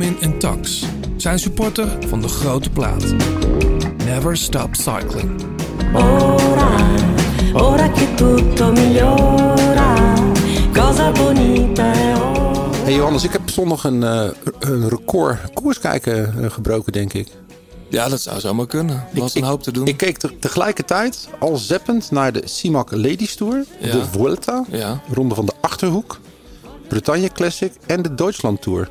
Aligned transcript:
Benjamin 0.00 0.22
en 0.32 0.38
Tax 0.38 0.84
zijn 1.16 1.38
supporter 1.38 1.88
van 2.08 2.20
de 2.20 2.28
grote 2.28 2.70
plaat. 2.70 3.04
Never 4.04 4.36
stop 4.36 4.74
cycling. 4.74 5.30
Ora, 5.94 6.70
ora 7.52 7.90
che 7.90 8.14
tutto 8.14 8.72
migliora, 8.72 10.14
cosa 10.72 11.10
bonita 11.12 11.92
è 11.92 12.14
ora. 12.16 12.70
Hey 12.84 12.94
Johannes, 12.94 13.24
ik 13.24 13.32
heb 13.32 13.48
zondag 13.50 13.84
een, 13.84 14.02
eh, 14.02 14.28
een 14.58 14.88
record 14.88 15.38
koers 15.54 15.78
kijken 15.80 16.44
eh, 16.44 16.50
gebroken, 16.50 16.92
denk 16.92 17.12
ik. 17.12 17.28
Ja, 17.88 18.08
dat 18.08 18.20
zou 18.20 18.40
zomaar 18.40 18.66
kunnen. 18.66 18.96
Er 19.14 19.20
was 19.20 19.34
ik, 19.34 19.42
een 19.42 19.48
hoop 19.48 19.62
te 19.62 19.72
doen. 19.72 19.86
Ik 19.86 19.96
keek 19.96 20.18
te- 20.18 20.38
tegelijkertijd 20.38 21.28
al 21.38 21.56
zeppend 21.56 22.10
naar 22.10 22.32
de 22.32 22.42
CIMAC 22.44 22.90
Ladies 22.90 23.34
Tour, 23.34 23.64
Ja. 23.80 23.92
de 23.92 24.04
Vuelta, 24.10 24.64
Ja. 24.70 25.00
Ronde 25.12 25.34
van 25.34 25.46
de 25.46 25.52
Achterhoek, 25.60 26.18
Bretagne 26.88 27.28
Classic 27.32 27.72
en 27.86 28.02
de 28.02 28.14
Duitsland 28.14 28.62
Tour. 28.62 28.90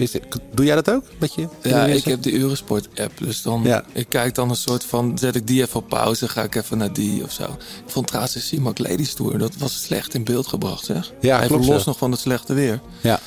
Is 0.00 0.12
doe 0.54 0.64
jij 0.64 0.74
dat 0.74 0.90
ook? 0.90 1.04
Dat 1.18 1.34
je, 1.34 1.48
Ja, 1.62 1.84
ik 1.86 2.04
heb 2.04 2.22
de 2.22 2.38
Eurosport 2.38 2.88
app. 3.00 3.18
Dus 3.18 3.42
dan, 3.42 3.62
Ja. 3.64 3.84
ik 3.92 4.08
kijk 4.08 4.34
dan 4.34 4.50
een 4.50 4.56
soort 4.56 4.84
van, 4.84 5.18
zet 5.18 5.34
ik 5.36 5.46
die 5.46 5.62
even 5.62 5.80
op 5.80 5.88
pauze, 5.88 6.28
ga 6.28 6.42
ik 6.42 6.54
even 6.54 6.78
naar 6.78 6.92
die 6.92 7.22
of 7.24 7.32
zo. 7.32 7.42
Ik 7.44 7.90
vond 7.90 8.06
trouwens 8.06 8.34
de 8.34 8.40
CIMAC 8.40 8.78
Ladies 8.78 9.14
Tour, 9.14 9.38
dat 9.38 9.56
was 9.56 9.82
slecht 9.82 10.14
in 10.14 10.24
beeld 10.24 10.46
gebracht 10.46 10.84
zeg. 10.84 11.12
Ja, 11.20 11.36
even 11.36 11.48
klopt, 11.48 11.66
los 11.66 11.78
ja. 11.78 11.82
nog 11.86 11.98
van 11.98 12.10
het 12.10 12.20
slechte 12.20 12.54
weer. 12.54 12.80
Ja. 13.00 13.20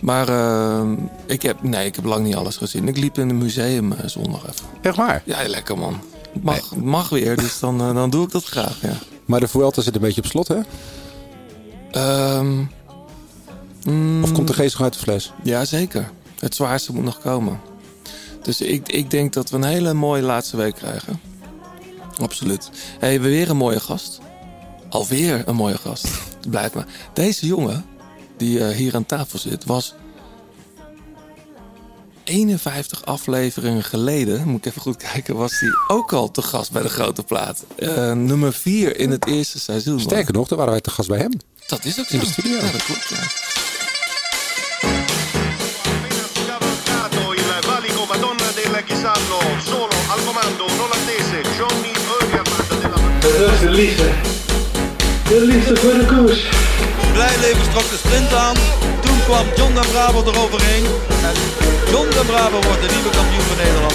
Maar 0.00 0.28
eh, 0.28 0.90
ik 1.26 1.42
heb, 1.42 1.62
nee, 1.62 1.86
ik 1.86 1.96
heb 1.96 2.04
lang 2.04 2.24
niet 2.24 2.34
alles 2.36 2.56
gezien. 2.56 2.88
Ik 2.88 2.96
liep 2.96 3.18
in 3.18 3.28
een 3.28 3.38
museum 3.38 3.92
eh, 3.92 4.08
zondag 4.08 4.40
even. 4.40 4.66
Echt 4.82 4.96
waar? 4.96 5.22
Ja, 5.24 5.48
lekker 5.48 5.78
man. 5.78 6.00
Mag, 6.42 6.76
mag 6.76 7.08
weer, 7.08 7.36
dus 7.36 7.58
dan, 7.60 7.80
eh, 7.80 7.94
dan 7.94 8.10
doe 8.10 8.24
ik 8.24 8.30
dat 8.30 8.44
graag, 8.44 8.80
ja. 8.82 8.98
Maar 9.24 9.40
de 9.40 9.48
Vuelta 9.48 9.82
zit 9.82 9.94
een 9.94 10.00
beetje 10.00 10.20
op 10.22 10.26
slot, 10.26 10.48
hè? 10.48 10.58
Ehm, 11.90 12.62
mm, 13.86 14.22
Of 14.22 14.32
komt 14.32 14.46
de 14.46 14.54
geest 14.54 14.72
nog 14.72 14.82
uit 14.82 14.92
de 14.92 14.98
fles? 14.98 15.32
Ja, 15.42 15.64
zeker. 15.64 16.10
Het 16.38 16.54
zwaarste 16.54 16.92
moet 16.92 17.04
nog 17.04 17.20
komen. 17.20 17.60
Dus 18.42 18.60
ik, 18.60 18.88
ik 18.88 19.10
denk 19.10 19.32
dat 19.32 19.50
we 19.50 19.56
een 19.56 19.64
hele 19.64 19.94
mooie 19.94 20.22
laatste 20.22 20.56
week 20.56 20.74
krijgen. 20.74 21.20
Absoluut. 22.20 22.70
Hey, 22.98 23.20
we 23.20 23.28
weer 23.28 23.50
een 23.50 23.56
mooie 23.56 23.80
gast. 23.80 24.20
Alweer 24.88 25.42
een 25.46 25.54
mooie 25.54 25.78
gast. 25.78 26.04
Het 26.40 26.50
blijft 26.50 26.74
maar. 26.74 26.86
Deze 27.12 27.46
jongen, 27.46 27.84
die 28.36 28.64
eh, 28.64 28.76
hier 28.76 28.94
aan 28.94 29.06
tafel 29.06 29.38
zit, 29.38 29.64
was 29.64 29.94
51 32.24 33.04
afleveringen 33.04 33.84
geleden, 33.84 34.48
moet 34.48 34.58
ik 34.58 34.66
even 34.66 34.80
goed 34.80 34.96
kijken, 34.96 35.36
was 35.36 35.60
hij 35.60 35.70
ook 35.88 36.12
al 36.12 36.30
te 36.30 36.42
gast 36.42 36.72
bij 36.72 36.82
de 36.82 36.88
grote 36.88 37.22
plaat. 37.22 37.64
Eh, 37.76 38.12
nummer 38.12 38.52
4 38.52 38.98
in 38.98 39.10
het 39.10 39.26
eerste 39.26 39.58
seizoen. 39.58 40.00
Sterker 40.00 40.32
nog, 40.32 40.48
daar 40.48 40.58
waren 40.58 40.72
wij 40.72 40.82
te 40.82 40.90
gast 40.90 41.08
bij 41.08 41.18
hem. 41.18 41.32
Dat 41.66 41.84
is 41.84 42.00
ook 42.00 42.06
zo. 42.06 42.14
In 42.14 42.20
de 42.20 42.26
studio. 42.26 42.56
Ja, 42.56 42.72
dat 42.72 42.84
klopt. 42.84 43.08
Ja. 43.08 43.75
Chisallo 48.84 49.40
solo 49.64 49.94
al 50.08 50.24
comando 50.24 50.66
non 50.76 50.90
attese 50.90 51.42
Johnny 51.56 51.92
Eugerman 52.20 52.80
della 52.80 52.98
Dat 53.38 53.52
is 53.52 53.60
de 53.60 53.70
liefde. 53.70 54.10
De 55.28 55.40
liefde 55.40 55.76
voor 55.76 55.92
de 55.92 56.06
koers. 56.06 56.40
Blijleven 57.12 57.70
trok 57.70 57.90
de 57.90 57.96
sprint 57.96 58.34
aan. 58.34 58.54
Toen 59.00 59.18
kwam 59.24 59.46
John 59.56 59.74
den 59.74 59.86
Bravo 59.92 60.22
eroverheen. 60.30 60.84
En 61.28 61.34
John 61.90 62.08
den 62.10 62.26
Bravo 62.26 62.60
wordt 62.66 62.82
de 62.82 62.88
nieuwe 62.94 63.10
kampioen 63.10 63.46
van 63.50 63.56
Nederland. 63.56 63.94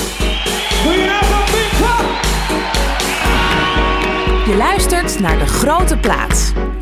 Je 4.45 4.55
luistert 4.57 5.19
naar 5.19 5.37
De 5.39 5.47
Grote 5.47 5.97
Plaat. 5.97 6.53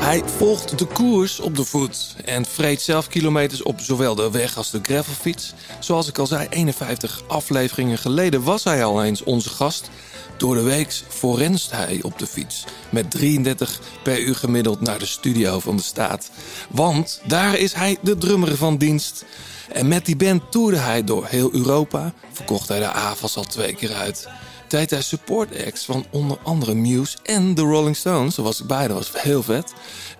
Hij 0.00 0.22
volgt 0.36 0.78
de 0.78 0.86
koers 0.86 1.40
op 1.40 1.56
de 1.56 1.64
voet 1.64 2.14
en 2.24 2.44
vreet 2.44 2.80
zelf 2.80 3.08
kilometers 3.08 3.62
op 3.62 3.80
zowel 3.80 4.14
de 4.14 4.30
weg 4.30 4.56
als 4.56 4.70
de 4.70 4.78
gravelfiets. 4.82 5.52
Zoals 5.80 6.08
ik 6.08 6.18
al 6.18 6.26
zei, 6.26 6.46
51 6.50 7.22
afleveringen 7.26 7.98
geleden 7.98 8.42
was 8.42 8.64
hij 8.64 8.84
al 8.84 9.04
eens 9.04 9.22
onze 9.22 9.48
gast. 9.48 9.90
Door 10.36 10.54
de 10.54 10.62
week 10.62 11.02
forenst 11.08 11.70
hij 11.70 11.98
op 12.02 12.18
de 12.18 12.26
fiets. 12.26 12.64
Met 12.90 13.10
33 13.10 13.80
per 14.02 14.20
uur 14.20 14.36
gemiddeld 14.36 14.80
naar 14.80 14.98
de 14.98 15.06
studio 15.06 15.58
van 15.58 15.76
de 15.76 15.82
staat. 15.82 16.30
Want 16.70 17.20
daar 17.26 17.58
is 17.58 17.72
hij 17.72 17.98
de 18.02 18.18
drummer 18.18 18.56
van 18.56 18.76
dienst. 18.76 19.24
En 19.72 19.88
met 19.88 20.06
die 20.06 20.16
band 20.16 20.50
toerde 20.50 20.78
hij 20.78 21.04
door 21.04 21.26
heel 21.26 21.52
Europa. 21.52 22.12
Verkocht 22.32 22.68
hij 22.68 22.78
de 22.78 22.92
AVAS 22.92 23.36
al 23.36 23.44
twee 23.44 23.74
keer 23.74 23.92
uit. 23.92 24.28
Deed 24.70 24.90
hij 24.90 25.02
support 25.02 25.64
acts 25.66 25.84
van 25.84 26.04
onder 26.10 26.38
andere 26.42 26.74
Muse 26.74 27.16
en 27.22 27.54
de 27.54 27.62
Rolling 27.62 27.96
Stones. 27.96 28.34
Daar 28.34 28.44
was 28.44 28.60
ik 28.60 28.66
bij, 28.66 28.88
dat 28.88 28.96
was 28.96 29.22
heel 29.22 29.42
vet. 29.42 29.72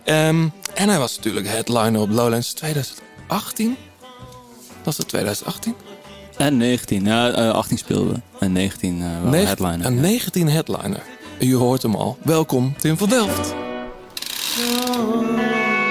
Ehm, 0.04 0.48
en 0.74 0.88
hij 0.88 0.98
was 0.98 1.16
natuurlijk 1.16 1.48
headliner 1.48 2.00
op 2.00 2.10
Lowlands 2.10 2.52
2018. 2.52 3.76
Was 4.84 4.96
dat 4.96 5.08
2018? 5.08 5.74
En 6.36 6.56
19. 6.56 7.04
Ja, 7.04 7.30
eh, 7.32 7.50
18 7.50 7.78
speelden 7.78 8.12
we. 8.14 8.20
En 8.44 8.52
19 8.52 9.00
eh 9.02 9.22
wel 9.22 9.30
Negen- 9.30 9.46
headliner. 9.46 9.86
Een 9.86 10.00
19 10.00 10.48
headliner. 10.48 11.02
U 11.40 11.54
hoort 11.54 11.82
hem 11.82 11.94
al. 11.94 12.18
Welkom, 12.22 12.74
Tim 12.78 12.96
van 12.98 13.08
Delft. 13.08 13.54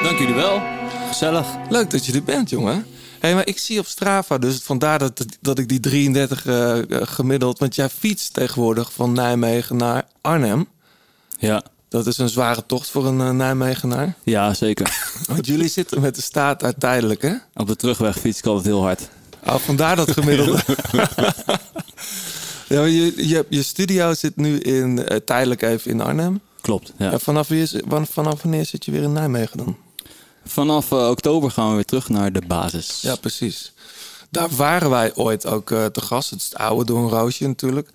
Dank 0.04 0.18
jullie 0.20 0.34
wel. 0.36 0.62
Gezellig. 1.08 1.46
Leuk 1.70 1.90
dat 1.90 2.06
je 2.06 2.14
er 2.14 2.24
bent, 2.24 2.50
jongen. 2.50 2.86
Hé, 3.20 3.34
maar 3.34 3.48
ik 3.48 3.58
zie 3.58 3.80
op 3.80 3.86
Strava, 3.86 4.38
dus 4.38 4.58
vandaar 4.58 5.00
dat, 5.00 5.26
dat 5.42 5.60
ik 5.60 5.70
die 5.70 5.80
33 5.80 6.46
eh, 6.46 6.78
gemiddeld... 6.90 7.60
Want 7.60 7.76
jij 7.76 7.90
fietst 7.90 8.34
tegenwoordig 8.34 8.94
van 8.94 9.14
Nijmegen 9.14 9.76
naar 9.76 10.08
Arnhem. 10.22 10.68
Ja. 11.38 11.64
Dat 11.90 12.08
is 12.08 12.18
een 12.18 12.30
zware 12.30 12.66
tocht 12.66 12.90
voor 12.90 13.06
een 13.06 13.22
eh, 13.22 13.30
Nijmegenaar. 13.30 14.16
Ja, 14.24 14.54
zeker. 14.54 15.10
Want 15.28 15.46
jullie 15.46 15.68
zitten 15.68 16.02
met 16.02 16.16
de 16.16 16.22
staat 16.22 16.64
uit 16.64 16.80
tijdelijk, 16.80 17.22
hè? 17.22 17.34
Op 17.54 17.68
de 17.68 17.76
terugweg 17.76 18.20
fiets 18.20 18.40
ik 18.40 18.46
altijd 18.46 18.66
heel 18.66 18.82
hard. 18.82 19.10
Oh, 19.46 19.56
vandaar 19.56 19.96
dat 19.96 20.12
gemiddelde. 20.12 20.60
ja, 22.68 22.84
je, 22.84 23.28
je, 23.28 23.46
je 23.50 23.64
studio 23.64 24.14
zit 24.14 24.36
nu 24.36 24.60
in, 24.60 25.06
eh, 25.06 25.18
tijdelijk 25.18 25.62
even 25.62 25.92
in 25.92 26.02
Arnhem. 26.02 26.42
Klopt, 26.62 26.94
ja. 26.98 27.12
En 27.12 27.20
vanaf, 27.20 27.50
vanaf 28.10 28.42
wanneer 28.42 28.66
zit 28.66 28.86
je 28.86 28.92
weer 28.92 29.04
in 29.04 29.14
Nijmegen 29.14 29.58
dan? 29.58 29.78
Vanaf 30.46 30.92
eh, 30.92 31.10
oktober 31.10 31.52
gaan 31.52 31.70
we 31.70 31.76
weer 31.76 31.86
terug 31.86 32.10
naar 32.10 32.32
de 32.32 32.42
basis. 32.48 33.02
Ja, 33.02 33.16
precies. 33.16 33.74
Daar 34.30 34.50
waren 34.50 34.90
wij 34.90 35.16
ooit 35.16 35.46
ook 35.46 35.72
eh, 35.72 35.86
te 35.86 36.02
gast. 36.02 36.30
Het 36.30 36.40
is 36.40 36.46
het 36.46 36.56
oude 36.56 36.86
Door 36.86 37.04
een 37.04 37.10
Roosje 37.10 37.48
natuurlijk. 37.48 37.90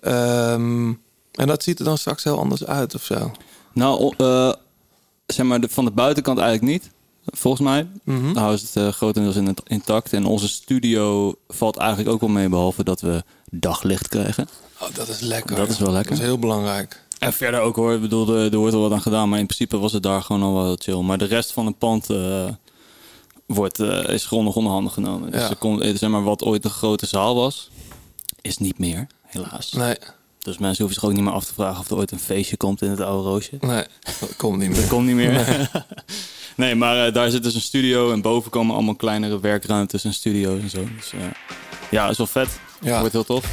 Ehm, 0.00 0.92
en 1.32 1.46
dat 1.46 1.62
ziet 1.62 1.78
er 1.78 1.84
dan 1.84 1.98
straks 1.98 2.24
heel 2.24 2.38
anders 2.38 2.64
uit 2.64 2.94
of 2.94 3.02
zo. 3.02 3.32
Nou, 3.72 4.14
eh, 4.16 4.52
zeg 5.26 5.46
maar, 5.46 5.60
de, 5.60 5.68
van 5.68 5.84
de 5.84 5.90
buitenkant 5.90 6.38
eigenlijk 6.38 6.72
niet. 6.72 6.90
Volgens 7.24 7.62
mij. 7.62 7.88
Mhm. 8.04 8.32
Nou 8.32 8.54
is 8.54 8.74
het 8.74 8.94
grotendeels 8.94 9.36
in 9.36 9.46
het 9.46 9.60
intact. 9.64 10.12
En 10.12 10.24
onze 10.24 10.48
studio 10.48 11.34
valt 11.48 11.76
eigenlijk 11.76 12.10
ook 12.10 12.20
wel 12.20 12.30
mee, 12.30 12.48
behalve 12.48 12.84
dat 12.84 13.00
we 13.00 13.22
daglicht 13.50 14.08
krijgen. 14.08 14.48
Oh, 14.80 14.94
dat 14.94 15.08
is 15.08 15.20
lekker. 15.20 15.56
Dat 15.56 15.68
is 15.68 15.78
wel 15.78 15.92
lekker. 15.92 16.10
Dat 16.10 16.20
is 16.20 16.26
heel 16.26 16.38
belangrijk. 16.38 17.00
En 17.22 17.32
verder 17.32 17.60
ook 17.60 17.76
hoor, 17.76 17.92
ik 17.94 18.00
bedoel, 18.00 18.36
er, 18.36 18.52
er 18.52 18.58
wordt 18.58 18.72
wel 18.72 18.82
wat 18.82 18.92
aan 18.92 19.02
gedaan. 19.02 19.28
Maar 19.28 19.38
in 19.38 19.46
principe 19.46 19.78
was 19.78 19.92
het 19.92 20.02
daar 20.02 20.22
gewoon 20.22 20.42
al 20.42 20.54
wel 20.54 20.64
heel 20.64 20.76
chill. 20.82 21.00
Maar 21.00 21.18
de 21.18 21.24
rest 21.24 21.52
van 21.52 21.66
het 21.66 21.78
pand 21.78 22.10
eh, 22.10 22.48
wordt, 23.46 23.80
eh, 23.80 24.08
is 24.08 24.26
grondig 24.26 24.54
onder 24.54 24.72
handen 24.72 24.92
genomen. 24.92 25.30
Dus 25.30 25.48
er 25.48 25.56
komt, 25.56 25.80
eh, 25.80 25.96
zeg 25.96 26.10
maar, 26.10 26.22
wat 26.22 26.44
ooit 26.44 26.64
een 26.64 26.70
grote 26.70 27.06
zaal 27.06 27.34
was, 27.34 27.70
is 28.40 28.58
niet 28.58 28.78
meer, 28.78 29.06
helaas. 29.22 29.72
Nee, 29.72 29.96
Dus 30.38 30.58
mensen 30.58 30.84
hoeven 30.84 31.00
zich 31.00 31.04
ook 31.04 31.12
niet 31.16 31.24
meer 31.24 31.32
af 31.32 31.44
te 31.44 31.54
vragen 31.54 31.80
of 31.80 31.90
er 31.90 31.96
ooit 31.96 32.10
een 32.10 32.18
feestje 32.18 32.56
komt 32.56 32.82
in 32.82 32.90
het 32.90 33.00
oude 33.00 33.28
roosje. 33.28 33.56
nee, 33.60 33.84
dat 34.20 34.36
komt 34.36 34.58
niet 34.58 34.68
meer. 34.68 34.80
Dat 34.80 34.88
komt 34.88 35.06
niet 35.06 35.16
meer. 35.16 35.70
Nee, 36.56 36.74
maar 36.82 37.12
daar 37.12 37.30
zit 37.30 37.42
dus 37.42 37.54
een 37.54 37.60
studio. 37.60 38.12
En 38.12 38.20
boven 38.20 38.50
komen 38.50 38.74
allemaal 38.74 38.94
kleinere 38.96 39.40
werkruimtes 39.40 40.04
en 40.04 40.14
studio's 40.14 40.60
en 40.62 40.70
zo. 40.70 40.84
Dus 40.96 41.12
ja, 41.90 42.08
is 42.08 42.16
wel 42.18 42.26
vet. 42.26 42.48
Ja. 42.80 42.98
Wordt 42.98 43.12
heel 43.12 43.24
tof. 43.24 43.44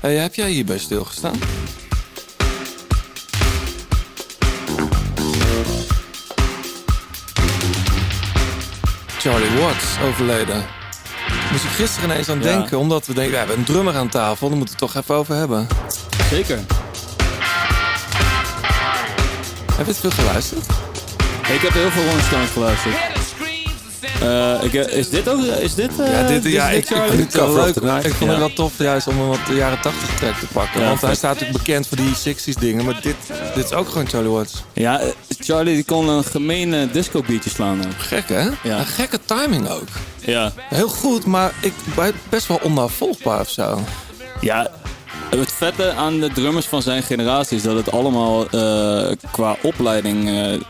Hey, 0.00 0.16
heb 0.16 0.34
jij 0.34 0.50
hierbij 0.50 0.78
stilgestaan? 0.78 1.38
Charlie 9.20 9.50
Watts 9.60 9.84
overleden. 10.04 10.64
Moest 11.50 11.64
ik 11.64 11.70
gisteren 11.70 12.10
ineens 12.10 12.28
aan 12.28 12.38
Ja. 12.38 12.42
denken, 12.44 12.78
omdat 12.78 13.06
we 13.06 13.14
denken, 13.14 13.32
ja, 13.32 13.40
we 13.40 13.46
hebben 13.46 13.58
een 13.58 13.64
drummer 13.72 13.96
aan 13.96 14.08
tafel, 14.08 14.48
daar 14.48 14.56
moeten 14.58 14.76
we 14.78 14.84
het 14.84 14.92
toch 14.92 15.02
even 15.02 15.14
over 15.14 15.34
hebben. 15.34 15.66
Zeker. 16.30 16.58
Heb 19.76 19.86
je 19.86 19.92
het 19.92 19.96
veel 20.00 20.10
geluisterd? 20.10 20.66
Ik 21.52 21.60
heb 21.60 21.72
heel 21.72 21.90
veel 21.90 22.02
Rolling 22.04 22.22
Stones 22.22 22.50
geluisterd. 22.50 22.94
Eh, 24.20 24.54
ik, 24.62 24.74
eh, 24.74 24.96
is 24.96 25.08
dit 25.08 25.28
ook? 25.28 25.40
Is 25.44 25.74
dit? 25.74 26.00
eh, 26.00 26.12
Ja, 26.12 26.26
dit, 26.26 26.44
is 26.44 26.52
ja 26.52 26.70
dit 26.70 26.90
ik, 26.90 26.96
vind 27.08 27.22
het 27.22 27.34
wel 27.34 27.54
leuk. 27.54 27.76
Ik 28.04 28.14
vond 28.14 28.30
het 28.30 28.38
wel 28.38 28.52
tof 28.52 28.72
juist 28.78 29.06
om 29.06 29.18
een 29.20 29.28
wat 29.28 29.38
jaren 29.52 29.80
80 29.80 30.16
track 30.18 30.34
te 30.38 30.46
pakken. 30.52 30.80
Ja, 30.80 30.86
Want 30.88 31.00
hij 31.00 31.14
staat 31.14 31.32
natuurlijk 31.32 31.64
bekend 31.64 31.86
voor 31.86 31.96
die 31.96 32.14
60s 32.36 32.58
dingen. 32.58 32.84
Maar 32.84 32.98
dit, 33.02 33.16
dit 33.54 33.64
is 33.64 33.72
ook 33.72 33.88
gewoon 33.88 34.08
Charlie 34.08 34.30
Watts. 34.30 34.62
Ja, 34.72 35.00
eh, 35.00 35.08
Charlie 35.38 35.74
die 35.74 35.84
kon 35.84 36.08
een 36.08 36.24
gemene 36.24 36.90
disco 36.90 37.22
beatje 37.26 37.50
slaan. 37.50 37.78
ook. 37.86 37.92
Gek 37.98 38.28
hè? 38.28 38.48
Ja. 38.62 38.78
Een 38.78 38.86
gekke 38.86 39.18
timing 39.24 39.68
ook. 39.68 39.88
Ja. 40.20 40.52
Heel 40.58 40.88
goed, 40.88 41.26
maar 41.26 41.52
ik, 41.60 41.72
best 42.28 42.46
wel 42.46 42.60
onnavolgbaar 42.62 43.40
of 43.40 43.48
zo. 43.50 43.80
Ja, 44.40 44.70
het 45.30 45.52
vette 45.52 45.92
aan 45.92 46.20
de 46.20 46.30
drummers 46.32 46.66
van 46.66 46.82
zijn 46.82 47.02
generatie 47.02 47.56
is 47.56 47.62
dat 47.62 47.76
het 47.76 47.92
allemaal 47.92 48.48
eh, 48.50 49.12
qua 49.30 49.56
opleiding 49.62 50.28
eh, 50.28 50.60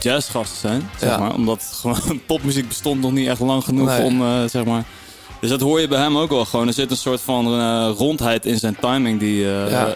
jazzgasten 0.00 0.58
zijn. 0.58 0.90
Zeg 0.98 1.08
Ja. 1.10 1.18
maar. 1.18 1.34
Omdat 1.34 1.78
gewoon 1.80 2.20
popmuziek 2.26 2.68
bestond 2.68 3.00
nog 3.00 3.12
niet 3.12 3.28
echt 3.28 3.40
lang 3.40 3.64
genoeg 3.64 3.86
Nee. 3.88 4.02
om, 4.02 4.22
eh, 4.22 4.44
zeg 4.50 4.64
maar... 4.64 4.84
Dus 5.40 5.50
dat 5.50 5.60
hoor 5.60 5.80
je 5.80 5.88
bij 5.88 5.98
hem 6.00 6.16
ook 6.18 6.30
wel 6.30 6.44
gewoon. 6.44 6.66
Er 6.66 6.72
zit 6.72 6.90
een 6.90 6.96
soort 6.96 7.20
van 7.20 7.46
eh, 7.60 7.90
rondheid 7.96 8.46
in 8.46 8.58
zijn 8.58 8.76
timing 8.80 9.20
die, 9.20 9.44
eh, 9.44 9.70
Ja. 9.70 9.94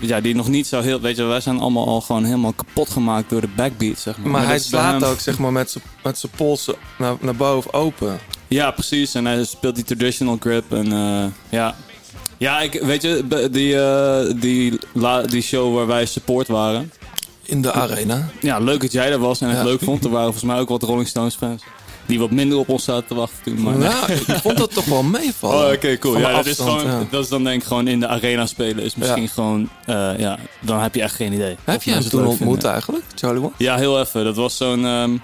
ja, 0.00 0.20
die 0.20 0.34
nog 0.34 0.48
niet 0.48 0.66
zo 0.66 0.80
heel... 0.80 1.00
Weet 1.00 1.16
je, 1.16 1.22
wij 1.22 1.40
zijn 1.40 1.58
allemaal 1.60 1.86
al 1.88 2.00
gewoon 2.00 2.24
helemaal 2.24 2.52
kapot 2.52 2.90
gemaakt 2.90 3.30
door 3.30 3.40
de 3.40 3.48
backbeat, 3.56 3.98
zeg 3.98 4.16
maar. 4.18 4.30
Maar 4.30 4.46
hij 4.46 4.58
slaat 4.58 5.00
hem- 5.00 5.10
ook 5.10 5.20
zeg 5.20 5.38
maar, 5.38 5.52
met 5.52 5.70
zijn- 5.70 5.84
met 6.02 6.18
zijn 6.18 6.32
polsen 6.36 6.74
naar, 6.98 7.14
naar 7.20 7.34
boven 7.36 7.72
open. 7.72 8.18
Ja, 8.48 8.70
precies. 8.70 9.14
En 9.14 9.24
hij 9.24 9.44
speelt 9.44 9.74
die 9.74 9.84
traditional 9.84 10.36
grip. 10.40 10.72
En 10.72 10.86
ja. 11.48 11.74
Ja, 12.38 12.60
ik, 12.60 12.72
weet 12.82 13.02
je, 13.02 13.24
die, 13.50 14.38
die, 14.38 14.78
la, 14.92 15.22
die 15.22 15.42
show 15.42 15.74
waar 15.76 15.86
wij 15.86 16.06
support 16.06 16.48
waren. 16.48 16.92
In 17.44 17.62
de 17.62 17.72
arena. 17.72 18.28
Ja, 18.40 18.58
leuk 18.58 18.80
dat 18.80 18.92
jij 18.92 19.12
er 19.12 19.18
was 19.18 19.40
en 19.40 19.48
het 19.48 19.56
Ja. 19.58 19.64
leuk 19.64 19.80
vond. 19.80 20.04
Er 20.04 20.10
waren 20.10 20.24
volgens 20.32 20.44
mij 20.52 20.58
ook 20.60 20.68
wat 20.68 20.82
Rolling 20.82 21.08
Stones 21.08 21.34
fans. 21.34 21.62
Die 22.06 22.18
wat 22.18 22.30
minder 22.30 22.58
op 22.58 22.68
ons 22.68 22.84
zaten 22.84 23.06
te 23.06 23.14
wachten 23.14 23.38
toen. 23.42 23.62
Maar 23.62 23.76
Nou, 23.76 24.12
ik 24.12 24.36
vond 24.42 24.56
dat 24.58 24.74
toch 24.74 24.84
wel 24.84 25.02
meevallen. 25.02 25.66
Oh, 25.66 25.72
oké, 25.72 25.98
cool. 25.98 26.18
Ja, 26.18 26.32
dat 26.32 26.46
is, 26.46 26.56
gewoon, 26.58 26.84
ja. 26.86 27.02
dat 27.10 27.22
is 27.24 27.28
dan 27.28 27.44
denk 27.44 27.60
ik 27.60 27.66
gewoon 27.68 27.88
in 27.88 28.00
de 28.00 28.08
arena 28.08 28.46
spelen. 28.46 28.84
Is 28.84 28.94
misschien 28.94 29.22
Ja. 29.22 29.28
gewoon, 29.28 29.68
eh, 29.86 30.18
ja, 30.18 30.38
dan 30.60 30.80
heb 30.80 30.94
je 30.94 31.02
echt 31.02 31.14
geen 31.14 31.32
idee. 31.32 31.56
Heb 31.64 31.82
je 31.82 31.90
hem 31.90 32.08
toen 32.08 32.26
ontmoet 32.26 32.48
vinden. 32.50 32.70
eigenlijk, 32.72 33.04
Charlie 33.14 33.40
Watts? 33.42 33.54
Ja, 33.58 33.76
heel 33.76 34.00
even. 34.00 34.24
Dat 34.24 34.36
was 34.36 34.56
zo'n... 34.56 34.84
ehm, 34.86 35.16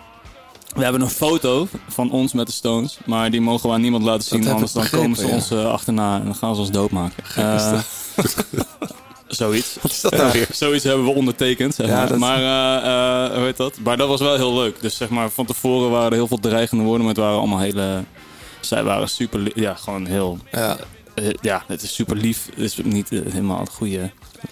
we 0.74 0.82
hebben 0.82 1.00
een 1.00 1.10
foto 1.10 1.68
van 1.88 2.10
ons 2.10 2.32
met 2.32 2.46
de 2.46 2.52
Stones, 2.52 2.98
maar 3.06 3.30
die 3.30 3.40
mogen 3.40 3.68
we 3.68 3.74
aan 3.74 3.80
niemand 3.80 4.04
laten 4.04 4.28
zien, 4.28 4.48
anders 4.48 4.72
dan 4.72 4.88
komen 4.90 5.16
ze 5.16 5.26
ons 5.26 5.50
eh, 5.50 5.64
achterna 5.70 6.18
en 6.18 6.24
dan 6.24 6.34
gaan 6.34 6.54
ze 6.54 6.60
ons 6.60 6.70
doodmaken. 6.70 7.24
Eh, 7.36 7.72
zoiets. 9.30 9.76
Wat 9.82 9.90
is 9.90 10.00
dat 10.00 10.12
nou 10.16 10.32
weer? 10.32 10.48
Zoiets 10.52 10.84
hebben 10.84 11.04
we 11.04 11.10
ondertekend, 11.14 11.74
zeg 11.74 11.86
Ja, 11.86 11.96
maar. 11.96 12.08
dat- 12.08 12.18
Maar, 12.18 12.38
eh, 12.38 13.24
eh, 13.26 13.34
hoe 13.36 13.44
heet 13.44 13.56
dat? 13.56 13.78
Maar 13.84 13.96
dat 13.96 14.08
was 14.08 14.20
wel 14.20 14.36
heel 14.36 14.54
leuk. 14.54 14.80
Dus 14.80 14.96
zeg 14.96 15.08
maar, 15.08 15.30
van 15.30 15.46
tevoren 15.46 15.90
waren 15.90 16.10
er 16.10 16.16
heel 16.16 16.26
veel 16.26 16.38
dreigende 16.40 16.84
woorden, 16.84 17.00
maar 17.06 17.14
het 17.14 17.22
waren 17.24 17.38
allemaal 17.38 17.58
hele... 17.58 18.04
Zij 18.60 18.82
waren 18.84 19.08
super, 19.08 19.60
ja, 19.60 19.74
gewoon 19.74 20.06
heel... 20.06 20.38
Ja. 20.52 20.76
eh, 21.14 21.24
ja, 21.40 21.64
het 21.66 21.82
is 21.82 21.94
super 21.94 22.16
lief. 22.16 22.46
Het 22.54 22.58
is 22.64 22.76
niet 22.84 23.08
helemaal 23.08 23.60
het 23.60 23.68
goede, 23.70 24.10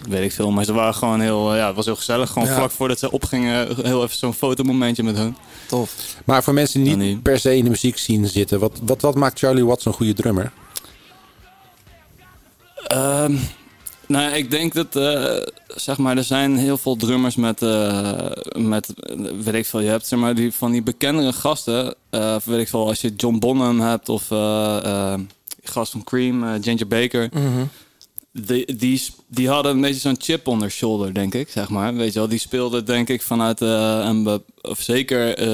weet 0.09 0.23
ik 0.23 0.31
veel. 0.31 0.51
Maar 0.51 0.63
ze 0.65 0.73
waren 0.73 0.93
gewoon 0.95 1.19
heel, 1.19 1.55
ja, 1.55 1.67
het 1.67 1.75
was 1.75 1.85
heel 1.85 1.95
gezellig. 1.95 2.29
Gewoon 2.31 2.47
Ja. 2.47 2.55
vlak 2.55 2.71
voordat 2.71 2.99
ze 2.99 3.11
opgingen, 3.11 3.67
heel 3.83 4.03
even 4.03 4.17
zo'n 4.17 4.33
fotomomentje 4.33 5.03
met 5.03 5.17
hun. 5.17 5.35
Tof. 5.67 5.93
Maar 6.25 6.43
voor 6.43 6.53
mensen 6.53 6.83
die 6.83 6.95
niet 6.95 7.21
per 7.23 7.39
se 7.39 7.55
in 7.55 7.63
de 7.63 7.69
muziek 7.69 7.97
zien 7.97 8.27
zitten, 8.27 8.59
wat, 8.59 8.79
wat, 8.83 9.01
wat 9.01 9.15
maakt 9.15 9.39
Charlie 9.39 9.65
Watts 9.65 9.85
een 9.85 9.93
goede 9.93 10.13
drummer? 10.13 10.51
Ehm, 12.87 13.35
nou, 14.09 14.33
ik 14.33 14.51
denk 14.51 14.73
dat, 14.73 14.95
eh, 14.95 15.47
zeg 15.67 15.97
maar, 15.97 16.17
er 16.17 16.23
zijn 16.23 16.57
heel 16.57 16.77
veel 16.77 16.95
drummers 16.95 17.35
met, 17.35 17.61
eh, 17.61 18.31
met 18.57 18.93
weet 19.43 19.53
ik 19.53 19.65
veel, 19.65 19.79
je 19.79 19.89
hebt 19.89 20.07
zeg 20.07 20.19
maar 20.19 20.35
die, 20.35 20.53
van 20.53 20.71
die 20.71 20.83
bekendere 20.83 21.33
gasten, 21.33 21.95
eh, 22.09 22.35
weet 22.43 22.59
ik 22.59 22.67
veel, 22.67 22.87
als 22.87 23.01
je 23.01 23.13
John 23.15 23.37
Bonham 23.37 23.79
hebt 23.79 24.09
of 24.09 24.27
gast 25.63 25.91
van 25.91 26.03
Cream, 26.03 26.63
Ginger 26.63 26.87
Baker. 26.87 27.29
Die, 28.45 28.75
die, 28.75 29.01
die 29.27 29.49
hadden 29.49 29.71
een 29.71 29.81
beetje 29.81 29.99
zo'n 29.99 30.15
chip 30.19 30.47
on 30.47 30.59
their 30.59 30.71
shoulder, 30.71 31.13
denk 31.13 31.33
ik, 31.33 31.49
zeg 31.49 31.69
maar. 31.69 31.95
Weet 31.95 32.13
je 32.13 32.19
wel, 32.19 32.27
die 32.27 32.39
speelden 32.39 32.85
denk 32.85 33.09
ik 33.09 33.21
vanuit 33.21 33.61
eh, 33.61 33.99
een... 34.03 34.41
Of 34.61 34.81
zeker, 34.81 35.37
eh, 35.37 35.45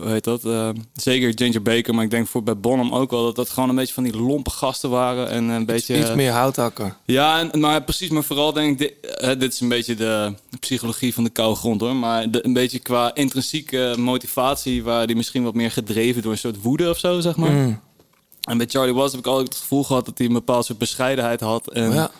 hoe 0.00 0.08
heet 0.10 0.24
dat? 0.24 0.44
eh, 0.44 0.68
zeker 0.94 1.32
Ginger 1.34 1.62
Baker, 1.62 1.94
maar 1.94 2.04
ik 2.04 2.10
denk 2.10 2.26
voor 2.28 2.42
bij 2.42 2.56
Bonham 2.56 2.92
ook 2.94 3.10
wel... 3.10 3.24
dat 3.24 3.36
dat 3.36 3.48
gewoon 3.50 3.68
een 3.68 3.74
beetje 3.74 3.94
van 3.94 4.02
die 4.02 4.16
lompe 4.16 4.50
gasten 4.50 4.90
waren 4.90 5.28
en 5.30 5.44
een 5.48 5.66
beetje... 5.66 5.98
Iets 5.98 6.14
meer 6.14 6.30
houthakker. 6.32 6.96
Ja, 7.06 7.40
en, 7.50 7.60
maar 7.60 7.82
precies, 7.82 8.08
maar 8.08 8.24
vooral 8.24 8.52
denk 8.52 8.70
ik, 8.70 8.78
dit, 8.78 9.40
dit 9.40 9.52
is 9.52 9.60
een 9.60 9.68
beetje 9.68 9.94
de 9.94 10.34
psychologie 10.60 11.14
van 11.14 11.24
de 11.24 11.30
koude 11.30 11.56
grond 11.56 11.80
hoor. 11.80 11.96
Maar 11.96 12.30
de- 12.30 12.44
een 12.44 12.52
beetje 12.52 12.78
qua 12.78 13.14
intrinsieke 13.14 13.94
motivatie, 13.98 14.82
waar 14.82 15.06
die 15.06 15.16
misschien 15.16 15.42
wat 15.42 15.54
meer 15.54 15.70
gedreven 15.70 16.22
door 16.22 16.32
een 16.32 16.38
soort 16.38 16.62
woede 16.62 16.90
of 16.90 16.98
zo, 16.98 17.20
zeg 17.20 17.36
maar. 17.36 17.50
Mm. 17.50 17.80
En 18.42 18.58
bij 18.58 18.66
Charlie 18.66 18.94
Watts 18.94 19.12
heb 19.12 19.20
ik 19.20 19.26
altijd 19.26 19.48
het 19.48 19.56
gevoel 19.56 19.84
gehad 19.84 20.04
dat 20.06 20.18
hij 20.18 20.26
een 20.26 20.32
bepaald 20.32 20.64
soort 20.64 20.78
bescheidenheid 20.78 21.40
had. 21.40 21.70
En 21.72 21.92
Ja. 21.92 22.10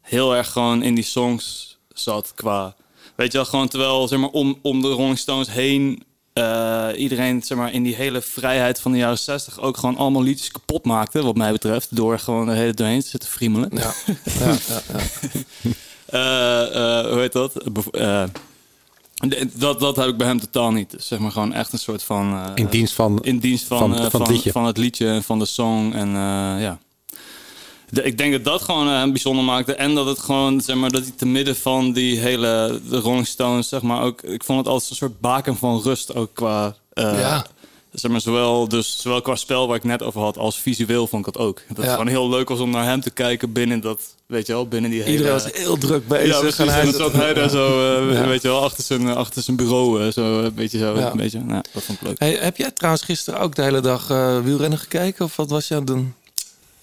heel 0.00 0.34
erg 0.36 0.48
gewoon 0.50 0.82
in 0.82 0.94
die 0.94 1.04
songs 1.04 1.76
zat 1.88 2.32
qua... 2.34 2.74
Weet 3.14 3.32
je 3.32 3.38
wel, 3.38 3.46
gewoon 3.46 3.68
terwijl 3.68 4.08
zeg 4.08 4.18
maar, 4.18 4.28
om, 4.28 4.58
om 4.62 4.80
de 4.82 4.88
Rolling 4.88 5.18
Stones 5.18 5.50
heen... 5.50 6.02
eh, 6.32 6.88
iedereen 6.96 7.42
zeg 7.42 7.58
maar, 7.58 7.72
in 7.72 7.82
die 7.82 7.94
hele 7.94 8.20
vrijheid 8.22 8.80
van 8.80 8.92
de 8.92 8.98
jaren 8.98 9.18
60 9.18 9.60
ook 9.60 9.76
gewoon 9.76 9.96
allemaal 9.96 10.22
liedjes 10.22 10.50
kapot 10.50 10.84
maakte, 10.84 11.22
wat 11.22 11.36
mij 11.36 11.52
betreft. 11.52 11.96
Door 11.96 12.18
gewoon 12.18 12.46
de 12.46 12.52
hele 12.52 12.72
doorheen 12.74 13.00
te 13.00 13.08
zitten 13.08 13.28
friemelen. 13.28 13.70
Ja. 13.72 13.92
ja, 14.38 14.46
ja, 14.68 14.80
ja. 14.92 15.00
Eh, 16.08 16.98
eh, 17.00 17.10
hoe 17.10 17.18
heet 17.18 17.32
dat? 17.32 17.52
Dat? 19.54 19.80
Dat 19.80 19.96
heb 19.96 20.08
ik 20.08 20.16
bij 20.16 20.26
hem 20.26 20.40
totaal 20.40 20.70
niet. 20.70 20.90
Dus 20.90 21.06
zeg 21.06 21.18
maar 21.18 21.30
gewoon 21.30 21.52
echt 21.52 21.72
een 21.72 21.78
soort 21.78 22.02
van... 22.02 22.32
eh, 22.32 22.50
In 22.54 22.66
dienst 22.66 22.94
van... 22.94 23.18
in 23.22 23.38
dienst 23.38 23.66
van, 23.66 23.78
van- 23.78 23.94
eh, 23.94 24.00
van 24.00 24.10
van, 24.10 24.20
het 24.20 24.30
liedje. 24.30 24.52
van 24.52 24.64
het 24.64 24.76
liedje 24.76 25.08
en 25.08 25.22
van 25.22 25.38
de 25.38 25.44
song. 25.46 25.92
En 25.92 26.08
eh, 26.08 26.62
ja. 26.62 26.78
De- 27.90 28.02
ik 28.02 28.18
denk 28.18 28.32
dat 28.32 28.44
dat 28.44 28.62
gewoon 28.62 28.88
eh, 28.88 28.94
hem 28.94 29.10
bijzonder 29.12 29.44
maakte. 29.44 29.74
En 29.74 29.94
dat 29.94 30.06
het 30.06 30.18
gewoon, 30.18 30.60
zeg 30.60 30.76
maar, 30.76 30.90
dat 30.90 31.02
hij 31.02 31.12
te 31.16 31.26
midden 31.26 31.56
van 31.56 31.92
die 31.92 32.18
hele 32.18 32.80
de 32.88 32.98
Rolling 32.98 33.26
Stones, 33.26 33.68
zeg 33.68 33.82
maar, 33.82 34.02
ook. 34.02 34.22
Ik 34.22 34.44
vond 34.44 34.58
het 34.58 34.68
altijd 34.68 34.90
een 34.90 34.96
soort 34.96 35.20
baken 35.20 35.56
van 35.56 35.80
rust, 35.82 36.14
ook 36.14 36.30
qua. 36.34 36.76
eh, 36.92 37.20
Ja. 37.20 37.46
Zeg 37.92 38.10
maar, 38.10 38.20
zowel, 38.20 38.68
dus, 38.68 39.00
zowel 39.00 39.20
qua 39.20 39.34
spel 39.34 39.66
waar 39.66 39.76
ik 39.76 39.84
net 39.84 40.02
over 40.02 40.20
had, 40.20 40.38
als 40.38 40.58
visueel 40.58 41.06
vond 41.06 41.26
ik 41.26 41.32
dat 41.32 41.42
ook. 41.42 41.62
Dat 41.68 41.76
Ja. 41.76 41.82
het 41.82 41.90
gewoon 41.90 42.06
heel 42.06 42.28
leuk 42.28 42.48
was 42.48 42.58
om 42.58 42.70
naar 42.70 42.84
hem 42.84 43.00
te 43.00 43.10
kijken 43.10 43.52
binnen 43.52 43.80
dat, 43.80 44.00
weet 44.28 44.46
je 44.46 44.52
wel, 44.52 44.68
binnen 44.68 44.90
die 44.90 45.00
hele... 45.02 45.12
Iedereen 45.12 45.32
was 45.32 45.52
heel 45.52 45.78
druk 45.78 46.08
bezig. 46.08 46.26
Ja, 46.26 46.38
precies. 46.40 46.58
En 46.58 46.84
dan 46.84 46.94
zat 46.94 47.12
hij 47.12 47.34
daar 47.34 47.48
zo, 47.50 47.66
eh, 48.08 48.12
Ja. 48.12 48.26
weet 48.26 48.42
je 48.42 48.48
wel, 48.48 48.62
achter 48.62 48.84
zijn, 48.84 49.08
achter 49.08 49.42
zijn 49.42 49.56
bureau. 49.56 50.02
eh, 50.06 50.12
zo, 50.12 50.42
een 50.42 50.54
beetje 50.54 50.78
zo. 50.78 50.96
Ja. 50.98 51.10
Een 51.10 51.16
beetje, 51.16 51.40
nou, 51.40 51.62
dat 51.72 51.82
vond 51.82 52.00
ik 52.00 52.06
leuk. 52.06 52.18
Hey, 52.18 52.38
heb 52.40 52.56
jij 52.56 52.70
trouwens 52.70 53.04
gisteren 53.04 53.40
ook 53.40 53.54
de 53.54 53.62
hele 53.62 53.80
dag 53.80 54.10
eh, 54.10 54.40
wielrennen 54.40 54.78
gekeken? 54.78 55.24
Of 55.24 55.36
wat 55.36 55.50
was 55.50 55.68
je 55.68 55.74
aan 55.74 55.80
het 55.80 55.88
doen? 55.88 56.14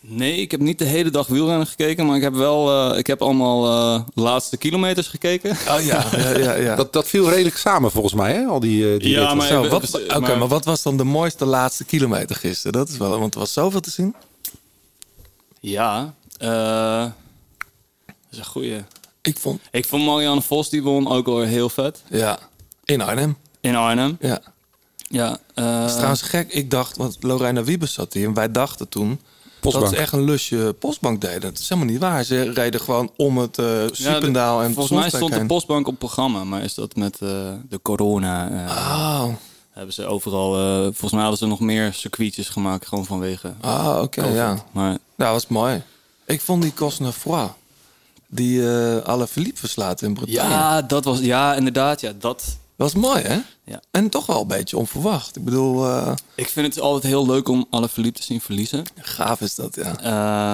Nee, 0.08 0.36
ik 0.36 0.52
heb 0.52 0.60
niet 0.60 0.78
de 0.80 0.86
hele 0.86 1.10
dag 1.10 1.28
wielrennen 1.28 1.68
gekeken, 1.68 2.06
maar 2.06 2.16
ik 2.16 2.22
heb 2.22 2.34
wel, 2.34 2.92
eh, 2.92 2.98
ik 2.98 3.08
heb 3.08 3.22
allemaal 3.22 3.66
eh, 3.96 4.02
laatste 4.14 4.58
kilometers 4.58 5.08
gekeken. 5.08 5.52
Oh 5.52 5.82
ja, 5.82 6.06
ja, 6.18 6.38
ja. 6.38 6.54
ja. 6.56 6.76
Dat, 6.82 6.94
dat 6.94 7.08
viel 7.08 7.30
redelijk 7.30 7.58
samen 7.58 7.92
volgens 7.92 8.14
mij, 8.14 8.34
hè? 8.34 8.46
Al 8.46 8.60
die, 8.60 8.94
eh, 8.94 9.00
die 9.00 9.10
Ja, 9.10 9.34
maar- 9.34 9.48
Zo, 9.48 9.68
wat, 9.68 10.02
Oké, 10.04 10.20
maar- 10.20 10.38
maar 10.38 10.48
wat 10.48 10.66
was 10.66 10.82
dan 10.82 10.98
de 10.98 11.04
mooiste 11.04 11.46
laatste 11.46 11.86
kilometer 11.86 12.36
gisteren? 12.36 12.72
Dat 12.72 12.90
is 12.90 12.98
wel, 12.98 13.20
want 13.20 13.34
er 13.34 13.40
was 13.40 13.54
zoveel 13.54 13.80
te 13.80 13.92
zien. 13.92 14.16
Ja, 15.60 16.14
eh, 16.38 17.06
is 18.36 18.46
een 18.46 18.52
goeie. 18.52 18.84
Ik 19.22 19.38
vond, 19.38 19.62
Ik 19.72 19.86
vond 19.86 20.06
Marianne 20.06 20.42
Vos, 20.42 20.70
die 20.70 20.84
won 20.84 21.08
ook 21.08 21.26
wel 21.26 21.42
heel 21.42 21.70
vet. 21.70 22.02
ja, 22.10 22.40
in 22.86 23.02
Arnhem. 23.02 23.38
In 23.60 23.76
Arnhem. 23.76 24.18
Ja. 24.20 24.40
Ja, 25.10 25.38
eh, 25.54 25.80
Dat 25.80 25.90
is 25.90 25.94
trouwens 25.96 26.22
gek. 26.22 26.52
Ik 26.54 26.72
dacht, 26.72 26.98
want 26.98 27.18
Lorena 27.20 27.64
Wiebes 27.64 27.94
zat 27.94 28.14
hier 28.14 28.28
en 28.28 28.34
wij 28.34 28.52
dachten 28.52 28.90
toen 28.90 29.20
Postbank. 29.60 29.86
dat 29.86 29.96
ze 29.96 30.02
echt 30.02 30.14
een 30.14 30.24
lusje 30.24 30.76
postbank 30.80 31.22
deden. 31.22 31.42
Dat 31.42 31.58
is 31.60 31.70
helemaal 31.70 31.92
niet 31.92 32.00
waar. 32.02 32.24
Ze 32.24 32.52
reden 32.52 32.80
gewoon 32.82 33.12
om 33.18 33.38
het 33.38 33.58
eh 33.58 33.66
ja, 33.82 33.88
Siependaal 33.92 34.62
en 34.64 34.74
Volgens 34.74 35.00
mij 35.00 35.10
stond 35.10 35.34
de 35.34 35.46
postbank 35.46 35.88
op 35.88 36.00
programma, 36.00 36.44
maar 36.44 36.64
is 36.64 36.74
dat 36.74 36.96
met 36.96 37.14
eh, 37.22 37.30
de 37.70 37.80
corona... 37.82 38.50
eh, 38.68 39.22
Oh, 39.24 39.34
Hebben 39.72 39.94
ze 39.94 40.06
overal... 40.06 40.56
eh, 40.60 40.82
volgens 40.84 41.12
mij 41.12 41.22
hadden 41.22 41.38
ze 41.40 41.46
nog 41.46 41.60
meer 41.60 41.94
circuitjes 41.94 42.50
gemaakt, 42.50 42.88
gewoon 42.88 43.06
vanwege... 43.06 43.54
ah, 43.62 44.00
oké, 44.02 44.26
ja. 44.26 44.66
Maar 44.72 44.88
Nou, 44.90 44.98
dat 45.16 45.30
was 45.32 45.48
mooi. 45.48 45.82
Ik 46.26 46.42
vond 46.42 46.62
die 46.62 46.74
Cosnefroid, 46.74 47.50
die 48.28 48.70
eh 48.70 49.02
alle 49.04 49.28
Philippe 49.28 49.60
verslaat 49.60 50.02
in 50.02 50.14
Bretagne. 50.14 50.50
ja, 50.50 50.82
dat 50.82 51.04
was... 51.06 51.20
Ja, 51.20 51.54
inderdaad, 51.56 52.02
ja, 52.02 52.12
dat... 52.20 52.44
Was 52.76 52.94
mooi, 52.94 53.22
hè? 53.22 53.40
Ja. 53.64 53.82
En 53.92 54.10
toch 54.10 54.26
wel 54.26 54.42
een 54.42 54.48
beetje 54.48 54.78
onverwacht. 54.78 55.36
Ik 55.36 55.44
bedoel, 55.44 55.86
eh, 55.88 56.12
Ik 56.36 56.50
vind 56.50 56.76
het 56.76 56.84
altijd 56.84 57.04
heel 57.14 57.26
leuk 57.28 57.48
om 57.48 57.66
alle 57.70 57.90
verliefd 57.90 58.16
te 58.16 58.24
zien 58.24 58.42
verliezen. 58.42 58.84
gaaf 58.96 59.42
is 59.42 59.56
dat, 59.56 59.76
ja. 59.76 60.00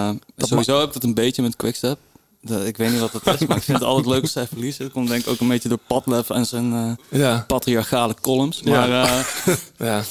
Eh, 0.08 0.16
sowieso 0.36 0.78
heb 0.78 0.86
ik 0.88 0.92
dat 0.94 1.02
een 1.04 1.14
beetje 1.14 1.42
met 1.42 1.56
Quickstep. 1.56 1.98
De- 2.40 2.66
ik 2.66 2.76
weet 2.76 2.90
niet 2.90 3.00
wat 3.00 3.12
dat 3.12 3.40
is, 3.40 3.46
maar 3.46 3.56
ik 3.56 3.62
vind 3.62 3.78
het 3.78 3.86
altijd 3.86 4.06
leuk 4.06 4.22
als 4.22 4.32
zij 4.32 4.46
verliezen. 4.46 4.84
Dat 4.84 4.92
komt 4.92 5.08
denk 5.08 5.22
ik 5.22 5.28
ook 5.28 5.40
een 5.40 5.48
beetje 5.48 5.68
door 5.68 5.78
Padlef 5.86 6.30
en 6.30 6.46
zijn 6.46 6.98
Ja, 7.10 7.44
patriarchale 7.46 8.14
columns. 8.20 8.62
Maar, 8.62 8.88
ja. 9.78 10.02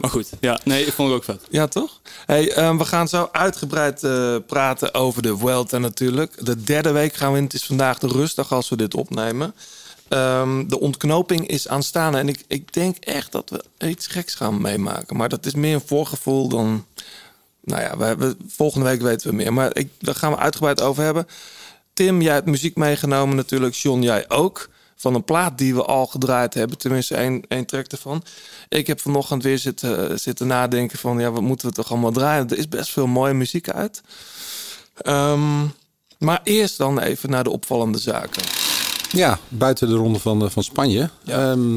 Maar 0.00 0.10
goed, 0.10 0.30
ja, 0.40 0.60
nee, 0.64 0.86
ik 0.86 0.92
vond 0.92 1.08
het 1.08 1.18
ook 1.18 1.24
vet. 1.24 1.46
ja 1.50 1.66
toch? 1.66 2.00
Hey, 2.26 2.52
ehm, 2.52 2.76
we 2.76 2.84
gaan 2.84 3.08
zo 3.08 3.28
uitgebreid 3.32 4.04
eh, 4.04 4.36
praten 4.46 4.94
over 4.94 5.22
de 5.22 5.36
Vuelta 5.36 5.78
natuurlijk. 5.78 6.44
De 6.44 6.62
derde 6.62 6.90
week 6.90 7.14
gaan 7.14 7.32
we 7.32 7.38
in. 7.38 7.44
Het 7.44 7.54
is 7.54 7.64
vandaag 7.64 7.98
de 7.98 8.06
rustdag 8.06 8.52
als 8.52 8.68
we 8.68 8.76
dit 8.76 8.94
opnemen. 8.94 9.54
Ehm, 10.08 10.68
de 10.68 10.80
ontknoping 10.80 11.46
is 11.46 11.68
aanstaande. 11.68 12.18
En 12.18 12.28
ik, 12.28 12.44
ik 12.46 12.72
denk 12.72 12.96
echt 12.96 13.32
dat 13.32 13.50
we 13.50 13.88
iets 13.88 14.06
geks 14.06 14.34
gaan 14.34 14.60
meemaken. 14.60 15.16
Maar 15.16 15.28
dat 15.28 15.46
is 15.46 15.54
meer 15.54 15.74
een 15.74 15.82
voorgevoel 15.86 16.48
dan... 16.48 16.84
Nou 17.64 17.82
ja, 17.82 18.16
volgende 18.48 18.86
week 18.86 19.02
weten 19.02 19.30
we 19.30 19.34
meer. 19.34 19.52
Maar 19.52 19.76
ik, 19.76 19.90
daar 19.98 20.14
gaan 20.14 20.32
we 20.32 20.38
uitgebreid 20.38 20.80
over 20.80 21.02
hebben. 21.02 21.28
Tim, 21.92 22.22
jij 22.22 22.34
hebt 22.34 22.46
muziek 22.46 22.76
meegenomen 22.76 23.36
natuurlijk. 23.36 23.74
John, 23.74 24.02
jij 24.02 24.24
ook. 24.28 24.68
Van 25.00 25.14
een 25.14 25.24
plaat 25.24 25.58
die 25.58 25.74
we 25.74 25.84
al 25.84 26.06
gedraaid 26.06 26.54
hebben. 26.54 26.78
Tenminste, 26.78 27.14
één, 27.14 27.42
één 27.48 27.66
track 27.66 27.86
ervan. 27.86 28.22
Ik 28.68 28.86
heb 28.86 29.00
vanochtend 29.00 29.42
weer 29.42 29.58
zitten, 29.58 30.20
zitten 30.20 30.46
nadenken 30.46 30.98
van... 30.98 31.18
Ja, 31.18 31.30
wat 31.30 31.42
moeten 31.42 31.68
we 31.68 31.74
toch 31.74 31.90
allemaal 31.90 32.10
draaien? 32.12 32.48
Er 32.50 32.58
is 32.58 32.68
best 32.68 32.90
veel 32.90 33.06
mooie 33.06 33.34
muziek 33.34 33.70
uit. 33.70 34.02
Ehm, 34.96 35.60
maar 36.18 36.40
eerst 36.44 36.76
dan 36.78 36.98
even 36.98 37.30
naar 37.30 37.44
de 37.44 37.50
opvallende 37.50 37.98
zaken. 37.98 38.42
Ja, 39.12 39.38
buiten 39.48 39.88
de 39.88 39.94
ronde 39.94 40.18
van, 40.18 40.44
eh, 40.44 40.50
van 40.50 40.62
Spanje. 40.62 41.10
Ehm, 41.26 41.70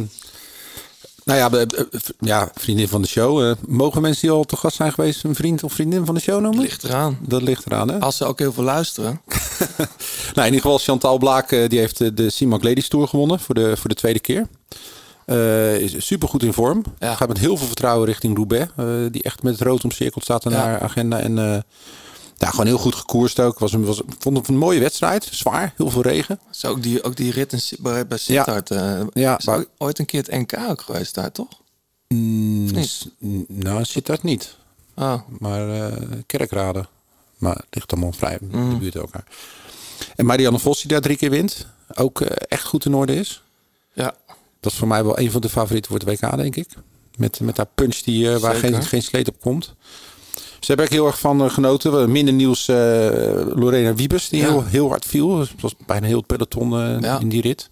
nou 1.24 1.40
ja, 1.40 1.50
eh, 1.52 1.66
v- 1.92 2.10
ja, 2.20 2.52
vriendin 2.54 2.88
van 2.88 3.02
de 3.02 3.08
show. 3.08 3.42
Eh, 3.50 3.56
mogen 3.68 4.02
mensen 4.02 4.22
die 4.22 4.32
al 4.32 4.44
te 4.44 4.56
gast 4.58 4.76
zijn 4.76 4.94
geweest 4.94 5.24
een 5.24 5.36
vriend 5.36 5.64
of 5.64 5.74
vriendin 5.74 6.06
van 6.06 6.16
de 6.16 6.22
show 6.22 6.42
noemen? 6.42 6.62
Ligt 6.62 6.84
eraan. 6.84 7.18
Dat 7.22 7.42
ligt 7.42 7.66
eraan, 7.66 7.88
hè? 7.90 8.00
Als 8.00 8.18
ze 8.18 8.26
ook 8.26 8.40
heel 8.40 8.54
veel 8.54 8.64
luisteren. 8.64 9.22
Nou, 10.36 10.48
in 10.48 10.54
ieder 10.54 10.62
geval 10.62 10.78
Chantal 10.78 11.18
Blaak, 11.18 11.52
eh, 11.52 11.70
die 11.70 11.80
heeft 11.80 12.18
de 12.18 12.30
CIMAC 12.30 12.64
Ladies 12.64 12.88
Tour 12.88 13.08
gewonnen 13.08 13.40
voor 13.40 13.56
de, 13.56 13.78
voor 13.78 13.90
de 13.90 13.96
tweede 13.96 14.20
keer. 14.20 14.48
Eh 15.26 15.76
is 15.80 16.06
super 16.06 16.28
goed 16.28 16.44
in 16.44 16.54
vorm. 16.54 16.84
Ja. 17.00 17.16
Gaat 17.16 17.28
met 17.28 17.38
heel 17.38 17.58
veel 17.58 17.68
vertrouwen 17.68 18.08
richting 18.08 18.36
Roubaix. 18.36 18.72
eh, 18.76 18.86
die 19.12 19.24
echt 19.24 19.44
met 19.44 19.54
het 19.54 19.62
rood 19.68 19.84
omcirkeld 19.84 20.24
staat 20.24 20.44
Ja. 20.44 20.52
haar 20.52 20.82
agenda. 20.82 21.20
En 21.20 21.36
ja, 22.38 22.50
gewoon 22.50 22.66
heel 22.66 22.78
goed 22.78 22.96
gekoerst 22.96 23.40
ook. 23.40 23.60
Was 23.60 23.74
een, 23.74 23.86
was, 23.86 24.00
ik 24.02 24.06
vond 24.20 24.38
het 24.38 24.48
een 24.48 24.58
mooie 24.58 24.80
wedstrijd. 24.80 25.28
Zwaar, 25.32 25.74
heel 25.78 25.90
veel 25.90 26.02
regen. 26.02 26.40
Zo 26.52 26.68
ook 26.70 26.84
die, 26.84 27.04
ook 27.04 27.16
die 27.16 27.32
rit 27.32 27.54
in, 27.54 27.60
bij, 27.80 28.08
bij 28.08 28.18
Sittard. 28.18 28.72
eh, 28.72 29.02
Ja, 29.14 29.38
is 29.38 29.46
maar- 29.46 29.66
ooit 29.78 30.00
een 30.00 30.06
keer 30.06 30.24
het 30.24 30.32
NK 30.32 30.58
ook 30.70 30.82
geweest 30.82 31.16
daar, 31.16 31.32
toch? 31.32 31.48
Mm, 32.08 32.68
nou, 33.48 33.84
dat 34.06 34.24
niet. 34.24 34.56
Oh, 34.96 35.22
Maar 35.40 35.70
eh 35.70 35.98
kerkrade. 36.26 36.86
Maar 37.44 37.56
het 37.56 37.66
ligt 37.70 37.92
allemaal 37.92 38.12
vrij 38.12 38.38
in 38.42 38.48
Mm. 38.52 38.70
de 38.70 38.76
buurt 38.80 38.96
elkaar. 38.96 39.24
En 40.16 40.26
Marianne 40.26 40.60
Vos 40.60 40.80
die 40.82 40.88
daar 40.92 41.02
drie 41.02 41.18
keer 41.18 41.30
wint. 41.30 41.68
Ook 41.96 42.22
eh, 42.22 42.28
echt 42.48 42.64
goed 42.66 42.86
in 42.86 42.94
orde 42.94 43.16
is. 43.16 43.44
ja. 43.94 44.16
Dat 44.60 44.72
is 44.72 44.78
voor 44.78 44.88
mij 44.88 45.04
wel 45.04 45.20
een 45.20 45.32
van 45.32 45.42
de 45.42 45.50
favorieten 45.50 45.92
voor 45.92 46.00
het 46.00 46.22
WK, 46.22 46.36
denk 46.38 46.56
ik. 46.56 46.68
Met, 47.18 47.40
met 47.40 47.58
haar 47.58 47.68
punch 47.76 47.96
die, 47.98 48.34
eh, 48.34 48.40
waar 48.40 48.56
geen, 48.56 48.84
geen 48.84 49.04
sleet 49.04 49.28
op 49.28 49.40
komt. 49.42 49.76
Ze 50.36 50.42
hebben 50.66 50.86
er 50.86 50.92
heel 50.92 51.06
erg 51.06 51.20
van 51.20 51.44
eh, 51.44 51.50
genoten. 51.50 52.12
Minder 52.12 52.34
nieuws 52.34 52.68
Lorena 53.56 53.94
Wiebes, 53.94 54.30
die 54.30 54.42
Ja. 54.42 54.48
heel, 54.50 54.64
heel 54.66 54.90
hard 54.90 55.06
viel. 55.06 55.40
Het 55.40 55.50
was 55.62 55.74
bijna 55.86 56.08
heel 56.08 56.18
het 56.18 56.28
peloton 56.28 57.00
Ja. 57.02 57.20
in 57.20 57.30
die 57.30 57.42
rit. 57.42 57.70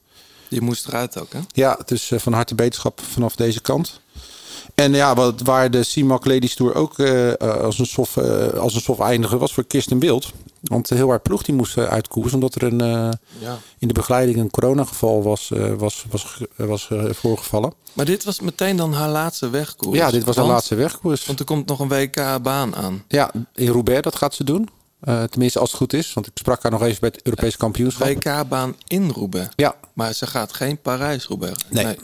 Die 0.50 0.62
moest 0.62 0.88
eruit 0.88 1.20
ook, 1.20 1.34
hè? 1.34 1.40
Ja, 1.54 1.80
dus 1.86 2.12
van 2.16 2.34
harte 2.34 2.56
beterschap 2.56 3.02
vanaf 3.12 3.36
deze 3.36 3.62
kant. 3.62 4.02
En 4.76 4.94
ja, 4.94 5.16
wat, 5.16 5.42
waar 5.42 5.72
de 5.72 5.84
CIMAC 5.84 6.26
Ladies 6.26 6.56
Tour 6.56 6.76
ook 6.76 7.00
eh, 7.00 7.30
eh, 7.30 7.38
als, 7.62 7.80
een 7.80 7.86
sof, 7.86 8.18
eh, 8.18 8.48
als 8.54 8.76
een 8.76 8.82
sof 8.82 9.00
eindigen 9.00 9.40
was 9.40 9.54
voor 9.54 9.64
Kirsten 9.66 10.00
Wild. 10.00 10.32
Want 10.62 10.90
heel 10.90 11.10
haar 11.10 11.20
ploeg 11.20 11.44
die 11.44 11.56
moest 11.56 11.78
eh, 11.78 11.84
uitkoersen 11.84 12.34
omdat 12.34 12.56
er 12.56 12.64
een, 12.64 12.82
eh, 12.82 13.10
Ja. 13.40 13.58
in 13.80 13.88
de 13.88 13.94
begeleiding 13.94 14.38
een 14.40 14.50
coronageval 14.52 15.24
was, 15.24 15.52
eh, 15.52 15.74
was, 15.74 16.06
was, 16.10 16.38
was 16.56 16.88
eh, 16.92 17.04
voorgevallen. 17.12 17.74
Maar 17.94 18.06
dit 18.06 18.24
was 18.24 18.40
meteen 18.40 18.76
dan 18.76 18.94
haar 18.94 19.10
laatste 19.10 19.50
wegkoers. 19.50 19.98
Ja, 19.98 20.12
dit 20.12 20.24
was 20.24 20.36
haar 20.36 20.44
Want- 20.46 20.56
laatste 20.56 20.76
wegkoers. 20.76 21.26
Want 21.26 21.40
er 21.40 21.46
komt 21.46 21.68
nog 21.68 21.80
een 21.80 21.88
WK-baan 21.88 22.76
aan. 22.76 23.04
Ja, 23.08 23.32
in 23.56 23.68
Roubaix, 23.68 24.02
dat 24.02 24.16
gaat 24.16 24.34
ze 24.34 24.44
doen. 24.44 24.70
Eh, 25.00 25.24
tenminste, 25.24 25.60
als 25.60 25.70
het 25.70 25.78
goed 25.78 25.94
is. 25.94 26.14
Want 26.14 26.28
ik 26.28 26.32
sprak 26.36 26.64
haar 26.64 26.72
nog 26.72 26.84
even 26.84 27.00
bij 27.00 27.10
het 27.14 27.24
Europese 27.26 27.58
kampioenschap. 27.58 28.08
WK-baan 28.08 28.76
in 28.88 29.10
Roubaix. 29.10 29.50
Ja, 29.56 29.76
Maar 29.94 30.14
ze 30.14 30.28
gaat 30.28 30.54
geen 30.54 30.78
Parijs-Roubaix. 30.82 31.64
nee, 31.70 31.86
nee. 31.86 31.98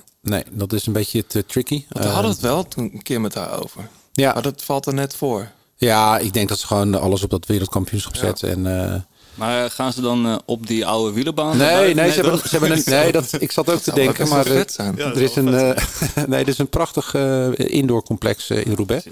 Dat 0.51 0.73
is 0.73 0.85
een 0.85 0.93
beetje 0.93 1.25
te 1.27 1.45
tricky. 1.45 1.85
Want 1.89 2.05
we 2.05 2.11
hadden 2.11 2.31
het 2.31 2.39
wel 2.39 2.67
toen 2.67 2.89
een 2.93 3.01
keer 3.03 3.21
met 3.21 3.33
haar 3.35 3.63
over. 3.63 3.89
ja, 4.13 4.33
Maar 4.33 4.41
dat 4.41 4.63
valt 4.63 4.85
er 4.85 4.93
net 4.93 5.15
voor. 5.15 5.47
ja, 5.75 6.17
ik 6.17 6.33
denk 6.33 6.49
dat 6.49 6.59
ze 6.59 6.67
gewoon 6.67 6.95
alles 7.01 7.23
op 7.23 7.29
dat 7.29 7.45
wereldkampioenschap 7.45 8.13
Ja. 8.15 8.19
zet. 8.19 8.43
En, 8.43 8.83
eh, 8.93 9.01
Maar 9.35 9.71
gaan 9.71 9.93
ze 9.93 10.01
dan 10.01 10.25
eh, 10.25 10.35
op 10.45 10.67
die 10.67 10.85
oude 10.85 11.13
wielerbaan? 11.13 11.57
nee, 11.57 11.93
nee, 11.93 12.09
ze 12.09 12.15
hebben, 12.15 12.31
toch? 12.39 12.47
ze 12.47 12.57
hebben 12.57 12.77
een, 12.77 12.83
nee 12.85 13.11
dat, 13.11 13.41
ik 13.41 13.51
zat 13.51 13.69
ook 13.71 13.79
te 13.79 13.93
denken. 14.03 14.27
Maar 14.27 14.43
wel 14.43 14.53
vet 14.53 14.71
zijn. 14.73 14.99
er, 14.99 15.21
is 15.21 15.35
een, 15.35 15.53
eh, 15.53 15.83
nee, 16.27 16.41
er 16.41 16.47
is 16.47 16.57
een 16.57 16.69
prachtig 16.69 17.13
eh, 17.13 17.47
indoorcomplex 17.55 18.49
in 18.49 18.73
Roubaix. 18.75 19.05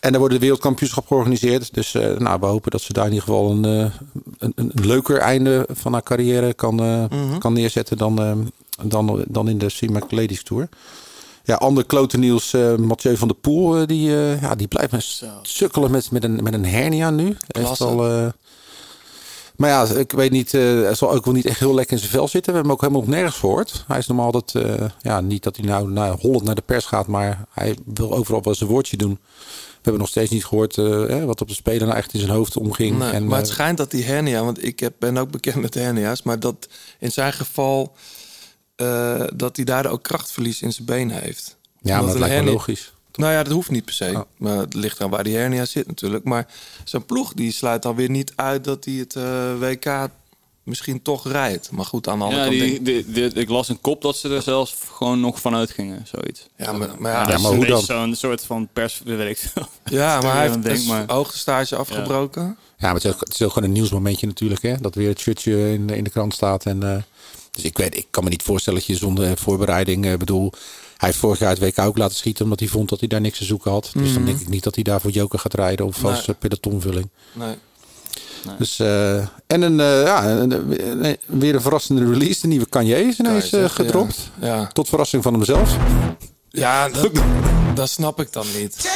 En 0.00 0.12
er 0.12 0.18
wordt 0.18 0.34
de 0.34 0.40
wereldkampioenschap 0.40 1.06
georganiseerd. 1.06 1.74
Dus 1.74 1.94
eh, 1.94 2.16
nou, 2.16 2.40
we 2.40 2.46
hopen 2.46 2.70
dat 2.70 2.80
ze 2.80 2.92
daar 2.92 3.06
in 3.06 3.12
ieder 3.12 3.26
geval 3.28 3.50
een, 3.50 3.64
eh, 3.64 3.92
een, 4.38 4.52
een 4.54 4.70
leuker 4.74 5.18
einde 5.18 5.68
van 5.72 5.92
haar 5.92 6.02
carrière 6.02 6.54
kan, 6.54 6.80
eh, 6.80 7.04
Mhm. 7.10 7.38
kan 7.38 7.52
neerzetten 7.52 7.96
dan, 7.98 8.18
eh, 8.22 8.32
dan, 8.84 9.24
dan 9.28 9.48
in 9.48 9.58
de 9.58 9.68
CIMAC 9.68 10.10
Ladies 10.10 10.42
Tour. 10.42 10.68
Ja, 11.44 11.54
ander 11.54 11.86
klote 11.86 12.18
nieuws. 12.18 12.52
eh, 12.52 12.74
Mathieu 12.74 13.16
van 13.16 13.28
der 13.28 13.36
Poel, 13.36 13.76
eh, 13.76 13.86
die, 13.86 14.16
eh, 14.16 14.40
ja, 14.40 14.54
die 14.54 14.68
blijft 14.68 14.92
maar 14.92 15.06
sukkelen 15.42 15.90
met, 15.90 16.10
met, 16.10 16.24
een, 16.24 16.42
met 16.42 16.54
een 16.54 16.64
hernia 16.64 17.10
nu. 17.10 17.24
Heeft 17.24 17.38
Klasse. 17.48 17.84
al, 17.84 18.32
maar 19.56 19.70
ja, 19.70 19.84
ik 19.84 20.12
weet 20.12 20.30
niet, 20.30 20.52
hij 20.52 20.94
zal 20.94 21.12
ook 21.12 21.24
wel 21.24 21.34
niet 21.34 21.46
echt 21.46 21.58
heel 21.58 21.74
lekker 21.74 21.92
in 21.92 21.98
zijn 21.98 22.10
vel 22.10 22.28
zitten. 22.28 22.52
We 22.52 22.58
hebben 22.58 22.62
hem 22.62 22.72
ook 22.72 22.80
helemaal 22.80 23.00
nog 23.00 23.10
nergens 23.10 23.36
gehoord. 23.40 23.84
Hij 23.86 23.98
is 23.98 24.06
normaal 24.06 24.32
dat, 24.32 24.54
ja, 25.00 25.20
niet 25.20 25.42
dat 25.42 25.56
hij 25.56 25.64
nou 25.66 25.90
naar 25.90 26.12
Holland 26.12 26.44
naar 26.44 26.54
de 26.54 26.62
pers 26.62 26.84
gaat, 26.84 27.06
maar 27.06 27.44
hij 27.50 27.76
wil 27.84 28.12
overal 28.12 28.42
wel 28.42 28.54
zijn 28.54 28.70
woordje 28.70 28.96
doen. 28.96 29.18
We 29.78 29.84
hebben 29.84 30.00
nog 30.00 30.08
steeds 30.08 30.30
niet 30.30 30.44
gehoord 30.44 30.78
eh, 30.78 31.24
wat 31.24 31.40
op 31.40 31.48
de 31.48 31.54
speler 31.54 31.86
nou 31.86 31.98
echt 31.98 32.12
in 32.12 32.20
zijn 32.20 32.32
hoofd 32.32 32.56
omging. 32.56 32.98
Nee, 32.98 33.10
en, 33.10 33.26
maar 33.26 33.38
het 33.38 33.48
schijnt 33.48 33.78
dat 33.78 33.90
die 33.90 34.04
hernia, 34.04 34.44
want 34.44 34.64
ik 34.64 34.80
heb, 34.80 34.92
ben 34.98 35.16
ook 35.16 35.30
bekend 35.30 35.56
met 35.56 35.74
hernia's, 35.74 36.22
maar 36.22 36.40
dat 36.40 36.68
in 36.98 37.12
zijn 37.12 37.32
geval 37.32 37.92
eh, 38.78 39.22
dat 39.34 39.56
hij 39.56 39.64
daardoor 39.64 39.92
ook 39.92 40.02
krachtverlies 40.02 40.62
in 40.62 40.72
zijn 40.72 40.86
benen 40.86 41.20
heeft. 41.22 41.56
ja, 41.80 41.96
maar 41.98 42.06
dat 42.06 42.18
lijkt 42.18 42.34
hernia- 42.34 42.52
logisch. 42.52 42.92
Nou 43.14 43.32
ja, 43.32 43.42
dat 43.42 43.52
hoeft 43.52 43.70
niet 43.70 43.84
per 43.84 43.94
se. 43.94 44.10
Oh. 44.14 44.20
Maar 44.36 44.56
het 44.58 44.74
ligt 44.74 45.00
aan 45.00 45.10
waar 45.10 45.24
die 45.24 45.36
hernia 45.36 45.64
zit 45.64 45.86
natuurlijk. 45.86 46.24
Maar 46.24 46.46
zijn 46.84 47.04
ploeg 47.04 47.32
die 47.32 47.52
sluit 47.52 47.84
alweer 47.86 48.10
niet 48.10 48.32
uit 48.36 48.64
dat 48.64 48.84
hij 48.84 48.94
het 48.94 49.16
eh, 49.16 49.58
WK 49.58 50.08
misschien 50.62 51.02
toch 51.02 51.28
rijdt. 51.28 51.70
Maar 51.70 51.84
goed, 51.84 52.08
aan 52.08 52.18
de 52.18 52.24
andere 52.24 52.42
Ja, 52.42 52.48
kant 52.48 52.60
die, 52.60 52.82
denk 52.82 52.98
ik... 53.06 53.14
die, 53.14 53.28
die- 53.28 53.40
ik 53.42 53.48
las 53.48 53.68
een 53.68 53.80
kop 53.80 54.02
dat 54.02 54.16
ze 54.16 54.28
er 54.28 54.42
zelfs 54.42 54.74
gewoon 54.94 55.20
nog 55.20 55.40
vanuit 55.40 55.70
gingen, 55.70 56.06
zoiets. 56.14 56.46
Ja, 56.56 56.72
maar, 56.72 56.88
maar 56.98 57.12
ja, 57.12 57.38
maar 57.38 57.50
een 57.50 57.56
hoe 57.56 57.66
dan? 57.66 57.82
Zo'n 57.82 58.14
soort 58.14 58.44
van 58.44 58.68
pers, 58.72 59.00
weet 59.04 59.28
ik 59.30 59.38
veel. 59.38 59.68
ja, 59.84 60.20
maar 60.22 60.32
hij 60.34 60.42
heeft 60.48 60.62
denk 60.62 60.78
een 60.78 60.86
maar- 60.86 61.06
afgebroken. 61.78 62.42
Ja, 62.78 62.86
maar 62.86 62.94
het 62.94 63.04
is, 63.04 63.12
ook, 63.12 63.20
het 63.20 63.34
is 63.34 63.42
ook 63.42 63.52
gewoon 63.52 63.68
een 63.68 63.74
nieuwsmomentje 63.74 64.26
natuurlijk. 64.26 64.62
Hè? 64.62 64.76
Dat 64.76 64.94
weer 64.94 65.08
het 65.08 65.20
shirtje 65.20 65.72
in, 65.72 65.86
de- 65.86 65.96
in 65.96 66.04
de 66.04 66.10
krant 66.10 66.34
staat. 66.34 66.64
En, 66.66 66.82
eh, 66.82 67.02
dus 67.58 67.70
ik, 67.70 67.78
weet, 67.78 67.96
ik 67.96 68.06
kan 68.10 68.24
me 68.24 68.30
niet 68.30 68.42
voorstellen 68.42 68.78
dat 68.78 68.88
je 68.88 68.94
zonder 68.96 69.36
voorbereiding... 69.38 70.06
eh, 70.06 70.14
bedoel, 70.16 70.52
hij 70.96 71.08
heeft 71.08 71.16
vorig 71.20 71.38
jaar 71.38 71.50
het 71.50 71.58
WK 71.58 71.78
ook 71.78 71.98
laten 71.98 72.16
schieten... 72.16 72.44
omdat 72.44 72.58
hij 72.60 72.68
vond 72.68 72.88
dat 72.88 72.98
hij 72.98 73.08
daar 73.08 73.20
niks 73.20 73.38
te 73.38 73.44
zoeken 73.44 73.70
had. 73.70 73.90
Dus 73.94 74.12
dan 74.14 74.24
denk 74.24 74.40
ik 74.40 74.48
niet 74.48 74.62
dat 74.62 74.74
hij 74.74 74.84
daar 74.84 75.00
voor 75.00 75.10
Joker 75.10 75.38
gaat 75.38 75.54
rijden... 75.54 75.86
of 75.86 76.04
als 76.04 76.26
Nee. 76.26 76.26
eh, 76.26 76.34
pelotonvulling. 76.38 77.08
Nee. 77.32 77.54
Dus, 78.58 78.78
eh, 78.78 79.16
en 79.46 79.62
een, 79.62 79.80
eh, 79.80 80.02
ja, 80.02 80.26
een- 80.30 80.50
een- 80.50 81.04
een- 81.04 81.16
weer 81.26 81.54
een 81.54 81.60
verrassende 81.60 82.10
release. 82.12 82.40
De 82.40 82.46
nieuwe 82.46 82.66
Kanye 82.68 83.02
is 83.06 83.18
ineens 83.18 83.44
eh, 83.44 83.50
zeggen, 83.50 83.70
gedropt. 83.70 84.30
Ja, 84.40 84.46
ja. 84.46 84.66
Tot 84.66 84.88
verrassing 84.88 85.22
van 85.22 85.32
hemzelf. 85.32 85.76
ja 86.50 86.88
dat, 86.88 87.10
dat 87.74 87.88
snap 87.90 88.20
ik 88.20 88.32
dan 88.32 88.46
niet. 88.56 88.92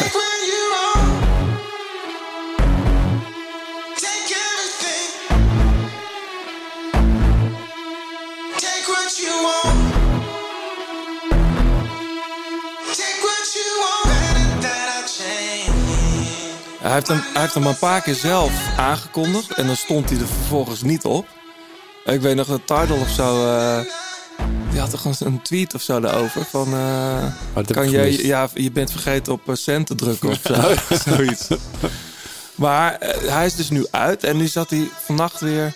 Hij 16.83 16.93
heeft, 16.93 17.09
hem, 17.09 17.23
hij 17.33 17.41
heeft 17.43 17.55
hem 17.55 17.67
een 17.67 17.79
paar 17.79 18.03
keer 18.03 18.15
zelf 18.15 18.53
aangekondigd. 18.77 19.53
En 19.53 19.67
dan 19.67 19.77
stond 19.77 20.11
hij 20.11 20.19
er 20.19 20.27
vervolgens 20.27 20.83
niet 20.83 21.05
op. 21.05 21.27
Ik 22.05 22.21
weet 22.21 22.37
nog 22.37 22.47
dat 22.47 22.67
Tidal 22.67 23.01
of 23.01 23.09
zo... 23.09 23.47
eh, 23.47 23.81
die 24.71 24.81
had 24.81 24.91
toch 24.91 25.05
een, 25.05 25.15
een 25.19 25.43
tweet 25.43 25.75
of 25.75 25.83
zo 25.83 26.01
daarover. 26.01 26.45
Van, 26.45 26.73
eh, 26.73 27.65
kan 27.67 27.89
gemist. 27.89 28.21
ja, 28.21 28.49
je 28.55 28.71
bent 28.71 28.91
vergeten 28.91 29.33
op 29.33 29.49
eh, 29.49 29.55
cent 29.55 29.87
te 29.87 29.95
drukken 29.95 30.29
of 30.29 30.41
zo. 30.45 30.55
Zoiets. 31.15 31.49
Maar 32.55 32.97
hij 33.27 33.47
is 33.47 33.55
dus 33.55 33.71
nu 33.71 33.87
uit. 33.91 34.25
En 34.25 34.37
nu 34.37 34.47
zat 34.47 34.71
hij 34.71 34.89
vannacht 35.05 35.41
weer 35.41 35.75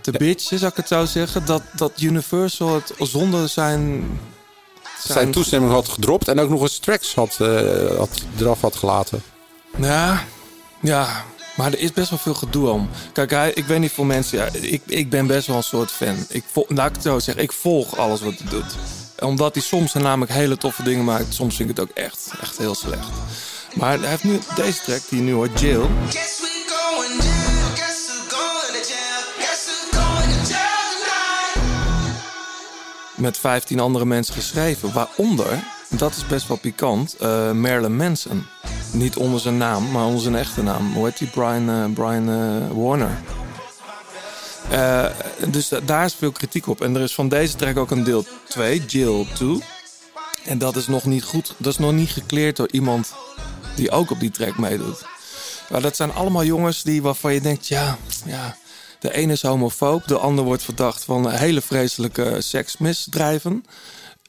te 0.00 0.12
bitchen, 0.12 0.58
zou 0.58 0.70
ik 0.70 0.76
het 0.76 0.88
zo 0.88 1.04
zeggen. 1.04 1.46
Dat, 1.46 1.62
dat 1.76 2.00
Universal 2.00 2.74
het 2.74 2.92
zonder 2.98 3.48
zijn... 3.48 4.04
Zijn 4.98 5.30
toestemming 5.30 5.72
had 5.72 5.88
gedropt. 5.88 6.28
En 6.28 6.40
ook 6.40 6.48
nog 6.48 6.60
eens 6.60 6.78
tracks 6.78 7.14
had, 7.14 7.36
had, 7.96 8.22
eraf 8.38 8.60
had 8.60 8.76
gelaten. 8.76 9.22
Ja, 9.76 10.24
ja, 10.80 11.24
maar 11.56 11.72
er 11.72 11.78
is 11.78 11.92
best 11.92 12.10
wel 12.10 12.18
veel 12.18 12.34
gedoe 12.34 12.68
om. 12.68 12.88
Kijk, 13.12 13.30
hij, 13.30 13.52
ik 13.52 13.64
weet 13.64 13.80
niet 13.80 13.92
voor 13.92 14.06
mensen. 14.06 14.38
Ja, 14.38 14.48
ik, 14.52 14.82
ik 14.86 15.10
ben 15.10 15.26
best 15.26 15.46
wel 15.46 15.56
een 15.56 15.62
soort 15.62 15.90
fan. 15.90 16.16
Ik 16.28 16.44
vol, 16.52 16.66
laat 16.68 16.88
ik 16.88 16.94
het 16.94 17.02
zo 17.02 17.18
zeggen, 17.18 17.42
ik 17.42 17.52
volg 17.52 17.96
alles 17.96 18.20
wat 18.20 18.34
hij 18.38 18.48
doet. 18.50 18.76
Omdat 19.18 19.54
hij 19.54 19.62
soms 19.62 19.92
namelijk 19.92 20.32
hele 20.32 20.56
toffe 20.56 20.82
dingen 20.82 21.04
maakt. 21.04 21.34
Soms 21.34 21.56
vind 21.56 21.70
ik 21.70 21.76
het 21.76 21.88
ook 21.88 21.96
echt, 21.96 22.32
echt 22.40 22.58
heel 22.58 22.74
slecht. 22.74 23.08
Maar 23.74 23.98
hij 23.98 24.08
heeft 24.08 24.24
nu 24.24 24.38
deze 24.54 24.82
track 24.82 25.00
die 25.08 25.18
je 25.18 25.24
nu 25.24 25.32
hoort, 25.32 25.60
Jill. 25.60 25.86
Met 33.16 33.38
15 33.38 33.80
andere 33.80 34.04
mensen 34.04 34.34
geschreven. 34.34 34.92
Waaronder, 34.92 35.64
dat 35.96 36.14
is 36.16 36.26
best 36.26 36.48
wel 36.48 36.56
pikant, 36.56 37.16
eh 37.16 37.50
Marilyn 37.52 37.96
Manson. 37.96 38.46
Niet 38.92 39.16
onder 39.16 39.40
zijn 39.40 39.56
naam, 39.56 39.90
maar 39.90 40.04
onder 40.04 40.20
zijn 40.22 40.34
echte 40.36 40.62
naam. 40.62 40.92
Hoe 40.94 41.04
heet 41.04 41.18
die? 41.18 41.28
Brian, 41.28 41.68
eh, 41.70 41.84
Brian 41.94 42.28
eh, 42.28 42.76
Warner. 42.76 43.18
Dus 45.48 45.68
da- 45.68 45.80
daar 45.80 46.04
is 46.04 46.14
veel 46.14 46.32
kritiek 46.32 46.66
op. 46.66 46.80
En 46.82 46.94
er 46.96 47.00
is 47.02 47.14
van 47.14 47.28
deze 47.28 47.56
track 47.56 47.76
ook 47.76 47.90
een 47.90 48.04
deel 48.04 48.24
2, 48.48 48.84
Jill 48.84 49.26
2. 49.34 49.62
En 50.44 50.58
dat 50.58 50.76
is 50.76 50.86
nog 50.86 51.04
niet 51.04 51.24
goed. 51.24 51.54
Dat 51.56 51.72
is 51.72 51.78
nog 51.78 51.92
niet 51.92 52.10
gekleerd 52.10 52.56
door 52.56 52.68
iemand 52.70 53.12
die 53.76 53.90
ook 53.90 54.10
op 54.10 54.20
die 54.20 54.30
track 54.30 54.58
meedoet. 54.58 55.04
Maar 55.70 55.80
dat 55.82 55.96
zijn 55.96 56.12
allemaal 56.12 56.44
jongens 56.44 56.82
die 56.82 57.02
waarvan 57.02 57.34
je 57.34 57.40
denkt, 57.40 57.66
ja, 57.66 57.98
ja, 58.24 58.56
de 58.98 59.14
ene 59.14 59.32
is 59.32 59.42
homofoob, 59.42 60.06
de 60.06 60.18
ander 60.18 60.44
wordt 60.44 60.62
verdacht 60.62 61.04
van 61.04 61.30
hele 61.30 61.60
vreselijke 61.60 62.36
seksmisdrijven. 62.40 63.64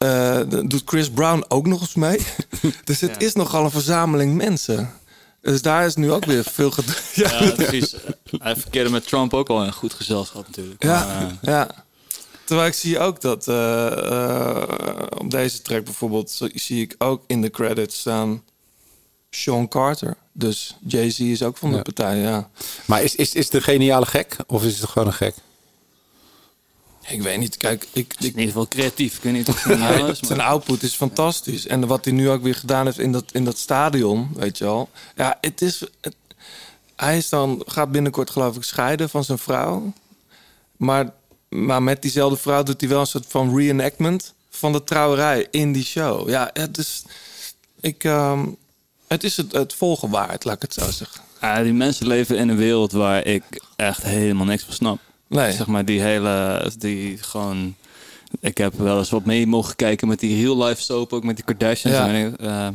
Eh, 0.05 0.49
de- 0.49 0.67
doet 0.67 0.81
Chris 0.85 1.09
Brown 1.09 1.45
ook 1.47 1.67
nog 1.67 1.81
eens 1.81 1.95
mee. 1.95 2.19
dus 2.83 3.01
het 3.01 3.21
is 3.23 3.33
nogal 3.33 3.63
een 3.63 3.71
verzameling 3.71 4.35
mensen. 4.35 4.93
Dus 5.41 5.61
daar 5.61 5.85
is 5.85 5.95
nu 5.95 6.11
ook 6.11 6.25
weer 6.25 6.43
veel 6.43 6.71
gedrag. 6.71 7.01
Ja, 7.15 7.51
precies. 7.55 7.95
Hij 8.37 8.55
verkeerde 8.55 8.89
met 8.89 9.07
Trump 9.07 9.33
ook 9.33 9.49
al 9.49 9.63
in 9.63 9.73
goed 9.73 9.93
gezelschap 9.93 10.47
natuurlijk. 10.47 10.83
Ja, 10.83 11.05
Maar, 11.05 11.21
eh, 11.21 11.31
ja. 11.41 11.83
Terwijl 12.43 12.67
ik 12.67 12.73
zie 12.73 12.99
ook 12.99 13.21
dat 13.21 13.47
eh, 13.47 13.85
eh, 13.87 14.63
op 15.17 15.31
deze 15.31 15.61
track 15.61 15.83
bijvoorbeeld 15.83 16.31
zo- 16.31 16.49
zie 16.53 16.81
ik 16.81 16.95
ook 16.97 17.23
in 17.27 17.41
de 17.41 17.49
credits 17.49 17.99
staan 17.99 18.43
Sean 19.29 19.67
Carter. 19.67 20.17
Dus 20.31 20.75
Jay-Z 20.87 21.19
is 21.19 21.43
ook 21.43 21.57
van 21.57 21.69
de 21.69 21.75
Ja. 21.75 21.81
partij, 21.81 22.17
ja. 22.17 22.49
Maar 22.85 23.03
is, 23.03 23.15
is, 23.15 23.33
is 23.33 23.45
het 23.45 23.53
een 23.53 23.61
geniale 23.61 24.05
gek? 24.05 24.35
Of 24.47 24.63
is 24.63 24.79
het 24.79 24.89
gewoon 24.89 25.07
een 25.07 25.13
gek? 25.13 25.35
Ik 27.07 27.21
weet 27.21 27.37
niet, 27.37 27.57
kijk, 27.57 27.87
ik, 27.93 28.13
in 28.19 28.25
ik, 28.25 28.31
ieder 28.31 28.45
geval 28.45 28.67
creatief. 28.67 29.15
Ik 29.17 29.23
weet 29.23 29.33
niet 29.33 29.47
of 29.47 29.63
het 29.63 30.09
is, 30.09 30.19
zijn 30.19 30.37
maar... 30.37 30.47
output 30.47 30.83
is 30.83 30.93
fantastisch. 30.95 31.67
En 31.67 31.87
wat 31.87 32.05
hij 32.05 32.13
nu 32.13 32.29
ook 32.29 32.43
weer 32.43 32.55
gedaan 32.55 32.85
heeft 32.85 32.99
in 32.99 33.11
dat, 33.11 33.23
in 33.31 33.45
dat 33.45 33.57
stadion, 33.57 34.29
weet 34.35 34.57
je 34.57 34.63
wel. 34.63 34.89
Ja, 35.15 35.37
het 35.41 35.61
is... 35.61 35.79
het- 36.01 36.15
hij 36.95 37.17
is 37.17 37.29
dan, 37.29 37.63
gaat 37.65 37.91
binnenkort 37.91 38.29
geloof 38.29 38.55
ik 38.55 38.63
scheiden 38.63 39.09
van 39.09 39.23
zijn 39.23 39.37
vrouw. 39.37 39.93
Maar, 40.77 41.11
maar 41.49 41.83
met 41.83 42.01
diezelfde 42.01 42.37
vrouw 42.37 42.63
doet 42.63 42.81
hij 42.81 42.89
wel 42.89 42.99
een 42.99 43.07
soort 43.07 43.25
van 43.27 43.57
reenactment 43.57 44.33
van 44.49 44.71
de 44.71 44.83
trouwerij 44.83 45.47
in 45.51 45.71
die 45.71 45.83
show. 45.85 46.29
Ja, 46.29 46.49
het 46.53 46.77
is... 46.77 47.03
Ik, 47.79 48.03
ehm, 48.03 48.45
het 49.07 49.23
is 49.23 49.37
het, 49.37 49.51
het 49.51 49.73
volgen 49.73 50.09
waard, 50.09 50.43
laat 50.43 50.55
ik 50.55 50.61
het 50.61 50.73
zo 50.73 50.91
zeggen. 50.91 51.21
Ja, 51.41 51.63
die 51.63 51.73
mensen 51.73 52.07
leven 52.07 52.37
in 52.37 52.49
een 52.49 52.57
wereld 52.57 52.91
waar 52.91 53.25
ik 53.25 53.43
echt 53.75 54.03
helemaal 54.03 54.45
niks 54.45 54.63
van 54.63 54.73
snap. 54.73 54.99
Nee. 55.27 55.51
Zeg 55.51 55.67
maar 55.67 55.85
die 55.85 56.01
hele, 56.01 56.65
die 56.77 57.17
gewoon... 57.17 57.75
Ik 58.39 58.57
heb 58.57 58.73
wel 58.77 58.97
eens 58.97 59.09
wat 59.09 59.25
mee 59.25 59.47
mogen 59.47 59.75
kijken 59.75 60.07
met 60.07 60.19
die 60.19 60.41
real 60.43 60.63
life 60.65 60.81
soap, 60.81 61.13
ook 61.13 61.23
met 61.23 61.35
die 61.35 61.45
Kardashians. 61.45 61.95
Ja. 61.97 62.07
En, 62.07 62.37
eh, 62.37 62.67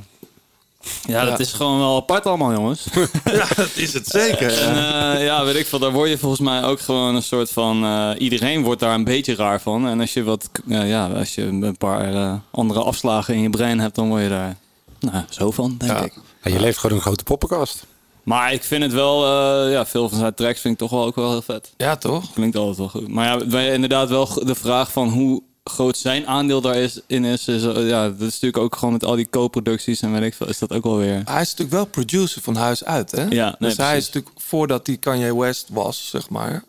ja, 1.03 1.25
dat 1.25 1.39
Ja. 1.39 1.39
is 1.39 1.53
gewoon 1.53 1.79
wel 1.79 1.97
apart 1.97 2.27
allemaal, 2.27 2.53
jongens. 2.53 2.87
Ja, 3.25 3.47
dat 3.57 3.71
is 3.77 3.93
het 3.93 4.07
zeker. 4.07 4.59
En 4.59 4.75
eh, 5.17 5.25
ja, 5.25 5.45
weet 5.45 5.55
ik 5.57 5.67
veel, 5.67 5.79
daar 5.79 5.93
word 5.93 6.09
je 6.09 6.19
volgens 6.19 6.41
mij 6.41 6.65
ook 6.65 6.81
gewoon 6.81 7.15
een 7.15 7.23
soort 7.23 7.51
van... 7.51 7.85
eh, 7.85 8.11
iedereen 8.19 8.63
wordt 8.63 8.81
daar 8.81 8.95
een 8.95 9.05
beetje 9.05 9.35
raar 9.35 9.61
van. 9.61 9.89
En 9.89 10.01
als 10.01 10.13
je 10.13 10.23
wat, 10.23 10.51
ja, 10.67 11.07
als 11.07 11.35
je 11.35 11.43
een 11.43 11.77
paar 11.77 12.15
eh, 12.15 12.35
andere 12.51 12.81
afslagen 12.83 13.35
in 13.35 13.41
je 13.41 13.51
brein 13.51 13.81
hebt, 13.81 13.95
dan 13.95 14.09
word 14.09 14.23
je 14.23 14.29
daar 14.29 14.57
nou, 15.01 15.25
zo 15.29 15.51
van, 15.51 15.75
denk 15.79 15.93
Ja. 15.93 16.01
ik. 16.05 16.13
Ja, 16.43 16.51
je 16.51 16.61
leeft 16.61 16.79
gewoon 16.79 16.97
een 16.97 17.03
grote 17.03 17.25
poppenkast. 17.25 17.85
Maar 18.25 18.53
ik 18.53 18.63
vind 18.65 18.83
het 18.83 18.93
wel, 18.93 19.25
eh, 19.25 19.73
ja, 19.73 19.87
veel 19.87 20.09
van 20.09 20.19
zijn 20.19 20.35
tracks 20.35 20.61
vind 20.61 20.75
ik 20.75 20.81
toch 20.81 20.91
wel 20.91 21.05
ook 21.05 21.15
wel 21.17 21.31
heel 21.31 21.43
vet. 21.43 21.73
Ja, 21.77 21.97
toch? 21.97 22.33
Klinkt 22.33 22.57
altijd 22.57 22.77
wel 22.77 22.89
goed. 22.89 23.09
Maar 23.09 23.27
ja, 23.27 23.47
wij- 23.47 23.73
inderdaad 23.73 24.09
wel 24.09 24.29
de 24.45 24.55
vraag 24.55 24.93
van 24.93 25.09
hoe 25.09 25.43
groot 25.65 25.97
zijn 25.97 26.27
aandeel 26.27 26.61
daar 26.61 26.77
is, 26.77 27.01
in 27.07 27.25
is, 27.25 27.49
is 27.49 27.65
eh, 27.65 27.89
ja, 27.89 28.03
dat 28.09 28.15
is 28.21 28.33
natuurlijk 28.41 28.57
ook 28.59 28.77
gewoon 28.77 28.93
met 28.93 29.05
al 29.05 29.17
die 29.17 29.29
co-producties 29.31 30.01
en 30.01 30.13
weet 30.13 30.23
ik 30.23 30.35
veel, 30.35 30.49
is 30.49 30.59
dat 30.59 30.73
ook 30.73 30.83
wel 30.85 30.97
weer... 30.97 31.23
Hij 31.25 31.41
is 31.41 31.51
natuurlijk 31.51 31.71
wel 31.71 31.85
producer 31.87 32.43
van 32.43 32.57
huis 32.57 32.85
uit, 32.85 33.11
hè? 33.11 33.23
Ja, 33.29 33.57
nee, 33.59 33.69
dus 33.69 33.77
hij 33.79 33.97
is 33.97 34.07
natuurlijk, 34.07 34.35
voordat 34.41 34.87
hij 34.87 34.97
Kanye 34.97 35.37
West 35.37 35.69
was, 35.73 36.09
zeg 36.11 36.29
maar... 36.31 36.65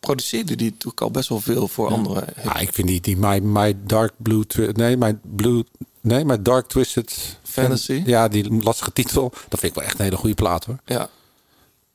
produceerde 0.00 0.54
hij 0.56 0.64
natuurlijk 0.64 1.00
al 1.00 1.10
best 1.10 1.28
wel 1.28 1.40
veel 1.40 1.68
voor 1.68 1.88
andere... 1.90 2.24
Ja, 2.44 2.56
ik 2.58 2.72
vind 2.72 2.88
die, 2.88 3.00
die 3.00 3.16
my, 3.16 3.38
my 3.38 3.76
Dark 3.86 4.12
Blue... 4.16 4.44
Nee, 4.72 4.96
my 4.96 5.18
Blue... 5.36 5.64
Nee, 6.00 6.24
My 6.24 6.42
Dark 6.42 6.68
Twisted... 6.68 7.38
Fantasy? 7.50 8.02
Ja, 8.06 8.28
die 8.28 8.62
lastige 8.62 8.92
titel. 8.92 9.32
Dat 9.48 9.60
vind 9.60 9.72
ik 9.72 9.74
wel 9.74 9.84
echt 9.84 9.98
een 9.98 10.04
hele 10.04 10.16
goede 10.16 10.34
plaat, 10.34 10.64
hoor. 10.64 10.78
Ja. 10.84 11.08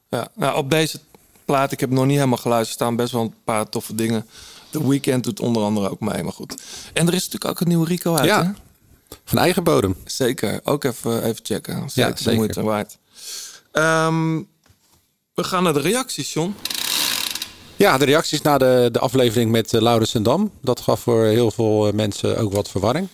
ja. 0.09 0.27
Nou, 0.35 0.57
op 0.57 0.69
deze 0.69 0.99
plaat, 1.45 1.71
ik 1.71 1.79
heb 1.79 1.89
nog 1.89 2.05
niet 2.05 2.15
helemaal 2.15 2.37
geluisterd, 2.37 2.75
staan 2.75 2.95
best 2.95 3.11
wel 3.11 3.21
een 3.21 3.33
paar 3.43 3.69
toffe 3.69 3.95
dingen. 3.95 4.25
The 4.69 4.87
Weeknd 4.87 5.23
doet 5.23 5.39
onder 5.39 5.63
andere 5.63 5.89
ook 5.89 5.99
mee, 5.99 6.23
maar 6.23 6.33
goed. 6.33 6.61
En 6.93 7.07
er 7.07 7.13
is 7.13 7.23
natuurlijk 7.23 7.45
ook 7.51 7.59
een 7.59 7.67
nieuwe 7.67 7.85
Rico 7.87 8.15
uit, 8.15 8.25
Ja. 8.25 8.43
hè? 8.45 8.51
Van 9.25 9.37
eigen 9.37 9.63
bodem. 9.63 9.95
Zeker, 10.05 10.59
ook 10.63 10.83
even, 10.83 11.23
even 11.23 11.39
checken. 11.45 11.89
Zeker, 11.89 12.15
de 12.15 12.21
zeker. 12.21 12.37
moeite 12.39 12.63
waard. 12.63 12.97
Ehm, 13.71 14.37
we 15.33 15.43
gaan 15.43 15.63
naar 15.63 15.73
de 15.73 15.79
reacties, 15.79 16.33
John. 16.33 16.55
Ja, 17.75 17.97
de 17.97 18.05
reacties 18.05 18.41
na 18.41 18.57
de, 18.57 18.89
de 18.91 18.99
aflevering 18.99 19.51
met 19.51 19.73
uh, 19.73 19.81
Laurens 19.81 20.13
en 20.13 20.23
Dam. 20.23 20.51
Dat 20.61 20.79
gaf 20.79 20.99
voor 20.99 21.23
heel 21.23 21.51
veel 21.51 21.87
eh, 21.87 21.93
mensen 21.93 22.37
ook 22.37 22.53
wat 22.53 22.69
verwarring. 22.69 23.07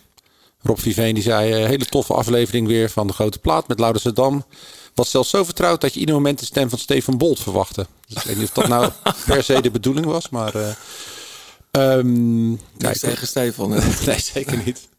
Rob 0.64 0.78
Viveen 0.80 1.14
die 1.14 1.24
zei, 1.24 1.52
eh, 1.52 1.68
hele 1.68 1.86
toffe 1.86 2.14
aflevering 2.14 2.68
weer 2.68 2.90
van 2.90 3.08
de 3.08 3.14
grote 3.14 3.40
plaat 3.40 3.68
met 3.68 3.80
Laurens 3.80 4.06
en 4.06 4.14
Dam. 4.14 4.44
Was 4.96 5.10
zelfs 5.10 5.30
zo 5.30 5.44
vertrouwd 5.44 5.82
dat 5.82 5.94
je 5.94 6.00
ieder 6.00 6.16
moment 6.16 6.40
de 6.40 6.46
stem 6.46 6.70
van 6.70 6.80
Stefan 6.80 7.18
Bolt 7.18 7.40
verwachtte. 7.40 7.86
Dus 8.08 8.18
ik 8.18 8.24
weet 8.24 8.38
niet 8.38 8.48
of 8.48 8.54
dat 8.54 8.68
nou 8.68 8.92
per 9.26 9.44
se 9.44 9.62
de 9.62 9.72
bedoeling 9.72 10.06
was, 10.06 10.30
maar... 10.30 10.54
ehm, 11.72 12.50
Niks 12.50 12.62
kijk, 12.78 12.98
tegen 12.98 13.28
Stefan. 13.28 13.72
hè? 13.72 13.80
nee, 14.06 14.20
zeker 14.20 14.62
niet. 14.66 14.90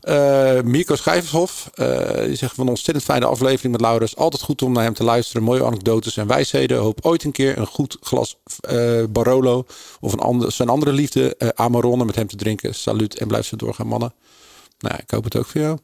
Eh 0.00 0.60
Mirko 0.60 0.96
Schijvershof, 0.96 1.70
eh 1.74 2.24
die 2.24 2.36
zegt 2.36 2.54
van 2.54 2.64
een 2.64 2.70
ontzettend 2.70 3.04
fijne 3.04 3.26
aflevering 3.26 3.72
met 3.72 3.80
Laurens. 3.80 4.16
Altijd 4.16 4.42
goed 4.42 4.62
om 4.62 4.72
naar 4.72 4.84
hem 4.84 4.94
te 4.94 5.04
luisteren. 5.04 5.42
Mooie 5.42 5.64
anekdotes 5.64 6.16
en 6.16 6.26
wijsheden. 6.26 6.78
Hoop 6.78 6.98
ooit 7.02 7.24
een 7.24 7.32
keer 7.32 7.58
een 7.58 7.66
goed 7.66 7.96
glas 8.00 8.36
Barolo 9.10 9.66
of 10.00 10.12
een 10.12 10.18
ander, 10.18 10.52
zijn 10.52 10.68
andere 10.68 10.92
liefde 10.92 11.52
Amarone 11.54 12.04
met 12.04 12.14
hem 12.14 12.26
te 12.26 12.36
drinken. 12.36 12.74
Salut 12.74 13.18
en 13.18 13.28
blijf 13.28 13.46
zo 13.46 13.56
doorgaan 13.56 13.86
mannen. 13.86 14.14
Nou, 14.78 14.96
ik 14.96 15.10
hoop 15.10 15.24
het 15.24 15.36
ook 15.36 15.46
voor 15.46 15.60
jou. 15.60 15.78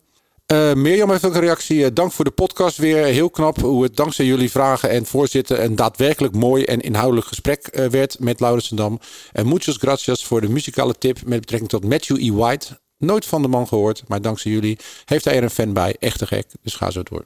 Eh 0.51 0.73
Mirjam 0.73 1.11
heeft 1.11 1.25
ook 1.25 1.35
een 1.35 1.41
reactie. 1.41 1.85
Eh, 1.85 1.91
dank 1.95 2.13
voor 2.13 2.25
de 2.25 2.31
podcast 2.31 2.77
weer. 2.77 3.05
Heel 3.05 3.31
knap 3.31 3.61
hoe 3.61 3.83
het 3.83 3.97
dankzij 3.97 4.25
jullie 4.25 4.51
vragen 4.51 4.91
en 4.91 5.07
voorzitten 5.07 5.65
een 5.65 5.77
daadwerkelijk 5.77 6.35
mooi 6.35 6.65
en 6.65 6.81
inhoudelijk 6.81 7.27
gesprek 7.27 7.67
eh, 7.67 7.87
werd 7.87 8.19
met 8.19 8.41
Laurens 8.41 8.71
en 8.71 8.77
Dam. 8.77 9.01
En 9.33 9.49
muchos 9.49 9.77
gracias 9.77 10.25
voor 10.25 10.41
de 10.41 10.49
muzikale 10.49 10.95
tip 10.99 11.25
met 11.25 11.41
betrekking 11.41 11.71
tot 11.71 11.85
Matthew 11.85 12.17
E. 12.17 12.33
White. 12.33 12.81
Nooit 12.99 13.27
van 13.27 13.43
de 13.43 13.49
man 13.49 13.69
gehoord, 13.69 14.03
maar 14.09 14.23
dankzij 14.23 14.51
jullie 14.51 14.79
heeft 15.05 15.25
hij 15.25 15.37
er 15.37 15.43
een 15.43 15.51
fan 15.51 15.73
bij. 15.73 15.97
Echt 15.99 16.19
te 16.19 16.27
gek, 16.27 16.47
dus 16.63 16.75
ga 16.75 16.91
zo 16.91 17.03
door. 17.03 17.25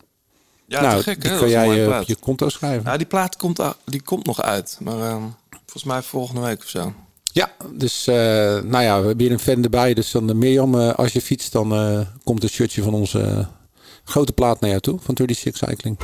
Ja, 0.66 0.80
nou, 0.80 0.96
te 0.96 1.02
gek, 1.02 1.22
die 1.22 1.38
kan 1.38 1.48
jij 1.48 1.86
eh, 1.86 2.00
op 2.00 2.06
je 2.06 2.16
konto 2.16 2.48
schrijven. 2.48 2.90
Ja, 2.90 2.96
die 2.96 3.06
plaat 3.06 3.36
komt, 3.36 3.60
die 3.84 4.02
komt 4.02 4.26
nog 4.26 4.42
uit. 4.42 4.78
Maar 4.80 5.00
ehm, 5.00 5.22
volgens 5.50 5.84
mij 5.84 6.02
volgende 6.02 6.40
week 6.40 6.62
of 6.62 6.68
zo. 6.68 6.92
Ja, 7.34 7.52
dus 7.72 8.06
eh, 8.06 8.14
nou 8.62 8.82
ja, 8.82 9.00
we 9.00 9.06
hebben 9.06 9.20
hier 9.20 9.32
een 9.32 9.38
fan 9.38 9.62
erbij. 9.62 9.94
Dus 9.94 10.10
dan 10.10 10.28
eh, 10.28 10.34
Mirjam, 10.34 10.80
eh, 10.80 10.94
als 10.94 11.12
je 11.12 11.20
fietst, 11.20 11.52
dan 11.52 11.68
komt 12.24 12.42
een 12.42 12.48
shirtje 12.48 12.82
van 12.82 12.94
onze 12.94 13.48
grote 14.04 14.32
plaat 14.32 14.60
naar 14.60 14.70
jou 14.70 14.82
toe. 14.82 14.98
Van 15.00 15.16
36 15.16 15.56
Cycling. 15.56 15.98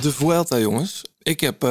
De 0.00 0.12
Vuelta, 0.12 0.58
jongens. 0.58 1.02
Ik 1.22 1.40
heb, 1.40 1.64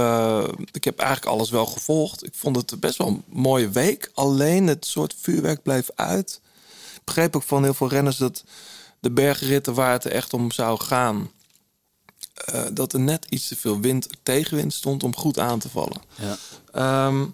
ik 0.72 0.84
heb 0.84 1.00
eigenlijk 1.00 1.32
alles 1.32 1.50
wel 1.50 1.66
gevolgd. 1.66 2.26
Ik 2.26 2.34
vond 2.34 2.56
het 2.56 2.80
best 2.80 2.98
wel 2.98 3.08
een 3.08 3.24
mooie 3.26 3.70
week. 3.70 4.12
Alleen 4.14 4.68
het 4.68 4.86
soort 4.86 5.16
vuurwerk 5.18 5.64
bleef 5.64 5.90
uit. 5.96 6.42
Begreep 7.04 7.36
ook 7.36 7.44
van 7.44 7.64
heel 7.64 7.74
veel 7.74 7.90
renners 7.90 8.18
dat 8.18 8.44
de 9.00 9.12
bergritten 9.12 9.74
waar 9.74 9.92
het 9.92 10.06
echt 10.06 10.34
om 10.34 10.52
zou 10.52 10.80
gaan... 10.80 11.30
eh, 12.46 12.64
dat 12.74 12.94
er 12.94 13.00
net 13.00 13.26
iets 13.30 13.48
te 13.48 13.56
veel 13.56 13.80
wind, 13.80 14.08
tegenwind 14.24 14.74
stond 14.74 15.04
om 15.04 15.16
goed 15.16 15.40
aan 15.40 15.60
te 15.60 15.70
vallen. 15.70 16.02
Ja. 16.16 16.38
Ehm, 16.72 17.26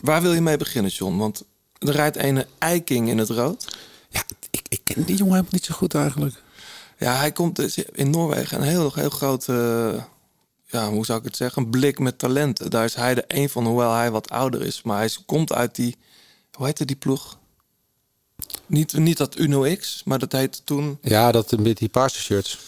waar 0.00 0.22
wil 0.22 0.32
je 0.32 0.40
mee 0.40 0.56
beginnen, 0.56 0.90
John? 0.90 1.16
Want 1.16 1.44
er 1.78 1.92
rijdt 1.92 2.16
een 2.16 2.44
Eiking 2.58 3.08
in 3.08 3.18
het 3.18 3.28
rood. 3.28 3.76
Ja, 4.08 4.22
ik, 4.50 4.66
ik 4.68 4.80
ken 4.84 5.04
die 5.04 5.16
jongen 5.16 5.32
helemaal 5.32 5.52
niet 5.52 5.64
zo 5.64 5.74
goed 5.74 5.94
eigenlijk. 5.94 6.42
Ja, 6.98 7.16
hij 7.16 7.32
komt 7.32 7.56
dus 7.56 7.76
in 7.76 8.10
Noorwegen 8.10 8.60
een 8.60 8.68
heel, 8.68 8.92
heel 8.94 9.10
grote, 9.10 9.52
ja, 10.64 10.90
hoe 10.90 11.04
zou 11.04 11.18
ik 11.18 11.24
het 11.24 11.36
zeggen, 11.36 11.62
een 11.62 11.70
blik 11.70 11.98
met 11.98 12.18
talenten. 12.18 12.70
Daar 12.70 12.84
is 12.84 12.94
hij 12.94 13.14
de 13.14 13.24
een 13.26 13.48
van, 13.48 13.66
hoewel 13.66 13.92
hij 13.92 14.10
wat 14.10 14.30
ouder 14.30 14.62
is. 14.62 14.82
Maar 14.82 14.98
hij 14.98 15.10
komt 15.26 15.52
uit 15.52 15.74
die, 15.74 15.96
hoe 16.52 16.66
heette 16.66 16.84
die 16.84 16.96
ploeg? 16.96 17.38
Niet, 18.66 18.92
niet 18.92 19.16
dat 19.16 19.38
Uno 19.38 19.74
X, 19.76 20.02
maar 20.04 20.18
dat 20.18 20.32
heette 20.32 20.64
toen 20.64 20.98
Ja, 21.02 21.32
dat 21.32 21.58
met 21.58 21.78
die 21.78 21.88
paarse 21.88 22.20
shirts. 22.20 22.58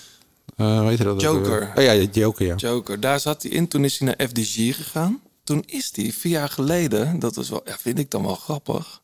Eh 0.56 0.78
hoe 0.78 0.88
heet 0.88 1.02
dat? 1.02 1.20
Joker. 1.20 1.72
Oh 1.74 1.82
ja, 1.82 1.94
Joker, 1.94 2.46
ja. 2.46 2.54
Joker. 2.54 3.00
Daar 3.00 3.20
zat 3.20 3.42
hij 3.42 3.50
in, 3.50 3.68
toen 3.68 3.84
is 3.84 3.98
hij 3.98 4.08
naar 4.08 4.28
FDG 4.28 4.76
gegaan. 4.76 5.20
Toen 5.44 5.62
is 5.66 5.90
hij 5.94 6.12
vier 6.12 6.32
jaar 6.32 6.48
geleden, 6.48 7.18
dat 7.18 7.36
is 7.36 7.48
wel, 7.48 7.60
ja, 7.64 7.78
vind 7.78 7.98
ik 7.98 8.10
dan 8.10 8.22
wel 8.22 8.34
grappig, 8.34 9.02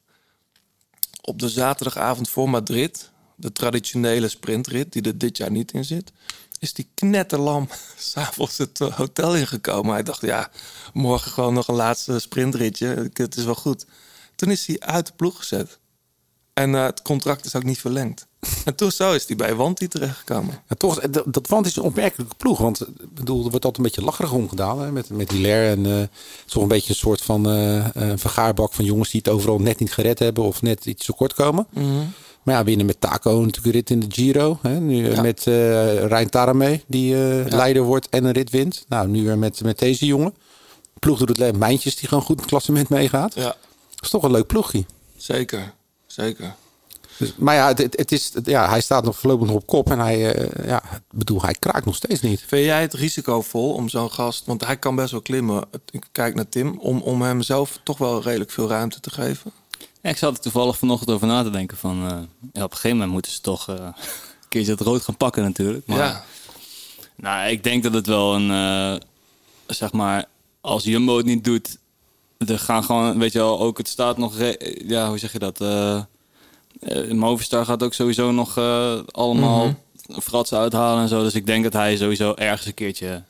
op 1.21 1.39
de 1.39 1.49
zaterdagavond 1.49 2.31
voor 2.31 2.51
Madrid, 2.51 3.11
de 3.37 3.53
traditionele 3.53 4.29
sprintrit 4.29 4.93
die 4.93 5.03
er 5.03 5.19
dit 5.19 5.37
jaar 5.37 5.51
niet 5.51 5.73
in 5.73 5.85
zit, 5.85 6.13
is 6.59 6.73
die 6.73 6.89
knetterlam 6.95 7.69
s'avonds 7.97 8.59
het 8.59 8.81
eh, 8.81 8.97
hotel 8.97 9.37
ingekomen. 9.37 9.93
Hij 9.93 10.03
dacht, 10.03 10.21
ja, 10.21 10.51
morgen 10.93 11.31
gewoon 11.31 11.55
nog 11.55 11.69
een 11.69 11.75
laatste 11.75 12.19
sprintritje. 12.19 13.11
Het 13.13 13.37
is 13.37 13.45
wel 13.45 13.55
goed. 13.55 13.87
Toen 14.35 14.51
is 14.51 14.67
hij 14.67 14.81
uit 14.81 15.07
de 15.07 15.13
ploeg 15.17 15.37
gezet. 15.37 15.79
En 16.59 16.75
eh, 16.75 16.85
het 16.85 17.03
contract 17.03 17.45
is 17.45 17.55
ook 17.57 17.63
niet 17.65 17.79
verlengd. 17.79 18.27
En 18.65 18.75
toen 18.75 18.91
zo 18.93 19.13
is 19.13 19.27
hij 19.27 19.37
bij 19.37 19.55
Wanty 19.55 19.89
terechtgekomen. 19.89 20.63
Ja, 20.69 20.77
toch, 20.77 21.01
dat, 21.01 21.25
dat 21.27 21.47
Want 21.49 21.67
is 21.67 21.77
een 21.77 21.83
opmerkelijke 21.83 22.35
ploeg. 22.37 22.59
Want 22.59 22.81
ik 22.81 23.15
bedoel, 23.15 23.37
er 23.45 23.51
wordt 23.51 23.65
altijd 23.65 23.77
een 23.77 23.83
beetje 23.83 24.03
lacherig 24.03 24.33
omgedaan. 24.33 24.81
Hè, 24.81 24.93
met, 24.93 25.11
met 25.11 25.31
Hilaire. 25.31 25.71
En 25.75 25.87
eh, 25.87 25.93
het 25.99 26.11
is 26.47 26.53
toch 26.53 26.63
een 26.63 26.69
beetje 26.69 26.89
een 26.91 26.95
soort 26.99 27.23
van 27.23 27.49
eh, 27.51 27.87
een 27.93 28.19
vergaarbak 28.19 28.73
van 28.73 28.85
jongens 28.85 29.11
die 29.11 29.21
het 29.25 29.33
overal 29.35 29.59
net 29.59 29.79
niet 29.79 29.93
gered 29.93 30.19
hebben. 30.19 30.45
Of 30.45 30.63
net 30.63 30.87
iets 30.87 31.05
te 31.05 31.13
kort 31.13 31.35
komen. 31.35 31.67
Maar 32.43 32.55
ja, 32.57 32.65
winnen 32.65 32.87
met 32.87 33.01
Taco 33.01 33.31
natuurlijk 33.41 33.67
een 33.67 33.73
rit 33.73 33.91
in 33.91 34.01
de 34.01 34.07
Giro. 34.09 34.59
Hè, 34.63 34.81
nu 34.81 35.07
eh, 35.09 35.15
Ja. 35.15 35.23
met 35.23 35.47
eh 35.47 36.07
Rijn 36.07 36.31
Tarame, 36.31 36.81
die 36.87 37.15
eh, 37.15 37.47
leider 37.53 37.83
wordt 37.83 38.09
en 38.09 38.25
een 38.25 38.33
rit 38.33 38.51
wint. 38.51 38.85
Nou, 38.89 39.09
nu 39.09 39.25
weer 39.25 39.39
met, 39.39 39.63
met 39.63 39.79
deze 39.79 40.07
jongen. 40.07 40.35
De 40.93 41.01
ploeg 41.01 41.19
doet 41.19 41.39
het. 41.39 41.57
Mijntjes 41.59 41.97
die 41.97 42.09
gewoon 42.09 42.25
goed 42.25 42.35
in 42.37 42.41
het 42.43 42.51
klassement 42.51 42.89
meegaat. 42.89 43.35
Ja, 43.35 43.43
Dat 43.43 43.57
is 44.03 44.11
toch 44.11 44.23
een 44.23 44.31
leuk 44.31 44.47
ploegje. 44.47 44.85
zeker. 45.17 45.77
Zeker. 46.19 46.55
Dus, 47.19 47.35
maar 47.37 47.55
ja, 47.55 47.69
het, 47.69 47.79
het 47.97 48.13
is, 48.13 48.33
ja, 48.45 48.69
hij 48.69 48.81
staat 48.81 49.05
nog 49.05 49.19
voorlopig 49.19 49.47
nog 49.47 49.57
op 49.57 49.67
kop. 49.67 49.91
En 49.91 49.99
hij, 49.99 50.35
eh, 50.35 50.67
ja, 50.67 50.83
bedoel, 51.11 51.43
hij 51.43 51.55
kraakt 51.55 51.85
nog 51.85 51.95
steeds 51.95 52.21
niet. 52.21 52.45
Vind 52.47 52.65
jij 52.65 52.81
het 52.81 52.95
risicovol 52.95 53.73
om 53.75 53.89
zo'n 53.89 54.11
gast... 54.11 54.47
want 54.47 54.65
hij 54.67 54.77
kan 54.77 54.97
best 54.97 55.11
wel 55.11 55.21
klimmen. 55.23 55.65
Ik 55.91 56.07
kijk 56.13 56.35
naar 56.35 56.49
Tim. 56.49 56.79
Om, 56.79 57.01
om 57.01 57.23
hem 57.23 57.43
zelf 57.43 57.79
toch 57.83 57.99
wel 57.99 58.23
redelijk 58.23 58.51
veel 58.51 58.69
ruimte 58.69 59.01
te 59.01 59.11
geven. 59.11 59.53
Ja, 60.03 60.11
ik 60.11 60.17
zat 60.17 60.35
er 60.37 60.41
toevallig 60.43 60.79
vanochtend 60.79 61.11
over 61.11 61.27
na 61.27 61.43
te 61.43 61.51
denken 61.51 61.77
van... 61.77 61.97
eh, 62.11 62.19
ja, 62.53 62.65
op 62.65 62.71
een 62.71 62.77
gegeven 62.77 62.91
moment 62.91 63.11
moeten 63.13 63.33
ze 63.33 63.41
toch 63.41 63.69
eh, 63.69 63.75
een 63.77 63.95
keertje 64.49 64.73
het 64.73 64.81
rood 64.81 65.03
gaan 65.03 65.17
pakken 65.17 65.43
natuurlijk. 65.43 65.87
Maar, 65.87 65.99
ja, 65.99 66.25
Nou, 67.17 67.51
ik 67.51 67.63
denk 67.65 67.83
dat 67.83 67.93
het 67.95 68.07
wel 68.07 68.35
een... 68.35 68.51
eh, 68.51 69.01
zeg 69.67 69.93
maar, 69.93 70.25
als 70.61 70.85
Jumbo 70.85 71.17
het 71.17 71.27
niet 71.27 71.45
doet... 71.45 71.79
Er 72.47 72.59
gaan 72.59 72.85
gewoon, 72.85 73.19
weet 73.19 73.33
je 73.33 73.39
wel, 73.39 73.61
ook 73.61 73.79
het 73.79 73.89
staat 73.89 74.19
nog... 74.19 74.35
Ja, 74.87 75.09
hoe 75.09 75.19
zeg 75.19 75.33
je 75.33 75.39
dat? 75.39 75.61
eh 75.61 76.01
eh, 76.81 77.11
Movistar 77.11 77.65
gaat 77.65 77.83
ook 77.83 77.95
sowieso 77.95 78.31
nog 78.33 78.57
eh, 78.57 78.99
allemaal 79.11 79.75
fratsen 80.23 80.59
uithalen 80.59 81.03
en 81.03 81.09
zo. 81.09 81.23
Dus 81.23 81.35
ik 81.35 81.47
denk 81.47 81.65
dat 81.65 81.73
hij 81.73 81.97
sowieso 81.97 82.35
ergens 82.35 82.67
een 82.67 82.75
keertje 82.75 83.23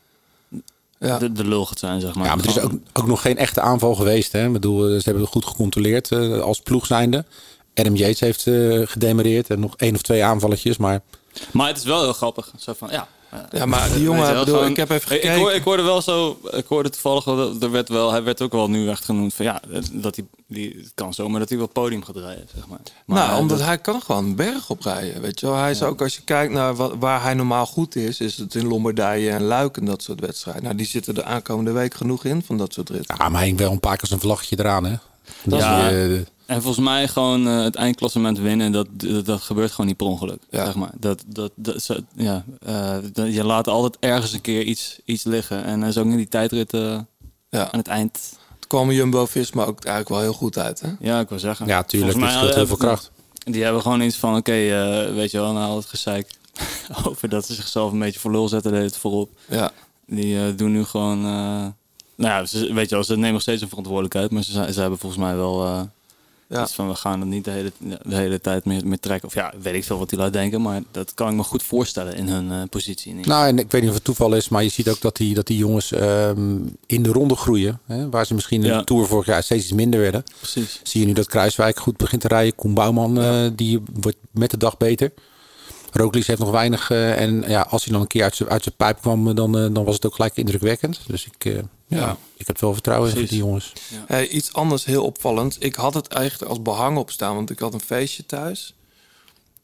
ja. 0.98 1.18
de, 1.18 1.32
de 1.32 1.44
lul 1.44 1.66
gaat 1.66 1.78
zijn, 1.78 2.00
zeg 2.00 2.14
maar. 2.14 2.26
Ja, 2.26 2.34
maar 2.34 2.44
er 2.44 2.50
is 2.50 2.60
ook, 2.60 2.72
ook 2.92 3.06
nog 3.06 3.20
geen 3.20 3.36
echte 3.36 3.60
aanval 3.60 3.94
geweest. 3.94 4.32
Hè? 4.32 4.46
Ik 4.46 4.52
bedoel, 4.52 4.88
ze 4.88 5.02
hebben 5.04 5.22
het 5.22 5.32
goed 5.32 5.44
gecontroleerd 5.44 6.12
eh, 6.12 6.40
als 6.40 6.60
ploeg 6.60 6.86
zijnde. 6.86 7.24
Adam 7.74 7.96
Yates 7.96 8.20
heeft 8.20 8.46
eh 8.46 8.80
gedemereerd 8.84 9.50
en 9.50 9.60
nog 9.60 9.76
één 9.76 9.94
of 9.94 10.02
twee 10.02 10.24
aanvalletjes. 10.24 10.76
Maar 10.76 11.00
Maar 11.50 11.68
het 11.68 11.76
is 11.76 11.84
wel 11.84 12.02
heel 12.02 12.12
grappig. 12.12 12.52
Zo 12.58 12.72
van, 12.72 12.88
ja. 12.90 13.08
Ja, 13.50 13.66
maar 13.66 13.88
die 13.92 14.02
jongen... 14.02 14.28
Bedoel, 14.38 14.44
gewoon- 14.54 14.70
ik 14.70 14.76
heb 14.76 14.90
even 14.90 15.06
Ik- 15.06 15.16
Ik, 15.16 15.20
gekeken. 15.20 15.40
hoor- 15.40 15.52
ik 15.52 15.62
hoorde 15.62 15.82
wel 15.82 16.02
zo, 16.02 16.38
ik 16.50 16.66
hoorde 16.66 16.90
toevallig 16.90 17.24
wel, 17.24 17.36
dat 17.36 17.62
er 17.62 17.70
werd 17.70 17.88
wel, 17.88 18.10
hij 18.10 18.22
werd 18.22 18.42
ook 18.42 18.52
wel 18.52 18.70
nu 18.70 18.88
echt 18.88 19.04
genoemd 19.04 19.34
van 19.34 19.44
ja, 19.44 19.60
dat 19.92 20.16
hij, 20.16 20.24
die, 20.46 20.74
het 20.78 20.92
kan 20.94 21.14
zomaar 21.14 21.40
dat 21.40 21.48
hij 21.48 21.58
wel 21.58 21.66
podium 21.66 22.04
gaat 22.04 22.16
rijden, 22.16 22.46
zeg 22.54 22.66
maar. 22.66 22.78
maar 23.06 23.26
nou, 23.28 23.40
omdat 23.40 23.58
dat- 23.58 23.66
hij 23.66 23.78
kan 23.78 24.02
gewoon 24.02 24.24
een 24.24 24.36
berg 24.36 24.70
oprijden, 24.70 25.20
weet 25.22 25.40
je 25.40 25.46
wel. 25.46 25.56
Hij 25.56 25.70
is 25.70 25.82
ook, 25.82 26.02
als 26.02 26.14
je 26.14 26.22
kijkt 26.24 26.52
naar 26.52 26.74
wat, 26.74 26.94
waar 26.98 27.22
hij 27.22 27.34
normaal 27.34 27.66
goed 27.66 27.96
is... 27.96 28.20
is 28.20 28.36
het 28.36 28.54
in 28.54 28.66
Lombardije 28.66 29.30
en 29.30 29.42
Luik 29.42 29.76
en 29.76 29.84
dat 29.84 30.02
soort 30.02 30.20
wedstrijden. 30.20 30.62
Nou, 30.62 30.74
die 30.76 30.86
zitten 30.86 31.14
de 31.14 31.24
aankomende 31.24 31.72
week 31.72 31.94
genoeg 31.94 32.24
in 32.24 32.42
van 32.46 32.58
dat 32.58 32.72
soort 32.72 32.90
ritten. 32.90 33.14
ja, 33.18 33.28
maar 33.28 33.38
hij 33.38 33.46
hing 33.48 33.58
wel 33.58 33.72
een 33.72 33.80
paar 33.80 33.96
keer 33.96 34.08
zijn 34.08 34.20
vlaggetje 34.20 34.56
eraan. 34.58 34.84
Hè? 34.84 34.94
Dat 35.42 35.58
Ja. 35.60 35.88
is, 35.88 36.20
En 36.48 36.62
volgens 36.62 36.84
mij 36.84 37.08
gewoon 37.08 37.46
eh, 37.48 37.62
het 37.62 37.74
eindklassement 37.74 38.38
winnen, 38.38 38.72
dat, 38.72 38.86
dat, 38.92 39.24
dat 39.26 39.40
gebeurt 39.40 39.70
gewoon 39.70 39.86
niet 39.86 39.96
per 39.96 40.06
ongeluk, 40.06 40.42
Ja. 40.50 40.64
zeg 40.64 40.74
maar. 40.74 40.90
Dat, 40.98 41.24
dat, 41.26 41.52
dat, 41.54 41.82
zo- 41.82 41.96
ja, 42.16 42.44
eh, 42.66 42.96
dat- 43.12 43.34
je 43.34 43.44
laat 43.44 43.68
altijd 43.68 43.96
ergens 44.00 44.32
een 44.32 44.40
keer 44.40 44.62
iets, 44.62 44.98
iets 45.04 45.24
liggen. 45.24 45.64
En 45.64 45.80
hij 45.80 45.88
is 45.88 45.98
ook 45.98 46.04
in 46.06 46.16
die 46.16 46.28
tijdrit 46.28 46.72
eh, 46.72 46.98
Ja. 47.50 47.72
aan 47.72 47.78
het 47.78 47.88
eind, 47.88 48.18
Toen 48.58 48.68
kwam 48.68 48.90
Jumbo-Visma 48.92 49.62
ook 49.64 49.84
eigenlijk 49.84 50.08
wel 50.08 50.20
heel 50.20 50.32
goed 50.38 50.58
uit, 50.58 50.80
hè? 50.80 50.88
ja, 51.00 51.20
ik 51.20 51.28
wil 51.28 51.38
zeggen. 51.38 51.66
ja, 51.66 51.82
tuurlijk. 51.82 52.12
Volgens 52.12 52.32
Het 52.34 52.42
mij 52.42 52.50
scheelt 52.50 52.54
heel 52.68 52.76
veel 52.76 52.86
kracht. 52.86 53.10
Die 53.44 53.62
hebben 53.62 53.82
gewoon 53.82 54.00
iets 54.00 54.16
van, 54.16 54.36
oké, 54.36 54.52
eh, 54.52 55.14
weet 55.14 55.30
je 55.30 55.38
wel, 55.38 55.52
na 55.52 55.64
al 55.66 55.76
het 55.76 55.86
gezeik 55.86 56.30
over 57.04 57.28
dat 57.28 57.46
ze 57.46 57.54
zichzelf 57.54 57.92
een 57.92 57.98
beetje 57.98 58.20
voor 58.20 58.30
lul 58.30 58.48
zetten, 58.48 58.72
deed 58.72 58.82
het 58.82 58.96
voorop. 58.96 59.30
Ja. 59.48 59.70
Die 60.06 60.38
eh, 60.38 60.44
doen 60.56 60.72
nu 60.72 60.84
gewoon, 60.84 61.18
eh, 61.18 61.30
nou 61.30 61.72
ja, 62.16 62.44
ze, 62.46 62.72
weet 62.74 62.88
je 62.88 62.94
wel, 62.94 63.04
ze 63.04 63.14
nemen 63.16 63.32
nog 63.32 63.42
steeds 63.42 63.62
een 63.62 63.68
verantwoordelijkheid, 63.68 64.30
maar 64.30 64.42
ze, 64.42 64.52
zijn- 64.52 64.72
ze 64.72 64.80
hebben 64.80 64.98
volgens 64.98 65.20
mij 65.22 65.36
wel 65.36 65.64
eh, 65.64 65.80
Ja. 66.48 66.66
van, 66.66 66.88
we 66.88 66.94
gaan 66.94 67.20
het 67.20 67.28
niet 67.28 67.44
de 67.44 67.50
hele, 67.50 67.72
de 68.02 68.14
hele 68.16 68.40
tijd 68.40 68.64
meer, 68.64 68.86
meer 68.86 69.00
trekken. 69.00 69.28
Of 69.28 69.34
ja, 69.34 69.52
weet 69.60 69.74
ik 69.74 69.84
veel 69.84 69.98
wat 69.98 70.08
die 70.10 70.18
laat 70.18 70.32
denken, 70.32 70.62
maar 70.62 70.82
dat 70.90 71.14
kan 71.14 71.28
ik 71.30 71.34
me 71.34 71.42
goed 71.42 71.62
voorstellen 71.62 72.14
in 72.14 72.28
hun 72.28 72.50
eh, 72.50 72.62
positie. 72.70 73.14
Nou, 73.14 73.46
en 73.46 73.58
ik 73.58 73.70
weet 73.70 73.80
niet 73.80 73.90
of 73.90 73.96
het 73.96 74.04
toeval 74.04 74.34
is, 74.34 74.48
maar 74.48 74.62
je 74.62 74.68
ziet 74.68 74.88
ook 74.88 75.00
dat 75.00 75.16
die, 75.16 75.34
dat 75.34 75.46
die 75.46 75.56
jongens 75.58 75.92
ehm, 75.92 76.56
in 76.86 77.02
de 77.02 77.12
ronde 77.12 77.36
groeien. 77.36 77.80
Hè? 77.86 78.08
Waar 78.10 78.26
ze 78.26 78.34
misschien 78.34 78.62
in 78.62 78.68
Ja. 78.68 78.78
de 78.78 78.84
Tour 78.84 79.06
vorig 79.06 79.26
jaar 79.26 79.42
steeds 79.42 79.62
iets 79.64 79.72
minder 79.72 80.00
werden. 80.00 80.24
Precies. 80.38 80.80
Zie 80.82 81.00
je 81.00 81.06
nu 81.06 81.12
dat 81.12 81.26
Kruiswijk 81.26 81.78
goed 81.78 81.96
begint 81.96 82.20
te 82.20 82.28
rijden. 82.28 82.54
Koen 82.54 82.74
Bouwman, 82.74 83.20
eh, 83.20 83.46
die 83.54 83.80
wordt 84.00 84.16
met 84.30 84.50
de 84.50 84.56
dag 84.56 84.76
beter. 84.76 85.12
Roglic 85.92 86.26
heeft 86.26 86.40
nog 86.40 86.50
weinig. 86.50 86.90
eh, 86.90 87.20
en 87.20 87.44
ja, 87.48 87.60
als 87.70 87.84
hij 87.84 87.92
dan 87.92 88.00
een 88.02 88.06
keer 88.08 88.22
uit 88.22 88.36
zijn, 88.36 88.48
uit 88.48 88.62
zijn 88.62 88.74
pijp 88.76 89.00
kwam, 89.00 89.28
eh, 89.28 89.34
dan, 89.34 89.58
eh, 89.58 89.66
dan 89.72 89.84
was 89.84 89.94
het 89.94 90.06
ook 90.06 90.14
gelijk 90.14 90.36
indrukwekkend. 90.36 91.00
Dus 91.06 91.26
ik, 91.26 91.44
eh, 91.44 91.54
ja. 91.54 91.62
Ja. 91.86 92.16
ik 92.36 92.46
heb 92.46 92.60
wel 92.60 92.72
vertrouwen 92.72 93.16
in 93.16 93.24
die 93.24 93.38
jongens. 93.38 93.72
Hey, 94.06 94.28
iets 94.28 94.52
anders 94.52 94.84
heel 94.84 95.04
opvallend. 95.04 95.56
Ik 95.60 95.74
had 95.74 95.94
het 95.94 96.08
eigenlijk 96.08 96.50
als 96.50 96.62
behang 96.62 96.96
opstaan, 96.98 97.34
want 97.34 97.50
ik 97.50 97.58
had 97.58 97.74
een 97.74 97.80
feestje 97.80 98.26
thuis. 98.26 98.74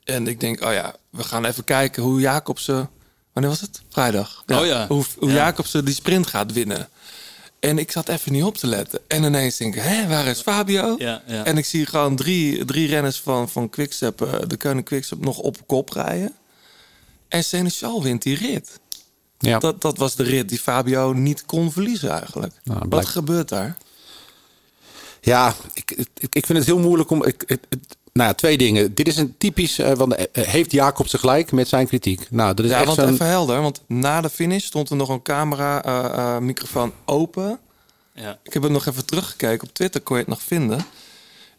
En 0.04 0.26
ik 0.26 0.40
denk, 0.40 0.64
oh 0.64 0.72
ja, 0.72 0.94
we 1.10 1.24
gaan 1.24 1.44
even 1.44 1.64
kijken 1.64 2.02
hoe 2.02 2.20
Jacobsen... 2.20 2.90
Wanneer 3.32 3.52
was 3.52 3.60
het? 3.60 3.82
Vrijdag. 3.88 4.42
Oh 4.46 4.66
ja. 4.66 4.86
Hoe, 4.86 5.04
hoe 5.18 5.28
Ja. 5.28 5.34
Jacobsen 5.34 5.84
die 5.84 5.94
sprint 5.94 6.26
gaat 6.26 6.52
winnen. 6.52 6.88
En 7.68 7.78
ik 7.78 7.90
zat 7.90 8.08
even 8.08 8.32
niet 8.32 8.42
op 8.44 8.56
te 8.56 8.66
letten. 8.66 9.00
En 9.08 9.22
ineens 9.22 9.56
denk 9.56 9.74
ik, 9.74 9.82
hé, 9.82 10.08
waar 10.08 10.26
is 10.26 10.40
Fabio? 10.40 10.94
Ja, 10.98 11.22
ja. 11.26 11.44
En 11.44 11.56
ik 11.58 11.64
zie 11.64 11.86
gewoon 11.86 12.16
drie, 12.16 12.64
drie 12.64 12.88
renners 12.88 13.20
van, 13.20 13.48
van 13.48 13.68
Quickstep, 13.70 14.22
eh, 14.22 14.32
de 14.46 14.56
Koning 14.56 14.84
Quickstep, 14.84 15.20
nog 15.24 15.38
op 15.38 15.66
kop 15.66 15.90
rijden. 15.90 16.32
En 17.28 17.44
Seneschal 17.44 18.02
wint 18.02 18.22
die 18.22 18.36
rit. 18.36 18.80
Ja. 19.38 19.58
Dat, 19.58 19.80
dat 19.80 19.98
was 19.98 20.14
de 20.16 20.22
rit 20.22 20.48
die 20.48 20.58
Fabio 20.58 21.12
niet 21.12 21.44
kon 21.46 21.72
verliezen 21.72 22.10
eigenlijk. 22.10 22.52
Nou, 22.64 22.78
Wat 22.78 22.88
blijkt- 22.88 23.08
gebeurt 23.08 23.48
daar? 23.48 23.76
Ja, 25.20 25.54
ik, 25.72 25.90
ik, 25.90 26.34
ik 26.34 26.46
vind 26.46 26.58
het 26.58 26.66
heel 26.66 26.78
moeilijk 26.78 27.10
om. 27.10 27.24
Ik, 27.24 27.42
het, 27.46 27.60
het- 27.68 27.96
nou 28.14 28.28
ja, 28.28 28.34
twee 28.34 28.58
dingen. 28.58 28.94
Dit 28.94 29.08
is 29.08 29.16
een 29.16 29.34
typisch. 29.38 29.78
eh, 29.78 29.92
want 29.92 30.14
eh, 30.14 30.44
heeft 30.46 30.72
Jacob 30.72 31.08
zich 31.08 31.20
gelijk 31.20 31.52
met 31.52 31.68
zijn 31.68 31.86
kritiek? 31.86 32.26
Nou, 32.30 32.54
dat 32.54 32.64
is 32.64 32.70
Ja, 32.70 32.76
echt 32.76 32.86
want 32.86 32.98
zo'n. 32.98 33.12
even 33.12 33.26
helder. 33.26 33.60
Want 33.62 33.80
na 33.86 34.20
de 34.20 34.30
finish 34.30 34.64
stond 34.64 34.90
er 34.90 34.96
nog 34.96 35.08
een 35.08 35.22
camera, 35.22 35.84
eh, 35.84 36.04
eh, 36.04 36.38
microfoon 36.38 36.92
open. 37.04 37.58
Ja. 38.14 38.38
Ik 38.42 38.52
heb 38.52 38.62
het 38.62 38.72
nog 38.72 38.86
even 38.86 39.04
teruggekeken. 39.06 39.68
Op 39.68 39.74
Twitter 39.74 40.00
kon 40.00 40.16
je 40.16 40.22
het 40.22 40.30
nog 40.30 40.42
vinden. 40.42 40.86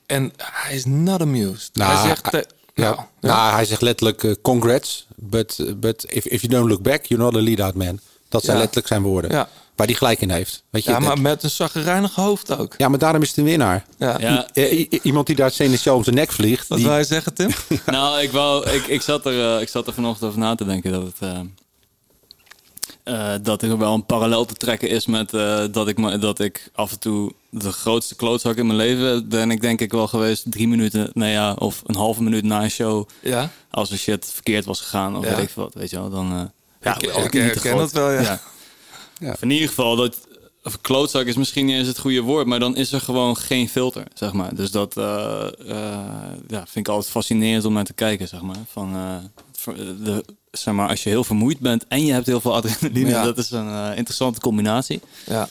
En 0.05 0.33
hij 0.41 0.75
is 0.75 0.85
not 0.85 1.21
amused. 1.21 1.69
Nou, 1.73 1.97
hij 1.97 2.07
zegt... 2.07 2.31
hij- 2.31 2.41
te- 2.41 2.47
Ja, 2.73 2.89
nou, 2.89 3.05
nou, 3.19 3.53
hij 3.53 3.65
zegt 3.65 3.81
letterlijk 3.81 4.41
congrats, 4.41 5.07
but, 5.15 5.59
but 5.77 6.05
if, 6.09 6.25
if 6.25 6.41
you 6.41 6.53
don't 6.53 6.69
look 6.69 6.81
back, 6.81 7.05
you're 7.05 7.23
not 7.23 7.35
a 7.35 7.39
lead-out 7.41 7.73
man. 7.75 7.99
Dat 8.29 8.43
zijn 8.43 8.55
Ja. 8.55 8.61
letterlijk 8.61 8.87
zijn 8.87 9.01
woorden. 9.01 9.31
Ja. 9.31 9.49
Waar 9.75 9.87
hij 9.87 9.95
gelijk 9.95 10.21
in 10.21 10.29
heeft. 10.29 10.63
Weet 10.69 10.83
je, 10.83 10.91
ja, 10.91 10.99
maar 10.99 11.21
met 11.21 11.43
een 11.43 11.49
zaggerijnig 11.49 12.15
hoofd 12.15 12.57
ook. 12.57 12.73
ja, 12.77 12.87
maar 12.87 12.99
daarom 12.99 13.21
is 13.21 13.27
het 13.27 13.37
een 13.37 13.43
winnaar. 13.43 13.85
Ja. 13.97 14.19
Ja. 14.19 14.47
I- 14.55 14.87
i- 14.91 14.99
iemand 15.03 15.27
die 15.27 15.35
daar 15.35 15.51
Seneschal 15.51 15.95
om 15.95 16.03
zijn 16.03 16.15
nek 16.15 16.31
vliegt. 16.31 16.67
Wat 16.67 16.77
die, 16.77 16.87
wil 16.87 16.97
je 16.97 17.03
zeggen, 17.03 17.33
Tim? 17.33 17.49
Nou, 17.85 18.21
ik, 18.21 18.31
wou, 18.31 18.69
ik, 18.69 18.87
ik, 18.87 19.01
zat 19.01 19.25
er, 19.25 19.55
eh, 19.55 19.61
ik 19.61 19.69
zat 19.69 19.87
er 19.87 19.93
vanochtend 19.93 20.27
over 20.29 20.39
na 20.39 20.55
te 20.55 20.65
denken 20.65 20.91
dat 20.91 21.01
het. 21.03 21.15
eh, 21.19 21.39
eh, 23.03 23.33
dat 23.41 23.61
er 23.61 23.77
wel 23.77 23.93
een 23.93 24.05
parallel 24.05 24.45
te 24.45 24.53
trekken 24.53 24.89
is 24.89 25.05
met 25.05 25.33
eh, 25.33 25.63
dat, 25.71 25.87
ik, 25.87 25.97
me- 25.97 26.17
dat 26.17 26.39
ik 26.39 26.69
af 26.73 26.91
en 26.91 26.99
toe 26.99 27.31
de 27.49 27.71
grootste 27.71 28.15
klootzak 28.15 28.55
in 28.55 28.65
mijn 28.65 28.77
leven 28.77 29.29
ben 29.29 29.51
ik 29.51 29.61
denk 29.61 29.81
ik 29.81 29.91
wel 29.91 30.07
geweest 30.07 30.43
drie 30.51 30.67
minuten, 30.67 31.09
nou 31.13 31.31
ja, 31.31 31.53
of 31.53 31.81
een 31.85 31.95
halve 31.95 32.23
minuut 32.23 32.43
na 32.43 32.63
een 32.63 32.69
show. 32.71 33.07
Ja. 33.21 33.49
Als 33.71 33.91
er 33.91 33.97
shit 33.97 34.29
verkeerd 34.33 34.65
was 34.65 34.81
gegaan 34.81 35.17
of 35.17 35.25
Ja. 35.25 35.35
weet 35.35 35.49
ik 35.49 35.55
wat, 35.55 35.73
weet 35.73 35.89
je 35.89 35.95
wel. 35.99 36.09
Dan, 36.09 36.31
eh, 36.31 36.41
ja, 36.81 36.95
Ik- 36.95 37.01
ik 37.01 37.33
herken 37.33 37.59
groot. 37.59 37.77
dat 37.79 37.91
wel, 37.91 38.11
ja. 38.11 38.39
Ja. 39.19 39.31
Of 39.31 39.41
In 39.41 39.51
ieder 39.51 39.67
geval, 39.67 39.95
dat, 39.95 40.27
of 40.63 40.81
klootzak 40.81 41.25
is 41.25 41.35
misschien 41.35 41.65
niet 41.65 41.75
eens 41.75 41.87
het 41.87 41.99
goede 41.99 42.21
woord, 42.21 42.47
maar 42.47 42.59
dan 42.59 42.75
is 42.75 42.91
er 42.91 43.01
gewoon 43.01 43.37
geen 43.37 43.69
filter, 43.69 44.03
zeg 44.13 44.33
maar. 44.33 44.55
Dus 44.55 44.71
dat 44.71 44.97
eh, 44.97 45.47
eh, 45.67 45.77
ja, 46.47 46.57
vind 46.67 46.75
ik 46.75 46.87
altijd 46.87 47.11
fascinerend 47.11 47.65
om 47.65 47.73
naar 47.73 47.83
te 47.85 47.93
kijken, 47.93 48.27
zeg 48.27 48.41
maar. 48.41 48.55
Van, 48.71 48.95
eh, 48.95 49.17
de, 50.03 50.25
zeg 50.51 50.73
maar 50.73 50.89
als 50.89 51.03
je 51.03 51.09
heel 51.09 51.23
vermoeid 51.23 51.59
bent 51.59 51.87
en 51.87 52.05
je 52.05 52.13
hebt 52.13 52.25
heel 52.25 52.41
veel 52.41 52.55
adrenaline, 52.55 53.09
Ja. 53.09 53.23
dat 53.23 53.37
is 53.37 53.51
een 53.51 53.95
interessante 53.95 54.39
combinatie. 54.39 55.01
Ja. 55.25 55.47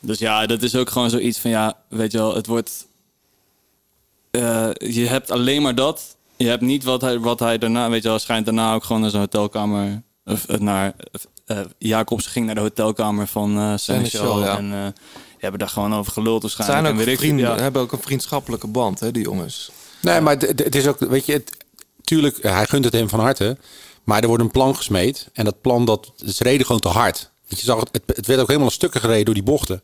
Dus 0.00 0.18
ja, 0.18 0.46
dat 0.46 0.62
is 0.62 0.74
ook 0.74 0.90
gewoon 0.90 1.10
zoiets 1.10 1.38
van, 1.38 1.50
ja, 1.50 1.76
weet 1.88 2.12
je 2.12 2.18
wel, 2.18 2.34
het 2.34 2.46
wordt... 2.46 2.86
je 4.78 5.06
hebt 5.08 5.30
alleen 5.30 5.62
maar 5.62 5.74
dat. 5.74 6.16
Je 6.36 6.46
hebt 6.46 6.62
niet 6.62 6.84
wat 6.84 7.00
hij, 7.00 7.18
wat 7.18 7.38
hij 7.38 7.58
daarna, 7.58 7.90
weet 7.90 8.02
je 8.02 8.08
wel, 8.08 8.18
schijnt 8.18 8.44
daarna 8.44 8.74
ook 8.74 8.84
gewoon 8.84 9.00
naar 9.02 9.10
zijn 9.10 9.22
hotelkamer... 9.22 10.02
Of 10.24 10.58
naar, 10.58 10.94
eh 11.46 11.60
Jacobs 11.78 12.26
ging 12.26 12.46
naar 12.46 12.54
de 12.54 12.60
hotelkamer 12.60 13.26
van 13.26 13.58
eh 13.58 13.72
Seneschal. 13.76 14.40
Ja. 14.40 14.56
En 14.56 14.72
eh, 14.72 14.84
die 14.84 15.38
hebben 15.38 15.60
daar 15.60 15.68
gewoon 15.68 15.94
over 15.94 16.12
geluld 16.12 16.42
waarschijnlijk. 16.42 16.78
zijn 16.78 16.92
ook 16.92 17.00
en 17.00 17.06
weet 17.06 17.14
ik 17.14 17.20
veel, 17.20 17.28
vrienden, 17.28 17.56
ja. 17.56 17.62
hebben 17.62 17.82
ook 17.82 17.92
een 17.92 18.02
vriendschappelijke 18.02 18.66
band, 18.66 19.00
hè, 19.00 19.10
die 19.10 19.22
jongens. 19.22 19.70
Nee, 20.02 20.20
maar 20.20 20.36
het 20.36 20.74
is 20.74 20.86
ook, 20.86 20.98
weet 20.98 21.26
je, 21.26 21.32
het, 21.32 21.56
tuurlijk, 22.04 22.42
hij 22.42 22.66
gunt 22.66 22.84
het 22.84 22.92
hem 22.92 23.08
van 23.08 23.20
harte. 23.20 23.56
Maar 24.06 24.20
er 24.20 24.28
wordt 24.28 24.42
een 24.42 24.50
plan 24.50 24.76
gesmeed. 24.76 25.28
En 25.32 25.44
dat 25.44 25.60
plan, 25.60 25.84
dat, 25.84 26.12
ze 26.26 26.42
reden 26.42 26.66
gewoon 26.66 26.80
te 26.80 26.88
hard. 26.88 27.30
Je 27.46 27.56
zag 27.56 27.80
het, 27.80 28.00
het, 28.06 28.26
werd 28.26 28.40
ook 28.40 28.46
helemaal 28.46 28.68
een 28.68 28.74
stukken 28.74 29.00
gereden 29.00 29.24
door 29.24 29.34
die 29.34 29.42
bochten. 29.42 29.80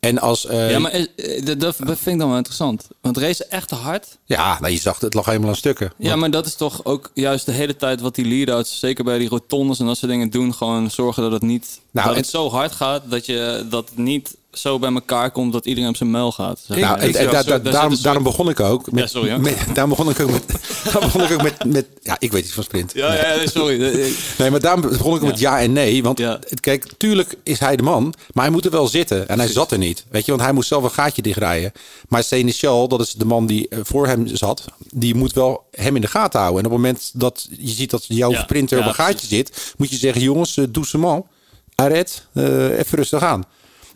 En 0.00 0.18
als... 0.18 0.46
eh, 0.46 0.70
Ja, 0.70 0.78
maar 0.78 0.90
eh, 0.92 1.44
dat, 1.44 1.60
dat 1.60 1.76
vind 1.76 2.06
ik 2.06 2.18
dan 2.18 2.28
wel 2.28 2.36
interessant. 2.36 2.88
Want 3.00 3.16
race 3.16 3.44
echt 3.44 3.68
te 3.68 3.74
hard. 3.74 4.06
ja, 4.24 4.60
nou, 4.60 4.72
je 4.72 4.78
zag 4.78 4.94
het, 4.94 5.02
het 5.02 5.14
lag 5.14 5.24
helemaal 5.26 5.48
aan 5.48 5.56
stukken. 5.56 5.92
Ja, 5.96 6.16
maar 6.16 6.30
dat 6.30 6.46
is 6.46 6.54
toch 6.54 6.84
ook 6.84 7.10
juist 7.14 7.46
de 7.46 7.52
hele 7.52 7.76
tijd 7.76 8.00
wat 8.00 8.14
die 8.14 8.24
lead-outs, 8.24 8.78
zeker 8.78 9.04
bij 9.04 9.18
die 9.18 9.28
rotondes 9.28 9.78
en 9.78 9.86
dat 9.86 9.96
soort 9.96 10.10
dingen 10.10 10.30
doen, 10.30 10.54
gewoon 10.54 10.90
zorgen 10.90 11.22
dat 11.22 11.32
het 11.32 11.42
niet, 11.42 11.80
Nou, 11.90 12.06
dat 12.06 12.16
en- 12.16 12.22
het 12.22 12.30
zo 12.30 12.50
hard 12.50 12.72
gaat 12.72 13.02
dat 13.10 13.26
je 13.26 13.66
dat 13.70 13.90
niet 13.94 14.36
zo 14.52 14.78
bij 14.78 14.92
elkaar 14.92 15.30
komt 15.30 15.52
dat 15.52 15.66
iedereen 15.66 15.88
op 15.88 15.96
zijn 15.96 16.10
muil 16.10 16.32
gaat. 16.32 16.60
zeg 16.66 16.78
Nou, 16.78 16.98
maar. 16.98 17.12
da- 17.12 17.58
da- 17.58 17.88
daarom, 18.02 18.22
begon 18.22 18.48
ik 18.48 18.60
ook. 18.60 18.90
Met, 18.90 19.00
Ja, 19.00 19.06
sorry, 19.06 19.36
met- 19.40 19.58
daarom 19.74 19.88
begon 19.88 20.10
ik 20.10 20.20
ook 20.20 20.30
met. 20.30 20.44
begon 20.92 21.22
ik 21.22 21.30
ook 21.32 21.42
met, 21.42 21.64
met. 21.64 21.86
Ja, 22.02 22.16
ik 22.18 22.32
weet 22.32 22.44
iets 22.44 22.52
van 22.54 22.62
sprint. 22.64 22.92
Ja, 22.94 23.14
ja, 23.14 23.36
nee, 23.36 23.50
sorry. 23.50 23.82
Eh, 23.82 24.06
Nee, 24.38 24.50
maar 24.50 24.60
daarom 24.60 24.80
begon 24.80 25.16
ik 25.16 25.22
met 25.22 25.38
ja 25.38 25.60
en 25.60 25.72
nee. 25.72 26.02
Want 26.02 26.20
kijk, 26.60 26.86
tuurlijk 26.96 27.34
is 27.42 27.58
hij 27.58 27.76
de 27.76 27.82
man. 27.82 28.14
Maar 28.32 28.44
hij 28.44 28.52
moet 28.52 28.64
er 28.64 28.70
wel 28.70 28.88
zitten. 28.88 29.28
En 29.28 29.38
hij 29.38 29.48
zat 29.48 29.72
er 29.72 29.78
niet. 29.78 30.04
Weet 30.10 30.24
je, 30.24 30.30
want 30.30 30.42
hij 30.42 30.52
moest 30.52 30.68
zelf 30.68 30.82
een 30.84 30.90
gaatje 30.90 31.22
dichtrijden. 31.22 31.72
Maar 32.08 32.22
Seneschal, 32.24 32.88
dat 32.88 33.00
is 33.00 33.12
de 33.12 33.24
man 33.24 33.46
die 33.46 33.68
eh, 33.68 33.78
voor 33.82 34.06
hem 34.06 34.26
zat. 34.26 34.64
Die 34.94 35.14
moet 35.14 35.32
wel 35.32 35.64
hem 35.70 35.94
in 35.94 36.00
de 36.00 36.06
gaten 36.08 36.40
houden. 36.40 36.60
En 36.60 36.66
op 36.66 36.72
het 36.72 36.80
moment 36.82 37.10
dat 37.14 37.48
je 37.58 37.68
ziet 37.70 37.90
dat 37.90 38.04
jouw 38.06 38.32
sprinter 38.34 38.78
op 38.78 38.84
een 38.86 38.94
gaatje 38.94 39.26
zit. 39.26 39.74
Moet 39.76 39.90
je 39.90 39.96
zeggen, 39.96 40.22
jongens, 40.22 40.56
uh, 40.56 40.64
doucement. 40.70 41.24
Arret, 41.74 42.26
eh, 42.34 42.78
even 42.78 42.98
rustig 42.98 43.22
aan. 43.22 43.44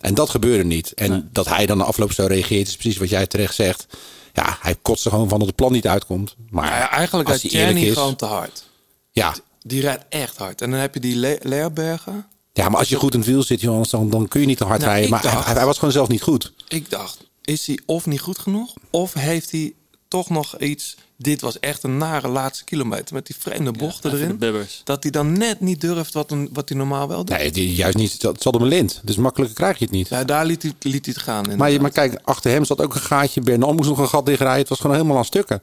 En 0.03 0.15
dat 0.15 0.31
gebeurde 0.31 0.65
niet. 0.65 0.93
En 0.95 1.29
dat 1.33 1.49
hij 1.49 1.67
dan 1.67 1.79
de 1.79 1.85
afloop 1.85 2.13
zo 2.13 2.27
reageert, 2.27 2.69
is 2.69 2.77
precies 2.77 2.99
wat 2.99 3.09
jij 3.09 3.27
terecht 3.27 3.55
zegt. 3.55 3.87
Ja, 4.33 4.59
hij 4.61 4.75
kotst 4.83 5.05
er 5.05 5.11
gewoon 5.11 5.29
van 5.29 5.39
dat 5.39 5.47
het 5.49 5.57
plan 5.57 5.73
niet 5.73 5.87
uitkomt. 5.87 6.37
Maar 6.51 6.67
Ja, 6.67 6.91
eigenlijk 6.91 7.29
als 7.29 7.43
hij 7.43 7.51
eerlijk 7.51 7.79
is, 7.87 7.93
gewoon 7.93 8.17
te 8.17 8.25
hard. 8.25 8.65
ja, 9.11 9.35
Die 9.61 9.81
rijdt 9.81 10.05
echt 10.09 10.37
hard. 10.37 10.61
En 10.61 10.71
dan 10.71 10.81
heb 10.81 10.95
je 10.95 11.01
die 11.01 11.17
Le 11.17 11.39
Leerbergen. 11.43 12.27
Ja, 12.53 12.69
maar 12.69 12.79
als 12.79 12.89
je 12.89 12.97
goed 12.97 13.13
in 13.15 13.19
het 13.21 13.29
wiel 13.29 13.43
zit, 13.43 13.61
Johannes, 13.61 13.91
dan, 13.91 14.11
dan 14.11 14.29
kun 14.29 14.41
je 14.41 14.47
niet 14.47 14.57
te 14.59 14.65
hard 14.65 14.81
Nou, 14.81 14.91
rijden. 14.93 15.11
Maar 15.11 15.45
hij, 15.45 15.55
hij 15.55 15.65
was 15.67 15.79
gewoon 15.79 15.93
zelf 15.93 16.09
niet 16.09 16.23
goed. 16.23 16.53
Ik 16.69 16.91
dacht, 16.91 17.31
is 17.43 17.67
hij 17.67 17.79
of 17.87 18.07
niet 18.07 18.21
goed 18.21 18.39
genoeg? 18.39 18.75
Of 18.91 19.13
heeft 19.13 19.51
hij 19.51 19.75
toch 20.09 20.31
nog 20.31 20.59
iets... 20.59 20.97
Dit 21.23 21.41
was 21.41 21.61
echt 21.61 21.83
een 21.83 21.97
nare 21.97 22.29
laatste 22.29 22.65
kilometer 22.65 23.15
met 23.15 23.27
die 23.27 23.37
vreemde 23.39 23.73
bochten 23.73 24.13
erin. 24.13 24.67
Dat 24.85 25.03
hij 25.03 25.13
dan 25.13 25.33
net 25.33 25.61
niet 25.61 25.81
durft 25.81 26.15
wat, 26.15 26.31
een, 26.31 26.49
wat 26.53 26.69
hij 26.69 26.79
normaal 26.79 27.09
wel 27.09 27.25
doet. 27.25 27.39
Nee, 27.39 27.51
die, 27.51 27.75
juist 27.75 27.97
niet. 27.97 28.23
Het 28.23 28.43
zat 28.43 28.55
hem 28.55 28.63
een 28.63 28.69
lint. 28.69 29.01
Dus 29.05 29.17
makkelijker 29.17 29.57
krijg 29.57 29.79
je 29.79 29.85
het 29.85 29.95
niet. 29.95 30.09
Ja, 30.09 30.25
daar 30.25 30.47
liet 30.47 30.63
hij, 30.63 30.73
liet 30.81 31.05
hij 31.05 31.15
het 31.15 31.25
gaan. 31.25 31.43
Maar, 31.43 31.53
inderdaad. 31.53 31.81
maar 31.81 31.91
kijk, 31.91 32.21
achter 32.25 32.51
hem 32.51 32.65
zat 32.65 32.81
ook 32.81 32.95
een 32.95 33.01
gaatje. 33.01 33.41
Bernal 33.41 33.75
moest 33.75 33.89
nog 33.89 33.99
een 33.99 34.09
gat 34.09 34.27
dichtrijden. 34.27 34.59
Het 34.59 34.69
was 34.69 34.81
gewoon 34.81 34.97
helemaal 34.97 35.17
aan 35.17 35.25
stukken. 35.25 35.63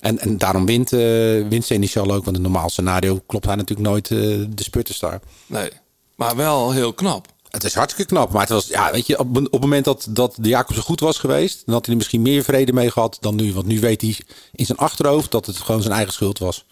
En, 0.00 0.18
en 0.18 0.38
daarom 0.38 0.66
wint, 0.66 0.92
uh, 0.92 1.00
wint 1.48 1.64
Seneschal 1.64 2.12
ook. 2.12 2.24
Want 2.24 2.36
in 2.36 2.44
een 2.44 2.50
normaal 2.50 2.70
scenario 2.70 3.20
klopt 3.26 3.46
hij 3.46 3.54
natuurlijk 3.54 3.88
nooit 3.88 4.10
uh, 4.10 4.18
de 4.48 4.62
spurterstar. 4.62 5.20
Nee, 5.46 5.70
maar 6.14 6.36
wel 6.36 6.72
heel 6.72 6.92
knap. 6.92 7.26
Het 7.50 7.64
is 7.64 7.74
hartstikke 7.74 8.14
knap. 8.14 8.32
Maar 8.32 8.40
het 8.40 8.50
was, 8.50 8.66
ja, 8.66 8.90
weet 8.92 9.06
je, 9.06 9.18
op, 9.18 9.36
op 9.36 9.52
het 9.52 9.60
moment 9.60 9.84
dat, 9.84 10.06
dat 10.10 10.36
de 10.40 10.48
Jacobsen 10.48 10.84
goed 10.84 11.00
was 11.00 11.18
geweest, 11.18 11.62
dan 11.64 11.74
had 11.74 11.84
hij 11.84 11.94
er 11.94 12.00
misschien 12.00 12.22
meer 12.22 12.44
vrede 12.44 12.72
mee 12.72 12.90
gehad 12.90 13.16
dan 13.20 13.34
nu. 13.34 13.52
Want 13.52 13.66
nu 13.66 13.80
weet 13.80 14.00
hij 14.00 14.16
in 14.52 14.66
zijn 14.66 14.78
achterhoofd 14.78 15.30
dat 15.30 15.46
het 15.46 15.56
gewoon 15.56 15.82
zijn 15.82 15.94
eigen 15.94 16.12
schuld 16.12 16.38
was. 16.38 16.64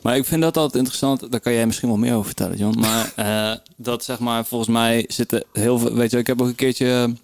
Maar 0.00 0.16
ik 0.16 0.24
vind 0.24 0.42
dat 0.42 0.56
altijd 0.56 0.76
interessant. 0.76 1.30
Daar 1.30 1.40
kan 1.40 1.52
jij 1.52 1.66
misschien 1.66 1.88
wel 1.88 1.98
meer 1.98 2.12
over 2.12 2.26
vertellen, 2.26 2.56
John. 2.56 2.78
Maar 2.78 3.12
eh, 3.16 3.56
dat 3.76 4.04
zeg 4.04 4.18
maar, 4.18 4.44
volgens 4.44 4.70
mij 4.70 5.04
zitten 5.08 5.44
heel 5.52 5.78
veel. 5.78 5.94
Weet 5.94 6.10
je, 6.10 6.18
ik 6.18 6.26
heb 6.26 6.40
ook 6.40 6.46
een 6.48 6.54
keertje. 6.54 7.14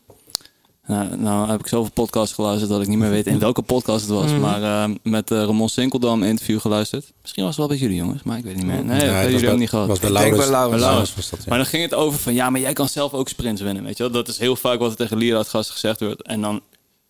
Nou, 0.88 1.16
nou 1.16 1.48
heb 1.50 1.60
ik 1.60 1.66
zoveel 1.66 1.92
podcasts 1.92 2.34
geluisterd 2.34 2.70
dat 2.70 2.80
ik 2.82 2.88
niet 2.88 2.98
meer 2.98 3.10
weet 3.10 3.26
in 3.26 3.38
welke 3.38 3.62
podcast 3.62 4.00
het 4.00 4.10
was. 4.10 4.32
Maar 4.32 4.62
eh, 4.62 4.94
met 5.02 5.30
uh, 5.30 5.38
Ramon 5.44 5.68
Sinkeldam 5.68 6.22
interview 6.22 6.60
geluisterd. 6.60 7.12
Misschien 7.22 7.42
was 7.44 7.56
het 7.56 7.66
wel 7.66 7.76
bij 7.76 7.86
jullie 7.86 7.96
jongens, 7.96 8.22
maar 8.22 8.38
ik 8.38 8.44
weet 8.44 8.56
niet 8.56 8.64
meer. 8.66 8.84
Nee, 8.84 8.98
dat 9.00 9.08
hebben 9.08 9.30
jullie 9.32 9.50
ook 9.50 9.58
niet 9.58 9.68
gehad. 9.68 9.86
was 9.86 9.98
bij 9.98 10.08
Ik 10.10 10.16
denk 10.16 10.30
Laurens. 10.36 10.48
bij 10.48 10.58
Laurens. 10.58 10.80
Bij 10.80 10.88
Laurens 10.90 11.14
was 11.14 11.30
dat, 11.30 11.38
ja. 11.38 11.44
Maar 11.48 11.58
dan 11.58 11.66
ging 11.66 11.82
het 11.82 11.94
over 11.94 12.18
van 12.18 12.34
ja, 12.34 12.50
maar 12.50 12.60
jij 12.60 12.72
kan 12.72 12.88
zelf 12.88 13.12
ook 13.12 13.28
sprints 13.28 13.60
winnen, 13.62 13.84
weet 13.84 13.96
je 13.96 14.02
wel. 14.02 14.12
Dat 14.12 14.28
is 14.28 14.38
heel 14.38 14.56
vaak 14.56 14.78
wat 14.78 14.90
er 14.90 14.96
tegen 14.96 15.16
Lierhout 15.16 15.48
gasten 15.48 15.72
gezegd 15.72 16.00
wordt. 16.00 16.22
En 16.22 16.40
dan 16.40 16.60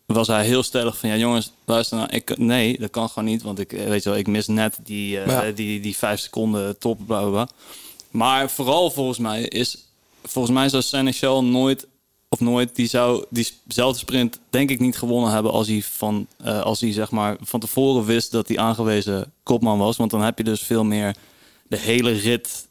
was 0.05 0.27
hij 0.27 0.45
heel 0.45 0.63
stellig 0.63 0.97
van 0.97 1.09
ja 1.09 1.15
jongens, 1.15 1.51
luister 1.65 1.97
nou, 1.97 2.09
ik, 2.11 2.37
nee, 2.37 2.79
dat 2.79 2.89
kan 2.89 3.09
gewoon 3.09 3.29
niet. 3.29 3.41
Want 3.41 3.59
ik, 3.59 3.73
eh, 3.73 3.87
weet 3.87 4.03
je 4.03 4.09
wel, 4.09 4.17
ik 4.17 4.27
mis 4.27 4.47
net 4.47 4.79
die, 4.83 5.17
uh, 5.17 5.25
Ja. 5.27 5.51
die, 5.51 5.79
die 5.79 5.97
vijf 5.97 6.19
seconden 6.19 6.77
top, 6.77 6.99
bla 7.05 7.19
bla 7.21 7.29
bla. 7.29 7.47
Maar 8.11 8.49
vooral 8.49 8.91
volgens 8.91 9.17
mij 9.17 9.41
is, 9.41 9.77
volgens 10.23 10.53
mij 10.53 10.69
zou 10.69 10.83
Seneschal 10.83 11.43
nooit 11.43 11.87
of 12.29 12.39
nooit, 12.39 12.75
die 12.75 12.87
zou 12.87 13.25
diezelfde 13.29 13.99
sprint 13.99 14.39
denk 14.49 14.69
ik 14.69 14.79
niet 14.79 14.97
gewonnen 14.97 15.31
hebben 15.31 15.51
als 15.51 15.67
hij 15.67 15.81
van, 15.81 16.27
uh, 16.45 16.61
als 16.61 16.81
hij 16.81 16.91
zeg 16.91 17.11
maar 17.11 17.37
van 17.41 17.59
tevoren 17.59 18.05
wist 18.05 18.31
dat 18.31 18.47
hij 18.47 18.57
aangewezen 18.57 19.31
kopman 19.43 19.77
was. 19.77 19.97
Want 19.97 20.11
dan 20.11 20.21
heb 20.21 20.37
je 20.37 20.43
dus 20.43 20.61
veel 20.61 20.83
meer 20.83 21.15
de 21.67 21.77
hele 21.77 22.11
rit 22.11 22.67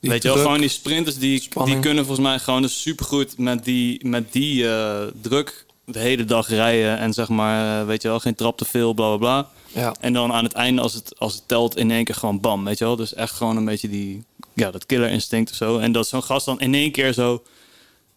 Die 0.00 0.10
Weet 0.10 0.22
je 0.22 0.28
wel, 0.28 0.42
gewoon 0.42 0.60
die 0.60 0.68
sprinters 0.68 1.18
die, 1.18 1.48
die 1.64 1.78
kunnen 1.78 2.04
volgens 2.04 2.26
mij 2.26 2.38
gewoon 2.38 2.62
dus 2.62 2.82
supergoed 2.82 3.38
met 3.38 3.64
die, 3.64 4.06
met 4.06 4.32
die 4.32 4.68
eh, 4.68 5.02
druk 5.20 5.66
de 5.84 5.98
hele 5.98 6.24
dag 6.24 6.48
rijden. 6.48 6.98
En 6.98 7.12
zeg 7.12 7.28
maar, 7.28 7.80
eh, 7.80 7.86
weet 7.86 8.02
je 8.02 8.08
wel, 8.08 8.20
geen 8.20 8.34
trap 8.34 8.58
te 8.58 8.64
veel, 8.64 8.92
bla 8.92 9.16
bla 9.16 9.16
bla. 9.16 9.50
Ja. 9.80 9.94
En 10.00 10.12
dan 10.12 10.32
aan 10.32 10.44
het 10.44 10.52
einde, 10.52 10.82
als 10.82 10.94
het, 10.94 11.18
als 11.18 11.34
het 11.34 11.48
telt, 11.48 11.76
in 11.76 11.90
één 11.90 12.04
keer 12.04 12.14
gewoon 12.14 12.40
bam, 12.40 12.64
weet 12.64 12.78
je 12.78 12.84
wel. 12.84 12.96
Dus 12.96 13.14
echt 13.14 13.34
gewoon 13.34 13.56
een 13.56 13.64
beetje 13.64 13.88
die, 13.88 14.24
ja, 14.54 14.70
dat 14.70 14.86
killer 14.86 15.08
instinct 15.08 15.50
of 15.50 15.56
zo. 15.56 15.78
En 15.78 15.92
dat 15.92 16.08
zo'n 16.08 16.22
gast 16.22 16.46
dan 16.46 16.60
in 16.60 16.74
één 16.74 16.92
keer 16.92 17.12
zo 17.12 17.42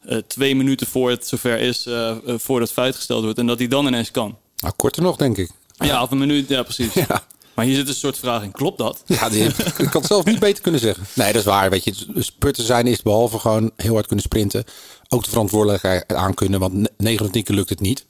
eh, 0.08 0.18
twee 0.28 0.56
minuten 0.56 0.88
voor 0.88 1.10
het 1.10 1.28
zover 1.28 1.60
is, 1.60 1.86
eh 1.86 2.10
eh, 2.10 2.18
voordat 2.26 2.68
het 2.68 2.78
feit 2.78 2.96
gesteld 2.96 3.24
wordt. 3.24 3.40
En 3.40 3.48
dat 3.48 3.60
hij 3.60 3.68
dan 3.68 3.88
ineens 3.88 4.12
kan. 4.12 4.38
Nou, 4.58 4.74
korter 4.78 5.02
nog, 5.02 5.16
denk 5.16 5.38
ik. 5.38 5.50
Ja, 5.78 6.02
of 6.02 6.12
een 6.12 6.18
minuut, 6.18 6.50
ja 6.50 6.64
precies. 6.64 6.94
Ja. 7.08 7.24
Maar 7.54 7.66
hier 7.66 7.76
zit 7.76 7.88
een 7.88 7.94
soort 7.94 8.18
vraag 8.18 8.44
in, 8.44 8.52
klopt 8.52 8.78
dat? 8.78 9.04
Ja, 9.06 9.30
die, 9.30 9.44
ik 9.78 9.90
kan 9.90 10.02
het 10.02 10.06
zelf 10.06 10.26
niet 10.26 10.40
beter 10.40 10.64
kunnen 10.64 10.82
zeggen. 10.82 11.06
Nee, 11.14 11.28
dat 11.28 11.42
is 11.42 11.48
waar. 11.48 11.70
Weet 11.70 11.84
je, 11.84 11.94
spurter 12.18 12.64
zijn 12.64 12.88
is 12.88 13.02
behalve 13.02 13.40
gewoon 13.40 13.72
heel 13.76 13.94
hard 13.94 14.06
kunnen 14.06 14.26
sprinten. 14.26 14.64
Ook 15.10 15.24
de 15.24 15.30
verantwoordelijkheid 15.30 16.14
aan 16.14 16.34
kunnen. 16.34 16.60
Want 16.60 16.90
9 16.98 17.18
van 17.24 17.32
10 17.34 17.44
keer 17.44 17.56
lukt 17.56 17.70
het 17.70 17.80
niet. 17.80 18.06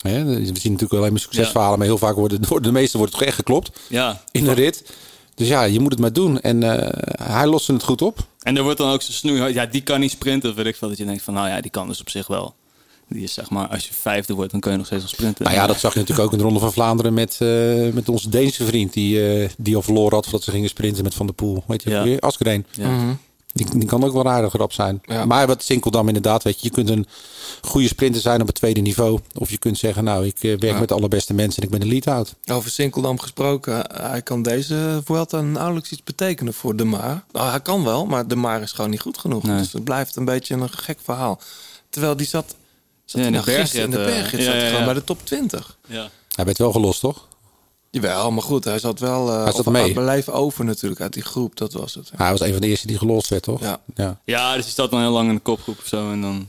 Hè, 0.00 0.24
we 0.24 0.34
zien 0.34 0.52
natuurlijk 0.52 0.92
alleen 0.92 1.10
maar 1.10 1.20
succesverhalen. 1.20 1.78
Maar 1.78 1.86
heel 1.86 1.98
vaak 1.98 2.14
worden 2.14 2.42
door 2.42 2.62
de 2.62 2.72
meesten 2.72 2.98
wordt 2.98 3.12
het 3.12 3.20
toch 3.20 3.30
echt 3.30 3.38
geklopt. 3.38 3.80
Ja. 3.88 4.22
In 4.30 4.46
een 4.46 4.54
rit. 4.54 4.82
Dus 5.36 5.48
ja, 5.48 5.62
je 5.62 5.80
moet 5.80 5.90
het 5.92 6.00
maar 6.00 6.12
doen. 6.12 6.40
En 6.40 6.62
eh, 6.62 6.88
hij 7.34 7.46
loste 7.46 7.72
het 7.72 7.82
goed 7.82 8.02
op. 8.02 8.18
En 8.42 8.56
er 8.56 8.62
wordt 8.62 8.78
dan 8.78 8.92
ook 8.92 9.02
zo 9.02 9.12
snoeihard. 9.12 9.54
Ja, 9.54 9.66
die 9.66 9.82
kan 9.82 10.00
niet 10.00 10.10
sprinten. 10.10 10.54
Weet 10.54 10.66
ik 10.66 10.76
veel. 10.76 10.88
Dat 10.88 10.98
je 10.98 11.04
denkt 11.04 11.22
van, 11.22 11.34
nou 11.34 11.48
ja, 11.48 11.60
die 11.60 11.70
kan 11.70 11.88
dus 11.88 12.00
op 12.00 12.10
zich 12.10 12.26
wel. 12.26 12.54
Die 13.08 13.22
is 13.22 13.32
zeg 13.32 13.50
maar, 13.50 13.68
als 13.68 13.86
je 13.88 13.94
vijfde 13.94 14.34
wordt, 14.34 14.50
dan 14.50 14.60
kun 14.60 14.70
je 14.70 14.76
nog 14.76 14.86
steeds 14.86 15.02
wel 15.02 15.12
sprinten. 15.12 15.44
Nou 15.44 15.56
ja, 15.56 15.66
dat 15.66 15.78
zag 15.78 15.92
je 15.92 15.98
natuurlijk 15.98 16.26
ook 16.26 16.32
in 16.32 16.38
de 16.38 16.44
Ronde 16.44 16.60
van 16.60 16.72
Vlaanderen 16.72 17.14
met, 17.14 17.36
eh, 17.40 17.92
met 17.92 18.08
onze 18.08 18.28
Deense 18.28 18.64
vriend. 18.64 18.92
Die, 18.92 19.42
eh, 19.42 19.48
die 19.58 19.76
al 19.76 19.82
verloren 19.82 20.14
had 20.14 20.24
voordat 20.24 20.42
ze 20.42 20.50
gingen 20.50 20.68
sprinten 20.68 21.04
met 21.04 21.14
Van 21.14 21.26
der 21.26 21.34
Poel. 21.34 21.64
Weet 21.66 21.82
je 21.82 21.90
Ja. 21.90 22.16
Askreen. 22.18 22.66
Ja. 22.70 23.16
Die, 23.56 23.66
die 23.78 23.88
kan 23.88 24.04
ook 24.04 24.12
wel 24.12 24.26
aardig 24.28 24.54
erop 24.54 24.72
zijn. 24.72 25.00
Ja. 25.04 25.24
Maar 25.24 25.46
wat 25.46 25.62
Sinkeldam 25.62 26.06
inderdaad, 26.06 26.42
weet 26.42 26.60
je, 26.60 26.66
je 26.66 26.72
kunt 26.72 26.88
een 26.90 27.06
goede 27.62 27.86
sprinter 27.88 28.20
zijn 28.20 28.40
op 28.40 28.46
het 28.46 28.56
tweede 28.56 28.80
niveau. 28.80 29.20
Of 29.38 29.50
je 29.50 29.58
kunt 29.58 29.78
zeggen, 29.78 30.04
nou, 30.04 30.26
ik 30.26 30.36
eh, 30.42 30.50
werk 30.50 30.62
Ja. 30.62 30.78
met 30.78 30.88
de 30.88 30.94
allerbeste 30.94 31.34
mensen 31.34 31.62
en 31.62 31.68
ik 31.68 31.70
ben 31.70 31.82
een 31.82 31.88
lead-out. 31.88 32.34
Over 32.52 32.70
Sinkeldam 32.70 33.18
gesproken, 33.18 33.84
hij 33.92 34.22
kan 34.22 34.42
deze 34.42 35.00
Vuelta 35.04 35.40
nauwelijks 35.40 35.90
iets 35.92 36.02
betekenen 36.04 36.54
voor 36.54 36.76
De 36.76 36.84
Maar. 36.84 37.24
Nou, 37.32 37.50
hij 37.50 37.60
kan 37.60 37.84
wel, 37.84 38.06
maar 38.06 38.28
De 38.28 38.36
Maar 38.36 38.62
is 38.62 38.72
gewoon 38.72 38.90
niet 38.90 39.00
goed 39.00 39.18
genoeg. 39.18 39.42
Nee. 39.42 39.58
Dus 39.58 39.72
het 39.72 39.84
blijft 39.84 40.16
een 40.16 40.24
beetje 40.24 40.54
een 40.54 40.68
gek 40.70 40.98
verhaal. 41.02 41.40
Terwijl 41.90 42.16
die 42.16 42.26
zat, 42.26 42.54
zat 43.04 43.20
Ja, 43.20 43.26
in 43.26 43.32
hij 43.34 43.42
de 43.42 43.48
nou 43.50 43.60
gisteren 43.60 43.84
in 43.84 43.90
de 43.90 43.96
bergrit, 43.96 44.40
eh, 44.40 44.44
zat 44.46 44.54
hij 44.54 44.62
ja, 44.62 44.66
gewoon 44.66 44.80
ja. 44.80 44.86
bij 44.86 44.94
de 44.94 45.04
top 45.04 45.26
20. 45.26 45.76
ja. 45.86 46.08
Hij 46.34 46.44
werd 46.44 46.58
wel 46.58 46.72
gelost, 46.72 47.00
toch? 47.00 47.26
Jawel, 47.90 48.30
maar 48.30 48.42
goed, 48.42 48.64
hij 48.64 48.78
zat 48.78 48.98
wel 49.00 49.28
uh, 49.28 49.42
Hij 49.42 49.52
zat 49.52 49.66
mee. 49.66 49.92
blijven 49.92 50.32
over 50.32 50.64
natuurlijk 50.64 51.00
uit 51.00 51.12
die 51.12 51.22
groep, 51.22 51.56
dat 51.56 51.72
was 51.72 51.94
het. 51.94 52.10
Hij 52.16 52.30
was 52.30 52.40
een 52.40 52.52
van 52.52 52.60
de 52.60 52.66
eerste 52.66 52.86
die 52.86 52.98
gelost 52.98 53.28
werd, 53.28 53.42
toch? 53.42 53.60
Ja. 53.60 53.80
ja. 53.94 54.20
ja, 54.24 54.54
dus 54.54 54.62
die 54.62 54.72
staat 54.72 54.90
dan 54.90 55.00
heel 55.00 55.10
lang 55.10 55.28
in 55.28 55.34
de 55.34 55.40
kopgroep 55.40 55.78
of 55.78 55.86
zo. 55.86 56.10
En 56.10 56.20
dan 56.20 56.48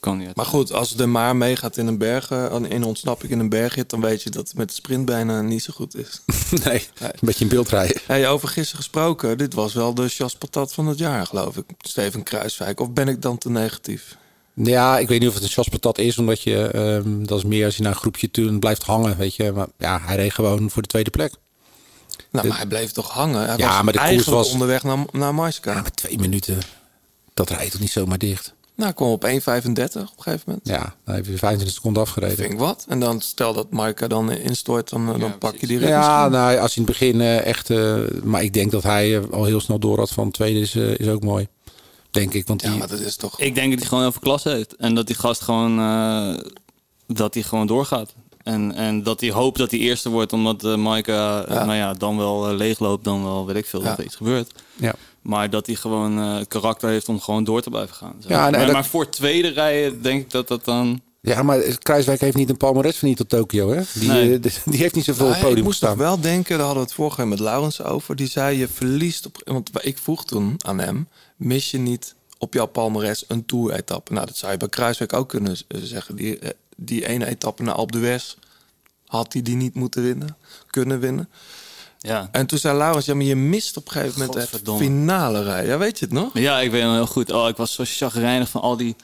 kan 0.00 0.18
hij 0.18 0.26
het. 0.26 0.36
Maar 0.36 0.46
goed, 0.46 0.72
als 0.72 0.94
De 0.94 1.06
Maar 1.06 1.36
meegaat 1.36 1.76
in 1.76 1.86
een 1.86 1.98
berg, 1.98 2.30
eh, 2.30 2.54
in 2.68 2.84
ontsnapping 2.84 3.32
in 3.32 3.38
een 3.38 3.48
berghit, 3.48 3.90
dan 3.90 4.00
weet 4.00 4.22
je 4.22 4.30
dat 4.30 4.48
het 4.48 4.56
met 4.56 4.68
de 4.68 4.74
sprint 4.74 5.04
bijna 5.04 5.40
niet 5.40 5.62
zo 5.62 5.72
goed 5.74 5.96
is. 5.96 6.20
nee, 6.64 6.88
een 7.00 7.10
beetje 7.20 7.44
in 7.44 7.50
beeld 7.50 7.68
rijden. 7.68 8.00
Hey, 8.06 8.28
over 8.28 8.48
gisteren 8.48 8.76
gesproken, 8.76 9.38
dit 9.38 9.54
was 9.54 9.74
wel 9.74 9.94
de 9.94 10.06
Jas 10.06 10.34
Patat 10.34 10.72
van 10.72 10.86
het 10.86 10.98
jaar, 10.98 11.26
geloof 11.26 11.56
ik. 11.56 11.64
Steven 11.78 12.22
Kruiswijk. 12.22 12.80
Of 12.80 12.90
ben 12.90 13.08
ik 13.08 13.22
dan 13.22 13.38
te 13.38 13.50
negatief? 13.50 14.16
Ja, 14.62 14.98
ik 14.98 15.08
weet 15.08 15.20
niet 15.20 15.28
of 15.28 15.34
het 15.34 15.42
een 15.42 15.48
chaspatat 15.48 15.98
is, 15.98 16.18
omdat 16.18 16.42
je, 16.42 16.66
ehm, 16.66 17.24
dat 17.24 17.38
is 17.38 17.44
meer 17.44 17.64
als 17.64 17.76
je 17.76 17.82
naar 17.82 17.92
een 17.92 17.98
groepje 17.98 18.30
toe 18.30 18.58
blijft 18.58 18.82
hangen, 18.82 19.16
weet 19.16 19.34
je. 19.34 19.52
Maar 19.52 19.66
ja, 19.78 20.00
hij 20.04 20.16
reed 20.16 20.32
gewoon 20.34 20.70
voor 20.70 20.82
de 20.82 20.88
tweede 20.88 21.10
plek. 21.10 21.32
Nou, 22.30 22.42
De- 22.42 22.48
maar 22.48 22.56
hij 22.58 22.66
bleef 22.66 22.90
toch 22.92 23.10
hangen? 23.10 23.46
Hij 23.46 23.56
Ja, 23.56 23.66
was 23.74 23.82
maar 23.82 23.92
de 23.92 23.98
koers 24.14 24.26
was- 24.26 24.50
onderweg 24.52 24.82
naar, 24.82 24.98
naar. 25.12 25.34
Ja, 25.62 25.72
maar 25.72 25.90
twee 25.94 26.18
minuten, 26.18 26.58
dat 27.34 27.50
rijdt 27.50 27.70
toch 27.72 27.80
niet 27.80 27.90
zomaar 27.90 28.18
dicht? 28.18 28.54
Nou, 28.76 28.90
ik 28.90 28.96
kwam 28.96 29.08
op 29.10 29.24
1,35 29.24 30.02
op 30.10 30.16
een 30.16 30.22
gegeven 30.22 30.42
moment. 30.46 30.68
Ja, 30.68 30.94
dan 31.04 31.14
heb 31.14 31.26
je 31.26 31.36
25 31.38 31.74
seconden 31.76 32.02
afgereden. 32.02 32.36
Vind 32.36 32.52
ik 32.52 32.58
wat. 32.58 32.84
En 32.88 33.00
dan 33.00 33.20
stel 33.20 33.52
dat 33.54 33.70
Maika 33.70 34.06
dan 34.06 34.30
instort, 34.30 34.90
dan, 34.90 35.14
eh, 35.14 35.20
dan 35.20 35.38
pak 35.38 35.56
je 35.56 35.66
die 35.66 35.78
rit 35.78 35.88
Ja, 35.88 35.98
misschien. 35.98 36.30
nou, 36.40 36.58
als 36.58 36.74
hij 36.74 36.84
in 36.84 36.90
het 36.90 36.98
begin 36.98 37.20
eh, 37.20 37.44
echt... 37.46 37.70
eh, 37.70 37.96
maar 38.22 38.42
ik 38.42 38.52
denk 38.52 38.70
dat 38.70 38.82
hij 38.82 39.28
al 39.30 39.44
heel 39.44 39.60
snel 39.60 39.78
door 39.78 39.98
had 39.98 40.10
van 40.10 40.30
tweede 40.30 40.60
is, 40.60 40.74
is 40.74 41.08
ook 41.08 41.22
mooi. 41.22 41.48
Denk 42.16 42.34
ik, 42.34 42.46
want 42.46 42.60
die... 42.60 42.70
Ja, 42.70 42.76
maar 42.76 42.88
dat 42.88 43.00
is 43.00 43.16
toch... 43.16 43.40
Ik 43.40 43.54
denk 43.54 43.70
dat 43.70 43.78
hij 43.78 43.88
gewoon 43.88 44.02
heel 44.02 44.12
veel 44.12 44.20
klasse 44.20 44.48
heeft. 44.48 44.76
En 44.76 44.94
dat 44.94 45.06
die 45.06 45.16
gast 45.16 45.40
gewoon, 45.42 45.78
eh, 45.78 46.34
dat 47.06 47.34
hij 47.34 47.42
gewoon 47.42 47.66
doorgaat. 47.66 48.14
En, 48.42 48.74
en 48.74 49.02
dat 49.02 49.20
hij 49.20 49.30
hoopt 49.30 49.58
dat 49.58 49.70
hij 49.70 49.80
eerste 49.80 50.08
wordt, 50.08 50.32
omdat 50.32 50.64
eh 50.64 50.76
Maika 50.76 51.44
eh, 51.44 51.54
nou 51.54 51.74
ja, 51.74 51.92
dan 51.94 52.16
wel 52.16 52.54
leegloopt, 52.54 53.04
dan 53.04 53.22
wel 53.22 53.46
weet 53.46 53.56
ik 53.56 53.66
veel 53.66 53.82
Ja. 53.82 53.88
dat 53.88 53.98
er 53.98 54.04
iets 54.04 54.16
gebeurt. 54.16 54.52
Ja. 54.76 54.94
Maar 55.22 55.50
dat 55.50 55.66
hij 55.66 55.74
gewoon 55.74 56.18
eh, 56.20 56.36
karakter 56.48 56.88
heeft 56.88 57.08
om 57.08 57.20
gewoon 57.20 57.44
door 57.44 57.62
te 57.62 57.70
blijven 57.70 57.94
gaan. 57.94 58.14
Zo. 58.20 58.28
Ja, 58.28 58.42
nee, 58.42 58.50
maar, 58.50 58.64
dat- 58.64 58.72
maar 58.72 58.84
voor 58.86 59.08
tweede 59.10 59.48
rijden 59.48 60.02
denk 60.02 60.20
ik 60.22 60.30
dat 60.30 60.48
dat 60.48 60.64
dan... 60.64 61.00
Ja, 61.20 61.42
maar 61.42 61.58
Kruiswijk 61.60 62.20
heeft 62.20 62.36
niet 62.36 62.50
een 62.50 62.56
palmares 62.56 62.96
verdiend 62.96 63.16
tot 63.18 63.28
Tokio, 63.28 63.70
hè? 63.72 63.82
Die, 63.94 64.08
Nee. 64.08 64.38
die 64.64 64.78
heeft 64.80 64.94
niet 64.94 65.04
zoveel 65.04 65.26
podium 65.40 65.56
ik 65.56 65.62
moest 65.64 65.80
nog 65.80 65.90
gestaan. 65.90 65.96
wel 65.96 66.20
denken, 66.20 66.56
daar 66.56 66.66
hadden 66.66 66.82
we 66.82 66.88
het 66.88 66.96
vorige 66.96 67.16
keer 67.16 67.28
met 67.28 67.38
Laurens 67.38 67.82
over. 67.82 68.16
Die 68.16 68.28
zei 68.28 68.58
je 68.58 68.68
verliest 68.68 69.26
op. 69.26 69.42
Want 69.44 69.70
ik 69.80 69.98
vroeg 69.98 70.24
toen 70.24 70.54
aan 70.64 70.78
hem: 70.78 71.08
mis 71.36 71.70
je 71.70 71.78
niet 71.78 72.14
op 72.38 72.54
jouw 72.54 72.66
palmares 72.66 73.24
een 73.28 73.44
tour-etappe? 73.46 74.12
Nou, 74.12 74.26
dat 74.26 74.36
zou 74.36 74.52
je 74.52 74.58
bij 74.58 74.68
Kruiswijk 74.68 75.12
ook 75.12 75.28
kunnen 75.28 75.56
z- 75.56 75.62
zeggen. 75.68 76.16
Die, 76.16 76.38
eh, 76.38 76.50
die 76.76 77.06
ene 77.06 77.26
etappe 77.26 77.62
naar 77.62 77.74
Alpe 77.74 77.92
d'Huez 77.98 78.34
had 79.06 79.32
hij 79.32 79.42
die 79.42 79.56
niet 79.56 79.74
moeten 79.74 80.02
winnen, 80.02 80.36
kunnen 80.66 81.00
winnen. 81.00 81.28
Ja. 81.98 82.28
En 82.32 82.46
toen 82.46 82.58
zei 82.58 82.76
Laurens: 82.78 83.04
ja, 83.06 83.14
maar 83.14 83.24
je 83.24 83.36
mist 83.36 83.76
op 83.76 83.86
een 83.86 83.92
gegeven 83.92 84.20
moment 84.26 84.50
het 84.50 84.62
finale 84.76 85.42
rijden. 85.42 85.70
Ja, 85.70 85.78
weet 85.78 85.98
je 85.98 86.04
het 86.04 86.14
nog? 86.14 86.38
Ja, 86.38 86.60
ik 86.60 86.70
weet 86.70 86.82
hem 86.82 86.92
heel 86.92 87.06
goed. 87.06 87.32
Oh, 87.32 87.48
ik 87.48 87.56
was 87.56 87.72
zo 87.74 87.82
chagrijnig 87.86 88.48
van 88.48 88.60
al 88.60 88.76
die... 88.76 88.96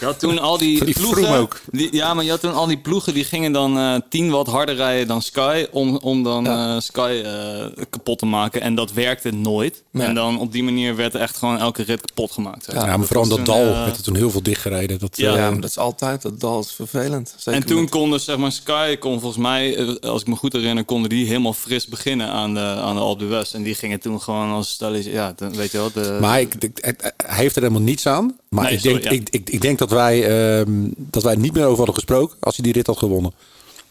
Je 0.00 0.04
had 0.06 0.18
toen 0.18 0.38
al 0.38 0.58
die, 0.58 0.92
ploegen... 1.00 1.48
Die, 1.70 1.88
ja, 1.94 2.14
maar 2.14 2.24
je 2.24 2.30
had 2.30 2.40
toen 2.40 2.54
al 2.54 2.66
die 2.66 2.78
ploegen 2.78 3.14
die 3.14 3.24
gingen 3.24 3.52
dan 3.52 3.78
eh 3.78 3.94
10 4.10 4.30
watt 4.30 4.48
harder 4.48 4.74
rijden 4.74 5.06
dan 5.06 5.22
Sky... 5.22 5.66
om, 5.70 5.96
om 5.96 6.22
dan 6.22 6.44
Ja. 6.44 6.74
eh, 6.74 6.80
Sky 6.80 7.20
eh, 7.24 7.84
kapot 7.90 8.18
te 8.18 8.26
maken. 8.26 8.60
En 8.60 8.74
dat 8.74 8.92
werkte 8.92 9.30
nooit. 9.30 9.82
Nee. 9.90 10.06
En 10.06 10.14
dan 10.14 10.38
op 10.38 10.52
die 10.52 10.62
manier 10.62 10.96
werd 10.96 11.14
er 11.14 11.20
echt 11.20 11.36
gewoon 11.36 11.58
elke 11.58 11.82
rit 11.82 12.00
kapot 12.00 12.32
gemaakt. 12.32 12.64
zeg. 12.64 12.74
Ja, 12.74 12.96
maar 12.96 13.06
vooral 13.06 13.26
dat 13.28 13.36
toen, 13.36 13.44
dal 13.44 13.64
werd 13.64 13.96
er 13.96 14.02
toen 14.02 14.16
heel 14.16 14.30
veel 14.30 14.42
dichtgereden. 14.42 14.98
Dat, 14.98 15.16
Ja. 15.16 15.34
Ja, 15.36 15.50
maar 15.50 15.60
dat 15.60 15.70
is 15.70 15.78
altijd, 15.78 16.22
dat 16.22 16.40
dal 16.40 16.60
is 16.60 16.72
vervelend. 16.72 17.34
Zeker 17.36 17.60
En 17.60 17.66
toen 17.66 17.80
met- 17.80 17.90
konden 17.90 18.20
zeg 18.20 18.36
maar 18.36 18.52
Sky, 18.52 18.96
kon 18.96 19.20
volgens 19.20 19.42
mij, 19.42 19.96
als 20.00 20.20
ik 20.20 20.26
me 20.26 20.36
goed 20.36 20.52
herinner, 20.52 20.84
konden 20.84 21.08
die 21.10 21.26
helemaal 21.26 21.52
fris 21.52 21.86
beginnen 21.86 22.28
aan 22.30 22.54
de, 22.54 22.60
aan 22.60 22.94
de 22.94 23.00
Alpe 23.00 23.24
d'Huez. 23.26 23.54
En 23.54 23.62
die 23.62 23.74
gingen 23.74 24.00
toen 24.00 24.20
gewoon 24.20 24.50
als 24.50 24.68
stelletje, 24.70 25.10
ja, 25.10 25.34
weet 25.52 25.70
je 25.70 25.78
wel. 25.78 25.90
De, 25.92 26.18
Maar 26.20 26.40
ik, 26.40 26.54
ik- 26.54 26.78
ik- 26.80 27.12
hij 27.26 27.36
heeft 27.36 27.56
er 27.56 27.62
helemaal 27.62 27.82
niets 27.82 28.06
aan. 28.06 28.36
Maar 28.48 28.64
Nee, 28.64 28.72
ik, 28.74 28.82
denk, 28.82 29.02
sorry, 29.02 29.14
ja. 29.16 29.20
ik, 29.22 29.28
ik, 29.30 29.50
ik 29.50 29.60
denk 29.60 29.67
dat 29.76 29.90
wij, 29.90 30.26
ehm, 30.58 30.70
dat 30.96 31.22
wij 31.22 31.34
niet 31.36 31.52
meer 31.52 31.64
over 31.64 31.76
hadden 31.76 31.94
gesproken 31.94 32.36
als 32.40 32.56
hij 32.56 32.64
die 32.64 32.72
rit 32.74 32.86
had 32.86 32.98
gewonnen. 32.98 33.32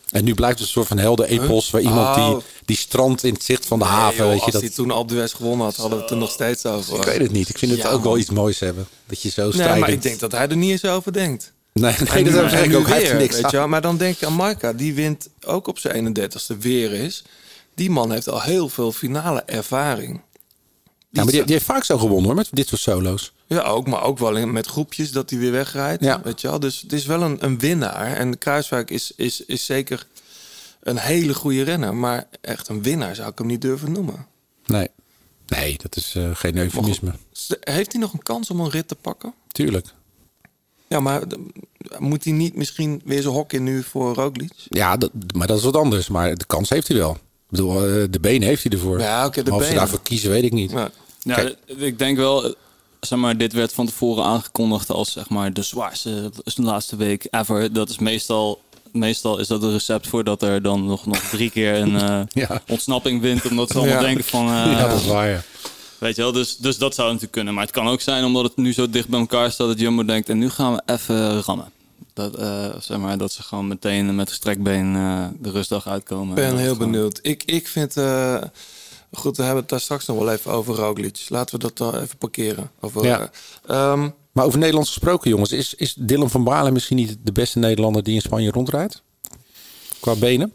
En 0.07 0.23
nu 0.23 0.33
blijft 0.33 0.53
het 0.57 0.67
een 0.67 0.73
soort 0.73 0.87
van 0.87 0.97
helden-epos 0.97 1.69
waar 1.69 1.81
iemand 1.81 2.17
Oh. 2.17 2.29
die, 2.29 2.37
die 2.65 2.77
strand 2.77 3.23
in 3.23 3.33
het 3.33 3.43
zicht 3.43 3.65
van 3.65 3.79
de 3.79 3.85
Nee, 3.85 3.93
haven, 3.93 4.17
joh, 4.17 4.27
weet 4.27 4.37
je 4.39 4.43
als 4.43 4.53
dat. 4.53 4.61
hij 4.61 4.71
toen 4.71 4.91
Alpe 4.91 5.13
d'Huez 5.13 5.35
gewonnen 5.35 5.65
had, 5.65 5.75
hadden 5.75 5.97
we 5.97 6.03
het 6.03 6.11
er 6.13 6.17
nog 6.17 6.31
steeds 6.31 6.65
over. 6.65 6.97
Ik 6.97 7.03
weet 7.03 7.19
het 7.19 7.31
niet. 7.31 7.49
Ik 7.49 7.57
vind 7.57 7.71
het 7.71 7.81
Ja, 7.81 7.89
ook 7.89 8.03
wel 8.03 8.17
iets 8.17 8.29
moois 8.29 8.59
hebben. 8.59 8.87
Dat 9.05 9.21
je 9.21 9.29
zo 9.29 9.41
Nee, 9.43 9.51
strijdend... 9.51 9.79
maar 9.79 9.89
ik 9.89 10.01
denk 10.01 10.19
dat 10.19 10.31
hij 10.31 10.47
er 10.47 10.57
niet 10.57 10.71
eens 10.71 10.85
over 10.85 11.13
denkt. 11.13 11.53
Nee, 11.73 11.93
nee 12.13 12.23
dat 12.23 12.51
ik 12.51 12.67
nu 12.67 12.75
ook. 12.77 12.87
Hij 12.87 12.97
heeft 12.97 13.09
weer, 13.11 13.19
niks 13.19 13.41
weet 13.41 13.51
je. 13.51 13.57
Maar 13.67 13.81
dan 13.81 13.97
denk 13.97 14.15
ik 14.15 14.23
aan 14.23 14.33
Marca, 14.33 14.73
die 14.73 14.93
wint 14.93 15.29
ook 15.45 15.67
op 15.67 15.79
zijn 15.79 16.17
31ste 16.17 16.57
weer 16.59 16.93
is. 16.93 17.23
Die 17.75 17.89
man 17.89 18.11
heeft 18.11 18.29
al 18.29 18.41
heel 18.41 18.69
veel 18.69 18.91
finale 18.91 19.41
ervaring. 19.45 20.21
Ja, 21.09 21.23
maar 21.23 21.31
die, 21.33 21.43
die 21.43 21.53
heeft 21.53 21.65
vaak 21.65 21.83
zo 21.83 21.97
gewonnen 21.97 22.25
hoor, 22.25 22.35
met 22.35 22.49
dit 22.51 22.67
soort 22.67 22.81
solo's. 22.81 23.33
Ja, 23.47 23.61
ook, 23.61 23.87
maar 23.87 24.03
ook 24.03 24.17
wel 24.17 24.35
in- 24.35 24.51
met 24.51 24.67
groepjes 24.67 25.11
dat 25.11 25.29
hij 25.29 25.39
weer 25.39 25.51
wegrijdt. 25.51 26.03
Ja. 26.03 26.21
Weet 26.23 26.41
je 26.41 26.47
wel? 26.47 26.59
Dus 26.59 26.81
het 26.81 26.93
is 26.93 27.05
wel 27.05 27.21
een, 27.21 27.37
een 27.45 27.59
winnaar. 27.59 28.13
En 28.15 28.37
Kruiswijk 28.37 28.89
is, 28.91 29.11
is, 29.15 29.45
is 29.45 29.65
zeker 29.65 30.07
een 30.81 30.97
hele 30.97 31.33
goede 31.33 31.63
renner. 31.63 31.95
Maar 31.95 32.27
echt 32.41 32.67
een 32.67 32.81
winnaar 32.83 33.15
zou 33.15 33.29
ik 33.31 33.37
hem 33.37 33.47
niet 33.47 33.61
durven 33.61 33.91
noemen. 33.91 34.25
Nee. 34.65 34.87
Nee, 35.47 35.77
dat 35.81 35.95
is 35.95 36.15
eh, 36.15 36.29
geen 36.33 36.57
eufemisme. 36.57 37.11
Heeft 37.59 37.91
hij 37.91 38.01
nog 38.01 38.13
een 38.13 38.23
kans 38.23 38.49
om 38.49 38.59
een 38.59 38.69
rit 38.69 38.87
te 38.87 38.95
pakken? 38.95 39.33
Tuurlijk. 39.47 39.87
Ja, 40.87 40.99
maar 40.99 41.21
moet 41.99 42.23
hij 42.23 42.33
niet 42.33 42.55
misschien 42.55 43.01
weer 43.05 43.21
zijn 43.21 43.33
hok 43.33 43.53
in 43.53 43.63
nu 43.63 43.83
voor 43.83 44.13
Roglic? 44.15 44.51
Ja, 44.69 44.97
dat, 44.97 45.11
maar 45.35 45.47
dat 45.47 45.57
is 45.57 45.63
wat 45.63 45.75
anders. 45.75 46.07
Maar 46.07 46.35
de 46.35 46.45
kans 46.45 46.69
heeft 46.69 46.87
hij 46.87 46.97
wel. 46.97 47.11
Ik 47.13 47.19
bedoel, 47.49 47.85
eh, 47.85 48.03
de 48.09 48.19
benen 48.21 48.47
heeft 48.47 48.63
hij 48.63 48.71
ervoor. 48.71 48.99
Ja, 48.99 49.25
oké, 49.25 49.43
de 49.43 49.49
Maar 49.49 49.59
of 49.59 49.65
ze 49.65 49.73
daarvoor 49.73 50.01
kiezen, 50.01 50.29
weet 50.29 50.43
ik 50.43 50.51
niet. 50.53 50.71
Ja. 50.71 50.91
Ja, 51.21 51.35
Kijk. 51.35 51.57
ik 51.65 51.99
denk 51.99 52.17
wel, 52.17 52.55
zeg 53.07 53.19
maar, 53.19 53.37
dit 53.37 53.53
werd 53.53 53.73
van 53.73 53.85
tevoren 53.85 54.23
aangekondigd 54.23 54.89
als 54.89 55.11
zeg 55.11 55.29
maar 55.29 55.53
de 55.53 55.61
zwaarste 55.61 56.31
de 56.43 56.61
laatste 56.61 56.95
week 56.95 57.27
ever. 57.31 57.73
Dat 57.73 57.89
is 57.89 57.97
meestal, 57.97 58.61
meestal 58.91 59.37
is 59.39 59.47
dat 59.47 59.63
een 59.63 59.71
recept 59.71 60.07
voor 60.07 60.23
dat 60.23 60.41
er 60.41 60.61
dan 60.61 60.85
nog, 60.85 61.05
nog 61.05 61.17
drie 61.19 61.49
keer 61.49 61.75
een 61.75 61.95
eh, 62.01 62.19
Ja. 62.29 62.61
ontsnapping 62.67 63.21
wint. 63.21 63.49
Omdat 63.49 63.69
ze 63.69 63.77
allemaal 63.77 63.95
Ja. 63.95 64.01
denken 64.01 64.23
van, 64.23 64.45
eh, 64.45 64.53
Ja, 64.71 64.87
dat 64.87 64.99
is 64.99 65.05
waar. 65.05 65.27
Ja. 65.29 65.41
weet 65.97 66.15
je 66.15 66.21
wel, 66.21 66.31
dus, 66.31 66.57
dus 66.57 66.77
dat 66.77 66.93
zou 66.95 67.07
natuurlijk 67.07 67.33
kunnen. 67.33 67.53
Maar 67.53 67.63
het 67.63 67.73
kan 67.73 67.87
ook 67.87 68.01
zijn 68.01 68.23
omdat 68.25 68.43
het 68.43 68.55
nu 68.57 68.73
zo 68.73 68.89
dicht 68.89 69.07
bij 69.07 69.19
elkaar 69.19 69.51
staat 69.51 69.67
dat 69.67 69.79
Jumbo 69.79 70.05
denkt 70.05 70.29
en 70.29 70.37
nu 70.37 70.49
gaan 70.49 70.73
we 70.73 70.81
even 70.85 71.41
rammen. 71.41 71.71
Dat, 72.13 72.35
eh, 72.35 72.65
zeg 72.79 72.97
maar, 72.97 73.17
dat 73.17 73.31
ze 73.31 73.43
gewoon 73.43 73.67
meteen 73.67 74.15
met 74.15 74.29
gestrekt 74.29 74.61
been 74.63 74.95
eh, 74.95 75.25
de 75.39 75.51
rustdag 75.51 75.87
uitkomen. 75.87 76.29
Ik 76.29 76.35
ben 76.35 76.43
En 76.45 76.51
dat 76.51 76.59
heel 76.59 76.73
gewoon- 76.73 76.91
benieuwd. 76.91 77.19
Ik, 77.21 77.43
ik 77.45 77.67
vind... 77.67 77.95
goed, 79.11 79.37
we 79.37 79.43
hebben 79.43 79.61
het 79.61 79.69
daar 79.69 79.79
straks 79.79 80.05
nog 80.05 80.17
wel 80.17 80.31
even 80.31 80.51
over 80.51 80.75
Roglic. 80.75 81.25
Laten 81.29 81.55
we 81.55 81.61
dat 81.61 81.77
dan 81.77 81.95
even 81.95 82.17
parkeren. 82.17 82.71
Over, 82.79 83.05
Ja. 83.05 83.31
eh, 83.65 83.91
ehm, 83.91 84.09
Maar 84.31 84.45
over 84.45 84.59
Nederlands 84.59 84.89
gesproken, 84.89 85.29
jongens. 85.29 85.51
Is, 85.51 85.73
is 85.73 85.93
Dylan 85.93 86.29
van 86.29 86.43
Baarle 86.43 86.71
misschien 86.71 86.95
niet 86.97 87.17
de 87.23 87.31
beste 87.31 87.59
Nederlander 87.59 88.03
die 88.03 88.15
in 88.15 88.21
Spanje 88.21 88.51
rondrijdt? 88.51 89.01
Qua 89.99 90.15
benen? 90.15 90.53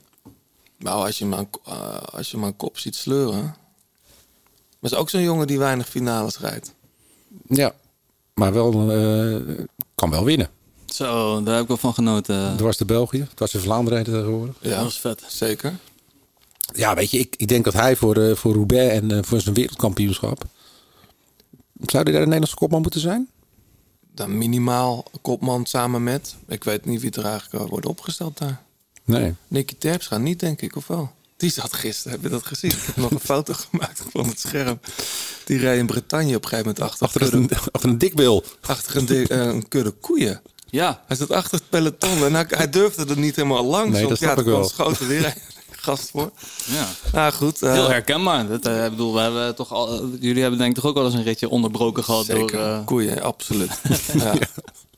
nou, 0.79 1.07
als 1.07 1.19
je, 1.19 1.25
hem 1.25 1.35
aan, 1.35 1.49
eh, 1.65 1.97
als 1.97 2.31
je 2.31 2.37
hem 2.37 2.45
aan 2.47 2.57
kop 2.57 2.79
ziet 2.79 2.97
sleuren... 2.97 3.43
Maar 4.79 4.91
is 4.91 4.97
ook 4.97 5.11
zo'n 5.11 5.23
jongen 5.23 5.47
die 5.47 5.59
weinig 5.59 5.89
finales 5.89 6.39
rijdt. 6.39 6.75
Ja. 7.49 7.75
Maar 8.35 8.53
wel, 8.53 8.91
eh, 8.93 9.65
kan 9.95 10.11
wel 10.11 10.25
winnen. 10.25 10.49
Zo, 10.87 11.43
daar 11.43 11.53
heb 11.55 11.63
ik 11.63 11.69
wel 11.69 11.77
van 11.77 11.95
genoten. 11.95 12.57
Dwars 12.57 12.77
de 12.77 12.85
België, 12.85 13.27
dwars 13.35 13.51
de 13.51 13.61
Vlaanderen 13.61 14.05
tegenwoordig. 14.05 14.55
Ja, 14.61 14.79
Dat 14.79 14.87
is 14.87 14.99
vet. 14.99 15.23
zeker. 15.29 15.77
Ja, 16.73 16.95
weet 16.95 17.11
je, 17.11 17.19
ik, 17.19 17.35
ik 17.37 17.49
denk 17.49 17.65
dat 17.65 17.73
hij 17.73 17.97
voor, 17.97 18.17
eh, 18.17 18.35
voor 18.37 18.55
Roubaix 18.55 18.93
en 18.93 19.11
eh, 19.11 19.19
voor 19.23 19.41
zijn 19.41 19.55
wereldkampioenschap... 19.55 20.45
Zou 21.83 22.03
hij 22.03 22.13
daar 22.13 22.13
de 22.13 22.19
Nederlandse 22.27 22.57
kopman 22.57 22.83
moeten 22.83 23.01
zijn? 23.01 23.29
Dan 24.15 24.39
minimaal 24.39 25.05
kopman 25.23 25.67
samen 25.67 26.03
met... 26.03 26.35
Ik 26.49 26.65
weet 26.65 26.85
niet 26.85 27.01
wie 27.01 27.11
er 27.11 27.25
eigenlijk 27.25 27.69
wordt 27.71 27.87
opgesteld 27.87 28.39
daar. 28.39 28.63
Nee. 29.05 29.35
Nicky 29.49 29.75
Terps 29.79 30.07
gaat 30.07 30.21
niet, 30.21 30.41
denk 30.41 30.61
ik, 30.61 30.77
of 30.77 30.87
wel? 30.87 31.13
Die 31.37 31.51
zat 31.51 31.73
gisteren, 31.73 32.13
heb 32.13 32.23
je 32.23 32.29
dat 32.29 32.47
gezien? 32.47 32.71
Ik 32.71 32.79
heb 32.87 32.97
nog 32.97 33.11
een 33.11 33.21
foto 33.21 33.53
gemaakt 33.71 34.03
van 34.11 34.27
het 34.27 34.41
scherm. 34.41 34.81
Die 35.45 35.59
reed 35.59 35.79
in 35.79 35.87
Bretagne 35.87 36.37
op 36.37 36.43
een 36.43 36.49
gegeven 36.49 36.73
moment 36.75 36.81
achter, 36.91 37.07
Achter 37.07 37.35
een, 37.35 37.51
achter 37.73 37.91
een 37.91 37.99
dikbil. 37.99 38.45
achter 38.61 38.97
een, 38.97 39.07
di- 39.07 39.23
eh, 39.25 39.39
een 39.47 39.69
kudde 39.69 39.91
koeien. 39.91 40.41
Ja, 40.71 41.03
Hij 41.07 41.17
zat 41.17 41.31
achter 41.31 41.59
het 41.59 41.69
peloton 41.71 42.25
en 42.25 42.35
hij, 42.35 42.45
hij 42.49 42.71
durfde 42.71 43.07
er 43.07 43.19
niet 43.19 43.37
helemaal 43.37 43.65
langs. 43.65 43.91
Nee, 43.91 43.97
want 44.07 44.09
dat 44.09 44.19
snap 44.19 44.35
ja, 44.37 44.41
ik 44.43 44.47
er 44.47 44.53
wel. 44.53 44.65
schoten 44.69 45.07
weer 45.09 45.25
een 45.27 45.33
gast 45.83 46.11
voor. 46.11 46.31
ja. 46.67 46.87
Nou 47.13 47.33
goed. 47.33 47.63
eh, 47.63 47.73
Heel 47.73 47.89
herkenbaar. 47.91 48.47
Dat, 48.49 48.67
eh, 48.67 48.85
ik 48.85 48.91
bedoel, 48.91 49.15
we 49.15 49.21
hebben 49.21 49.55
toch 49.55 49.73
al, 49.73 50.07
jullie 50.21 50.41
hebben 50.41 50.59
denk 50.59 50.71
ik 50.71 50.77
toch 50.83 50.91
ook 50.91 50.95
wel 50.97 51.05
eens 51.05 51.15
een 51.15 51.23
ritje 51.23 51.49
onderbroken 51.49 52.05
gehad 52.05 52.25
Zeker, 52.25 52.47
door... 52.59 52.61
eh, 52.61 52.85
koeien, 52.85 53.23
absoluut. 53.23 53.81
ja. 54.19 54.35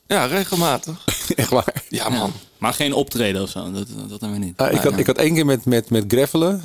ja, 0.07 0.25
regelmatig. 0.25 1.05
Echt 1.35 1.49
waar. 1.49 1.83
Ja, 1.89 2.09
man. 2.09 2.31
maar 2.57 2.73
geen 2.73 2.93
optreden 2.93 3.41
of 3.41 3.49
zo, 3.49 3.71
dat, 3.71 3.87
dat 4.07 4.21
hebben 4.21 4.39
we 4.39 4.45
niet. 4.45 4.57
Ah, 4.57 4.71
ik, 4.71 4.79
had, 4.81 4.97
ik 4.97 5.07
had 5.07 5.17
één 5.17 5.33
keer 5.33 5.45
met, 5.45 5.65
met, 5.65 5.89
met 5.89 6.03
Greffelen, 6.07 6.61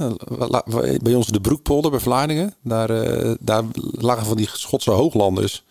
bij 1.03 1.15
ons 1.15 1.27
de 1.27 1.41
Broekpolder 1.41 1.91
bij 1.91 2.01
Vlaardingen. 2.01 2.55
Daar, 2.63 2.91
eh, 2.91 3.35
daar 3.41 3.63
lagen 3.91 4.27
van 4.27 4.37
die 4.37 4.49
Schotse 4.53 4.91
hooglanders. 4.91 5.63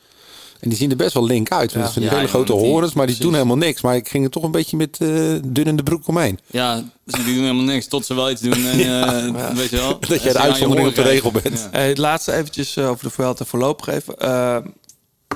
En 0.59 0.69
die 0.69 0.77
zien 0.77 0.89
er 0.89 0.95
best 0.95 1.13
wel 1.13 1.25
link 1.25 1.51
uit. 1.51 1.59
Want 1.59 1.73
Ja. 1.73 1.81
dat 1.81 1.91
zijn 1.91 2.05
Ja, 2.05 2.11
hele 2.11 2.21
ja, 2.23 2.27
grote 2.29 2.51
die- 2.53 2.61
horens, 2.61 2.93
maar 2.93 3.05
die 3.05 3.15
precies. 3.15 3.21
doen 3.31 3.33
helemaal 3.33 3.67
niks. 3.67 3.81
Maar 3.81 3.95
ik 3.95 4.09
ging 4.09 4.23
er 4.25 4.29
toch 4.31 4.43
een 4.43 4.51
beetje 4.51 4.77
met 4.77 4.97
eh 5.01 5.07
dun 5.43 5.65
in 5.65 5.75
de 5.75 5.83
broek 5.83 6.07
omheen. 6.07 6.39
Ja, 6.47 6.75
die 7.03 7.23
doen 7.23 7.33
helemaal 7.33 7.63
niks 7.63 7.87
tot 7.87 8.05
ze 8.05 8.13
wel 8.13 8.31
iets 8.31 8.41
doen. 8.41 8.65
En, 8.65 8.79
eh, 9.35 9.49
Weet 9.49 9.69
je 9.69 9.75
wel? 9.75 9.99
Dat 10.09 10.23
jij 10.23 10.33
de 10.33 10.39
uitzondering 10.39 10.87
op 10.87 10.95
de 10.95 11.01
regel 11.01 11.31
bent. 11.31 11.67
Hey, 11.71 11.87
het 11.87 11.97
laatste 11.97 12.33
eventjes 12.33 12.75
eh, 12.75 12.89
over 12.89 13.03
de 13.03 13.09
Vuelta 13.09 13.45
voorlopig 13.45 13.87
even. 13.87 14.17
Eh 14.17 14.57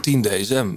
10 0.01 0.21
DSM. 0.21 0.67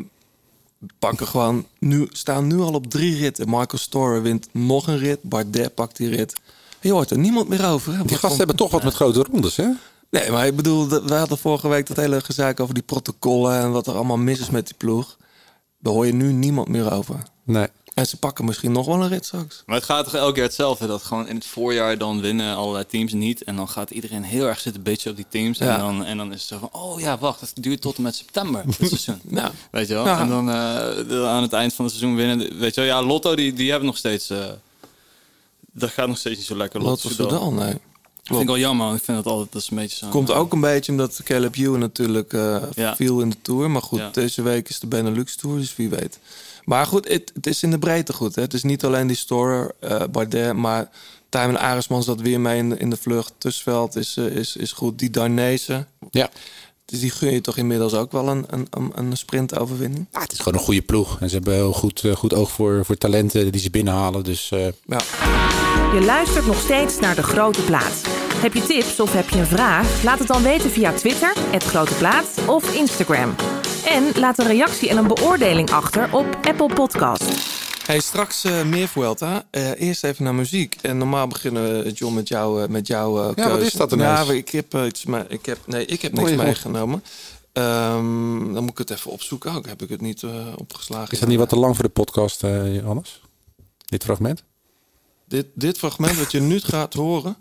Pakken 0.98 1.26
gewoon 1.26 1.66
nu, 1.78 2.06
staan 2.10 2.46
nu 2.46 2.58
al 2.60 2.72
op 2.72 2.86
drie 2.90 3.16
ritten. 3.18 3.44
Michael 3.46 3.78
Storer 3.78 4.22
wint 4.22 4.48
nog 4.52 4.86
een 4.86 4.98
rit. 4.98 5.18
Bardet 5.22 5.74
pakt 5.74 5.96
die 5.96 6.08
rit. 6.08 6.32
Je 6.80 6.92
hoort 6.92 7.10
er 7.10 7.18
niemand 7.18 7.48
meer 7.48 7.66
over. 7.68 7.92
Hè? 7.96 8.04
Die 8.04 8.16
gasten 8.16 8.38
hebben 8.38 8.56
toch 8.56 8.70
wat 8.70 8.82
met 8.84 8.94
grote 8.94 9.26
rondes, 9.30 9.56
hè? 9.56 9.66
Nee, 10.20 10.30
maar 10.30 10.46
ik 10.46 10.56
bedoel, 10.56 10.86
dat- 10.88 11.04
we 11.04 11.14
hadden 11.14 11.38
vorige 11.38 11.68
week 11.68 11.86
dat 11.86 11.96
hele 11.96 12.20
gezaak 12.20 12.60
over 12.60 12.74
die 12.74 12.82
protocollen 12.82 13.60
en 13.60 13.70
wat 13.72 13.86
er 13.86 13.94
allemaal 13.94 14.16
mis 14.16 14.38
is 14.40 14.50
met 14.50 14.66
die 14.66 14.76
ploeg. 14.76 15.16
Daar 15.78 15.92
hoor 15.92 16.06
je 16.06 16.14
nu 16.14 16.32
niemand 16.32 16.68
meer 16.68 16.92
over. 16.92 17.22
Nee. 17.44 17.66
En 17.94 18.06
ze 18.06 18.16
pakken 18.16 18.44
misschien 18.44 18.72
nog 18.72 18.86
wel 18.86 19.02
een 19.02 19.08
rit 19.08 19.24
straks. 19.24 19.62
Maar 19.66 19.76
het 19.76 19.84
gaat 19.84 20.04
toch 20.04 20.14
elke 20.14 20.32
keer 20.32 20.42
hetzelfde. 20.42 20.86
Dat 20.86 21.02
gewoon 21.02 21.28
in 21.28 21.34
het 21.34 21.46
voorjaar 21.46 21.98
dan 21.98 22.20
winnen 22.20 22.56
allerlei 22.56 22.86
teams 22.86 23.12
niet. 23.12 23.44
En 23.44 23.56
dan 23.56 23.68
gaat 23.68 23.90
iedereen 23.90 24.22
heel 24.22 24.46
erg 24.46 24.60
zitten 24.60 24.82
bitchen 24.82 25.10
op 25.10 25.16
die 25.16 25.26
teams. 25.28 25.58
Ja. 25.58 25.74
En, 25.74 25.78
dan, 25.80 26.04
en 26.04 26.16
dan 26.16 26.32
is 26.32 26.38
het 26.40 26.48
zo 26.48 26.58
van, 26.58 26.68
oh 26.72 27.00
ja, 27.00 27.18
wacht, 27.18 27.40
het 27.40 27.52
duurt 27.54 27.80
tot 27.80 27.96
en 27.96 28.02
met 28.02 28.16
september 28.16 28.64
dit 28.78 28.88
seizoen. 28.98 29.20
Nou, 29.22 29.50
Weet 29.70 29.88
je 29.88 29.94
wel? 29.94 30.04
Ja. 30.06 30.20
En 30.20 30.28
dan 30.28 30.50
eh, 30.50 31.28
aan 31.28 31.42
het 31.42 31.52
eind 31.52 31.74
van 31.74 31.84
het 31.84 31.94
seizoen 31.94 32.16
winnen. 32.16 32.58
Weet 32.58 32.74
je 32.74 32.80
wel, 32.80 32.90
ja, 32.90 33.02
Lotto 33.02 33.34
die, 33.36 33.52
die 33.52 33.68
hebben 33.70 33.86
nog 33.86 33.96
steeds... 33.96 34.30
eh, 34.30 34.44
dat 35.72 35.90
gaat 35.90 36.08
nog 36.08 36.18
steeds 36.18 36.36
niet 36.36 36.46
zo 36.46 36.56
lekker. 36.56 36.80
Lotto 36.82 37.08
Soudal. 37.08 37.28
Soudal, 37.40 37.52
nee. 37.64 37.74
Vind 38.26 38.40
ik 38.40 38.46
wel 38.46 38.58
jammer, 38.58 38.94
ik 38.94 39.02
vind 39.02 39.16
dat 39.24 39.32
altijd 39.32 39.52
dat 39.52 39.62
is 39.62 39.70
een 39.70 39.76
beetje 39.76 39.96
zo. 39.96 40.08
Komt 40.08 40.30
ook 40.32 40.52
een 40.52 40.60
beetje 40.60 40.92
omdat 40.92 41.20
Caleb 41.24 41.56
Ewan 41.56 41.78
natuurlijk 41.78 42.32
eh, 42.32 42.62
Ja. 42.74 42.96
viel 42.96 43.20
in 43.20 43.30
de 43.30 43.36
Tour. 43.42 43.70
Maar 43.70 43.82
goed, 43.82 43.98
Ja. 43.98 44.08
deze 44.12 44.42
week 44.42 44.68
is 44.68 44.80
de 44.80 44.86
Benelux 44.86 45.36
Tour, 45.36 45.58
dus 45.58 45.76
wie 45.76 45.88
weet. 45.88 46.18
Maar 46.64 46.86
goed, 46.86 47.08
het, 47.08 47.30
het 47.34 47.46
is 47.46 47.62
in 47.62 47.70
de 47.70 47.78
breedte 47.78 48.12
goed. 48.12 48.34
Hè? 48.34 48.42
Het 48.42 48.54
is 48.54 48.62
niet 48.62 48.84
alleen 48.84 49.06
die 49.06 49.16
Storer, 49.16 49.70
eh 49.80 50.02
Bardet, 50.10 50.52
maar 50.56 50.88
Tijmen 51.28 51.60
Aresmans 51.60 52.06
dat 52.06 52.20
weer 52.20 52.40
mee 52.40 52.58
in 52.58 52.68
de, 52.68 52.76
in 52.78 52.90
de 52.90 52.96
vlucht. 52.96 53.32
Tussveld 53.38 53.96
is, 53.96 54.16
eh, 54.16 54.24
is, 54.26 54.56
is 54.56 54.72
goed. 54.72 54.98
Die 54.98 55.10
Darnezen, 55.10 55.88
Ja. 56.10 56.30
dus 56.84 57.00
die 57.00 57.10
gun 57.10 57.32
je 57.32 57.40
toch 57.40 57.56
inmiddels 57.56 57.94
ook 57.94 58.12
wel 58.12 58.28
een, 58.28 58.44
een, 58.50 58.68
een, 58.94 59.16
sprintoverwinning? 59.16 60.06
Ja, 60.12 60.20
het 60.20 60.32
is 60.32 60.38
gewoon 60.38 60.58
een 60.58 60.64
goede 60.64 60.82
ploeg. 60.82 61.20
En 61.20 61.28
ze 61.28 61.34
hebben 61.34 61.54
heel 61.54 61.72
goed, 61.72 62.04
eh, 62.04 62.16
goed 62.16 62.34
oog 62.34 62.50
voor, 62.50 62.84
voor 62.84 62.96
talenten 62.98 63.52
die 63.52 63.60
ze 63.60 63.70
binnenhalen. 63.70 64.24
Dus 64.24 64.50
eh, 64.50 64.66
Ja. 64.86 65.00
Je 65.94 66.02
luistert 66.04 66.46
nog 66.46 66.60
steeds 66.60 66.98
naar 66.98 67.14
De 67.14 67.22
Grote 67.22 67.62
Plaat. 67.62 68.02
Heb 68.34 68.54
je 68.54 68.62
tips 68.62 69.00
of 69.00 69.12
heb 69.12 69.28
je 69.28 69.38
een 69.38 69.46
vraag? 69.46 70.02
Laat 70.02 70.18
het 70.18 70.28
dan 70.28 70.42
weten 70.42 70.70
via 70.70 70.92
Twitter, 70.92 71.32
het 71.50 71.64
Grote 71.64 71.94
Plaat 71.94 72.38
of 72.46 72.74
Instagram. 72.74 73.34
En 73.86 74.12
laat 74.20 74.38
een 74.38 74.46
reactie 74.46 74.88
en 74.88 74.96
een 74.96 75.06
beoordeling 75.06 75.70
achter 75.70 76.14
op 76.14 76.26
Apple 76.42 76.74
Podcast. 76.74 77.24
Hey, 77.86 78.00
straks 78.00 78.44
eh, 78.44 78.62
meer 78.64 78.88
Vuelta. 78.88 79.44
Eh, 79.50 79.80
eerst 79.80 80.04
even 80.04 80.24
naar 80.24 80.34
muziek. 80.34 80.76
En 80.82 80.98
normaal 80.98 81.26
beginnen 81.26 81.84
we, 81.84 81.92
John, 81.92 82.14
met 82.14 82.28
jou, 82.28 82.62
eh, 82.62 82.68
met 82.68 82.86
jouw 82.86 83.32
eh, 83.34 83.48
wat 83.48 83.60
is 83.60 83.72
dat 83.72 83.92
ineens? 83.92 84.26
Ja, 84.26 84.32
ik 84.32 84.48
heb, 84.48 84.74
eh, 84.74 84.86
iets, 84.86 85.04
maar 85.04 85.24
ik 85.28 85.46
heb, 85.46 85.58
nee, 85.66 85.86
ik 85.86 86.02
heb 86.02 86.12
niks 86.12 86.34
meegenomen. 86.34 87.02
Ehm, 87.52 88.52
dan 88.52 88.62
moet 88.62 88.70
ik 88.70 88.78
het 88.78 88.90
even 88.90 89.10
opzoeken. 89.10 89.52
Ook 89.52 89.66
heb 89.66 89.82
ik 89.82 89.88
het 89.88 90.00
niet 90.00 90.22
eh, 90.22 90.46
opgeslagen. 90.56 91.12
is 91.12 91.18
dat 91.18 91.28
niet 91.28 91.38
wat 91.38 91.48
te 91.48 91.56
lang 91.56 91.74
voor 91.74 91.84
de 91.84 91.90
podcast, 91.90 92.42
eh 92.44 92.74
Johannes? 92.74 93.20
Dit 93.84 94.04
fragment? 94.04 94.42
Dit, 95.28 95.46
dit 95.54 95.78
fragment 95.78 96.18
wat 96.18 96.32
je 96.32 96.40
nu 96.40 96.60
gaat 96.60 96.94
horen? 96.94 97.36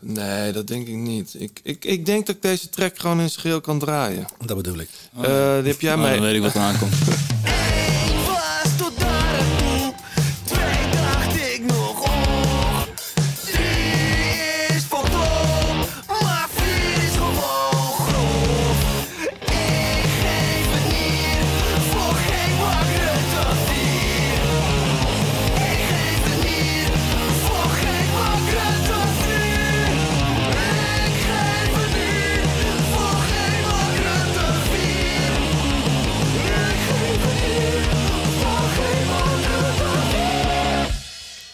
Nee, 0.00 0.52
dat 0.52 0.66
denk 0.66 0.86
ik 0.88 0.94
niet. 0.94 1.34
Ik, 1.38 1.60
ik, 1.62 1.84
ik 1.84 2.06
denk 2.06 2.26
dat 2.26 2.36
ik 2.36 2.42
deze 2.42 2.68
track 2.68 2.98
gewoon 2.98 3.20
in 3.20 3.30
geheel 3.30 3.60
kan 3.60 3.78
draaien. 3.78 4.26
Dat 4.46 4.56
bedoel 4.56 4.78
ik. 4.78 4.88
Eh, 5.16 5.22
die 5.58 5.70
heb 5.72 5.80
jij 5.80 5.94
Oh, 5.94 6.00
mee. 6.00 6.12
dan 6.14 6.22
weet 6.22 6.34
ik 6.34 6.40
wat 6.42 6.54
er 6.54 6.60
aankomt. 6.60 6.92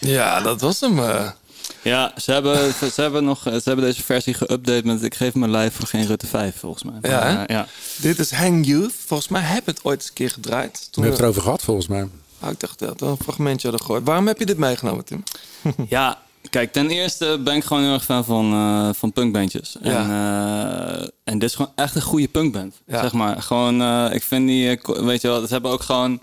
Ja, 0.09 0.41
dat 0.41 0.61
was 0.61 0.81
hem. 0.81 0.99
eh. 0.99 1.31
Ja, 1.83 2.13
ze 2.17 2.33
hebben, 2.33 2.73
ze, 2.93 3.01
hebben 3.01 3.25
nog, 3.25 3.43
ze 3.43 3.61
hebben 3.65 3.85
deze 3.85 4.03
versie 4.03 4.35
geüpdate 4.37 4.85
met 4.85 5.03
ik 5.03 5.15
geef 5.15 5.35
mijn 5.35 5.51
lijf 5.51 5.75
voor 5.75 5.87
geen 5.87 6.07
Rutte 6.07 6.27
5, 6.27 6.57
volgens 6.59 6.83
mij. 6.83 7.11
Ja? 7.11 7.35
Maar, 7.35 7.53
ja. 7.53 7.67
Dit 7.97 8.19
is 8.19 8.31
Hang 8.31 8.67
Youth. 8.67 8.93
Volgens 9.07 9.29
mij 9.29 9.41
heb 9.43 9.59
ik 9.61 9.67
het 9.67 9.85
ooit 9.85 9.99
eens 10.01 10.09
een 10.09 10.15
keer 10.15 10.31
gedraaid. 10.31 10.73
We 10.73 10.91
Toen 10.91 11.03
hebben 11.03 11.13
het 11.13 11.21
erover 11.21 11.43
gehad, 11.43 11.63
volgens 11.63 11.87
mij. 11.87 12.09
Ah, 12.41 12.51
ik 12.51 12.61
dacht 12.61 12.79
dat 12.79 13.01
we 13.01 13.07
een 13.07 13.17
fragmentje 13.23 13.69
hadden 13.69 13.87
gehoord. 13.87 14.05
Waarom 14.07 14.27
heb 14.27 14.39
je 14.39 14.47
dit 14.47 14.59
meegenomen, 14.59 15.05
Tim? 15.05 15.23
Ja, 15.89 16.19
kijk, 16.51 16.73
ten 16.73 16.91
eerste 16.91 17.41
ben 17.45 17.55
ik 17.57 17.65
gewoon 17.65 17.83
heel 17.83 17.93
erg 17.93 18.05
fan 18.05 18.25
van, 18.25 18.53
eh, 18.53 18.89
van 18.95 19.13
punkbandjes. 19.13 19.77
En, 19.83 20.11
eh, 20.11 21.07
en 21.25 21.39
dit 21.39 21.49
is 21.49 21.55
gewoon 21.55 21.73
echt 21.75 21.95
een 21.95 22.03
goede 22.03 22.29
punkband. 22.29 22.75
Ja. 22.87 23.01
Zeg 23.01 23.13
maar, 23.13 23.43
gewoon, 23.43 23.81
eh, 23.83 24.07
ik 24.15 24.23
vind 24.23 24.47
die, 24.47 24.81
weet 24.85 25.21
je 25.21 25.29
wel, 25.29 25.47
ze 25.47 25.53
hebben 25.53 25.71
ook 25.71 25.83
gewoon... 25.83 26.21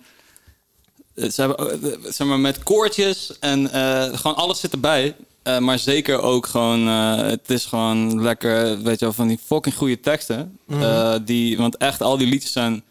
eh, 1.15 1.29
Ze 1.29 1.41
hebben, 1.41 1.83
eh, 1.83 2.11
zeg 2.11 2.27
maar, 2.27 2.39
met 2.39 2.63
koortjes 2.63 3.31
en 3.39 3.71
eh, 3.71 4.17
gewoon 4.17 4.35
alles 4.35 4.59
zit 4.59 4.71
erbij. 4.71 5.15
Eh, 5.43 5.57
maar 5.59 5.79
zeker 5.79 6.21
ook 6.21 6.45
gewoon, 6.45 6.87
eh, 6.87 7.17
het 7.17 7.49
is 7.49 7.65
gewoon 7.65 8.21
lekker, 8.21 8.81
weet 8.81 8.99
je 8.99 9.05
wel, 9.05 9.13
van 9.13 9.27
die 9.27 9.39
fucking 9.45 9.75
goede 9.75 9.99
teksten. 9.99 10.57
Eh, 10.69 11.15
die, 11.25 11.57
want 11.57 11.77
echt, 11.77 12.01
al 12.01 12.17
die 12.17 12.27
liedjes 12.27 12.51
zijn 12.51 12.83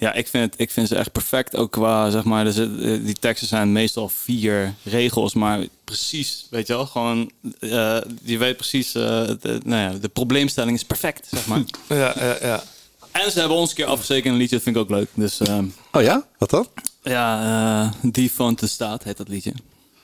ja, 0.00 0.12
ik 0.12 0.28
vind, 0.28 0.44
het, 0.50 0.60
ik 0.60 0.70
vind 0.70 0.88
ze 0.88 0.96
echt 0.96 1.12
perfect. 1.12 1.56
Ook 1.56 1.70
qua, 1.70 2.10
zeg 2.10 2.24
maar, 2.24 2.46
eh, 2.46 2.54
die 3.04 3.16
teksten 3.20 3.48
zijn 3.48 3.72
meestal 3.72 4.08
vier 4.08 4.74
regels, 4.82 5.34
maar 5.34 5.66
precies, 5.84 6.46
weet 6.50 6.66
je 6.66 6.72
wel, 6.72 6.86
gewoon, 6.86 7.30
eh, 7.60 7.98
je 8.22 8.38
weet 8.38 8.56
precies, 8.56 8.94
eh, 8.94 9.02
de, 9.40 9.60
nou 9.64 9.92
ja, 9.92 9.98
de 9.98 10.08
probleemstelling 10.08 10.76
is 10.76 10.84
perfect, 10.84 11.26
zeg 11.30 11.46
maar. 11.46 11.62
Ja, 11.88 12.14
ja, 12.18 12.36
ja. 12.40 12.62
En 13.12 13.30
ze 13.32 13.38
hebben 13.38 13.56
ons 13.56 13.70
een 13.70 13.76
keer 13.76 13.86
afgezekerd 13.86 14.24
in 14.26 14.32
een 14.32 14.38
liedje, 14.38 14.54
dat 14.54 14.64
vind 14.64 14.76
ik 14.76 14.82
ook 14.82 14.90
leuk. 14.90 15.08
Dus 15.14 15.40
ehm, 15.40 15.64
Oh 15.92 16.02
ja? 16.02 16.26
Wat 16.38 16.50
dan? 16.50 16.66
ja, 17.02 17.42
eh, 18.02 18.10
Die 18.12 18.32
van 18.32 18.54
de 18.54 18.66
Staat 18.66 19.02
heet 19.04 19.16
dat 19.16 19.28
liedje. 19.28 19.52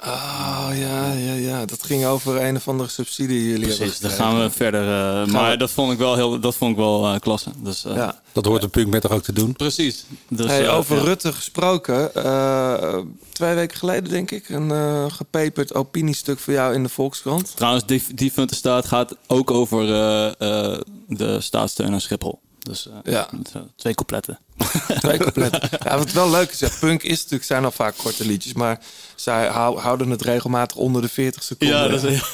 Oh, 0.05 0.69
ja, 0.73 1.13
ja, 1.13 1.33
ja. 1.33 1.65
Dat 1.65 1.83
ging 1.83 2.05
over 2.07 2.43
een 2.43 2.57
of 2.57 2.69
andere 2.69 2.89
subsidie 2.89 3.39
die 3.39 3.49
jullie 3.49 3.61
Precies, 3.77 3.79
hebben 3.79 4.01
dan 4.01 4.11
gekregen. 4.11 4.33
gaan 4.35 4.43
we 4.43 4.51
verder. 4.51 4.81
eh, 4.81 5.27
maar 5.33 5.51
we- 5.51 5.57
dat 5.57 5.71
vond 5.71 5.93
ik 5.93 5.99
wel 5.99 6.15
heel, 6.15 6.41
dat 6.41 6.55
vond 6.55 6.71
ik 6.71 6.77
wel 6.77 7.07
eh, 7.15 7.19
klasse. 7.21 7.51
Dus, 7.63 7.85
eh, 7.85 7.95
Ja. 7.95 8.21
Dat 8.33 8.45
hoort 8.45 8.63
een 8.63 8.71
punk 8.71 8.87
met 8.91 9.03
toch 9.03 9.11
ook 9.13 9.23
te 9.23 9.33
doen? 9.33 9.53
Precies. 9.53 10.05
Dus, 10.29 10.47
Hey, 10.47 10.69
over 10.71 10.97
ja. 10.97 11.03
Rutte 11.03 11.33
gesproken. 11.33 12.15
eh, 12.15 12.99
twee 13.33 13.55
weken 13.55 13.77
geleden, 13.79 14.11
denk 14.11 14.31
ik, 14.31 14.49
een 14.49 14.71
eh, 14.71 15.05
gepeperd 15.09 15.75
opiniestuk 15.75 16.39
voor 16.39 16.53
jou 16.53 16.75
in 16.75 16.83
de 16.83 16.89
Volkskrant. 16.89 17.53
Trouwens, 17.57 17.87
die, 17.87 18.03
die 18.15 18.33
van 18.33 18.47
de 18.47 18.55
staat 18.55 18.87
gaat 18.87 19.17
ook 19.27 19.51
over 19.51 19.89
eh, 19.93 20.27
eh, 20.73 20.81
de 21.09 21.41
staatssteun 21.41 21.93
aan 21.93 22.01
Schiphol. 22.01 22.41
Dus 22.67 22.89
eh, 22.89 23.13
Ja. 23.13 23.29
zo, 23.53 23.67
twee 23.77 23.95
coupletten. 23.95 24.39
Twee 25.01 25.19
compleet. 25.19 25.59
Ja, 25.85 25.99
wat 25.99 26.13
wel 26.13 26.31
leuk 26.31 26.51
is, 26.51 26.59
ja, 26.59 26.69
punk 26.81 27.03
is 27.03 27.19
natuurlijk, 27.19 27.45
zijn 27.45 27.65
al 27.65 27.71
vaak 27.71 27.97
korte 27.97 28.27
liedjes, 28.27 28.53
maar 28.53 28.79
zij 29.15 29.47
hou- 29.47 29.79
houden 29.79 30.11
het 30.11 30.23
regelmatig 30.23 30.77
onder 30.77 31.03
de 31.03 31.09
40 31.09 31.43
seconden. 31.43 31.77
Ja, 31.77 31.89
dat 31.89 32.03
is, 32.05 32.23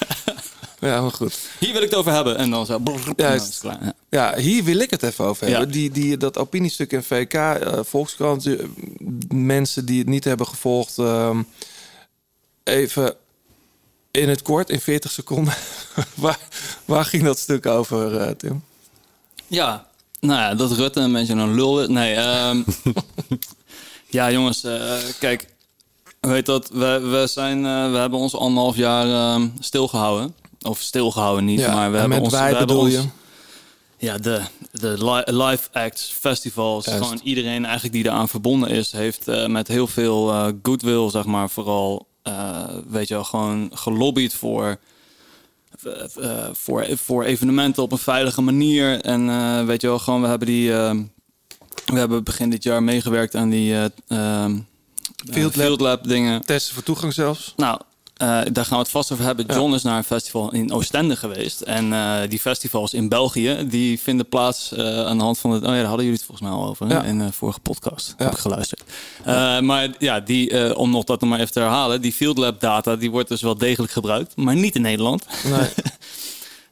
Ja, 0.81 1.01
maar 1.01 1.11
goed. 1.11 1.39
hier 1.59 1.73
wil 1.73 1.83
ik 1.83 1.91
het 1.91 1.99
over 1.99 2.13
hebben. 2.13 2.37
En 2.37 2.51
dan 2.51 2.67
zo... 2.67 2.79
brrr, 2.79 3.15
dan 3.17 3.41
klaar. 3.61 3.79
Ja. 3.85 3.93
Ja, 4.11 4.39
hier 4.39 4.65
wil 4.65 4.79
ik 4.79 4.91
het 4.91 5.03
even 5.03 5.25
over 5.25 5.47
hebben. 5.49 5.71
Die, 5.71 5.91
die, 5.91 6.17
dat 6.17 6.39
opiniestuk 6.39 6.93
in 6.93 7.03
VK, 7.03 7.33
eh, 7.35 7.79
Volkskrant, 7.83 8.47
eh, 8.47 8.59
mensen 9.29 9.85
die 9.87 9.99
het 9.99 10.09
niet 10.09 10.25
hebben 10.25 10.47
gevolgd, 10.47 10.99
ehm, 10.99 11.43
even 12.65 13.15
in 14.11 14.29
het 14.29 14.43
kort, 14.43 14.71
in 14.71 14.81
40 14.81 15.11
seconden. 15.11 15.55
waar, 16.15 16.39
waar 16.85 17.05
ging 17.05 17.23
dat 17.25 17.39
stuk 17.39 17.67
over, 17.67 18.17
eh, 18.21 18.31
Tim? 18.31 18.65
Ja, 19.47 19.87
nou 20.27 20.41
ja, 20.41 20.55
dat 20.55 20.73
Rutte 20.73 21.01
een 21.01 21.13
beetje 21.13 21.33
een 21.35 21.55
lul 21.55 21.81
is. 21.83 21.89
Nee, 21.89 22.15
ehm, 22.15 22.63
ja 24.19 24.31
jongens, 24.31 24.65
eh, 24.65 24.95
kijk, 25.19 25.47
weet 26.21 26.47
dat, 26.47 26.69
we, 26.69 27.01
we, 27.11 27.27
zijn, 27.27 27.67
eh, 27.67 27.91
we 27.91 27.97
hebben 27.97 28.19
ons 28.19 28.37
anderhalf 28.37 28.77
jaar 28.77 29.07
ehm, 29.35 29.49
stilgehouden. 29.59 30.35
Of 30.63 30.81
stilgehouden 30.81 31.45
niet, 31.45 31.61
Ja, 31.61 31.75
maar 31.75 31.91
we 31.91 31.97
en 31.97 32.01
hebben 32.01 32.23
met 32.23 32.33
ons... 32.33 32.33
wij 32.41 32.59
bedoel 32.59 32.81
ons- 32.81 32.93
je? 32.93 33.03
Ja, 33.97 34.19
de, 34.19 34.41
de 34.73 35.05
li- 35.05 35.43
live 35.45 35.69
acts, 35.73 36.15
festivals, 36.21 36.85
Juist. 36.85 37.03
gewoon 37.03 37.21
iedereen 37.23 37.65
eigenlijk 37.65 37.95
die 37.95 38.05
eraan 38.05 38.29
verbonden 38.29 38.69
is, 38.69 38.93
heeft 38.93 39.29
eh, 39.29 39.47
met 39.47 39.69
heel 39.69 39.87
veel 39.87 40.53
goodwill, 40.63 41.11
zeg 41.11 41.25
maar, 41.25 41.51
vooral, 41.51 42.07
weet 42.89 43.09
je 43.09 43.15
wel, 43.15 43.25
gewoon 43.25 43.71
gelobbyd 43.75 44.35
voor, 44.35 44.79
voor, 46.53 46.87
voor 46.95 47.25
evenementen 47.25 47.83
op 47.83 47.93
een 47.93 47.99
veilige 47.99 48.43
manier. 48.43 49.01
En 49.01 49.29
eh, 49.29 49.65
weet 49.65 49.81
je 49.81 49.87
wel, 49.87 49.99
gewoon, 49.99 50.23
we 50.23 50.29
hebben 50.29 50.47
die, 50.47 50.73
eh, 50.73 50.95
we 51.85 51.99
hebben 51.99 52.25
begin 52.25 52.51
dit 52.51 52.63
jaar 52.63 52.83
meegewerkt 52.83 53.35
aan 53.35 53.51
die 53.51 53.75
eh, 53.75 53.85
eh, 53.85 54.51
Field 55.31 55.57
Lab. 55.57 55.67
Field 55.67 55.81
Lab 55.81 56.05
dingen. 56.05 56.45
Testen 56.47 56.75
voor 56.75 56.83
toegang 56.83 57.13
zelfs. 57.13 57.53
Nou, 57.57 57.81
eh, 58.23 58.41
daar 58.53 58.65
gaan 58.65 58.77
we 58.77 58.83
het 58.83 58.91
vast 58.91 59.13
over 59.13 59.25
hebben. 59.25 59.47
John 59.47 59.75
is 59.75 59.83
naar 59.83 59.97
een 59.97 60.05
festival 60.05 60.53
in 60.53 60.73
Oostende 60.73 61.17
geweest. 61.17 61.61
En 61.61 61.93
eh, 61.93 62.21
die 62.29 62.39
festivals 62.39 62.95
in 62.95 63.09
België, 63.09 63.67
die 63.69 64.01
vinden 64.01 64.29
plaats 64.29 64.73
eh, 64.73 65.05
aan 65.05 65.19
de 65.19 65.25
hand 65.25 65.39
van 65.39 65.51
het... 65.51 65.63
Oh 65.63 65.69
ja, 65.69 65.75
daar 65.75 65.85
hadden 65.85 66.05
jullie 66.05 66.19
het 66.19 66.27
volgens 66.27 66.49
mij 66.49 66.59
al 66.59 66.69
over? 66.69 66.89
Ja. 66.89 67.03
in 67.03 67.19
de 67.19 67.33
vorige 67.33 67.61
podcast. 67.61 68.15
Ja. 68.19 68.25
Heb 68.25 68.33
ik 68.33 68.39
geluisterd. 68.39 68.83
Maar 69.65 69.89
ja, 69.99 70.21
die, 70.21 70.77
om 70.77 70.91
nog 70.91 71.05
dat 71.05 71.21
nog 71.21 71.31
maar 71.31 71.41
even 71.41 71.53
te 71.53 71.61
herhalen. 71.61 72.01
Die 72.01 72.13
Field 72.13 72.39
Lab 72.39 72.61
data, 72.61 72.97
die 72.97 73.11
wordt 73.11 73.29
dus 73.29 73.43
wel 73.43 73.59
degelijk 73.59 73.93
gebruikt. 73.93 74.37
Maar 74.37 74.57
niet 74.57 74.75
in 74.75 74.83
Nederland. 74.83 75.27
Nee. 75.45 75.69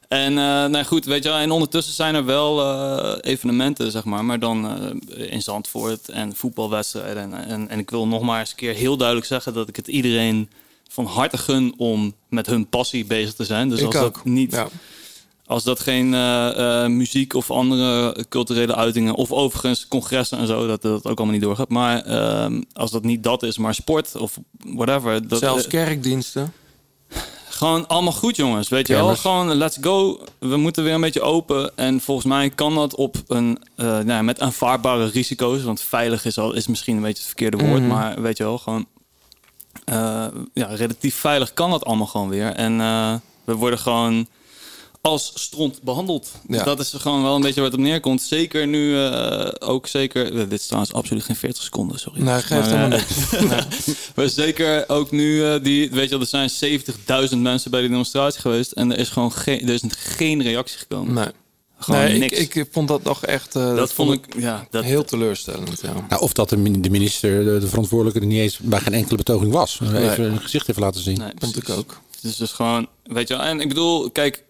En 0.07 0.37
eh, 0.37 0.65
nou 0.65 0.83
goed, 0.83 1.05
weet 1.05 1.23
je 1.23 1.29
wel, 1.29 1.37
en 1.37 1.51
ondertussen 1.51 1.93
zijn 1.93 2.15
er 2.15 2.25
wel 2.25 3.19
evenementen, 3.19 3.91
zeg 3.91 4.03
maar, 4.03 4.25
maar 4.25 4.39
dan 4.39 4.77
in 5.15 5.41
Zandvoort 5.41 6.09
en 6.09 6.35
voetbalwedstrijden. 6.35 7.33
En, 7.33 7.45
en, 7.47 7.69
en 7.69 7.79
ik 7.79 7.89
wil 7.89 8.07
nog 8.07 8.21
maar 8.21 8.39
eens 8.39 8.49
een 8.49 8.55
keer 8.55 8.73
heel 8.73 8.97
duidelijk 8.97 9.27
zeggen 9.27 9.53
dat 9.53 9.67
ik 9.67 9.75
het 9.75 9.87
iedereen 9.87 10.49
van 10.91 11.05
harte 11.05 11.37
gun 11.37 11.73
om 11.77 12.13
met 12.29 12.45
hun 12.45 12.67
passie 12.67 13.05
bezig 13.05 13.33
te 13.33 13.45
zijn. 13.45 13.69
Dus 13.69 13.79
ik 13.79 13.85
als 13.85 13.95
ook. 13.95 14.13
dat 14.13 14.25
niet, 14.25 14.51
Ja. 14.51 14.67
als 15.45 15.63
dat 15.63 15.79
geen 15.79 16.13
eh, 16.13 16.83
eh, 16.83 16.89
muziek 16.89 17.33
of 17.33 17.51
andere 17.51 18.15
culturele 18.29 18.75
uitingen, 18.75 19.15
of 19.15 19.31
overigens 19.31 19.87
congressen 19.87 20.37
en 20.37 20.47
zo, 20.47 20.67
dat 20.67 20.81
dat 20.81 21.05
ook 21.05 21.17
allemaal 21.17 21.35
niet 21.35 21.43
doorgaat. 21.43 21.69
Maar 21.69 22.01
ehm, 22.05 22.61
als 22.73 22.91
dat 22.91 23.03
niet 23.03 23.23
dat 23.23 23.43
is, 23.43 23.57
maar 23.57 23.73
sport 23.73 24.15
of 24.15 24.37
whatever. 24.65 25.27
Dat, 25.27 25.39
Zelfs 25.39 25.67
kerkdiensten. 25.67 26.53
Gewoon 27.49 27.87
allemaal 27.87 28.13
goed, 28.13 28.35
jongens. 28.35 28.69
Weet 28.69 28.87
je 28.87 28.93
wel? 28.93 29.15
Gewoon 29.15 29.55
let's 29.55 29.77
go. 29.81 30.19
We 30.39 30.57
moeten 30.57 30.83
weer 30.83 30.93
een 30.93 31.01
beetje 31.01 31.21
open. 31.21 31.77
En 31.77 32.01
volgens 32.01 32.27
mij 32.27 32.49
kan 32.49 32.75
dat 32.75 32.95
op 32.95 33.15
een, 33.27 33.57
eh, 33.75 33.85
nou, 33.85 34.07
ja, 34.07 34.21
met 34.21 34.39
aanvaardbare 34.39 35.05
risico's. 35.05 35.63
Want 35.63 35.81
veilig 35.81 36.25
is, 36.25 36.37
al, 36.37 36.53
is 36.53 36.67
misschien 36.67 36.95
een 36.95 37.01
beetje 37.01 37.17
het 37.17 37.27
verkeerde 37.27 37.57
woord. 37.57 37.79
Mhm. 37.79 37.87
Maar 37.89 38.21
weet 38.21 38.37
je 38.37 38.43
wel, 38.43 38.57
gewoon 38.57 38.85
ja, 40.53 40.65
relatief 40.65 41.15
veilig 41.15 41.53
kan 41.53 41.69
dat 41.71 41.85
allemaal 41.85 42.07
gewoon 42.07 42.29
weer. 42.29 42.51
En 42.53 42.81
eh, 42.81 43.13
we 43.43 43.55
worden 43.55 43.79
gewoon 43.79 44.27
als 45.01 45.31
stront 45.35 45.81
behandeld. 45.81 46.31
Dus 46.47 46.57
Ja. 46.57 46.63
dat 46.63 46.79
is 46.79 46.93
gewoon 46.97 47.23
wel 47.23 47.35
een 47.35 47.41
beetje 47.41 47.61
het 47.63 47.73
op 47.73 47.79
neerkomt. 47.79 48.21
Zeker 48.21 48.67
nu 48.67 48.97
eh, 49.05 49.47
ook 49.59 49.87
zeker... 49.87 50.25
eh, 50.25 50.37
Dit 50.49 50.51
is 50.59 50.65
trouwens 50.65 50.93
absoluut 50.93 51.23
geen 51.23 51.35
40 51.35 51.63
seconden, 51.63 51.99
sorry. 51.99 52.21
Nee, 52.21 52.41
geeft 52.41 52.71
Maar, 52.71 52.91
eh, 52.91 53.01
zeker 54.29 54.89
ook 54.89 55.11
nu, 55.11 55.45
eh, 55.45 55.63
die, 55.63 55.89
weet 55.91 56.03
je 56.03 56.09
wel, 56.09 56.19
er 56.19 56.49
zijn 56.49 56.79
70.000 57.31 57.37
mensen 57.37 57.71
bij 57.71 57.79
die 57.81 57.89
demonstratie 57.89 58.41
geweest. 58.41 58.71
En 58.71 58.91
er 58.91 58.97
is 58.97 59.09
gewoon 59.09 59.31
geen, 59.31 59.61
er 59.67 59.73
is 59.73 59.81
geen 59.97 60.41
reactie 60.41 60.77
gekomen. 60.77 61.13
Nee. 61.13 61.27
Gewoon 61.83 62.01
nee, 62.01 62.19
niks. 62.19 62.37
Ik, 62.39 62.55
ik 62.55 62.67
vond 62.71 62.87
dat 62.87 63.03
nog 63.03 63.25
echt 63.25 63.55
eh, 63.55 63.75
dat, 63.75 63.93
vond 63.93 64.13
ik, 64.13 64.35
ja, 64.37 64.67
dat, 64.69 64.83
heel 64.83 65.03
teleurstellend. 65.03 65.81
Ja. 65.81 65.93
Nou, 66.09 66.21
of 66.21 66.33
dat 66.33 66.49
de, 66.49 66.57
min- 66.57 66.81
de 66.81 66.89
minister, 66.89 67.43
de, 67.43 67.59
de 67.59 67.67
verantwoordelijke, 67.67 68.19
er 68.19 68.25
niet 68.25 68.39
eens 68.39 68.57
bij 68.59 68.79
geen 68.79 68.93
enkele 68.93 69.17
betoging 69.17 69.51
was. 69.51 69.79
Even 69.93 70.31
een 70.31 70.41
gezicht 70.41 70.69
even 70.69 70.81
laten 70.81 71.01
zien. 71.01 71.17
Nee, 71.17 71.31
Vond 71.39 71.57
ik 71.57 71.69
ook. 71.69 71.99
Dus, 72.21 72.35
dus 72.35 72.51
gewoon, 72.51 72.87
weet 73.03 73.27
je 73.27 73.33
wel. 73.37 73.43
En 73.43 73.59
ik 73.59 73.67
bedoel, 73.67 74.09
kijk, 74.11 74.43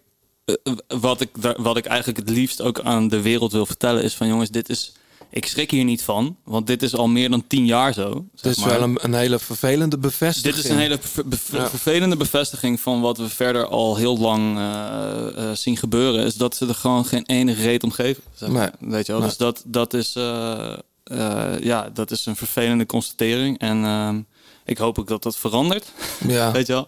eh, 0.45 0.55
wat, 0.87 1.21
ik, 1.21 1.29
daar- 1.39 1.61
wat 1.61 1.77
ik 1.77 1.85
eigenlijk 1.85 2.19
het 2.19 2.29
liefst 2.29 2.61
ook 2.61 2.79
aan 2.79 3.07
de 3.07 3.21
wereld 3.21 3.51
wil 3.51 3.65
vertellen 3.65 4.03
is 4.03 4.13
van 4.13 4.27
jongens, 4.27 4.49
dit 4.49 4.69
is, 4.69 4.93
ik 5.31 5.45
schrik 5.45 5.71
hier 5.71 5.83
niet 5.83 6.03
van, 6.03 6.37
want 6.43 6.67
dit 6.67 6.83
is 6.83 6.95
al 6.95 7.07
meer 7.07 7.29
dan 7.29 7.47
tien 7.47 7.65
jaar 7.65 7.93
zo. 7.93 8.25
zeg 8.35 8.43
Het 8.49 8.57
is 8.57 8.63
maar. 8.63 8.69
wel 8.79 8.81
een, 8.81 8.97
een 9.01 9.13
hele 9.13 9.39
vervelende 9.39 9.97
bevestiging. 9.97 10.55
Dit 10.55 10.63
is 10.63 10.69
een 10.69 10.77
hele 10.77 10.97
ver- 11.01 11.27
bev- 11.27 11.51
Ja. 11.51 11.69
vervelende 11.69 12.15
bevestiging 12.17 12.79
van 12.79 13.01
wat 13.01 13.17
we 13.17 13.29
verder 13.29 13.65
al 13.67 13.95
heel 13.95 14.17
lang 14.17 14.57
eh, 14.57 15.27
eh, 15.49 15.55
zien 15.55 15.77
gebeuren. 15.77 16.25
Is 16.25 16.35
dat 16.35 16.55
ze 16.55 16.67
er 16.67 16.75
gewoon 16.75 17.05
geen 17.05 17.25
ene 17.25 17.53
reet 17.53 17.83
om 17.83 17.91
geven. 17.91 18.23
Zeg 18.35 18.49
maar. 18.49 18.73
Weet 18.79 19.05
je 19.05 19.11
wel? 19.11 19.21
Nee. 19.21 19.29
Dus 19.29 19.37
dat, 19.37 19.63
dat, 19.65 19.93
is, 19.93 20.15
eh, 20.15 20.73
eh, 21.03 21.59
ja, 21.61 21.89
dat 21.93 22.11
is 22.11 22.25
een 22.25 22.35
vervelende 22.35 22.85
constatering. 22.85 23.59
En 23.59 23.83
ehm, 23.85 24.19
ik 24.65 24.77
hoop 24.77 24.99
ook 24.99 25.07
dat 25.07 25.23
dat 25.23 25.37
verandert. 25.37 25.85
Ja. 26.27 26.51
Weet 26.57 26.67
je 26.67 26.73
wel? 26.73 26.87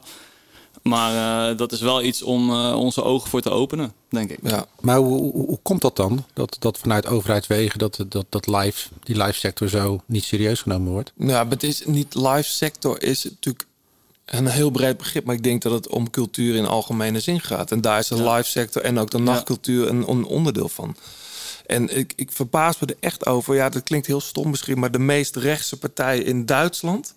Maar 0.83 1.49
eh, 1.51 1.57
dat 1.57 1.71
is 1.71 1.81
wel 1.81 2.01
iets 2.01 2.21
om 2.21 2.49
eh, 2.49 2.75
onze 2.77 3.03
ogen 3.03 3.29
voor 3.29 3.41
te 3.41 3.49
openen, 3.49 3.93
denk 4.09 4.29
ik. 4.29 4.39
Ja. 4.41 4.65
Maar 4.79 4.97
hoe, 4.97 5.19
hoe, 5.19 5.45
hoe 5.45 5.59
komt 5.61 5.81
dat 5.81 5.95
dan? 5.95 6.25
Dat, 6.33 6.55
dat 6.59 6.77
vanuit 6.77 7.07
overheidswegen 7.07 7.79
dat, 7.79 8.05
dat, 8.07 8.25
dat 8.29 8.47
live, 8.47 8.89
die 9.03 9.17
live 9.17 9.39
sector 9.39 9.69
zo 9.69 10.01
niet 10.05 10.23
serieus 10.23 10.61
genomen 10.61 10.91
wordt? 10.91 11.13
Ja, 11.17 11.43
maar 11.43 11.51
het 11.51 11.63
is 11.63 11.85
niet 11.85 12.15
live 12.15 12.49
sector 12.49 13.03
is 13.03 13.23
natuurlijk 13.23 13.65
een 14.25 14.47
heel 14.47 14.69
breed 14.69 14.97
begrip, 14.97 15.25
maar 15.25 15.35
ik 15.35 15.43
denk 15.43 15.61
dat 15.61 15.71
het 15.71 15.87
om 15.87 16.09
cultuur 16.09 16.55
in 16.55 16.65
algemene 16.65 17.19
zin 17.19 17.39
gaat. 17.39 17.71
En 17.71 17.81
daar 17.81 17.99
is 17.99 18.07
de 18.07 18.29
live 18.29 18.49
sector 18.49 18.81
en 18.81 18.99
ook 18.99 19.11
de 19.11 19.19
nachtcultuur 19.19 19.87
een, 19.87 20.09
een 20.09 20.25
onderdeel 20.25 20.69
van. 20.69 20.95
En 21.65 21.97
ik, 21.97 22.13
ik 22.15 22.31
verbaas 22.31 22.79
me 22.79 22.87
er 22.87 22.95
echt 22.99 23.25
over. 23.25 23.55
Ja, 23.55 23.69
dat 23.69 23.83
klinkt 23.83 24.07
heel 24.07 24.21
stom 24.21 24.49
misschien, 24.49 24.79
maar 24.79 24.91
de 24.91 24.99
meest 24.99 25.35
rechtse 25.35 25.77
partijen 25.77 26.25
in 26.25 26.45
Duitsland, 26.45 27.15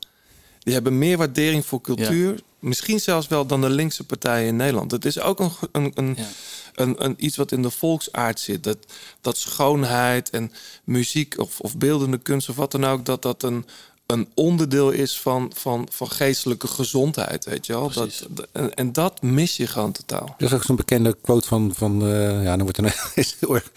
die 0.59 0.75
hebben 0.75 0.99
meer 0.99 1.17
waardering 1.17 1.67
voor 1.67 1.81
cultuur, 1.81 2.41
misschien 2.67 3.01
zelfs 3.01 3.29
wel 3.29 3.47
dan 3.47 3.61
de 3.61 3.71
linkse 3.71 4.05
partijen 4.05 4.47
in 4.47 4.57
Nederland. 4.57 4.91
Het 4.91 5.05
is 5.05 5.21
ook 5.21 5.41
een, 5.41 5.51
een, 5.73 5.93
een, 5.95 6.15
Ja. 6.19 6.27
een, 6.75 7.05
een 7.05 7.15
iets 7.19 7.37
wat 7.37 7.53
in 7.53 7.63
de 7.63 7.71
volksaard 7.71 8.41
zit. 8.41 8.65
Dat, 8.65 8.79
dat 9.21 9.37
schoonheid 9.37 10.31
en 10.31 10.53
muziek 10.85 11.39
of, 11.39 11.61
of 11.61 11.77
beeldende 11.77 12.19
kunst 12.19 12.49
of 12.49 12.57
wat 12.57 12.73
dan 12.73 12.85
ook, 12.85 13.05
dat 13.05 13.23
dat 13.23 13.43
een, 13.43 13.67
een 14.07 14.29
onderdeel 14.35 14.91
is 14.91 15.21
van, 15.21 15.51
van, 15.55 15.89
van 15.91 16.11
geestelijke 16.11 16.67
gezondheid, 16.67 17.45
weet 17.45 17.67
je 17.67 17.73
wel. 17.73 17.91
Dat, 17.91 18.27
en, 18.53 18.75
en 18.75 18.93
dat 18.93 19.23
mis 19.23 19.57
je 19.57 19.67
gewoon 19.67 19.93
totaal. 19.93 20.35
Er 20.39 20.45
is 20.45 20.53
ook 20.53 20.63
zo'n 20.65 20.77
bekende 20.77 21.17
quote 21.21 21.49
van, 21.49 21.73
van 21.75 22.03
eh, 22.03 22.43
ja, 22.43 22.57
dan 22.57 22.63
wordt 22.63 22.77
het 22.77 23.11
is 23.15 23.37
heel 23.41 23.55
erg 23.55 23.71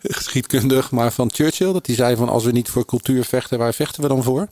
geschiedkundig, 0.00 0.90
maar 0.90 1.12
van 1.12 1.30
Churchill. 1.34 1.72
Dat 1.72 1.86
hij 1.86 1.94
zei 1.94 2.16
van 2.16 2.28
als 2.28 2.44
we 2.44 2.52
niet 2.52 2.68
voor 2.68 2.84
cultuur 2.84 3.24
vechten, 3.24 3.58
waar 3.58 3.74
vechten 3.74 4.02
we 4.02 4.08
dan 4.08 4.22
voor? 4.22 4.48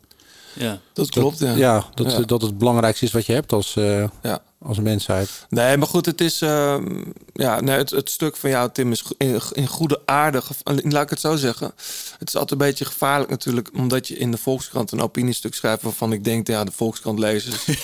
Ja. 0.54 0.78
Dat 0.92 1.10
klopt, 1.10 1.38
ja. 1.38 1.52
Ja, 1.54 1.84
dat, 1.94 2.12
Ja. 2.12 2.18
dat 2.20 2.42
het 2.42 2.58
belangrijkste 2.58 3.04
is 3.04 3.12
wat 3.12 3.26
je 3.26 3.32
hebt 3.32 3.52
als, 3.52 3.76
eh, 3.76 4.04
Ja. 4.22 4.42
als 4.58 4.78
mensheid. 4.80 5.30
Nee, 5.48 5.76
maar 5.76 5.88
goed, 5.88 6.06
het 6.06 6.20
is. 6.20 6.40
ehm, 6.42 7.02
ja, 7.32 7.60
nee, 7.60 7.76
het, 7.76 7.90
het 7.90 8.10
stuk 8.10 8.36
van 8.36 8.50
jou, 8.50 8.70
Tim, 8.72 8.92
is 8.92 9.04
in, 9.16 9.40
in 9.52 9.66
goede 9.66 10.00
aarde. 10.04 10.42
Laat 10.82 11.02
ik 11.02 11.10
het 11.10 11.20
zo 11.20 11.36
zeggen. 11.36 11.72
Het 12.18 12.28
is 12.28 12.34
altijd 12.36 12.60
een 12.60 12.66
beetje 12.66 12.84
gevaarlijk 12.84 13.30
natuurlijk, 13.30 13.70
omdat 13.74 14.08
je 14.08 14.16
in 14.18 14.30
de 14.30 14.36
Volkskrant 14.36 14.92
een 14.92 15.00
opiniestuk 15.02 15.54
schrijft 15.54 15.82
waarvan 15.82 16.12
ik 16.12 16.24
denk, 16.24 16.46
ja, 16.46 16.64
de 16.64 16.72
Volkskrant-lezers 16.72 17.64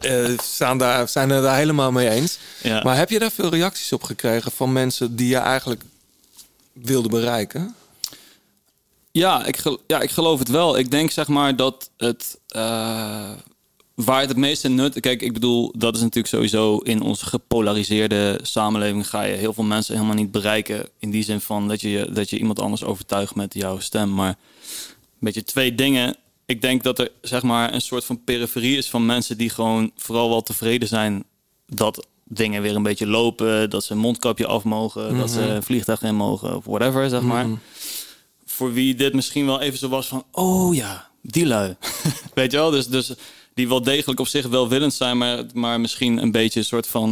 eh, 0.00 0.38
staan 0.42 0.78
daar, 0.78 1.08
zijn 1.08 1.30
er 1.30 1.42
daar 1.42 1.56
helemaal 1.56 1.92
mee 1.92 2.08
eens. 2.10 2.38
Ja. 2.62 2.82
Maar 2.82 2.96
heb 2.96 3.10
je 3.10 3.18
daar 3.18 3.30
veel 3.30 3.50
reacties 3.50 3.92
op 3.92 4.02
gekregen 4.02 4.52
van 4.52 4.72
mensen 4.72 5.16
die 5.16 5.28
je 5.28 5.36
eigenlijk 5.36 5.82
wilde 6.72 7.08
bereiken? 7.08 7.74
Ja 9.18 9.44
ik, 9.44 9.56
gel- 9.56 9.80
ja, 9.86 10.00
ik 10.00 10.10
geloof 10.10 10.38
het 10.38 10.48
wel. 10.48 10.78
Ik 10.78 10.90
denk 10.90 11.10
zeg 11.10 11.28
maar 11.28 11.56
dat 11.56 11.90
het. 11.96 12.38
eh, 12.48 13.30
waar 13.94 14.20
het 14.20 14.28
het 14.28 14.38
meeste 14.38 14.68
nut. 14.68 15.00
Kijk, 15.00 15.22
ik 15.22 15.32
bedoel, 15.32 15.72
dat 15.76 15.94
is 15.94 16.00
natuurlijk 16.00 16.26
sowieso 16.34 16.76
in 16.78 17.02
onze 17.02 17.26
gepolariseerde 17.26 18.38
samenleving. 18.42 19.08
ga 19.08 19.22
je 19.22 19.34
heel 19.36 19.52
veel 19.52 19.64
mensen 19.64 19.94
helemaal 19.94 20.16
niet 20.16 20.30
bereiken. 20.30 20.88
In 20.98 21.10
die 21.10 21.22
zin 21.24 21.40
van 21.40 21.68
dat 21.68 21.80
je, 21.80 22.08
dat 22.12 22.30
je 22.30 22.38
iemand 22.38 22.60
anders 22.60 22.84
overtuigt 22.84 23.34
met 23.34 23.54
jouw 23.54 23.78
stem. 23.78 24.14
Maar 24.14 24.28
een 24.28 24.36
beetje 25.18 25.44
twee 25.44 25.74
dingen. 25.74 26.16
Ik 26.46 26.60
denk 26.60 26.82
dat 26.82 26.98
er 26.98 27.10
zeg 27.22 27.42
maar 27.42 27.74
een 27.74 27.80
soort 27.80 28.04
van 28.04 28.24
periferie 28.24 28.76
is 28.76 28.88
van 28.90 29.06
mensen 29.06 29.36
die 29.38 29.50
gewoon 29.50 29.90
vooral 29.96 30.28
wel 30.28 30.42
tevreden 30.42 30.88
zijn 30.88 31.24
dat 31.66 32.06
dingen 32.24 32.62
weer 32.62 32.74
een 32.76 32.82
beetje 32.82 33.06
lopen. 33.06 33.70
Dat 33.70 33.84
ze 33.84 33.92
een 33.92 33.98
mondkapje 33.98 34.46
af 34.46 34.64
mogen. 34.64 35.16
Dat 35.18 35.30
ze 35.30 35.40
een 35.40 35.62
vliegtuig 35.62 36.02
in 36.02 36.14
mogen. 36.16 36.56
Of 36.56 36.64
whatever, 36.64 37.08
zeg 37.08 37.20
maar 37.22 37.46
voor 38.56 38.72
wie 38.72 38.94
dit 38.94 39.14
misschien 39.14 39.46
wel 39.46 39.60
even 39.60 39.78
zo 39.78 39.88
was 39.88 40.06
van... 40.06 40.24
oh 40.32 40.74
ja, 40.74 41.10
die 41.22 41.46
lui. 41.46 41.76
Weet 42.34 42.50
je 42.50 42.56
wel? 42.56 42.70
Dus, 42.70 42.86
dus 42.86 43.12
die 43.54 43.68
wel 43.68 43.82
degelijk 43.82 44.20
op 44.20 44.26
zich 44.26 44.46
welwillend 44.46 44.94
zijn... 44.94 45.18
maar, 45.18 45.44
maar 45.54 45.80
misschien 45.80 46.22
een 46.22 46.30
beetje 46.30 46.60
een 46.60 46.66
soort 46.66 46.86
van... 46.86 47.10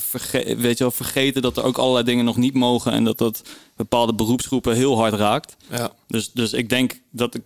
verge- 0.00 0.56
weet 0.56 0.78
je 0.78 0.84
wel, 0.84 0.90
vergeten 0.90 1.42
dat 1.42 1.56
er 1.56 1.64
ook 1.64 1.78
allerlei 1.78 2.04
dingen 2.04 2.24
nog 2.24 2.36
niet 2.36 2.54
mogen... 2.54 2.92
en 2.92 3.04
dat 3.04 3.18
dat 3.18 3.42
bepaalde 3.76 4.14
beroepsgroepen 4.14 4.74
heel 4.74 4.96
hard 4.96 5.14
raakt. 5.14 5.56
Ja. 5.70 5.92
Dus, 6.06 6.32
dus 6.32 6.52
ik 6.52 6.68
denk 6.68 7.00
dat 7.10 7.34
ik... 7.34 7.42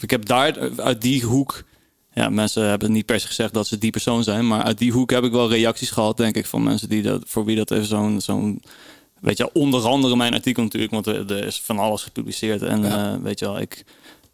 Ik 0.00 0.10
heb 0.10 0.26
daar 0.26 0.70
uit 0.76 1.02
die 1.02 1.22
hoek... 1.22 1.64
Ja, 2.12 2.28
mensen 2.28 2.68
hebben 2.68 2.92
niet 2.92 3.06
per 3.06 3.20
se 3.20 3.26
gezegd 3.26 3.54
dat 3.54 3.66
ze 3.66 3.78
die 3.78 3.90
persoon 3.90 4.22
zijn... 4.22 4.46
maar 4.46 4.62
uit 4.62 4.78
die 4.78 4.92
hoek 4.92 5.10
heb 5.10 5.24
ik 5.24 5.32
wel 5.32 5.48
reacties 5.48 5.90
gehad, 5.90 6.16
denk 6.16 6.36
ik... 6.36 6.46
van 6.46 6.62
mensen 6.62 6.88
die 6.88 7.02
dat, 7.02 7.22
voor 7.26 7.44
wie 7.44 7.56
dat 7.56 7.70
even 7.70 7.86
zo'n... 7.86 8.20
zo'n 8.20 8.62
Weet 9.24 9.36
je, 9.36 9.52
onder 9.52 9.86
andere 9.86 10.16
mijn 10.16 10.34
artikel 10.34 10.62
natuurlijk, 10.62 10.92
want 10.92 11.06
er, 11.06 11.30
er 11.32 11.44
is 11.46 11.60
van 11.60 11.78
alles 11.78 12.02
gepubliceerd. 12.02 12.62
En 12.62 12.82
Ja. 12.82 13.12
eh, 13.14 13.20
weet 13.22 13.38
je 13.38 13.44
wel, 13.44 13.58
ik, 13.60 13.84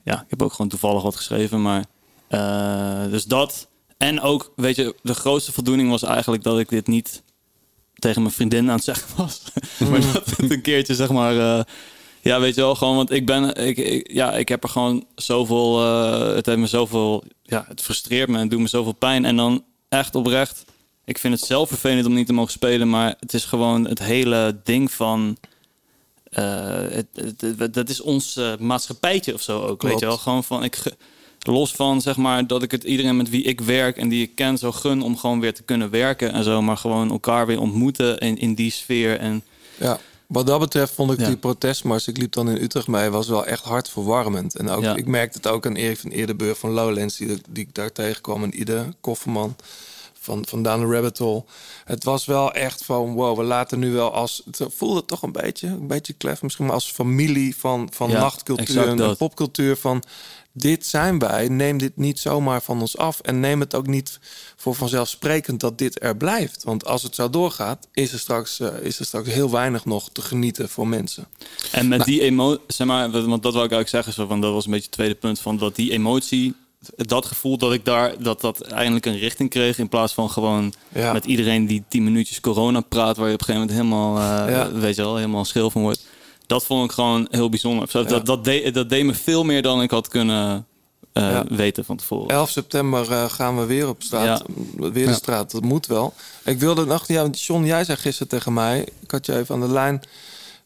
ja, 0.05 0.15
ik 0.21 0.27
heb 0.31 0.43
ook 0.43 0.53
gewoon 0.53 0.71
toevallig 0.71 1.03
wat 1.03 1.17
geschreven. 1.17 1.63
Maar 1.63 1.85
eh, 2.29 3.11
dus 3.11 3.25
dat. 3.25 3.69
En 3.99 4.21
ook, 4.21 4.53
weet 4.57 4.77
je, 4.77 4.95
de 5.03 5.15
grootste 5.15 5.53
voldoening 5.53 5.91
was 5.91 6.03
eigenlijk 6.03 6.43
dat 6.43 6.59
ik 6.59 6.69
dit 6.69 6.87
niet 6.87 7.23
tegen 7.95 8.23
mijn 8.23 8.35
vriendin 8.35 8.69
aan 8.69 8.75
het 8.75 8.85
zeggen 8.85 9.17
was. 9.17 9.43
maar 9.91 10.01
dat 10.13 10.27
het 10.37 10.51
een 10.51 10.63
keertje, 10.63 10.95
zeg 10.95 11.09
maar. 11.11 11.39
eh, 11.59 11.65
ja, 12.23 12.41
weet 12.41 12.55
je 12.55 12.61
wel, 12.61 12.75
gewoon, 12.75 12.97
want 12.97 13.11
ik 13.11 13.27
ben, 13.27 13.55
ik, 13.55 13.77
ik- 13.77 14.11
ja, 14.13 14.33
ik 14.33 14.49
heb 14.49 14.63
er 14.63 14.69
gewoon 14.69 15.05
zoveel, 15.15 15.81
het 16.35 16.47
heeft 16.47 16.59
me 16.59 16.67
zoveel, 16.67 17.25
ja, 17.43 17.65
het 17.69 17.81
frustreert 17.83 18.29
me 18.29 18.39
en 18.39 18.49
doet 18.49 18.61
me 18.61 18.67
zoveel 18.69 18.93
pijn. 18.93 19.25
En 19.25 19.37
dan 19.37 19.65
echt 19.89 20.15
oprecht, 20.15 20.65
ik 21.11 21.19
vind 21.19 21.35
het 21.35 21.45
zelf 21.45 21.69
vervelend 21.69 22.07
om 22.07 22.15
niet 22.15 22.27
te 22.27 22.33
mogen 22.33 22.53
spelen, 22.53 22.91
maar 22.91 23.15
het 23.21 23.35
is 23.35 23.45
gewoon 23.45 23.87
het 23.89 23.99
hele 23.99 24.57
ding 24.65 24.91
van, 24.93 25.37
eh, 26.31 26.45
het, 26.91 27.07
het- 27.15 27.41
het- 27.59 27.75
dat 27.75 27.89
is 27.89 28.01
ons 28.01 28.37
eh, 28.37 28.57
maatschappijtje 28.59 29.35
of 29.35 29.41
zo 29.43 29.61
ook, 29.63 29.83
weet 29.83 29.99
je 29.99 30.07
wel. 30.07 30.17
Gewoon 30.19 30.45
van, 30.45 30.65
ik, 30.65 30.79
los 31.41 31.73
van 31.73 32.01
zeg 32.01 32.17
maar 32.17 32.47
dat 32.47 32.63
ik 32.63 32.71
het 32.71 32.85
iedereen 32.85 33.17
met 33.17 33.29
wie 33.31 33.43
ik 33.43 33.61
werk 33.61 33.97
en 33.97 34.09
die 34.09 34.23
ik 34.23 34.35
ken 34.35 34.59
zo 34.59 34.73
gun 34.73 35.03
om 35.03 35.17
gewoon 35.17 35.41
weer 35.41 35.55
te 35.55 35.63
kunnen 35.63 35.91
werken 35.91 36.33
en 36.33 36.45
zo, 36.45 36.63
maar 36.63 36.77
gewoon 36.77 37.11
elkaar 37.11 37.47
weer 37.47 37.61
ontmoeten 37.61 38.19
in, 38.19 38.39
in 38.39 38.55
die 38.55 38.71
sfeer 38.71 39.19
en 39.19 39.43
Ja, 39.79 39.99
wat 40.27 40.47
dat 40.47 40.61
betreft 40.61 40.93
vond 40.95 41.13
ik 41.13 41.21
Ja. 41.21 41.27
die 41.27 41.37
protestmars, 41.37 42.09
ik 42.09 42.17
liep 42.17 42.33
dan 42.33 42.49
in 42.51 42.63
Utrecht 42.63 42.87
mee, 42.87 43.11
was 43.11 43.29
wel 43.29 43.47
echt 43.47 43.65
hartverwarmend. 43.65 44.57
En 44.57 44.69
ook, 44.69 44.83
Ja. 44.83 44.97
ik 44.97 45.07
merkte 45.07 45.37
het 45.37 45.47
ook 45.47 45.67
aan 45.67 45.75
Erik 45.75 45.99
van 45.99 46.11
Eerdenburg 46.11 46.59
van 46.59 46.71
Lowlands, 46.71 47.17
die, 47.17 47.41
die 47.49 47.65
ik 47.65 47.75
daar 47.75 47.93
tegenkwam, 47.93 48.43
en 48.43 48.61
Ide 48.61 48.95
Kofferman 49.01 49.57
van, 50.21 50.47
van 50.49 50.63
Down 50.63 50.81
the 50.81 50.93
Rabbit 50.93 51.19
Hole. 51.19 51.45
Het 51.85 52.05
was 52.05 52.25
wel 52.25 52.53
echt 52.53 52.85
van, 52.85 53.13
wow, 53.13 53.37
we 53.39 53.43
laten 53.43 53.79
nu 53.79 53.93
wel 53.93 54.13
als, 54.13 54.43
het 54.45 54.75
voelde 54.75 55.05
toch 55.05 55.23
een 55.23 55.33
beetje, 55.33 55.67
een 55.67 55.87
beetje 55.87 56.13
klef, 56.13 56.43
misschien 56.43 56.65
maar 56.65 56.75
als 56.75 56.91
familie 56.91 57.57
van, 57.57 57.89
van 57.93 58.11
Ja, 58.11 58.21
nachtcultuur 58.21 58.89
en 58.89 59.17
popcultuur 59.17 59.77
van, 59.77 60.03
dit 60.53 60.87
zijn 60.87 61.19
wij, 61.19 61.49
neem 61.49 61.79
dit 61.79 61.97
niet 61.97 62.19
zomaar 62.19 62.63
van 62.63 62.81
ons 62.81 62.97
af 62.97 63.21
en 63.21 63.41
neem 63.41 63.61
het 63.61 63.75
ook 63.75 63.87
niet 63.87 64.19
voor 64.57 64.75
vanzelfsprekend 64.75 65.61
dat 65.61 65.79
dit 65.79 66.03
er 66.03 66.17
blijft. 66.17 66.65
Want 66.65 66.87
als 66.87 67.03
het 67.03 67.15
zo 67.15 67.31
doorgaat, 67.31 67.89
is 67.93 68.13
er 68.13 68.19
straks, 68.19 68.61
eh, 68.61 68.69
is 68.81 68.99
er 68.99 69.05
straks 69.05 69.29
heel 69.29 69.51
weinig 69.51 69.85
nog 69.85 70.11
te 70.13 70.23
genieten 70.23 70.69
voor 70.69 70.89
mensen. 70.89 71.27
En 71.73 71.89
met 71.89 72.05
die 72.05 72.21
emotie, 72.21 72.65
zeg 72.67 72.87
maar, 72.87 73.11
want 73.11 73.43
dat 73.43 73.53
wou 73.53 73.65
ik 73.65 73.73
eigenlijk 73.73 73.89
zeggen, 73.89 74.13
zo 74.13 74.27
van, 74.27 74.41
dat 74.41 74.53
was 74.53 74.65
een 74.65 74.71
beetje 74.71 74.87
het 74.87 74.95
tweede 74.95 75.15
punt 75.15 75.41
van 75.41 75.57
dat 75.57 75.77
die 75.77 75.93
emotie 75.93 76.55
dat 76.97 77.27
gevoel 77.27 77.57
dat 77.59 77.73
ik 77.73 77.85
daar 77.85 78.23
dat 78.23 78.41
dat 78.41 78.61
eindelijk 78.61 79.07
een 79.07 79.19
richting 79.19 79.51
kreeg 79.51 79.79
in 79.79 79.89
plaats 79.89 80.13
van 80.13 80.31
gewoon 80.31 80.73
Ja. 80.89 81.13
met 81.13 81.25
iedereen 81.25 81.67
die 81.67 81.85
tien 81.89 82.05
minuutjes 82.05 82.41
corona 82.41 82.81
praat 82.81 83.17
waar 83.17 83.29
je 83.29 83.35
op 83.35 83.41
een 83.41 83.47
gegeven 83.47 83.69
moment 83.69 83.71
helemaal 83.89 84.17
eh, 84.47 84.55
Ja. 84.55 84.73
weet 84.73 84.97
je 84.97 85.03
wel 85.03 85.17
helemaal 85.17 85.45
schil 85.45 85.71
van 85.71 85.83
wordt. 85.83 86.07
Dat 86.47 86.65
vond 86.65 86.85
ik 86.85 86.91
gewoon 86.93 87.27
heel 87.31 87.49
bijzonder. 87.49 87.89
Ja. 87.93 88.03
Dat, 88.03 88.27
dat, 88.27 88.45
deed, 88.45 88.75
dat 88.75 88.89
deed 88.89 89.05
me 89.05 89.15
veel 89.15 89.45
meer 89.45 89.63
dan 89.63 89.83
ik 89.83 89.91
had 89.91 90.09
kunnen 90.09 90.67
eh, 91.13 91.23
Ja. 91.31 91.45
weten 91.49 91.85
van 91.85 91.97
tevoren. 91.97 92.29
11 92.29 92.51
september 92.51 93.13
eh, 93.13 93.25
gaan 93.31 93.59
we 93.59 93.65
weer 93.67 93.89
op 93.89 94.03
straat. 94.03 94.43
Weer 94.77 94.93
de 94.93 95.01
Ja. 95.01 95.13
straat, 95.13 95.51
dat 95.51 95.63
moet 95.63 95.87
wel. 95.87 96.15
Ik 96.45 96.59
wilde 96.61 96.85
nog, 96.85 97.09
ja, 97.09 97.21
want 97.23 97.43
John, 97.43 97.65
jij 97.65 97.85
zei 97.85 97.99
gisteren 97.99 98.29
tegen 98.29 98.53
mij, 98.53 98.87
ik 99.03 99.11
had 99.11 99.27
je 99.27 99.37
even 99.39 99.55
aan 99.55 99.61
de 99.61 99.69
lijn, 99.73 100.03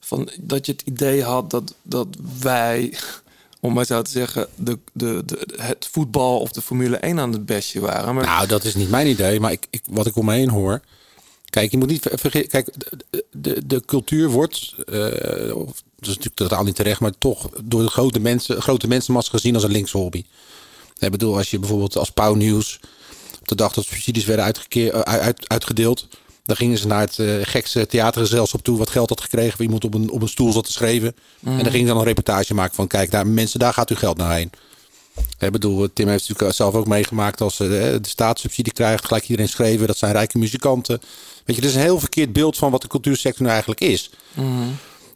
van, 0.00 0.28
dat 0.40 0.66
je 0.66 0.72
het 0.72 0.82
idee 0.82 1.22
had 1.22 1.50
dat, 1.50 1.74
dat 1.82 2.06
wij, 2.40 2.94
om 3.64 3.72
maar 3.72 3.84
zo 3.84 4.02
te 4.02 4.10
zeggen, 4.10 4.46
de, 4.56 4.78
de, 4.92 5.22
de, 5.26 5.48
het 5.56 5.88
voetbal 5.90 6.38
of 6.40 6.50
de 6.52 6.62
Formule 6.62 6.96
1 6.96 7.18
aan 7.20 7.32
het 7.32 7.46
bestje 7.46 7.80
waren. 7.80 8.14
Maar 8.14 8.24
Nou, 8.24 8.46
dat 8.46 8.64
is 8.64 8.74
niet 8.74 8.90
mijn 8.90 9.06
idee, 9.06 9.40
maar 9.40 9.52
ik, 9.52 9.66
ik, 9.70 9.82
wat 9.90 10.06
ik 10.06 10.16
om 10.16 10.24
me 10.24 10.34
heen 10.34 10.48
hoor. 10.48 10.80
Kijk, 11.50 11.70
je 11.70 11.76
moet 11.78 11.88
niet 11.88 12.02
ver- 12.02 12.18
vergeten. 12.18 12.48
Kijk, 12.48 12.74
de, 13.30 13.66
de, 13.66 13.82
cultuur 13.86 14.28
wordt. 14.28 14.74
eh, 14.86 15.56
of, 15.56 15.66
dat 15.66 16.08
is 16.08 16.16
natuurlijk 16.16 16.34
totaal 16.34 16.64
niet 16.64 16.74
terecht, 16.76 17.00
maar 17.00 17.18
toch 17.18 17.48
door 17.64 17.82
de 17.82 17.88
grote, 17.90 18.20
mensen, 18.20 18.62
grote 18.62 18.88
mensenmassa 18.88 19.30
gezien 19.30 19.54
als 19.54 19.62
een 19.64 19.70
linkse 19.70 19.96
hobby. 19.96 20.24
Ik 20.98 21.10
bedoel, 21.10 21.36
als 21.36 21.50
je 21.50 21.58
bijvoorbeeld 21.58 21.96
als 21.96 22.10
Pauw 22.10 22.34
Nieuws. 22.34 22.80
op 23.40 23.48
de 23.48 23.54
dag 23.54 23.72
dat 23.72 23.84
subsidies 23.84 24.24
werden 24.24 24.44
uitgekeer, 24.44 24.92
eh, 24.94 25.00
uit, 25.20 25.48
uitgedeeld. 25.48 26.06
Dan 26.45 26.57
gingen 26.57 26.78
ze 26.78 26.86
naar 26.86 27.01
het 27.01 27.18
eh, 27.18 27.34
gekste 27.42 27.86
theatergezelschap 27.86 28.62
toe. 28.62 28.78
wat 28.78 28.90
geld 28.90 29.09
had 29.09 29.20
gekregen 29.20 29.53
voor 29.53 29.64
iemand 29.64 29.84
op 29.84 29.95
een, 29.95 30.11
op 30.11 30.22
een 30.22 30.28
stoel 30.28 30.53
zat 30.53 30.64
te 30.64 30.72
schrijven. 30.72 31.14
En 31.45 31.57
dan 31.57 31.70
gingen 31.70 31.80
ze 31.80 31.92
dan 31.92 31.97
een 31.97 32.05
reportage 32.07 32.55
maken 32.55 32.74
van: 32.74 32.86
kijk, 32.86 33.11
daar, 33.11 33.26
mensen, 33.26 33.59
daar 33.59 33.72
gaat 33.72 33.90
uw 33.90 33.97
geld 33.97 34.16
naar 34.16 34.34
heen. 34.34 34.51
Ik 35.38 35.53
bedoel, 35.53 35.88
Tim 35.92 36.09
heeft 36.09 36.28
natuurlijk 36.28 36.57
zelf 36.57 36.74
ook 36.74 36.86
meegemaakt 36.86 37.40
als 37.40 37.57
ze 37.57 37.68
de, 37.68 37.99
de 38.03 38.09
staatssubsidie 38.09 38.72
krijgt, 38.72 39.05
gelijk 39.05 39.22
iedereen 39.28 39.49
schreven, 39.51 39.86
dat 39.86 39.97
zijn 39.97 40.12
rijke 40.12 40.38
muzikanten. 40.38 41.01
Weet 41.45 41.57
je, 41.57 41.62
dat 41.62 41.70
is 41.70 41.76
een 41.76 41.82
heel 41.82 41.99
verkeerd 42.01 42.32
beeld 42.32 42.57
van 42.57 42.70
wat 42.70 42.82
de 42.82 42.88
cultuursector 42.88 43.42
nu 43.47 43.51
eigenlijk 43.51 43.80
is. 43.80 44.11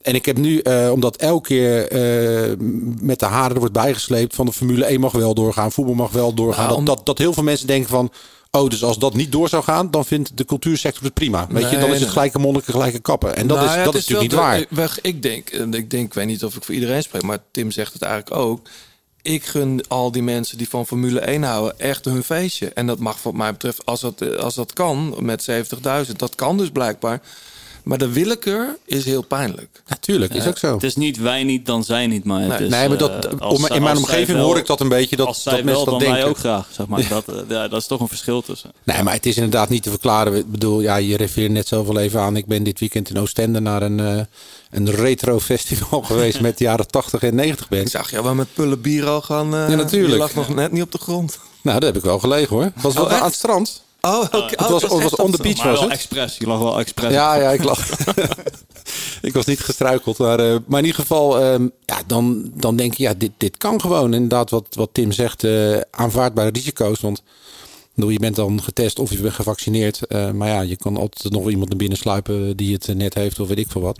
En 0.02 0.14
ik 0.14 0.24
heb 0.26 0.36
nu, 0.36 0.58
eh, 0.60 0.90
omdat 0.92 1.16
elke 1.16 1.48
keer 1.48 1.88
eh, 1.88 2.56
met 3.00 3.18
de 3.18 3.26
haren 3.26 3.52
er 3.52 3.58
wordt 3.58 3.72
bijgesleept 3.74 4.34
van 4.34 4.46
de 4.46 4.52
Formule 4.52 4.84
1 4.84 5.00
mag 5.00 5.12
wel 5.12 5.34
doorgaan, 5.34 5.72
voetbal 5.72 5.94
mag 5.94 6.10
wel 6.12 6.34
doorgaan. 6.34 6.64
Nou, 6.66 6.76
om- 6.78 6.84
dat, 6.84 6.96
dat, 6.96 7.06
dat 7.06 7.18
heel 7.18 7.32
veel 7.32 7.42
mensen 7.42 7.66
denken 7.66 7.88
van, 7.88 8.10
oh, 8.50 8.68
dus 8.70 8.82
als 8.84 8.98
dat 8.98 9.14
niet 9.14 9.32
door 9.32 9.48
zou 9.48 9.62
gaan, 9.64 9.90
dan 9.90 10.04
vindt 10.04 10.36
de 10.36 10.44
cultuursector 10.44 11.04
het 11.04 11.14
prima. 11.14 11.46
Weet 11.50 11.70
je, 11.70 11.78
dan 11.78 11.90
is 11.94 12.00
het 12.00 12.08
gelijke 12.08 12.38
monniken, 12.38 12.72
gelijke 12.72 12.98
kappen. 12.98 13.36
En 13.36 13.46
dat 13.46 13.56
Nou 13.56 13.68
is, 13.70 13.76
ja, 13.76 13.84
dat 13.84 13.94
is 13.94 14.00
natuurlijk 14.06 14.30
niet 14.30 14.40
waar. 14.40 14.64
weg- 14.70 15.00
Ik 15.00 15.22
denk, 15.22 15.48
en 15.50 15.74
ik 15.74 15.90
denk, 15.90 16.06
ik 16.06 16.14
weet 16.14 16.26
niet 16.26 16.44
of 16.44 16.56
ik 16.56 16.64
voor 16.64 16.74
iedereen 16.74 17.02
spreek, 17.02 17.22
maar 17.22 17.38
Tim 17.50 17.70
zegt 17.70 17.92
het 17.92 18.02
eigenlijk 18.02 18.40
ook. 18.40 18.68
Ik 19.22 19.44
gun 19.44 19.82
al 19.88 20.12
die 20.12 20.22
mensen 20.22 20.58
die 20.58 20.68
van 20.68 20.86
Formule 20.86 21.20
1 21.20 21.42
houden 21.42 21.78
echt 21.80 22.04
hun 22.04 22.22
feestje. 22.24 22.68
En 22.68 22.86
dat 22.86 22.98
mag 22.98 23.22
wat 23.22 23.34
mij 23.34 23.52
betreft, 23.52 23.86
als 23.86 24.00
dat, 24.00 24.36
als 24.38 24.54
dat 24.54 24.72
kan, 24.72 25.14
met 25.18 25.46
70.000. 26.06 26.16
Dat 26.16 26.34
kan 26.34 26.56
dus 26.56 26.70
blijkbaar. 26.70 27.20
Maar 27.88 27.98
de 27.98 28.12
willekeur 28.12 28.76
is 28.84 29.04
heel 29.04 29.22
pijnlijk. 29.22 29.82
Natuurlijk, 29.88 30.34
is 30.34 30.46
ook 30.46 30.58
zo. 30.58 30.72
Het 30.74 30.82
is 30.82 30.96
niet 30.96 31.18
wij 31.18 31.44
niet, 31.44 31.66
dan 31.66 31.84
zij 31.84 32.06
niet, 32.06 32.24
maar 32.24 32.40
het 32.40 32.48
Nee. 32.48 32.58
is, 32.68 32.68
Nee, 32.74 32.88
maar 32.88 32.98
dat, 32.98 33.24
eh, 33.24 33.50
om- 33.50 33.66
in 33.66 33.82
mijn 33.82 33.96
omgeving 33.96 34.36
wel- 34.38 34.46
hoor 34.46 34.56
ik 34.58 34.66
dat 34.66 34.80
een 34.80 34.88
beetje. 34.88 35.16
Dat, 35.16 35.26
als 35.26 35.42
zij 35.42 35.52
dat 35.54 35.64
mensen 35.64 35.84
wel, 35.84 35.92
dat 35.98 36.00
dan 36.00 36.02
denken. 36.12 36.20
wij 36.22 36.30
ook 36.30 36.38
graag, 36.38 36.68
zeg 36.72 36.86
maar. 36.86 37.08
Dat, 37.08 37.28
eh, 37.28 37.34
ja, 37.48 37.68
dat 37.68 37.80
is 37.80 37.86
toch 37.86 38.00
een 38.00 38.08
verschil 38.08 38.42
tussen. 38.42 38.72
Nee, 38.82 39.02
maar 39.02 39.12
het 39.14 39.26
is 39.26 39.34
inderdaad 39.36 39.68
niet 39.68 39.82
te 39.82 39.90
verklaren. 39.90 40.34
Ik 40.36 40.50
bedoel, 40.50 40.80
ja, 40.80 40.96
je 40.96 41.16
refereert 41.16 41.52
net 41.52 41.68
zelf 41.68 41.88
al 41.88 41.98
even 41.98 42.20
aan. 42.20 42.36
Ik 42.36 42.46
ben 42.46 42.62
dit 42.62 42.80
weekend 42.80 43.10
in 43.10 43.18
Oostende 43.18 43.60
naar 43.60 43.82
een, 43.82 44.00
eh, 44.00 44.20
een 44.70 44.90
retro 44.90 45.38
festival 45.40 46.02
geweest 46.10 46.40
met 46.40 46.58
de 46.58 46.64
jaren 46.64 46.86
80 46.88 47.22
en 47.22 47.34
90 47.34 47.64
Ik 47.64 47.70
bands. 47.76 47.90
zag 47.90 48.10
jou 48.10 48.24
wel 48.24 48.34
met 48.34 48.54
pullen 48.54 48.80
bier 48.80 49.06
al 49.06 49.20
gaan. 49.22 49.46
Ja, 49.50 49.66
natuurlijk. 49.74 50.12
Je 50.12 50.18
lag 50.18 50.34
nog 50.34 50.54
net 50.54 50.72
niet 50.72 50.82
op 50.82 50.92
de 50.92 50.98
grond. 50.98 51.38
Nou, 51.62 51.78
daar 51.80 51.88
heb 51.88 51.96
ik 51.98 52.04
wel 52.04 52.18
gelegen 52.18 52.56
hoor. 52.56 52.72
Was 52.82 52.94
wel 52.94 53.04
Oh, 53.04 53.10
echt? 53.10 53.20
aan 53.20 53.26
het 53.26 53.34
strand. 53.36 53.82
Oh, 54.00 54.20
oké. 54.20 54.38
Het 54.56 54.68
was, 54.68 54.82
het 54.82 54.90
was 55.02 55.16
on 55.16 55.30
the 55.30 55.42
beach 55.42 55.56
Maar 55.56 55.66
was 55.66 55.78
wel 55.80 55.88
het. 55.88 55.92
expres, 55.98 56.36
je 56.38 56.46
lag 56.46 56.58
wel 56.58 56.78
expres. 56.78 57.12
Ja, 57.12 57.34
ja, 57.34 57.50
ik 57.50 57.62
lag. 57.64 57.88
ik 59.22 59.32
was 59.32 59.44
niet 59.46 59.60
gestruikeld. 59.60 60.18
Maar, 60.18 60.40
eh, 60.40 60.56
maar 60.66 60.78
in 60.80 60.84
ieder 60.86 61.00
geval, 61.00 61.40
ehm, 61.40 61.68
ja, 61.84 61.98
dan, 62.06 62.50
dan 62.54 62.76
denk 62.76 62.94
je, 62.94 63.02
ja, 63.02 63.14
dit, 63.14 63.30
dit 63.36 63.56
kan 63.56 63.80
gewoon. 63.80 64.14
Inderdaad, 64.14 64.50
wat, 64.50 64.66
wat 64.70 64.88
Tim 64.92 65.12
zegt, 65.12 65.44
eh, 65.44 65.76
aanvaardbare 65.90 66.50
risico's. 66.50 67.00
Want 67.00 67.22
bedoel, 67.94 68.10
je 68.10 68.18
bent 68.18 68.36
dan 68.36 68.62
getest 68.62 68.98
of 68.98 69.10
je 69.10 69.18
bent 69.20 69.34
gevaccineerd. 69.34 70.06
eh, 70.06 70.30
maar 70.30 70.48
ja, 70.48 70.60
je 70.60 70.76
kan 70.76 70.96
altijd 70.96 71.32
nog 71.32 71.48
iemand 71.50 71.68
naar 71.68 71.78
binnen 71.78 71.98
sluipen 71.98 72.56
die 72.56 72.72
het 72.74 72.94
net 72.96 73.14
heeft 73.14 73.40
of 73.40 73.48
weet 73.48 73.58
ik 73.58 73.70
veel 73.70 73.80
wat. 73.80 73.98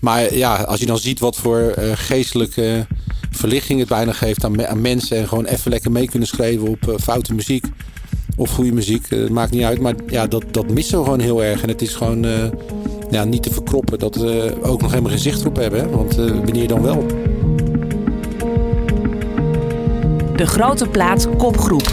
Maar 0.00 0.34
ja, 0.34 0.56
als 0.56 0.80
je 0.80 0.86
dan 0.86 0.98
ziet 0.98 1.20
wat 1.20 1.36
voor 1.36 1.58
eh, 1.60 1.90
geestelijke 1.94 2.86
verlichting 3.30 3.78
het 3.80 3.88
bijna 3.88 4.12
geeft 4.12 4.44
aan, 4.44 4.52
me- 4.56 4.66
aan 4.66 4.80
mensen. 4.80 5.16
En 5.16 5.28
gewoon 5.28 5.44
even 5.44 5.70
lekker 5.70 5.90
mee 5.92 6.08
kunnen 6.08 6.28
schrijven 6.28 6.68
op 6.68 6.94
foute 7.02 7.34
muziek. 7.34 7.64
Of 8.36 8.50
goede 8.50 8.72
muziek, 8.72 9.06
eh, 9.10 9.18
het 9.18 9.30
maakt 9.30 9.50
niet 9.50 9.62
uit. 9.62 9.80
Maar 9.80 9.94
ja, 10.06 10.26
dat, 10.26 10.44
dat 10.50 10.70
missen 10.70 10.98
we 10.98 11.04
gewoon 11.04 11.20
heel 11.20 11.44
erg. 11.44 11.62
En 11.62 11.68
het 11.68 11.82
is 11.82 11.94
gewoon 11.94 12.24
eh, 12.24 12.44
ja, 13.10 13.24
niet 13.24 13.42
te 13.42 13.52
verkroppen 13.52 13.98
dat 13.98 14.14
we 14.14 14.54
ook 14.62 14.80
nog 14.80 14.90
helemaal 14.90 15.10
geen 15.10 15.20
zicht 15.20 15.40
erop 15.40 15.56
hebben. 15.56 15.80
Hè? 15.80 15.88
Want 15.88 16.18
eh, 16.18 16.24
wanneer 16.24 16.68
dan 16.68 16.82
wel? 16.82 17.06
De 20.36 20.46
grote 20.46 20.88
plaat 20.88 21.28
kopgroep. 21.36 21.88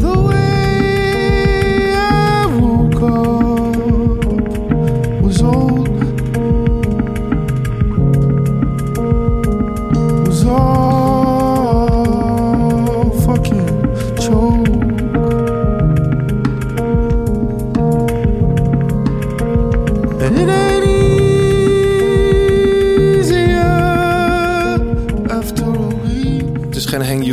The 0.00 0.22
way 0.22 0.42
I 1.94 2.46
woke 2.60 3.04
up 3.04 4.24
was 5.22 5.42
old, 5.42 5.71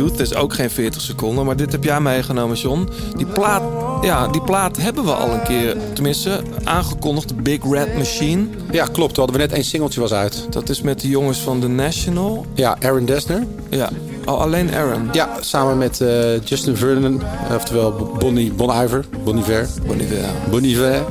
Youth, 0.00 0.18
het 0.18 0.20
is 0.20 0.34
ook 0.34 0.54
geen 0.54 0.70
40 0.70 1.02
seconden. 1.02 1.44
Maar 1.44 1.56
dit 1.56 1.72
heb 1.72 1.84
jij 1.84 2.00
meegenomen, 2.00 2.56
John. 2.56 2.88
Die 3.16 3.26
plaat, 3.26 3.62
ja, 4.04 4.28
die 4.28 4.42
plaat 4.42 4.76
hebben 4.76 5.04
we 5.04 5.12
al 5.12 5.32
een 5.32 5.42
keer, 5.42 5.76
tenminste, 5.92 6.40
aangekondigd. 6.64 7.42
Big 7.42 7.58
Red 7.70 7.96
Machine. 7.96 8.46
Ja, 8.70 8.84
klopt. 8.84 9.16
We 9.16 9.20
hadden 9.20 9.36
we 9.36 9.42
net 9.42 9.52
één 9.52 9.64
singeltje 9.64 10.00
was 10.00 10.12
uit. 10.12 10.46
Dat 10.50 10.68
is 10.68 10.82
met 10.82 11.00
de 11.00 11.08
jongens 11.08 11.38
van 11.38 11.60
The 11.60 11.68
National. 11.68 12.46
Ja, 12.54 12.76
Aaron 12.80 13.04
Dessner. 13.04 13.46
Ja, 13.70 13.90
oh, 14.24 14.40
alleen 14.40 14.74
Aaron. 14.74 15.08
Ja, 15.12 15.36
samen 15.40 15.78
met 15.78 16.00
eh, 16.00 16.42
Justin 16.44 16.76
Vernon. 16.76 17.22
Oftewel 17.54 18.16
Bonnie, 18.18 18.52
Bon 18.52 18.82
Iver. 18.82 19.04
Bon 19.24 19.38
Iver. 19.38 19.68
Bon 19.86 20.00
Iver. 20.00 20.24
Bon 20.50 20.64
Iver. 20.64 21.04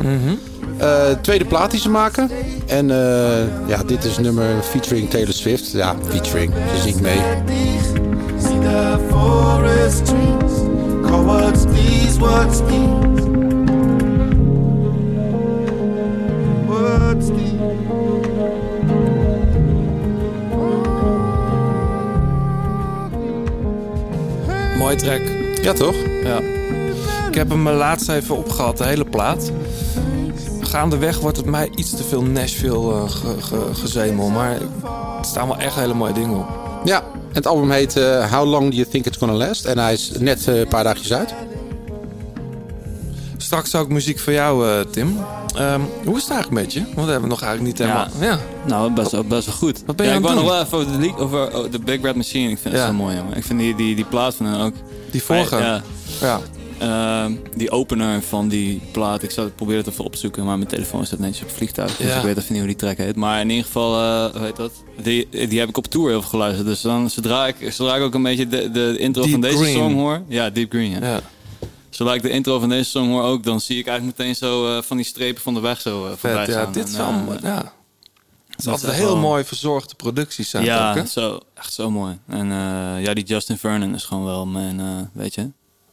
Tweede 1.21 1.45
plaat 1.45 1.71
die 1.71 1.79
ze 1.79 1.89
maken. 1.89 2.29
En 2.67 2.91
eh, 2.91 3.67
ja, 3.67 3.83
dit 3.83 4.03
is 4.03 4.17
nummer 4.17 4.63
featuring 4.63 5.09
Taylor 5.09 5.33
Swift. 5.33 5.71
Ja, 5.71 5.95
featuring. 6.07 6.53
Ze 6.75 6.81
zingt 6.81 7.01
mee. 7.01 7.19
The 8.63 8.99
forest 9.09 10.05
trees. 10.05 10.53
Call 11.09 11.23
what's 11.25 11.65
these, 11.65 12.19
what's 12.19 12.59
these? 12.61 13.25
What's 16.67 17.29
these? 17.29 17.59
Mooi 24.77 24.95
track. 24.95 25.21
Ja, 25.61 25.73
toch? 25.73 25.95
Ja. 26.23 26.37
Ik 27.29 27.35
heb 27.35 27.49
hem 27.49 27.69
laatst 27.69 28.09
even 28.09 28.37
opgehad, 28.37 28.77
de 28.77 28.83
hele 28.85 29.05
plaat. 29.05 29.51
Gaandeweg 30.61 31.19
wordt 31.19 31.37
het 31.37 31.45
mij 31.45 31.69
iets 31.75 31.95
te 31.95 32.03
veel 32.03 32.21
Nashville 32.21 32.93
eh, 32.93 33.09
ge, 33.09 33.35
ge- 33.39 33.69
gezemel. 33.73 34.29
Maar 34.29 34.51
er 34.51 34.61
staan 35.21 35.47
wel 35.47 35.57
echt 35.57 35.75
hele 35.75 35.93
mooie 35.93 36.13
dingen 36.13 36.37
op. 36.37 36.47
Ja, 36.83 37.03
en 37.29 37.35
het 37.35 37.47
album 37.47 37.71
heet 37.71 37.95
eh, 37.97 38.33
How 38.33 38.49
Long 38.49 38.69
Do 38.69 38.75
You 38.75 38.87
Think 38.89 39.05
It's 39.05 39.17
Gonna 39.17 39.33
Last? 39.33 39.65
En 39.65 39.77
hij 39.77 39.93
is 39.93 40.11
net 40.19 40.47
eh, 40.47 40.59
een 40.59 40.67
paar 40.67 40.83
dagjes 40.83 41.13
uit. 41.13 41.33
Straks 43.37 43.75
ook 43.75 43.89
muziek 43.89 44.19
voor 44.19 44.33
jou, 44.33 44.67
eh, 44.69 44.79
Tim. 44.91 45.17
Ehm, 45.55 45.81
hoe 46.05 46.15
is 46.17 46.21
het 46.23 46.31
eigenlijk 46.31 46.61
met 46.63 46.73
je? 46.73 46.83
Want 46.95 47.05
we 47.05 47.11
hebben 47.11 47.29
nog 47.29 47.41
eigenlijk 47.41 47.77
niet 47.77 47.87
helemaal... 47.87 48.07
Ja. 48.19 48.39
Nou, 48.65 48.91
best, 48.93 49.11
wel- 49.11 49.23
best 49.23 49.45
wel 49.45 49.55
goed. 49.55 49.83
Wat 49.85 49.95
ben 49.95 50.05
je 50.05 50.11
ja, 50.11 50.17
aan 50.17 50.23
ik 50.23 50.29
het 50.29 50.37
wou 50.37 50.47
doen? 50.47 50.57
nog 50.57 50.69
wel 50.71 50.81
even 50.81 50.91
over 50.93 51.01
de, 51.01 51.07
lied- 51.07 51.17
over 51.17 51.57
oh, 51.65 51.71
de 51.71 51.79
Big 51.79 52.01
Red 52.01 52.15
Machine. 52.15 52.49
Ik 52.49 52.57
vind 52.61 52.73
Ja. 52.73 52.79
het 52.79 52.89
zo 52.89 52.93
mooi, 52.95 53.15
jongen. 53.15 53.37
Ik 53.37 53.43
vind 53.43 53.59
die, 53.59 53.75
die, 53.75 53.95
die 53.95 54.05
plaat 54.05 54.35
van 54.35 54.45
hen 54.45 54.59
ook. 54.61 54.73
Die 55.11 55.23
vorige. 55.23 55.55
Ja, 55.57 55.81
Ja. 56.21 56.39
Ehm, 56.79 57.33
die 57.55 57.71
opener 57.71 58.21
van 58.21 58.47
die 58.47 58.81
plaat, 58.91 59.23
ik 59.23 59.31
zou 59.31 59.49
proberen 59.49 59.83
het 59.83 59.91
even 59.91 60.05
opzoeken, 60.05 60.45
maar 60.45 60.57
mijn 60.57 60.69
telefoon 60.69 61.05
staat 61.05 61.19
netjes 61.19 61.41
op 61.41 61.47
het 61.47 61.57
vliegtuig. 61.57 61.97
Dus 61.97 62.07
Ja. 62.07 62.15
ik 62.17 62.23
weet 62.23 62.37
even 62.37 62.47
niet 62.53 62.57
hoe 62.57 62.67
die 62.67 62.75
track 62.79 62.97
heet. 62.97 63.15
Maar 63.15 63.41
in 63.41 63.49
ieder 63.49 63.65
geval, 63.65 63.95
eh, 64.01 64.31
hoe 64.35 64.45
heet 64.45 64.55
dat? 64.55 64.71
Die, 65.01 65.27
die 65.47 65.59
heb 65.59 65.69
ik 65.69 65.77
op 65.77 65.87
tour 65.87 66.09
heel 66.09 66.19
veel 66.21 66.29
geluisterd. 66.29 66.67
Dus 66.67 66.81
dan, 66.81 67.09
zodra 67.09 67.47
ik, 67.47 67.71
zodra 67.73 67.95
ik 67.95 68.01
ook 68.01 68.13
een 68.13 68.23
beetje 68.23 68.47
de, 68.47 68.71
de 68.71 68.97
intro 68.97 69.21
Deep 69.21 69.31
van 69.31 69.41
deze 69.41 69.57
Green. 69.57 69.73
song 69.73 69.93
hoor. 69.93 70.21
Ja, 70.27 70.49
Deep 70.49 70.71
Green. 70.71 70.91
Ja. 70.91 70.99
ja. 71.07 71.21
Zodra 71.89 72.13
ik 72.13 72.21
de 72.21 72.29
intro 72.29 72.59
van 72.59 72.69
deze 72.69 72.89
song 72.89 73.09
hoor 73.09 73.23
ook, 73.23 73.43
dan 73.43 73.59
zie 73.61 73.77
ik 73.79 73.87
eigenlijk 73.87 74.17
meteen 74.17 74.35
zo 74.35 74.77
eh, 74.77 74.81
van 74.83 74.97
die 74.97 75.05
strepen 75.05 75.41
van 75.41 75.53
de 75.53 75.59
weg 75.59 75.81
zo 75.81 76.05
eh, 76.05 76.11
voorbij 76.17 76.45
Vet, 76.45 76.53
ja. 76.55 76.63
gaan. 76.63 76.71
Dit 76.73 76.87
is 76.87 76.93
En, 76.93 76.99
eh, 76.99 77.07
allemaal... 77.07 77.37
Ja. 77.43 77.73
Het 78.49 78.59
is 78.67 78.67
altijd 78.73 78.91
is 78.91 78.97
heel 78.97 79.07
wel- 79.07 79.17
mooi 79.17 79.43
verzorgde 79.43 79.95
producties 79.95 80.49
zijn 80.49 80.63
het 80.63 80.71
Ja, 80.71 80.89
ook, 80.89 80.95
hè? 80.95 81.05
zo, 81.05 81.39
echt 81.53 81.73
zo 81.73 81.91
mooi. 81.91 82.17
En 82.27 82.51
eh, 82.51 83.03
ja, 83.03 83.13
die 83.13 83.23
Justin 83.23 83.57
Vernon 83.57 83.95
is 83.95 84.03
gewoon 84.03 84.25
wel 84.25 84.45
mijn, 84.45 84.79
eh, 84.79 84.85
weet 85.13 85.33
je, 85.35 85.49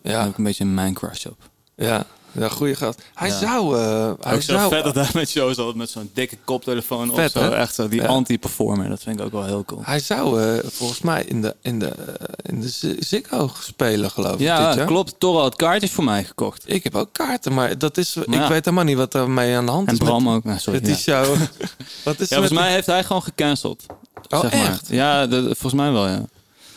Ja. 0.07 0.13
daar 0.13 0.21
heb 0.23 0.31
ik 0.31 0.39
een 0.39 0.45
beetje 0.45 0.65
mijn 0.65 0.95
crush 0.95 1.27
op. 1.27 1.37
Ja, 1.75 2.05
ja 2.33 2.49
goede 2.49 2.75
gast. 2.75 3.03
Hij 3.15 3.29
Ja. 3.29 3.39
zou... 3.39 3.79
eh, 3.79 4.11
hij 4.21 4.35
Ook 4.35 4.43
zo 4.43 4.53
zou 4.53 4.69
vet 4.71 4.85
dat 4.85 4.95
hij 4.95 5.09
met 5.15 5.29
shows 5.31 5.59
altijd 5.59 5.77
met 5.77 5.91
zo'n 5.91 6.11
dikke 6.15 6.37
koptelefoon 6.45 7.09
op 7.11 7.15
Vet, 7.17 7.31
zo. 7.33 7.39
hè? 7.41 7.55
Echt 7.55 7.75
zo, 7.75 7.89
die 7.89 8.01
Ja. 8.01 8.07
anti-performer. 8.07 8.89
Dat 8.89 9.03
vind 9.03 9.19
ik 9.21 9.25
ook 9.27 9.33
wel 9.33 9.45
heel 9.45 9.65
cool. 9.65 9.81
Hij 9.85 10.01
zou 10.01 10.43
eh, 10.43 10.59
volgens 10.73 11.01
mij 11.01 11.25
in 11.25 11.43
de, 11.43 11.57
in 11.63 11.79
de, 11.79 11.87
eh, 11.89 12.25
in 12.43 12.61
de 12.61 12.97
Ziggo 12.99 13.51
spelen, 13.61 14.11
geloof 14.11 14.33
ik. 14.33 14.39
dit 14.39 14.47
Ja, 14.47 14.75
jaar. 14.75 14.87
klopt. 14.87 15.15
Toro 15.19 15.41
had 15.41 15.57
kaartjes 15.57 15.91
voor 15.91 16.05
mij 16.05 16.25
gekocht. 16.25 16.63
Ik 16.67 16.85
heb 16.85 16.95
ook 16.95 17.09
kaarten, 17.13 17.55
maar 17.55 17.79
dat 17.79 17.97
is, 17.99 18.17
ik 18.17 18.35
ja. 18.35 18.49
weet 18.49 18.65
helemaal 18.65 18.85
niet 18.87 18.97
wat 18.97 19.15
er 19.15 19.31
mee 19.31 19.57
aan 19.57 19.67
de 19.67 19.73
hand 19.73 19.87
En 19.89 19.93
is. 19.93 19.99
Bram 19.99 20.25
met, 20.25 20.35
ook. 20.35 20.45
Nou, 20.45 20.59
sorry, 20.59 20.81
met 20.81 20.89
die 20.89 21.13
ja. 21.15 21.25
show. 21.25 21.37
wat 22.05 22.21
is 22.21 22.29
volgens 22.29 22.53
mij 22.53 22.63
die- 22.65 22.73
heeft 22.73 22.87
hij 22.87 23.05
gewoon 23.05 23.23
gecanceld. 23.23 23.85
Oh, 24.29 24.41
zeg 24.41 24.53
maar. 24.53 24.65
echt? 24.67 24.89
Ja, 24.89 25.29
volgens 25.29 25.73
mij 25.75 25.93
wel, 25.93 26.07
ja. 26.09 26.23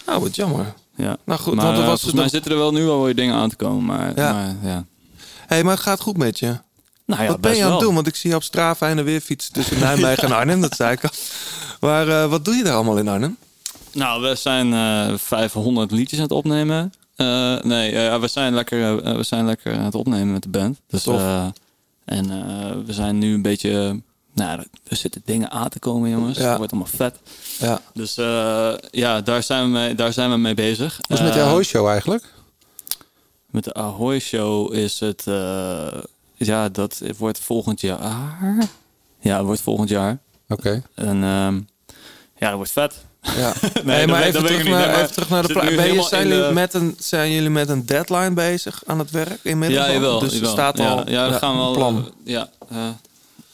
Oh, 0.07 0.17
wat 0.17 0.35
jammer. 0.35 0.73
Ja. 0.99 1.17
Nou 1.25 1.39
goed, 1.39 1.53
maar 1.55 1.65
want 1.65 1.77
er 1.77 1.83
eh, 1.83 1.89
was 1.89 2.01
volgens 2.01 2.07
er 2.07 2.13
mij 2.13 2.23
nog- 2.23 2.31
zitten 2.33 2.51
er 2.51 2.57
wel 2.57 2.71
nu 2.71 2.83
wel 2.83 3.03
weer 3.03 3.15
dingen 3.15 3.35
aan 3.35 3.49
te 3.49 3.55
komen. 3.55 3.85
Maar 3.85 4.11
Ja. 4.15 4.33
maar, 4.33 4.55
ja. 4.63 4.85
hey, 5.47 5.63
maar 5.63 5.73
het 5.73 5.83
gaat 5.83 5.99
goed 5.99 6.17
met 6.17 6.39
je. 6.39 6.57
Nou 7.05 7.21
ja, 7.23 7.27
wat 7.27 7.41
ben 7.41 7.55
je 7.55 7.63
aan 7.63 7.71
het 7.71 7.79
doen? 7.79 7.93
Want 7.95 8.07
ik 8.07 8.15
zie 8.15 8.29
je 8.29 8.35
op 8.35 8.43
Strava 8.43 8.87
en 8.87 9.03
weer 9.03 9.21
fietsen 9.21 9.53
tussen 9.53 9.79
Nijmegen 9.85 10.23
en 10.23 10.31
Arnhem. 10.35 10.61
Dat 10.61 10.75
zei 10.75 10.91
ik 10.91 11.03
al. 11.03 11.09
Maar 11.79 12.07
eh, 12.07 12.29
wat 12.29 12.45
doe 12.45 12.55
je 12.55 12.63
daar 12.63 12.73
allemaal 12.75 12.97
in 12.97 13.07
Arnhem? 13.07 13.37
Nou, 13.93 14.21
we 14.21 14.35
zijn 14.35 14.73
eh 14.73 15.17
500 15.17 15.91
liedjes 15.91 16.19
aan 16.19 16.23
het 16.25 16.33
opnemen. 16.33 16.93
Nee, 17.63 17.91
we, 18.19 18.27
zijn 18.27 18.53
lekker, 18.53 19.03
we 19.17 19.23
zijn 19.23 19.45
lekker 19.45 19.77
aan 19.77 19.83
het 19.85 19.95
opnemen 19.95 20.31
met 20.31 20.43
de 20.43 20.49
band. 20.49 20.79
Dus, 20.87 21.05
en 22.05 22.27
we 22.85 22.93
zijn 22.93 23.17
nu 23.17 23.33
een 23.33 23.41
beetje... 23.41 24.01
Nou, 24.33 24.63
er 24.87 24.95
zitten 24.95 25.21
dingen 25.25 25.51
aan 25.51 25.69
te 25.69 25.79
komen, 25.79 26.09
jongens. 26.09 26.37
Ja. 26.37 26.47
Het 26.49 26.57
wordt 26.57 26.71
allemaal 26.71 26.91
vet. 26.95 27.19
Ja. 27.59 27.81
Dus 27.93 28.17
eh, 28.17 28.73
ja, 28.91 29.21
daar 29.21 29.43
zijn, 29.43 29.63
we 29.63 29.69
mee, 29.69 29.95
daar 29.95 30.13
zijn 30.13 30.29
we 30.29 30.37
mee 30.37 30.53
bezig. 30.53 30.97
Wat 31.07 31.17
is 31.17 31.23
met 31.23 31.33
de 31.33 31.39
Eh, 31.39 31.45
Ahoy 31.47 31.63
Show 31.63 31.87
eigenlijk? 31.87 32.23
Met 33.49 33.63
de 33.63 33.73
Ahoy 33.73 34.19
Show 34.19 34.73
is 34.73 34.99
het... 34.99 35.23
eh, 35.27 35.87
ja, 36.35 36.69
dat 36.69 37.01
wordt 37.17 37.39
volgend 37.39 37.81
jaar. 37.81 38.57
Ja, 39.19 39.35
het 39.37 39.45
wordt 39.45 39.61
volgend 39.61 39.89
jaar. 39.89 40.17
Oké. 40.49 40.83
En 40.95 41.23
ehm, 41.23 41.55
ja, 42.37 42.47
dat 42.47 42.53
wordt 42.55 42.71
vet. 42.71 42.95
Ja. 43.21 43.53
Nee, 43.83 44.07
maar 44.07 44.21
even 44.23 44.45
terug, 44.45 44.63
naar, 44.63 44.79
Nee, 44.79 44.87
maar 44.87 44.95
even 45.01 45.11
terug 45.13 45.29
naar 45.29 45.41
de 45.41 45.47
zit 45.47 45.57
plaat. 45.57 45.69
nu 45.69 45.75
Ben 45.75 45.83
je, 45.85 45.89
helemaal 45.91 46.09
zijn, 46.09 46.27
jullie 46.27 46.47
de- 46.47 46.53
met 46.53 46.73
een, 46.73 46.95
zijn 46.99 47.31
jullie 47.31 47.49
met 47.49 47.69
een 47.69 47.85
deadline 47.85 48.33
bezig 48.33 48.81
aan 48.85 48.99
het 48.99 49.11
werk 49.11 49.39
inmiddels? 49.43 49.85
Ja, 49.85 49.91
jawel. 49.93 50.19
Dus 50.19 50.33
jawel. 50.33 50.49
staat 50.51 50.79
al 50.79 50.85
Ja, 50.85 51.03
ja, 51.07 51.29
we 51.31 51.37
gaan 51.37 51.57
wel. 51.57 51.71
plan. 51.73 52.11
ja, 52.23 52.49
eh, 52.69 52.87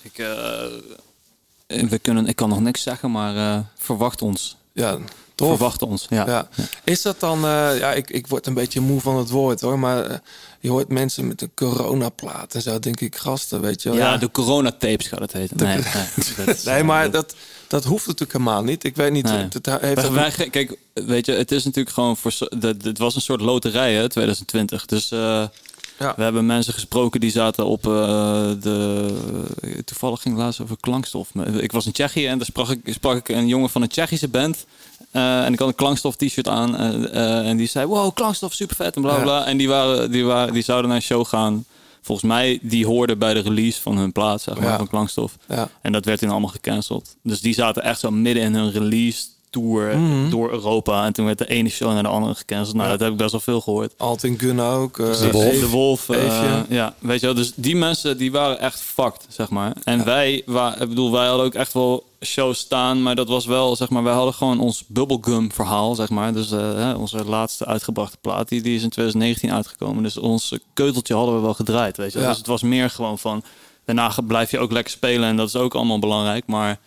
ik, 0.06 0.18
eh, 0.18 1.88
we 1.90 2.00
kunnen, 2.00 2.28
ik 2.28 2.36
kan 2.36 2.50
nog 2.50 2.60
niks 2.60 2.82
zeggen, 2.82 3.12
maar 3.12 3.36
eh, 3.36 3.60
verwacht 3.78 4.22
ons. 4.22 4.56
Ja, 4.74 4.98
tof. 5.36 5.50
Verwacht 5.50 5.82
ons. 5.82 6.06
Ja. 6.10 6.26
Ja. 6.28 6.48
Is 6.84 7.02
dat 7.02 7.20
dan, 7.20 7.38
eh, 7.46 7.78
ja, 7.80 7.94
ik, 7.94 8.10
ik 8.10 8.28
word 8.28 8.48
een 8.48 8.54
beetje 8.54 8.80
moe 8.80 9.02
van 9.02 9.18
het 9.18 9.30
woord 9.30 9.62
hoor, 9.62 9.80
maar 9.80 10.22
je 10.60 10.70
hoort 10.70 10.88
mensen 10.90 11.28
met 11.28 11.42
een 11.42 11.52
coronaplaat 11.56 12.54
en 12.56 12.62
zo, 12.62 12.80
denk 12.80 13.00
ik, 13.02 13.16
gasten, 13.16 13.62
weet 13.62 13.82
je 13.84 13.90
wel. 13.90 13.98
Ja, 13.98 14.18
de 14.18 14.32
coronatapes 14.32 15.08
gaat 15.08 15.20
het 15.20 15.32
heten. 15.34 15.58
Nee, 15.58 15.78
nee, 15.78 15.84
dat 16.46 16.48
is- 16.56 16.64
Nee, 16.64 16.84
maar 16.84 17.12
dat, 17.12 17.36
dat 17.68 17.84
hoeft 17.84 18.06
natuurlijk 18.06 18.38
helemaal 18.40 18.64
niet. 18.64 18.84
Ik 18.84 18.96
weet 18.96 19.12
niet, 19.12 19.26
Nee. 19.26 19.38
het, 19.38 19.54
het 19.54 19.82
heeft 19.82 20.10
Wij- 20.10 20.50
kijk, 20.50 20.78
weet 20.94 21.26
je, 21.26 21.32
het 21.32 21.52
is 21.52 21.64
natuurlijk 21.64 21.96
gewoon 21.96 22.18
voor. 22.18 22.34
dat- 22.58 22.84
Het 22.84 22.98
was 22.98 23.16
een 23.16 23.22
soort 23.22 23.42
loterij, 23.42 23.94
hè, 23.94 24.10
2020. 24.10 24.86
Dus 24.86 25.12
eh, 25.12 25.46
Ja. 26.00 26.14
we 26.16 26.24
hebben 26.24 26.46
mensen 26.46 26.74
gesproken 26.74 27.20
die 27.20 27.32
zaten 27.32 27.66
op 27.66 27.86
eh, 27.88 27.92
de. 28.62 29.82
Toevallig 29.86 30.22
ging 30.22 30.36
het 30.36 30.44
laatst 30.44 30.62
over 30.62 30.78
klankstof. 30.80 31.30
Ik 31.60 31.72
was 31.72 31.86
in 31.86 31.92
Tsjechië 31.92 32.26
en 32.28 32.38
daar 32.38 32.46
sprak 32.46 32.70
ik, 32.70 32.94
sprak 32.94 33.18
ik 33.18 33.30
een 33.30 33.48
jongen 33.48 33.70
van 33.70 33.82
een 33.82 33.88
Tsjechische 33.88 34.28
band. 34.28 34.66
Eh, 35.12 35.46
en 35.46 35.54
ik 35.54 35.60
had 35.60 35.68
een 35.68 35.76
klankstof 35.76 36.16
t-shirt 36.16 36.48
aan. 36.48 36.78
eh, 36.78 37.48
en 37.50 37.58
die 37.58 37.68
zei: 37.68 37.86
Wow, 37.86 38.14
klankstof, 38.14 38.54
super 38.54 38.76
vet 38.76 38.96
en 38.96 39.02
bla 39.02 39.16
Ja. 39.16 39.22
bla. 39.22 39.46
En 39.46 39.58
die, 39.58 39.68
waren, 39.68 40.12
die, 40.12 40.26
waren, 40.26 40.54
die 40.54 40.64
zouden 40.64 40.88
naar 40.88 40.98
een 40.98 41.04
show 41.04 41.26
gaan. 41.26 41.66
Volgens 42.02 42.28
mij, 42.28 42.60
die 42.62 42.86
hoorden 42.86 43.18
bij 43.20 43.34
de 43.34 43.40
release 43.40 43.82
van 43.82 43.98
hun 43.98 44.12
plaat, 44.12 44.42
zeg 44.42 44.56
maar, 44.60 44.70
Ja. 44.70 44.78
van 44.78 44.88
klankstof. 44.88 45.38
En 45.82 45.92
dat 45.92 46.06
werd 46.06 46.20
toen 46.20 46.30
allemaal 46.30 46.50
gecanceld. 46.50 47.16
Dus 47.24 47.42
die 47.42 47.54
zaten 47.54 47.84
echt 47.84 48.00
zo 48.00 48.12
midden 48.12 48.44
in 48.44 48.54
hun 48.56 48.72
release 48.72 49.24
tour 49.62 49.98
Mhm. 49.98 50.30
door 50.30 50.52
Europa. 50.52 51.06
En 51.06 51.14
toen 51.14 51.26
werd 51.26 51.38
de 51.38 51.48
ene 51.48 51.70
show 51.70 51.94
naar 51.94 52.04
de 52.04 52.10
andere 52.10 52.36
gecanceld. 52.36 52.76
Nou, 52.76 52.86
Ja. 52.86 52.92
dat 52.92 53.00
heb 53.02 53.12
ik 53.12 53.18
best 53.18 53.32
wel 53.32 53.40
veel 53.40 53.62
gehoord. 53.62 53.94
Altin 53.98 54.40
Gun 54.40 54.60
ook. 54.62 55.00
eh, 55.00 55.20
De 55.20 55.32
Wolf. 55.32 55.60
De 55.60 55.70
Wolf. 55.70 56.10
eh, 56.10 56.60
ja, 56.70 56.94
weet 57.00 57.20
je 57.20 57.26
wel. 57.26 57.36
Dus 57.36 57.52
die 57.56 57.76
mensen, 57.76 58.18
die 58.18 58.32
waren 58.32 58.60
echt 58.60 58.82
fucked, 58.82 59.26
zeg 59.30 59.50
maar. 59.50 59.74
En 59.84 60.06
wij, 60.06 60.42
wa- 60.46 60.74
ik 60.82 60.90
bedoel, 60.90 61.12
wij 61.12 61.28
hadden 61.28 61.46
ook 61.46 61.54
echt 61.54 61.74
wel 61.74 62.04
shows 62.26 62.58
staan. 62.60 63.04
Maar 63.04 63.16
dat 63.16 63.28
was 63.28 63.46
wel, 63.46 63.76
zeg 63.76 63.90
maar, 63.90 64.04
wij 64.04 64.14
hadden 64.14 64.34
gewoon 64.34 64.60
ons 64.60 64.84
bubblegum 64.88 65.52
verhaal, 65.52 65.96
zeg 65.96 66.10
maar. 66.10 66.34
Dus 66.34 66.52
eh, 66.52 66.60
hè, 66.74 66.94
onze 66.94 67.26
laatste 67.26 67.66
uitgebrachte 67.66 68.18
plaat, 68.22 68.50
die, 68.50 68.62
die 68.62 68.76
is 68.76 68.84
in 68.84 68.90
2019 68.90 69.52
uitgekomen. 69.54 70.04
Dus 70.04 70.18
ons 70.18 70.54
keuteltje 70.74 71.14
hadden 71.16 71.36
we 71.36 71.42
wel 71.42 71.54
gedraaid, 71.54 71.98
weet 71.98 72.08
je 72.12 72.14
wel. 72.14 72.22
Ja. 72.24 72.30
Dus 72.30 72.38
het 72.38 72.48
was 72.48 72.62
meer 72.62 72.90
gewoon 72.90 73.20
van, 73.20 73.44
daarna 73.86 74.10
ge- 74.10 74.24
blijf 74.24 74.52
je 74.52 74.60
ook 74.60 74.72
lekker 74.72 74.92
spelen. 74.94 75.30
En 75.30 75.36
dat 75.38 75.48
is 75.48 75.56
ook 75.56 75.76
allemaal 75.76 76.00
belangrijk. 76.00 76.44
Maar 76.48 76.80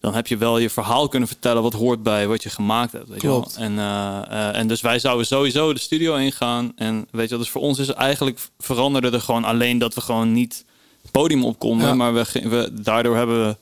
dan 0.00 0.14
heb 0.14 0.26
je 0.26 0.36
wel 0.36 0.58
je 0.58 0.70
verhaal 0.70 1.08
kunnen 1.08 1.28
vertellen 1.28 1.62
wat 1.62 1.72
hoort 1.72 2.02
bij 2.02 2.26
wat 2.26 2.42
je 2.42 2.50
gemaakt 2.50 2.92
hebt. 2.92 3.08
Weet 3.08 3.18
Klopt. 3.18 3.52
Je 3.52 3.58
wel? 3.60 3.68
En, 3.68 3.78
eh, 3.78 4.48
eh, 4.48 4.56
en 4.56 4.68
dus 4.68 4.80
wij 4.80 4.98
zouden 4.98 5.26
sowieso 5.26 5.72
de 5.72 5.80
studio 5.80 6.14
ingaan. 6.14 6.72
En 6.76 7.06
weet 7.10 7.22
je 7.24 7.28
wel, 7.28 7.38
dus 7.38 7.50
voor 7.50 7.62
ons 7.62 7.78
is 7.78 7.88
eigenlijk 7.88 8.38
veranderde 8.58 9.10
er 9.10 9.20
gewoon 9.20 9.44
alleen 9.44 9.78
dat 9.78 9.94
we 9.94 10.00
gewoon 10.00 10.32
niet 10.32 10.64
het 11.02 11.10
podium 11.10 11.44
op 11.44 11.58
konden. 11.58 11.86
Ja. 11.86 11.94
Maar 11.94 12.14
we, 12.14 12.24
we, 12.32 12.70
daardoor 12.72 13.16
hebben 13.16 13.46
we 13.46 13.56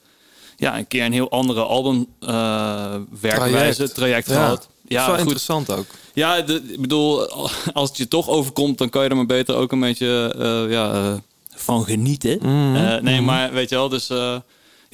ja, 0.56 0.78
een 0.78 0.86
keer 0.86 1.04
een 1.04 1.12
heel 1.12 1.30
andere 1.30 1.62
album 1.62 2.06
eh, 2.20 2.94
werkwijze, 3.20 3.92
traject, 3.92 4.28
Ja. 4.28 4.34
gehad. 4.34 4.68
Dat 4.82 5.00
is 5.00 5.06
wel 5.06 5.08
goed. 5.08 5.18
interessant 5.18 5.70
ook. 5.70 5.86
Ja, 6.14 6.40
de, 6.40 6.62
ik 6.68 6.80
bedoel, 6.80 7.28
als 7.72 7.88
het 7.88 7.96
je 7.96 8.08
toch 8.08 8.28
overkomt, 8.28 8.78
dan 8.78 8.88
kan 8.88 9.02
je 9.02 9.08
er 9.08 9.16
maar 9.16 9.26
beter 9.26 9.54
ook 9.54 9.72
een 9.72 9.80
beetje 9.80 10.34
eh, 10.38 10.70
ja, 10.72 11.18
van 11.54 11.84
genieten. 11.84 12.38
Mhm. 12.42 13.04
Nee, 13.04 13.20
maar 13.20 13.52
weet 13.52 13.68
je 13.68 13.74
wel, 13.74 13.88
dus, 13.88 14.10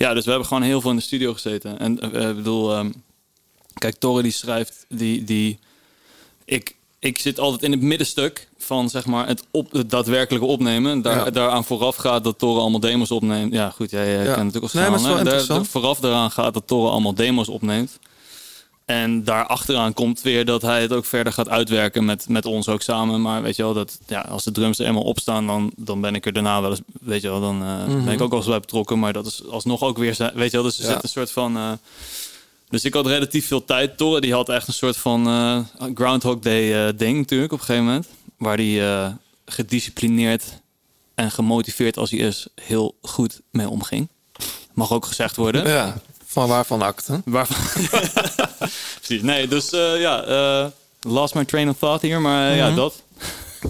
ja, 0.01 0.15
dus 0.15 0.25
we 0.25 0.31
hebben 0.31 0.49
gewoon 0.49 0.63
heel 0.63 0.81
veel 0.81 0.91
in 0.91 0.97
de 0.97 1.03
studio 1.03 1.33
gezeten. 1.33 1.79
En 1.79 2.01
eh, 2.13 2.29
ik 2.29 2.37
bedoel, 2.37 2.73
ehm, 2.75 2.91
kijk, 3.75 3.95
Torre 3.99 4.23
die 4.23 4.33
schrijft, 4.33 4.85
die, 4.89 5.25
die, 5.25 5.59
ik, 6.45 6.75
ik 6.99 7.19
zit 7.19 7.39
altijd 7.41 7.63
in 7.63 7.71
het 7.73 7.81
middenstuk 7.81 8.49
van 8.59 8.89
zeg 8.89 9.07
maar 9.07 9.27
het, 9.27 9.43
op, 9.51 9.73
het 9.73 9.91
daadwerkelijke 9.91 10.47
opnemen. 10.47 11.03
Daar, 11.03 11.25
Ja. 11.25 11.31
Daaraan 11.31 11.65
vooraf 11.65 11.97
gaat 11.97 12.25
dat 12.25 12.39
Torre 12.39 12.61
allemaal 12.61 12.81
demos 12.81 13.11
opneemt. 13.11 13.53
Ja, 13.53 13.71
goed, 13.71 13.91
jij 13.91 14.19
eh, 14.19 14.25
Ja. 14.25 14.35
kent 14.35 14.45
natuurlijk 14.47 14.73
Nee, 14.73 14.85
al 14.85 14.91
maar 14.91 14.99
het 15.01 15.09
is 15.09 15.15
wel 15.25 15.25
Daar- 15.39 15.47
daar-. 15.47 15.65
Vooraf 15.67 16.01
daaraan 16.01 16.31
gaat 16.31 16.55
dat 16.55 16.67
Torre 16.67 16.91
allemaal 16.91 17.15
demos 17.15 17.49
opneemt. 17.49 17.99
En 18.91 19.25
daar 19.25 19.47
achteraan 19.47 19.93
komt 19.95 20.21
weer 20.23 20.45
dat 20.45 20.63
hij 20.63 20.83
het 20.83 20.93
ook 20.93 21.05
verder 21.05 21.33
gaat 21.33 21.49
uitwerken 21.49 22.05
met, 22.05 22.29
met 22.29 22.47
ons 22.47 22.69
ook 22.69 22.83
samen. 22.83 23.23
Maar 23.23 23.43
weet 23.43 23.57
je 23.57 23.63
wel, 23.63 23.75
dat, 23.75 23.99
ja, 24.07 24.21
als 24.21 24.45
de 24.45 24.53
drums 24.53 24.79
er 24.79 24.87
eenmaal 24.87 25.03
op 25.03 25.19
staan, 25.19 25.47
dan, 25.47 25.73
dan 25.77 26.01
ben 26.01 26.15
ik 26.15 26.27
er 26.27 26.33
daarna 26.33 26.61
wel 26.61 26.71
eens, 26.71 26.81
weet 27.01 27.23
je 27.23 27.29
wel, 27.29 27.41
dan 27.41 27.63
eh, 27.63 27.87
Mhm. 27.87 28.05
ben 28.05 28.13
ik 28.15 28.21
ook 28.21 28.31
wel 28.31 28.39
eens 28.39 28.49
bij 28.49 28.61
betrokken. 28.61 28.99
Maar 28.99 29.13
dat 29.13 29.27
is 29.27 29.47
alsnog 29.49 29.83
ook 29.83 29.99
weer, 29.99 30.31
weet 30.35 30.51
je 30.51 30.57
wel, 30.57 30.63
dus 30.67 30.79
er 30.79 30.85
Ja. 30.85 30.93
zit 30.93 31.03
een 31.03 31.09
soort 31.09 31.31
van... 31.31 31.57
eh, 31.57 31.73
dus 32.69 32.85
ik 32.85 32.95
had 32.95 33.07
relatief 33.07 33.47
veel 33.47 33.65
tijd. 33.65 33.97
Torre 33.97 34.21
die 34.21 34.33
had 34.33 34.49
echt 34.49 34.69
een 34.69 34.75
soort 34.75 34.97
van 34.97 35.27
eh, 35.27 35.59
Groundhog 35.95 36.39
Day 36.39 36.95
ding 36.97 37.19
natuurlijk 37.19 37.53
op 37.53 37.59
een 37.59 37.65
gegeven 37.65 37.87
moment. 37.87 38.09
Waar 38.39 38.59
eh, 38.59 39.09
gedisciplineerd 39.47 40.45
en 41.15 41.31
gemotiveerd 41.31 41.97
als 41.99 42.11
hij 42.11 42.19
is, 42.21 42.47
heel 42.55 42.95
goed 43.03 43.41
mee 43.51 43.69
omging. 43.69 44.09
Mag 44.75 44.93
ook 44.93 45.05
gezegd 45.07 45.37
worden. 45.37 45.69
Ja, 45.69 46.01
van 46.31 46.49
waarvan 46.49 46.83
acte. 46.83 47.21
Waarvan... 47.25 47.57
Precies. 49.03 49.23
Nee, 49.23 49.49
dus 49.49 49.71
eh, 49.71 50.01
ja, 50.01 50.23
eh 50.23 50.67
lost 51.01 51.35
my 51.35 51.45
train 51.45 51.69
of 51.69 51.79
thought 51.79 52.03
hier, 52.03 52.21
maar 52.21 52.51
eh, 52.51 52.57
ja, 52.57 52.67
Mhm. 52.67 52.77
dat. 52.77 53.03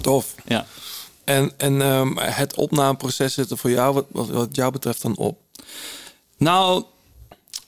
Tof. 0.00 0.34
Ja. 0.46 0.66
En, 1.24 1.52
en 1.56 1.82
ehm, 1.82 2.16
het 2.16 2.54
opnameproces 2.56 3.34
zit 3.34 3.50
er 3.50 3.58
voor 3.58 3.70
jou, 3.70 3.94
wat, 3.94 4.04
wat, 4.08 4.28
wat 4.28 4.48
jou 4.52 4.72
betreft, 4.72 5.02
dan 5.02 5.16
op? 5.16 5.38
Nou, 6.36 6.84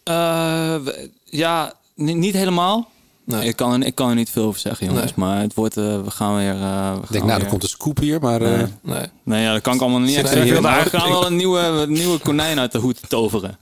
eh, 0.05 0.77
ja, 1.25 1.73
ni- 1.95 2.15
niet 2.15 2.35
helemaal. 2.35 2.91
Nee. 3.25 3.49
Ik, 3.49 3.57
kan, 3.57 3.73
er- 3.81 3.87
ik 3.87 3.95
kan 3.95 4.09
er 4.09 4.15
niet 4.15 4.31
veel 4.31 4.45
over 4.45 4.61
zeggen, 4.61 4.87
jongens. 4.87 5.05
Nee. 5.05 5.27
Maar 5.27 5.41
het 5.41 5.55
wordt, 5.55 5.75
we 5.75 6.03
gaan 6.07 6.37
weer... 6.37 6.51
eh, 6.55 6.59
we 6.59 6.63
gaan 6.67 7.03
Ik 7.03 7.09
denk, 7.13 7.25
nou, 7.25 7.27
weer- 7.37 7.41
er 7.45 7.51
komt 7.51 7.63
een 7.63 7.69
scoop 7.69 7.99
hier, 7.99 8.21
maar... 8.21 8.43
eh, 8.43 8.51
Nee. 8.59 8.67
Nee. 8.83 9.07
Nee, 9.23 9.43
ja, 9.43 9.53
dat 9.53 9.63
kan 9.63 9.75
ik 9.75 9.81
allemaal 9.81 10.01
niet 10.01 10.09
Zit 10.15 10.19
echt 10.19 10.29
zeggen. 10.33 10.49
veel 10.53 10.61
Maar 10.61 10.75
we 10.77 10.81
uit? 10.81 10.89
gaan 11.03 11.11
wel 11.11 11.27
een 11.27 11.37
nieuwe, 11.37 11.59
een 11.59 11.93
nieuwe 11.93 12.19
konijn 12.19 12.59
uit 12.59 12.73
de 12.73 12.79
hoed 12.79 12.99
toveren. 13.09 13.59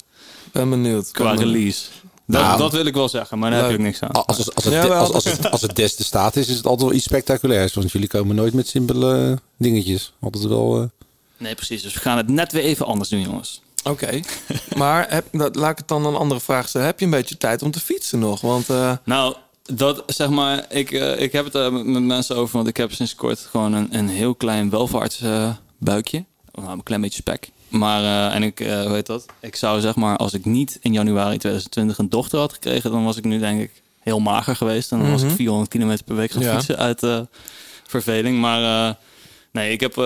Ben 0.53 0.71
benieuwd. 0.71 1.11
Qua 1.11 1.33
release. 1.35 1.87
Dat, 2.27 2.43
Nou, 2.43 2.59
dat 2.59 2.73
wil 2.73 2.85
ik 2.87 2.95
wel 2.95 3.09
zeggen, 3.09 3.39
maar 3.39 3.51
daar 3.51 3.61
heb 3.61 3.71
je 3.71 3.77
ook 3.77 3.83
niks 3.83 4.01
aan. 4.01 4.11
als, 4.11 4.25
als, 4.39 4.55
als, 4.55 4.65
het, 4.65 4.75
Ja, 4.75 4.87
als, 4.87 5.13
als, 5.13 5.25
het, 5.25 5.51
als 5.51 5.61
het 5.63 5.77
des 5.77 5.97
de 5.97 6.05
staat 6.05 6.37
is, 6.37 6.49
is 6.49 6.57
het 6.57 6.67
altijd 6.67 6.89
wel 6.89 6.97
iets 6.97 7.05
spectaculairs. 7.05 7.75
Want 7.75 7.93
jullie 7.93 8.09
komen 8.09 8.37
nooit 8.37 8.55
met 8.55 8.69
simpele 8.69 9.31
eh, 9.31 9.37
dingetjes. 9.57 10.13
Altijd 10.21 10.45
wel... 10.45 10.81
eh, 10.81 10.89
Nee, 11.37 11.55
precies. 11.55 11.83
Dus 11.83 11.95
we 11.95 12.01
gaan 12.01 12.17
het 12.17 12.29
net 12.29 12.53
weer 12.53 12.63
even 12.63 12.87
anders 12.87 13.09
doen, 13.09 13.21
jongens. 13.21 13.63
Oké. 13.85 14.21
maar 14.77 15.07
heb, 15.09 15.27
dat, 15.33 15.57
laat 15.57 15.71
ik 15.71 15.79
het 15.79 15.89
dan 15.89 16.07
een 16.07 16.15
andere 16.17 16.41
vraag 16.41 16.69
stellen. 16.69 16.87
Heb 16.87 16.99
je 16.99 17.05
een 17.05 17.11
beetje 17.11 17.37
tijd 17.37 17.63
om 17.63 17.71
te 17.71 17.81
fietsen 17.81 18.19
nog? 18.19 18.41
Want 18.41 18.71
eh, 18.71 18.93
Nou, 19.05 19.35
dat 19.63 20.03
zeg 20.07 20.29
maar, 20.29 20.65
ik, 20.69 20.91
ik 21.19 21.33
heb 21.33 21.53
het 21.53 21.73
met 21.85 22.03
mensen 22.03 22.37
over, 22.37 22.57
want 22.57 22.69
ik 22.69 22.77
heb 22.77 22.93
sinds 22.93 23.15
kort 23.15 23.39
gewoon 23.51 23.73
een, 23.73 23.89
een 23.91 24.09
heel 24.09 24.35
klein 24.35 24.71
welvaartsbuikje. 24.71 25.57
buikje. 25.79 26.25
Nou, 26.53 26.71
een 26.71 26.83
klein 26.83 27.01
beetje 27.01 27.21
spek. 27.23 27.51
Maar, 27.71 28.03
eh, 28.03 28.35
en 28.35 28.43
ik, 28.43 28.61
eh, 28.61 28.83
hoe 28.85 28.93
heet 28.95 29.07
dat? 29.07 29.27
Ik 29.41 29.57
zou 29.57 29.81
zeg 29.81 29.95
maar, 29.95 30.17
als 30.17 30.33
ik 30.33 30.45
niet 30.45 30.79
in 30.81 30.93
januari 30.93 31.39
2020 31.39 31.99
een 31.99 32.09
dochter 32.09 32.39
had 32.39 32.53
gekregen, 32.53 32.91
dan 32.91 33.05
was 33.05 33.17
ik 33.17 33.25
nu 33.25 33.39
denk 33.39 33.61
ik 33.61 33.83
heel 34.01 34.21
mager 34.21 34.57
geweest. 34.57 34.93
En 34.93 34.99
dan 34.99 35.11
was 35.11 35.21
ik 35.21 35.27
Mhm. 35.27 35.37
400 35.37 35.71
kilometer 35.71 36.05
per 36.05 36.17
week 36.17 36.31
gaan 36.31 36.43
Ja. 36.43 36.53
fietsen 36.55 36.77
uit 36.77 37.03
eh, 37.03 37.21
verveling. 37.87 38.39
Maar 38.41 38.97
nee, 39.51 39.73
ik 39.73 39.81
heb, 39.81 39.97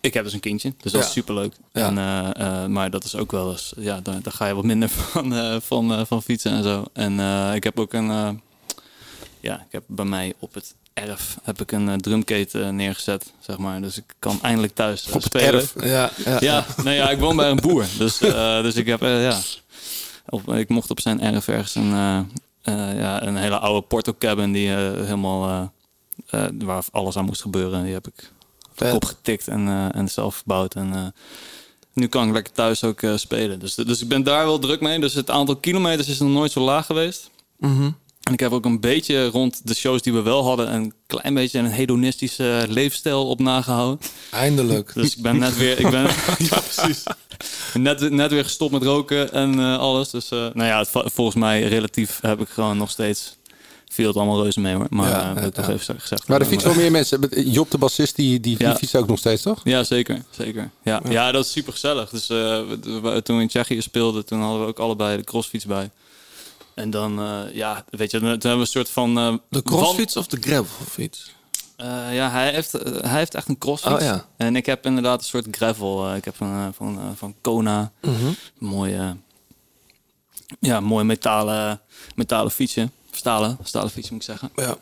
ik 0.00 0.14
heb 0.14 0.24
dus 0.24 0.32
een 0.32 0.40
kindje. 0.40 0.72
Dus 0.82 0.92
dat 0.92 1.00
Ja. 1.00 1.06
is 1.06 1.12
superleuk. 1.12 1.54
Ja. 1.72 1.86
En, 2.34 2.72
maar 2.72 2.90
dat 2.90 3.04
is 3.04 3.16
ook 3.16 3.30
wel 3.30 3.50
eens, 3.50 3.72
ja, 3.76 4.00
daar, 4.00 4.22
daar 4.22 4.32
ga 4.32 4.46
je 4.46 4.54
wat 4.54 4.64
minder 4.64 4.88
van, 5.12 5.60
van, 5.62 6.06
van 6.06 6.22
fietsen 6.22 6.52
en 6.52 6.62
zo. 6.62 6.84
En 6.92 7.12
ik 7.54 7.64
heb 7.64 7.78
ook 7.80 7.92
een, 7.92 8.40
ja, 9.40 9.54
ik 9.56 9.72
heb 9.72 9.82
bij 9.86 10.04
mij 10.04 10.32
op 10.38 10.54
het 10.54 10.74
erf 10.94 11.38
heb 11.42 11.60
ik 11.60 11.72
een 11.72 11.88
eh, 11.88 11.94
drumketen 11.94 12.64
eh, 12.64 12.70
neergezet, 12.70 13.32
zeg 13.40 13.58
maar. 13.58 13.80
Dus 13.80 13.96
ik 13.96 14.14
kan 14.18 14.38
eindelijk 14.42 14.74
thuis 14.74 15.08
eh, 15.08 15.14
Op 15.14 15.22
spelen. 15.22 15.52
erf? 15.54 15.74
Ja, 15.84 16.10
ja. 16.24 16.36
Ja, 16.40 16.66
nee, 16.84 16.96
ja, 16.96 17.10
ik 17.10 17.18
woon 17.18 17.36
bij 17.36 17.50
een 17.50 17.60
boer. 17.60 17.86
Dus, 17.98 18.18
dus 18.62 18.74
ik 18.74 18.86
heb, 18.86 19.00
ja. 19.00 19.38
Op, 20.28 20.54
ik 20.54 20.68
mocht 20.68 20.90
op 20.90 21.00
zijn 21.00 21.20
erf 21.20 21.48
ergens 21.48 21.74
een, 21.74 21.90
ja, 22.96 23.22
een 23.22 23.36
hele 23.36 23.58
oude 23.58 23.86
porto 23.86 24.14
cabin 24.18 24.52
die 24.52 24.68
helemaal, 24.68 25.72
waar 26.58 26.84
alles 26.90 27.16
aan 27.16 27.24
moest 27.24 27.42
gebeuren. 27.42 27.84
Die 27.84 27.92
heb 27.92 28.06
ik 28.06 28.30
opgetikt 28.92 29.48
en, 29.48 29.68
eh, 29.68 29.94
en 29.94 30.08
zelf 30.08 30.34
verbouwd. 30.34 30.74
En 30.74 31.14
nu 31.92 32.06
kan 32.06 32.26
ik 32.26 32.32
lekker 32.32 32.52
thuis 32.52 32.84
ook 32.84 33.00
spelen. 33.16 33.58
Dus, 33.58 33.74
dus 33.74 34.02
ik 34.02 34.08
ben 34.08 34.22
daar 34.22 34.44
wel 34.44 34.58
druk 34.58 34.80
mee. 34.80 35.00
Dus 35.00 35.14
het 35.14 35.30
aantal 35.30 35.56
kilometers 35.56 36.08
is 36.08 36.18
nog 36.18 36.30
nooit 36.30 36.52
zo 36.52 36.60
laag 36.60 36.86
geweest. 36.86 37.30
Mhm. 37.58 37.90
En 38.22 38.32
ik 38.32 38.40
heb 38.40 38.52
ook 38.52 38.64
een 38.64 38.80
beetje 38.80 39.26
rond 39.26 39.60
de 39.64 39.74
shows 39.74 40.02
die 40.02 40.12
we 40.12 40.22
wel 40.22 40.44
hadden... 40.44 40.74
een 40.74 40.92
klein 41.06 41.34
beetje 41.34 41.58
een 41.58 41.66
hedonistische 41.66 42.64
leefstijl 42.68 43.28
op 43.28 43.40
nagehouden. 43.40 43.98
Eindelijk. 44.30 44.94
Dus 44.94 45.16
ik 45.16 45.22
ben 45.22 45.38
net 45.38 45.56
weer... 45.56 45.78
Ik 45.80 45.90
ben, 45.90 46.02
ja, 46.50 46.60
precies. 46.60 47.02
Net, 47.74 48.10
net 48.10 48.30
weer 48.30 48.44
gestopt 48.44 48.72
met 48.72 48.82
roken 48.82 49.32
en 49.32 49.58
eh, 49.58 49.78
alles. 49.78 50.10
Dus 50.10 50.28
eh, 50.30 50.38
nou 50.38 50.64
ja, 50.68 50.78
het, 50.78 50.88
volgens 51.12 51.36
mij 51.36 51.62
relatief 51.62 52.18
heb 52.20 52.40
ik 52.40 52.48
gewoon 52.48 52.76
nog 52.76 52.90
steeds... 52.90 53.36
viel 53.90 54.06
het 54.06 54.16
allemaal 54.16 54.42
reuze 54.42 54.60
mee 54.60 54.74
hoor. 54.74 54.86
Maar 54.90 55.08
Ja, 55.10 55.40
ik 55.40 55.54
toch 55.54 55.66
ja. 55.66 55.72
even 55.72 56.00
gezegd 56.00 56.10
Maar 56.10 56.40
er 56.40 56.46
hebben. 56.46 56.46
fietsen 56.48 56.70
wel 56.70 56.78
meer 56.80 56.90
mensen. 56.90 57.50
Job 57.52 57.70
de 57.70 57.78
bassist, 57.78 58.16
die, 58.16 58.40
die, 58.40 58.56
fietst 58.56 58.96
ook 58.96 59.06
nog 59.08 59.18
steeds, 59.18 59.42
toch? 59.42 59.60
Ja, 59.64 59.84
zeker. 59.84 60.22
zeker. 60.30 60.70
Ja, 60.82 61.00
ja. 61.08 61.32
dat 61.32 61.44
is 61.44 61.52
super 61.52 61.72
gezellig. 61.72 62.10
Dus 62.10 62.26
we- 62.26 62.78
we- 63.02 63.22
toen 63.22 63.36
we 63.36 63.42
in 63.42 63.48
Tsjechië 63.48 63.80
speelden, 63.82 64.24
toen 64.24 64.40
hadden 64.40 64.60
we 64.60 64.66
ook 64.66 64.78
allebei 64.78 65.16
de 65.16 65.24
crossfiets 65.24 65.64
bij. 65.66 65.90
En 66.74 66.90
dan, 66.90 67.18
eh, 67.20 67.54
ja, 67.54 67.84
weet 67.90 68.10
je, 68.10 68.18
toen 68.18 68.28
hebben 68.28 68.52
we 68.52 68.58
een 68.58 68.66
soort 68.66 68.90
van... 68.90 69.18
eh, 69.18 69.34
De 69.48 69.62
crossfiets 69.62 70.16
of 70.16 70.26
de 70.26 70.36
gravelfiets? 70.40 71.34
eh, 71.76 72.14
ja, 72.14 72.30
hij 72.30 72.50
heeft, 72.52 72.72
hij 72.82 73.18
heeft 73.18 73.34
echt 73.34 73.48
een 73.48 73.58
crossfiets. 73.58 73.94
Oh, 73.94 74.00
ja. 74.00 74.26
En 74.36 74.56
ik 74.56 74.66
heb 74.66 74.86
inderdaad 74.86 75.18
een 75.18 75.24
soort 75.26 75.46
gravel. 75.50 76.14
ik 76.14 76.24
heb 76.24 76.40
een, 76.40 76.74
van, 76.74 77.14
van 77.16 77.34
Kona. 77.40 77.92
Mhm. 78.00 78.32
Mooie, 78.58 79.16
ja, 80.60 80.80
mooi 80.80 81.04
metalen, 81.04 81.80
metalen 82.14 82.50
fietsje. 82.52 82.90
Stalen, 83.10 83.58
stalen 83.62 83.90
fietsje 83.90 84.12
moet 84.12 84.22
ik 84.22 84.28
zeggen. 84.28 84.50
Ja. 84.56 84.76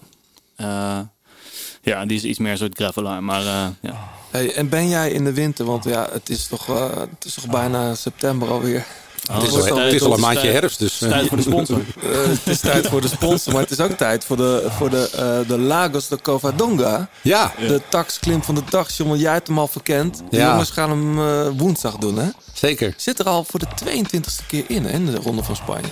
Ja, 1.83 2.07
die 2.07 2.17
is 2.17 2.25
iets 2.25 2.39
meer 2.39 2.53
een 2.53 2.59
soort 2.59 2.75
gravelaar. 2.77 3.23
Maar 3.25 3.43
ja. 3.81 4.09
Hey, 4.31 4.55
en 4.55 4.69
ben 4.69 4.89
jij 4.89 5.11
in 5.11 5.25
de 5.25 5.33
winter, 5.33 5.65
want 5.65 5.85
ja, 5.85 6.09
het 6.13 6.29
is 6.29 6.47
toch, 6.47 6.67
het 6.97 7.25
is 7.25 7.35
toch 7.35 7.47
bijna 7.47 7.95
september 7.95 8.51
alweer. 8.51 8.87
Het, 9.33 9.43
is 9.43 9.55
al, 9.55 9.63
tijd- 9.63 9.77
het 9.85 9.93
is 9.93 10.03
al 10.03 10.13
een 10.15 10.21
maandje 10.21 10.41
tijd- 10.41 10.53
herfst, 10.61 10.79
dus... 10.79 11.01
Het 11.01 11.09
is 11.09 11.09
tijd 11.17 11.29
voor 11.29 11.37
de 11.37 11.43
sponsor. 11.43 11.79
Eh, 12.13 12.29
het 12.29 12.47
is 12.47 12.61
tijd 12.61 12.87
voor 12.89 13.01
de 13.01 13.09
sponsor, 13.09 13.53
maar 13.53 13.63
het 13.63 13.71
is 13.71 13.81
ook 13.81 13.91
tijd 13.93 14.25
voor 14.25 14.37
de, 14.37 14.67
voor 14.69 14.91
de, 14.91 15.11
eh, 15.15 15.49
de 15.49 15.59
Lagos 15.59 16.09
de 16.09 16.21
Covadonga. 16.23 17.09
ja, 17.23 17.53
De 17.59 17.81
taxklim 17.89 18.43
van 18.43 18.55
de 18.55 18.63
dag. 18.71 18.91
Jongen, 18.97 19.19
jij 19.19 19.33
hebt 19.33 19.47
hem 19.47 19.59
al 19.59 19.67
verkend. 19.69 20.23
De 20.31 20.37
Ja. 20.37 20.51
jongens 20.51 20.71
gaan 20.71 20.91
hem 20.91 21.19
eh, 21.19 21.49
woensdag 21.59 21.97
doen, 21.97 22.19
hè? 22.19 22.29
zeker. 22.53 22.95
Zit 22.97 23.19
er 23.19 23.27
al 23.27 23.45
voor 23.45 23.59
de 23.61 23.67
22e 23.85 24.47
keer 24.47 24.65
in, 24.69 24.85
hè, 24.85 24.91
in 24.91 25.07
de 25.07 25.17
Ronde 25.17 25.43
van 25.43 25.57
Spanje. 25.57 25.89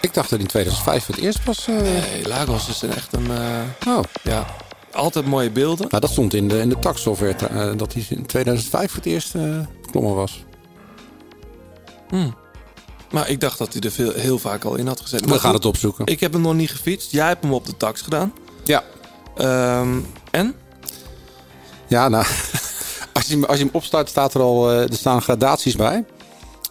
Ik 0.00 0.14
dacht 0.14 0.30
dat 0.30 0.38
in 0.40 0.46
2005 0.46 1.04
voor 1.04 1.14
het 1.14 1.24
eerst 1.24 1.44
was... 1.44 1.66
eh, 1.68 1.74
Nee, 1.80 2.28
Lagos 2.28 2.68
is 2.68 2.82
een 2.82 2.92
echt 2.94 3.12
een... 3.12 3.30
eh, 3.30 3.88
Oh, 3.96 4.02
ja, 4.22 4.46
altijd 4.92 5.26
mooie 5.26 5.50
beelden. 5.50 5.86
nou, 5.88 6.00
dat 6.00 6.10
stond 6.10 6.34
in 6.34 6.48
de, 6.48 6.58
in 6.58 6.68
de 6.68 6.78
taxsoftware 6.78 7.34
eh, 7.46 7.70
dat 7.76 7.92
hij 7.92 8.04
in 8.08 8.26
2005 8.26 8.88
voor 8.90 8.96
het 9.02 9.06
eerst 9.12 9.34
eh 9.34 9.42
geklommen 9.82 10.14
was. 10.14 10.44
Maar 13.10 13.28
ik 13.28 13.40
dacht 13.40 13.58
dat 13.58 13.72
hij 13.72 13.82
er 13.82 13.90
veel, 13.90 14.12
heel 14.12 14.38
vaak 14.38 14.64
al 14.64 14.74
in 14.76 14.86
had 14.86 15.00
gezet. 15.00 15.24
We 15.24 15.38
gaan 15.38 15.54
het 15.54 15.64
opzoeken. 15.64 16.06
Ik 16.06 16.20
heb 16.20 16.32
hem 16.32 16.42
nog 16.42 16.54
niet 16.54 16.70
gefietst. 16.70 17.10
Jij 17.10 17.26
hebt 17.26 17.42
hem 17.42 17.52
op 17.52 17.66
de 17.66 17.76
tax 17.76 18.00
gedaan. 18.00 18.32
Ja, 18.64 18.84
Ehm, 19.36 19.98
en? 20.30 20.54
ja 21.88 22.08
nou, 22.08 22.24
als 23.12 23.26
je, 23.26 23.32
hem- 23.34 23.44
als 23.44 23.58
je 23.58 23.64
hem 23.64 23.74
opstart 23.74 24.08
staat 24.08 24.34
er 24.34 24.40
al... 24.40 24.70
eh, 24.70 24.82
er 24.82 24.94
staan 24.96 25.22
gradaties 25.22 25.76
bij. 25.76 26.04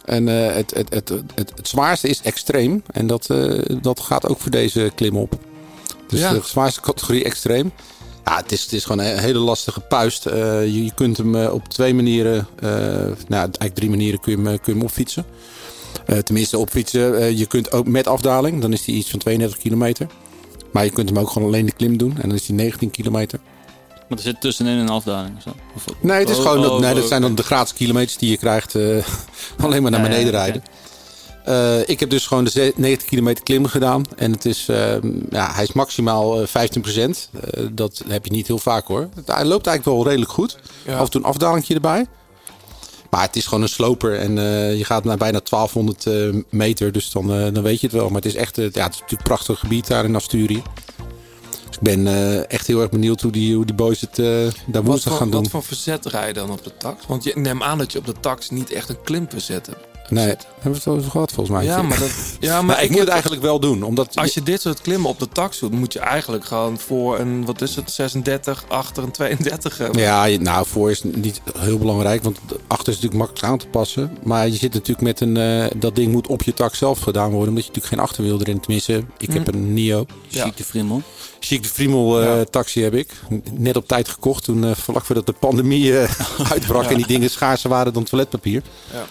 En 0.04 0.28
eh, 0.48 0.54
het, 0.54 0.74
het, 0.74 0.94
het, 0.94 1.08
het, 1.34 1.52
het 1.56 1.68
zwaarste 1.68 2.08
is 2.08 2.20
extreem. 2.22 2.82
En 2.92 3.06
dat, 3.06 3.30
eh, 3.30 3.76
dat 3.82 4.00
gaat 4.00 4.28
ook 4.28 4.40
voor 4.40 4.50
deze 4.50 4.92
klim 4.94 5.16
op. 5.16 5.38
Dus 6.08 6.20
Ja. 6.20 6.32
de 6.32 6.40
zwaarste 6.44 6.80
categorie 6.80 7.24
extreem. 7.24 7.72
Ja, 8.24 8.36
het 8.36 8.52
is, 8.52 8.62
het 8.62 8.72
is 8.72 8.84
gewoon 8.84 9.04
een 9.06 9.18
hele 9.18 9.38
lastige 9.38 9.80
puist. 9.80 10.24
Je, 10.24 10.84
je 10.84 10.94
kunt 10.94 11.16
hem 11.16 11.34
op 11.46 11.68
twee 11.68 11.94
manieren, 11.94 12.46
nou, 12.60 13.10
eigenlijk 13.28 13.74
drie 13.74 13.90
manieren 13.90 14.20
kun 14.20 14.30
je 14.32 14.36
hem, 14.48 14.60
kun 14.60 14.72
je 14.72 14.78
hem 14.78 14.82
opfietsen. 14.82 15.24
Eh, 16.10 16.18
tenminste, 16.18 16.58
opfietsen. 16.58 17.18
Eh, 17.20 17.38
je 17.38 17.46
kunt 17.46 17.72
ook 17.72 17.86
met 17.86 18.06
afdaling, 18.06 18.60
dan 18.60 18.72
is 18.72 18.86
hij 18.86 18.94
iets 18.94 19.10
van 19.10 19.18
32 19.18 19.58
kilometer. 19.58 20.06
Maar 20.72 20.84
je 20.84 20.90
kunt 20.90 21.08
hem 21.08 21.18
ook 21.18 21.30
gewoon 21.30 21.48
alleen 21.48 21.66
de 21.66 21.72
klim 21.72 21.96
doen 21.98 22.14
en 22.20 22.28
dan 22.28 22.38
is 22.38 22.46
hij 22.46 22.56
19 22.56 22.90
kilometer. 22.90 23.38
Maar 24.08 24.18
er 24.18 24.24
zit 24.24 24.40
tussenin 24.40 24.78
een 24.78 24.88
afdaling. 24.88 25.36
of 25.36 25.42
Zo. 25.42 25.50
Of, 25.76 25.84
Nee, 26.00 26.18
het 26.18 26.28
is 26.28 26.36
Oh, 26.36 26.42
gewoon, 26.42 26.62
dat, 26.62 26.70
oh, 26.70 26.80
nee, 26.80 26.94
dat 26.94 27.02
oh, 27.02 27.08
zijn 27.08 27.22
dan 27.22 27.34
de 27.34 27.42
gratis 27.42 27.72
kilometers 27.74 28.16
die 28.18 28.30
je 28.30 28.36
krijgt. 28.36 28.74
eh, 28.74 28.82
alleen 29.64 29.82
maar 29.82 29.90
naar 29.90 30.00
Ja, 30.00 30.06
ja, 30.06 30.12
beneden 30.12 30.30
rijden. 30.32 30.62
Eh, 31.44 31.88
ik 31.88 32.00
heb 32.00 32.10
dus 32.10 32.26
gewoon 32.26 32.44
de 32.44 32.50
ze- 32.50 32.72
90 32.76 33.08
kilometer 33.08 33.44
klim 33.44 33.66
gedaan. 33.66 34.04
En 34.16 34.32
het 34.32 34.44
is, 34.44 34.68
eh, 34.68 34.92
ja, 35.30 35.52
hij 35.52 35.62
is 35.62 35.72
maximaal 35.72 36.40
eh, 36.40 36.46
15 36.46 36.80
procent. 36.82 37.30
dat 37.72 38.02
heb 38.08 38.24
je 38.24 38.32
niet 38.32 38.46
heel 38.46 38.58
vaak 38.58 38.86
hoor. 38.86 39.08
Hij 39.26 39.44
loopt 39.44 39.66
eigenlijk 39.66 39.84
wel 39.96 40.04
redelijk 40.06 40.30
goed. 40.32 40.58
Ja. 40.86 40.96
Af 40.96 41.04
en 41.04 41.10
toe 41.10 41.20
een 41.20 41.26
afdalingje 41.26 41.74
erbij. 41.74 42.06
Maar 43.10 43.22
het 43.22 43.36
is 43.36 43.46
gewoon 43.46 43.62
een 43.62 43.68
sloper. 43.68 44.18
En 44.18 44.38
eh, 44.38 44.78
je 44.78 44.84
gaat 44.84 45.04
naar 45.04 45.16
bijna 45.16 45.40
1200 45.48 46.06
eh, 46.06 46.42
meter. 46.48 46.92
Dus 46.92 47.10
dan, 47.10 47.32
eh, 47.32 47.52
dan 47.52 47.62
weet 47.62 47.80
je 47.80 47.86
het 47.86 47.96
wel. 47.96 48.06
Maar 48.06 48.22
het 48.22 48.24
is 48.24 48.34
echt 48.34 48.56
ja, 48.56 48.62
het 48.62 48.76
is 48.76 48.82
natuurlijk 48.82 49.10
een 49.10 49.22
prachtig 49.22 49.58
gebied 49.58 49.86
daar 49.86 50.04
in 50.04 50.14
Asturië. 50.14 50.62
Dus 51.66 51.76
ik 51.76 51.80
ben 51.80 52.06
echt 52.48 52.66
heel 52.66 52.80
erg 52.80 52.90
benieuwd 52.90 53.20
hoe 53.20 53.32
die, 53.32 53.54
hoe 53.54 53.64
die 53.64 53.74
boys 53.74 54.00
het 54.00 54.16
daar 54.66 54.82
woensdag 54.82 55.16
gaan 55.16 55.30
doen. 55.30 55.42
wat 55.42 55.50
voor 55.50 55.62
verzet 55.62 56.06
rij 56.06 56.26
je 56.26 56.32
dan 56.32 56.50
op 56.50 56.64
de 56.64 56.76
tax? 56.76 57.06
Want 57.06 57.24
je, 57.24 57.32
neem 57.36 57.62
aan 57.62 57.78
dat 57.78 57.92
je 57.92 57.98
op 57.98 58.06
de 58.06 58.14
tax 58.20 58.50
niet 58.50 58.72
echt 58.72 58.88
een 58.88 59.02
klimverzet 59.02 59.66
hebt. 59.66 59.89
Nee, 60.10 60.26
hebben 60.26 60.38
we 60.62 60.70
het 60.70 60.84
wel 60.84 60.96
eens 60.96 61.06
gehad 61.06 61.32
volgens 61.32 61.56
mij. 61.56 61.64
Ja, 61.70 61.82
maar, 61.82 61.98
dat, 61.98 62.10
ja, 62.40 62.54
maar 62.54 62.64
Maar 62.64 62.76
ik, 62.78 62.84
ik 62.84 62.90
moet 62.90 62.98
het 63.00 63.08
eigenlijk 63.08 63.42
wel 63.42 63.60
doen. 63.60 63.82
Omdat 63.82 64.16
Als 64.16 64.34
je 64.34 64.42
dit 64.42 64.60
soort 64.60 64.80
klimmen 64.80 65.08
op 65.10 65.18
de 65.18 65.28
tax 65.28 65.58
doet, 65.58 65.72
moet 65.72 65.92
je 65.92 65.98
eigenlijk 65.98 66.44
gewoon 66.44 66.78
voor 66.78 67.18
een, 67.18 67.44
wat 67.44 67.60
is 67.62 67.76
het, 67.76 67.90
36, 67.90 68.64
achter 68.68 69.02
een 69.02 69.10
32 69.10 69.78
hebben. 69.78 70.00
Ja, 70.00 70.24
je- 70.24 70.40
nou, 70.40 70.66
voor 70.66 70.90
is 70.90 71.02
niet 71.02 71.40
heel 71.58 71.78
belangrijk, 71.78 72.22
want 72.22 72.38
achter 72.66 72.88
is 72.88 72.94
natuurlijk 73.00 73.14
makkelijk 73.22 73.44
aan 73.52 73.58
te 73.58 73.66
passen. 73.66 74.18
Maar 74.22 74.48
je 74.48 74.56
zit 74.56 74.72
natuurlijk 74.72 75.00
met 75.00 75.20
een, 75.20 75.36
eh, 75.36 75.66
dat 75.76 75.94
ding 75.96 76.12
moet 76.12 76.26
op 76.26 76.42
je 76.42 76.54
tak 76.54 76.74
zelf 76.74 76.98
gedaan 77.00 77.30
worden, 77.30 77.48
omdat 77.48 77.64
je 77.64 77.68
natuurlijk 77.68 77.94
geen 77.94 78.04
achterwiel 78.04 78.40
erin. 78.40 78.60
Tenminste, 78.60 79.04
ik 79.18 79.32
heb 79.32 79.48
een 79.48 79.72
Nio. 79.72 80.06
Ja. 80.28 80.44
Chic 80.44 80.56
de 80.56 80.64
Friemel. 80.64 81.02
Chic 81.40 81.62
de 81.62 81.68
Friemel 81.68 82.20
eh, 82.20 82.26
Ja. 82.26 82.44
taxi 82.44 82.82
heb 82.82 82.94
ik. 82.94 83.10
Net 83.52 83.76
op 83.76 83.88
tijd 83.88 84.08
gekocht 84.08 84.44
toen 84.44 84.64
eh, 84.64 84.70
vlak 84.74 85.04
voordat 85.04 85.26
de 85.26 85.32
pandemie 85.32 85.98
eh, 85.98 86.10
uitbrak 86.52 86.84
en 86.90 86.96
die 86.96 87.06
dingen 87.06 87.30
schaarser 87.30 87.70
waren 87.70 87.92
dan 87.92 88.04
toiletpapier. 88.04 88.62
Ja. 88.92 89.06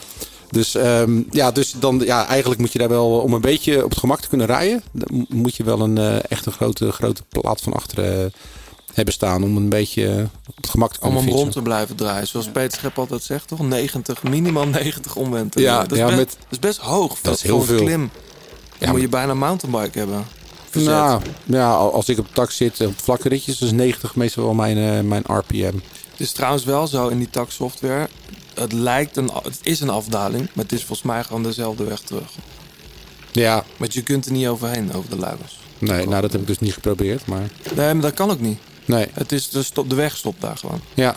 Dus, 0.51 0.75
ehm, 0.75 1.21
ja, 1.31 1.51
dus 1.51 1.73
dan, 1.79 1.99
ja, 2.05 2.27
eigenlijk 2.27 2.59
moet 2.61 2.71
je 2.71 2.79
daar 2.79 2.89
wel, 2.89 3.09
om 3.19 3.33
een 3.33 3.41
beetje 3.41 3.83
op 3.83 3.89
het 3.89 3.99
gemak 3.99 4.19
te 4.21 4.27
kunnen 4.27 4.47
rijden, 4.47 4.83
dan 4.91 5.25
moet 5.29 5.55
je 5.55 5.63
wel 5.63 5.79
een 5.79 5.97
eh, 5.97 6.15
echt 6.31 6.45
een 6.45 6.51
grote, 6.51 6.91
grote 6.91 7.21
plaat 7.29 7.61
van 7.61 7.73
achteren 7.73 8.25
eh, 8.25 8.31
hebben 8.93 9.13
staan 9.13 9.43
om 9.43 9.57
een 9.57 9.69
beetje 9.69 10.29
op 10.47 10.55
het 10.55 10.69
gemak 10.69 10.93
te 10.93 11.01
Om 11.01 11.15
hem 11.15 11.29
rond 11.29 11.51
te 11.51 11.61
blijven 11.61 11.95
draaien. 11.95 12.27
Zoals 12.27 12.47
Peter 12.49 12.77
Schep 12.77 12.99
altijd 12.99 13.23
zegt, 13.23 13.47
toch? 13.47 13.59
90, 13.59 14.23
minimaal 14.23 14.67
90 14.81 15.15
omwenten. 15.15 15.61
Ja, 15.61 15.81
dat, 15.81 15.91
is 15.91 15.97
ja, 15.97 16.05
best, 16.05 16.17
met- 16.17 16.37
dat 16.39 16.47
is 16.51 16.59
best 16.59 16.79
hoog. 16.79 17.21
Dat 17.21 17.35
is 17.35 17.41
heel 17.41 17.61
veel. 17.61 17.83
klim. 17.83 18.09
Dan 18.77 18.89
moet 18.89 19.01
je 19.01 19.09
bijna 19.09 19.31
een 19.31 19.37
mountainbike 19.37 19.97
hebben. 19.97 20.25
Verzet. 20.69 20.89
Nou, 20.91 21.21
ja, 21.45 21.73
als 21.73 22.09
ik 22.09 22.17
op 22.19 22.27
de 22.27 22.33
tak 22.33 22.51
zit, 22.51 22.81
op 22.81 22.93
vlakke 23.01 23.29
ritjes, 23.29 23.57
dus 23.57 23.71
90 23.71 24.15
meestal 24.15 24.43
wel 24.43 24.53
mijn, 24.53 24.77
eh, 24.77 24.99
mijn 25.01 25.23
RPM. 25.27 25.73
Het 26.11 26.27
is 26.27 26.31
trouwens 26.31 26.63
wel 26.63 26.87
zo 26.87 27.07
in 27.07 27.17
die 27.17 27.29
tax 27.29 27.55
software. 27.55 28.09
Het 28.59 28.71
lijkt 28.73 29.17
een, 29.17 29.29
het 29.43 29.59
is 29.61 29.79
een 29.79 29.89
afdaling, 29.89 30.49
maar 30.53 30.63
het 30.63 30.73
is 30.73 30.79
volgens 30.83 31.07
mij 31.07 31.23
gewoon 31.23 31.43
dezelfde 31.43 31.83
weg 31.83 31.99
terug. 31.99 32.29
Ja, 33.31 33.63
Want 33.77 33.93
je 33.93 34.01
kunt 34.01 34.25
er 34.25 34.31
niet 34.31 34.47
overheen, 34.47 34.93
over 34.93 35.09
de 35.09 35.15
Lagos. 35.17 35.59
nee, 35.77 36.07
nou 36.07 36.21
dat 36.21 36.31
heb 36.31 36.41
ik 36.41 36.47
dus 36.47 36.59
niet 36.59 36.73
geprobeerd, 36.73 37.25
maar 37.25 37.49
Nee, 37.75 37.93
maar 37.93 38.01
dat 38.03 38.13
kan 38.13 38.31
ook 38.31 38.39
niet. 38.39 38.59
nee. 38.85 39.07
Het 39.13 39.31
is 39.31 39.49
de, 39.49 39.63
stop, 39.63 39.89
de 39.89 39.95
weg 39.95 40.17
stopt 40.17 40.41
daar 40.41 40.57
gewoon. 40.57 40.81
Ja, 40.93 41.15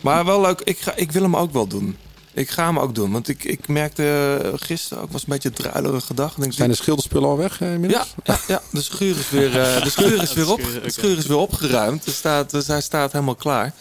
Maar 0.00 0.24
wel 0.24 0.40
leuk, 0.40 0.60
ik, 0.60 0.78
ga, 0.80 0.94
ik 0.96 1.12
wil 1.12 1.22
hem 1.22 1.36
ook 1.36 1.52
wel 1.52 1.66
doen. 1.66 1.96
Ik 2.32 2.50
ga 2.50 2.66
hem 2.66 2.78
ook 2.78 2.94
doen. 2.94 3.12
Want 3.12 3.28
ik, 3.28 3.44
ik 3.44 3.68
merkte 3.68 4.38
eh, 4.42 4.52
gisteren 4.56 5.02
ook 5.02 5.12
was 5.12 5.20
een 5.20 5.28
beetje 5.28 5.48
een 5.48 5.54
druilerige 5.54 6.14
dag. 6.14 6.30
Ik 6.36 6.40
Denk, 6.40 6.52
zijn 6.52 6.70
de 6.70 6.76
schilderspullen 6.76 7.28
al 7.28 7.36
weg 7.36 7.60
eh, 7.60 7.72
inmiddels? 7.72 8.14
ja, 8.24 8.38
ja, 8.46 8.62
de 8.70 8.82
schuur 8.82 9.18
is 9.18 9.30
weer, 9.30 9.60
eh, 9.60 9.82
de 9.82 9.90
schuur 9.90 10.22
is 10.22 10.32
weer, 10.38 10.50
op, 10.52 10.60
de 10.82 10.90
schuur 10.90 11.18
is 11.18 11.26
weer 11.26 11.36
opgeruimd. 11.36 12.06
Er 12.06 12.12
staat, 12.12 12.50
dus 12.50 12.66
hij 12.66 12.80
staat 12.80 13.12
helemaal 13.12 13.34
klaar. 13.34 13.72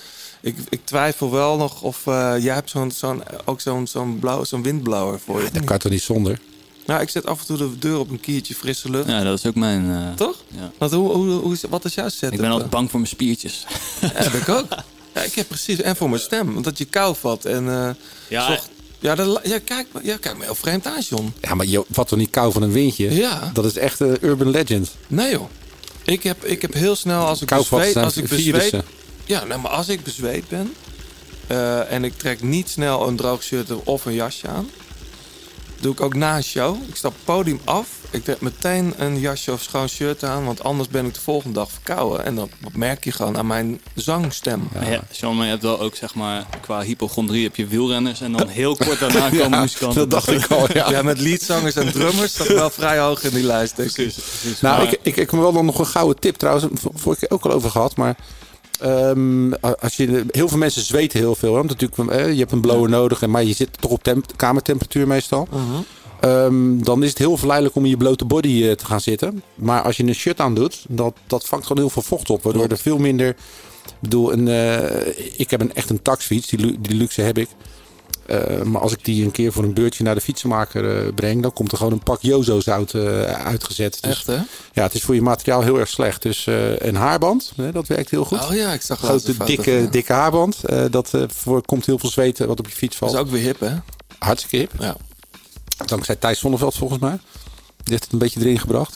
Ik, 0.43 0.55
ik 0.69 0.79
twijfel 0.83 1.31
wel 1.31 1.57
nog 1.57 1.81
of 1.81 2.07
eh, 2.07 2.33
jij 2.39 2.53
hebt 2.53 2.69
zo'n, 2.69 2.91
zo'n, 2.91 3.23
ook 3.45 3.61
zo'n, 3.61 3.87
zo'n, 3.87 4.19
blauw, 4.19 4.43
zo'n 4.43 4.63
windblauwer 4.63 5.19
voor 5.19 5.41
je. 5.43 5.49
Dat 5.51 5.63
kan 5.63 5.77
toch 5.77 5.91
niet 5.91 6.01
zonder? 6.01 6.39
Nou, 6.85 7.01
ik 7.01 7.09
zet 7.09 7.25
af 7.25 7.39
en 7.39 7.45
toe 7.45 7.57
de 7.57 7.77
deur 7.79 7.99
op 7.99 8.09
een 8.09 8.19
kiertje 8.19 8.55
frisse 8.55 8.89
lucht. 8.89 9.07
Ja, 9.09 9.23
dat 9.23 9.37
is 9.37 9.45
ook 9.45 9.55
mijn... 9.55 9.91
eh, 9.91 10.13
Toch? 10.15 10.43
Ja. 10.47 10.71
Want 10.77 10.91
hoe, 10.91 11.11
hoe, 11.13 11.31
hoe, 11.31 11.53
is- 11.53 11.61
wat 11.69 11.85
is 11.85 11.93
jouw 11.93 12.09
setup? 12.09 12.33
Ik 12.33 12.39
ben 12.39 12.49
altijd 12.51 12.69
bang 12.69 12.89
voor 12.89 12.99
mijn 12.99 13.11
spiertjes. 13.11 13.65
Ja, 14.01 14.09
heb 14.13 14.33
ik 14.33 14.49
ook. 14.49 14.65
Ja, 15.13 15.21
ik 15.21 15.33
heb 15.33 15.47
precies. 15.47 15.81
En 15.81 15.95
voor 15.95 16.09
mijn 16.09 16.21
stem. 16.21 16.53
Want 16.53 16.65
dat 16.65 16.77
je 16.77 16.85
kou 16.85 17.15
vat. 17.19 17.45
En, 17.45 17.69
eh, 17.69 17.89
Ja, 18.27 18.47
zocht- 18.47 18.69
ja, 18.99 19.15
dat, 19.15 19.39
ja, 19.43 19.59
kijk, 19.59 19.87
me- 19.91 19.99
ja, 20.03 20.17
kijk 20.17 20.37
me 20.37 20.43
heel 20.43 20.55
vreemd 20.55 20.85
aan, 20.87 20.99
John. 21.01 21.33
Ja, 21.41 21.53
maar 21.55 21.65
je, 21.65 21.85
wat 21.87 22.07
toch 22.07 22.19
niet 22.19 22.29
kou 22.29 22.51
van 22.51 22.61
een 22.61 22.71
windje? 22.71 23.15
Ja. 23.15 23.49
Dat 23.53 23.65
is 23.65 23.77
echt 23.77 23.99
een 23.99 24.17
urban 24.21 24.49
legend. 24.49 24.91
Nee 25.07 25.31
joh. 25.31 25.49
Ik 26.03 26.23
heb, 26.23 26.45
ik 26.45 26.61
heb 26.61 26.73
heel 26.73 26.95
snel 26.95 27.25
als 27.25 27.41
ik 27.41 27.47
bezweet... 27.49 27.95
Als 27.95 28.17
ik 28.17 28.27
bezweet. 28.27 28.73
Ja, 29.25 29.43
nee, 29.43 29.57
maar 29.57 29.71
als 29.71 29.87
ik 29.89 30.03
bezweet 30.03 30.47
ben... 30.47 30.73
eh, 31.47 31.91
en 31.91 32.03
ik 32.03 32.17
trek 32.17 32.41
niet 32.41 32.69
snel 32.69 33.07
een 33.07 33.15
droog 33.15 33.43
shirt 33.43 33.83
of 33.83 34.05
een 34.05 34.13
jasje 34.13 34.47
aan... 34.47 34.69
doe 35.79 35.91
ik 35.93 36.01
ook 36.01 36.13
na 36.15 36.35
een 36.35 36.43
show. 36.43 36.75
Ik 36.87 36.95
stap 36.95 37.13
het 37.13 37.23
podium 37.23 37.59
af. 37.63 37.87
Ik 38.09 38.23
trek 38.23 38.41
meteen 38.41 38.93
een 38.97 39.19
jasje 39.19 39.51
of 39.51 39.61
schoon 39.61 39.87
shirt 39.89 40.23
aan... 40.23 40.45
want 40.45 40.63
anders 40.63 40.89
ben 40.89 41.05
ik 41.05 41.13
de 41.13 41.19
volgende 41.19 41.53
dag 41.59 41.71
verkouden. 41.71 42.25
En 42.25 42.35
dat 42.35 42.49
merk 42.73 43.03
je 43.03 43.11
gewoon 43.11 43.37
aan 43.37 43.47
mijn 43.47 43.81
zangstem. 43.95 44.69
Ja. 44.89 45.01
Ja, 45.11 45.29
maar 45.31 45.45
je 45.45 45.51
hebt 45.51 45.63
wel 45.63 45.79
ook, 45.79 45.95
zeg 45.95 46.15
maar, 46.15 46.45
qua 46.61 46.81
hypochondrie 46.81 47.43
heb 47.43 47.55
je 47.55 47.67
wielrenners. 47.67 48.21
En 48.21 48.31
dan 48.31 48.47
heel 48.47 48.75
kort 48.75 48.99
daarna 48.99 49.29
komen 49.39 49.59
muzikanten. 49.59 49.99
dat 49.99 50.09
dacht 50.09 50.31
ik 50.43 50.51
al, 50.51 50.67
ja. 50.73 50.89
Ja, 50.89 51.01
met 51.01 51.19
leadzangers 51.19 51.75
en 51.75 51.91
drummers 51.91 52.31
staat 52.33 52.47
wel 52.47 52.69
vrij 52.69 52.99
hoog 52.99 53.23
in 53.23 53.33
die 53.33 53.43
lijst. 53.43 53.75
denk 53.75 53.89
ik. 53.89 53.95
Precies, 53.95 54.23
precies. 54.23 54.61
Nou, 54.61 54.77
Maar- 54.77 54.93
ik, 54.93 54.99
ik, 55.01 55.15
ik 55.17 55.31
heb 55.31 55.39
wel 55.39 55.63
nog 55.63 55.79
een 55.79 55.85
gouden 55.87 56.19
tip 56.19 56.35
trouwens. 56.35 56.65
Vorige 56.93 57.19
keer 57.25 57.35
ook 57.37 57.45
al 57.45 57.51
over 57.51 57.69
gehad. 57.69 57.95
Maar 57.95 58.15
ehm, 58.83 59.51
als 59.79 59.95
je, 59.97 60.25
heel 60.31 60.47
veel 60.47 60.57
mensen 60.57 60.81
zweten 60.81 61.19
heel 61.19 61.35
veel. 61.35 61.49
Hè? 61.49 61.57
Want 61.65 61.69
natuurlijk, 61.79 62.11
eh, 62.11 62.31
je 62.31 62.39
hebt 62.39 62.51
een 62.51 62.61
blower 62.61 62.89
nodig. 62.89 63.25
Maar 63.25 63.43
je 63.43 63.53
zit 63.53 63.69
toch 63.81 63.91
op 63.91 64.03
temp- 64.03 64.33
kamertemperatuur 64.35 65.07
meestal. 65.07 65.47
Ehm, 66.19 66.77
dan 66.83 67.03
is 67.03 67.09
het 67.09 67.17
heel 67.17 67.37
verleidelijk 67.37 67.75
om 67.75 67.83
in 67.83 67.89
je 67.89 67.97
blote 67.97 68.25
body 68.25 68.63
eh, 68.63 68.71
te 68.71 68.85
gaan 68.85 69.01
zitten. 69.01 69.43
Maar 69.55 69.81
als 69.81 69.97
je 69.97 70.03
een 70.03 70.15
shirt 70.15 70.39
aan 70.39 70.55
doet, 70.55 70.85
dat, 70.89 71.13
dat 71.27 71.45
vangt 71.47 71.65
gewoon 71.65 71.81
heel 71.81 71.91
veel 71.91 72.01
vocht 72.01 72.29
op. 72.29 72.43
Waardoor 72.43 72.67
er 72.67 72.77
veel 72.77 72.97
minder... 72.97 73.27
Ik 73.85 74.09
bedoel, 74.09 74.33
een, 74.33 74.47
eh, 74.47 75.39
ik 75.39 75.49
heb 75.49 75.61
een, 75.61 75.73
echt 75.73 75.89
een 75.89 76.01
taxfiets. 76.01 76.47
Die 76.49 76.95
luxe 76.95 77.21
heb 77.21 77.37
ik. 77.37 77.47
Eh, 78.25 78.61
maar 78.61 78.81
als 78.81 78.91
ik 78.91 79.05
die 79.05 79.25
een 79.25 79.31
keer 79.31 79.51
voor 79.51 79.63
een 79.63 79.73
beurtje 79.73 80.03
naar 80.03 80.15
de 80.15 80.21
fietsenmaker 80.21 81.05
eh, 81.05 81.13
breng... 81.13 81.41
dan 81.41 81.53
komt 81.53 81.71
er 81.71 81.77
gewoon 81.77 81.91
een 81.91 82.03
pak 82.03 82.21
Jozo 82.21 82.59
zout 82.59 82.93
eh, 82.93 83.23
uitgezet. 83.23 83.97
Dus 84.01 84.11
Echt, 84.11 84.27
hè? 84.27 84.39
ja, 84.73 84.83
het 84.83 84.93
is 84.93 85.01
voor 85.01 85.15
je 85.15 85.21
materiaal 85.21 85.61
heel 85.61 85.79
erg 85.79 85.89
slecht. 85.89 86.21
Dus 86.21 86.45
een 86.77 86.95
haarband, 86.95 87.53
hè, 87.55 87.71
dat 87.71 87.87
werkt 87.87 88.09
heel 88.09 88.25
goed. 88.25 88.41
Oh 88.41 88.55
ja, 88.55 88.73
ik 88.73 88.81
zag 88.81 88.99
Grote, 88.99 89.33
foto 89.33 89.45
dikke, 89.45 89.71
ja. 89.71 89.87
dikke 89.87 90.13
haarband. 90.13 90.61
dat 90.91 91.11
voorkomt 91.27 91.85
heel 91.85 91.99
veel 91.99 92.09
zweten 92.09 92.47
wat 92.47 92.59
op 92.59 92.67
je 92.67 92.75
fiets 92.75 92.99
Dat 92.99 93.09
valt. 93.09 93.21
is 93.21 93.27
ook 93.27 93.35
weer 93.35 93.43
hip, 93.43 93.59
hè? 93.59 93.75
Hartstikke 94.19 94.57
hip. 94.57 94.71
Ja. 94.79 94.95
Dankzij 95.85 96.15
Thijs 96.15 96.39
Zonneveld 96.39 96.75
volgens 96.75 96.99
mij. 96.99 97.19
Die 97.83 97.91
heeft 97.91 98.03
het 98.03 98.13
een 98.13 98.19
beetje 98.19 98.39
erin 98.39 98.59
gebracht. 98.59 98.95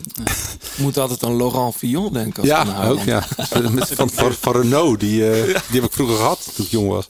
Ik 0.60 0.78
moet 0.78 0.98
altijd 0.98 1.24
aan 1.24 1.38
Laurent 1.38 1.76
Fillon 1.76 2.14
denken. 2.14 2.42
Als 2.42 2.50
Ja, 2.52 2.88
ook. 2.88 3.00
Ja. 3.00 3.28
Met, 3.72 3.92
van, 3.94 4.10
van, 4.10 4.34
van 4.34 4.54
Renault, 4.62 5.00
die, 5.00 5.20
die 5.20 5.82
heb 5.82 5.84
ik 5.84 5.92
vroeger 5.92 6.16
gehad 6.16 6.50
toen 6.56 6.66
ik 6.66 6.72
jong 6.72 6.90
was. 6.90 7.10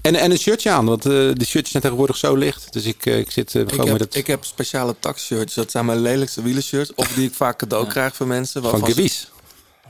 En, 0.00 0.14
en 0.14 0.30
een 0.30 0.38
shirtje 0.38 0.70
aan, 0.70 0.86
want 0.86 1.06
eh, 1.06 1.12
de 1.12 1.44
shirtjes 1.44 1.70
zijn 1.70 1.82
tegenwoordig 1.82 2.16
zo 2.16 2.34
licht. 2.34 2.72
Dus 2.72 2.84
ik, 2.84 3.06
eh, 3.06 3.18
ik 3.18 3.30
zit 3.30 3.54
eh, 3.54 3.60
Ik 3.62 3.68
gewoon 3.70 3.84
heb, 3.88 3.98
met 3.98 4.04
het 4.06 4.14
ik 4.14 4.26
heb 4.26 4.44
speciale 4.44 4.96
taxshirts. 5.00 5.54
Dat 5.54 5.70
zijn 5.70 5.84
mijn 5.86 6.00
lelijkste 6.00 6.42
wielershirts. 6.42 6.94
Of 6.94 7.08
die 7.08 7.28
ik 7.28 7.34
vaak 7.34 7.58
cadeau 7.58 7.86
krijg 7.86 8.16
van 8.16 8.26
mensen. 8.28 8.62
van 8.62 8.84
Gewies. 8.86 9.30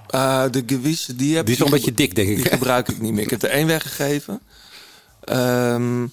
Eh, 0.08 0.44
de 0.50 0.62
Gewies, 0.66 1.08
die 1.14 1.36
heb 1.36 1.44
Die 1.46 1.54
is 1.54 1.60
wel 1.60 1.68
een 1.68 1.74
beetje 1.74 1.94
dik, 1.94 2.14
denk 2.14 2.28
Die 2.28 2.38
ik. 2.38 2.48
gebruik 2.48 2.88
ik 2.88 3.00
niet 3.00 3.12
meer. 3.12 3.22
Ik 3.22 3.30
heb 3.30 3.42
er 3.42 3.50
één 3.50 3.66
weggegeven. 3.66 4.40
Ehm, 5.24 6.06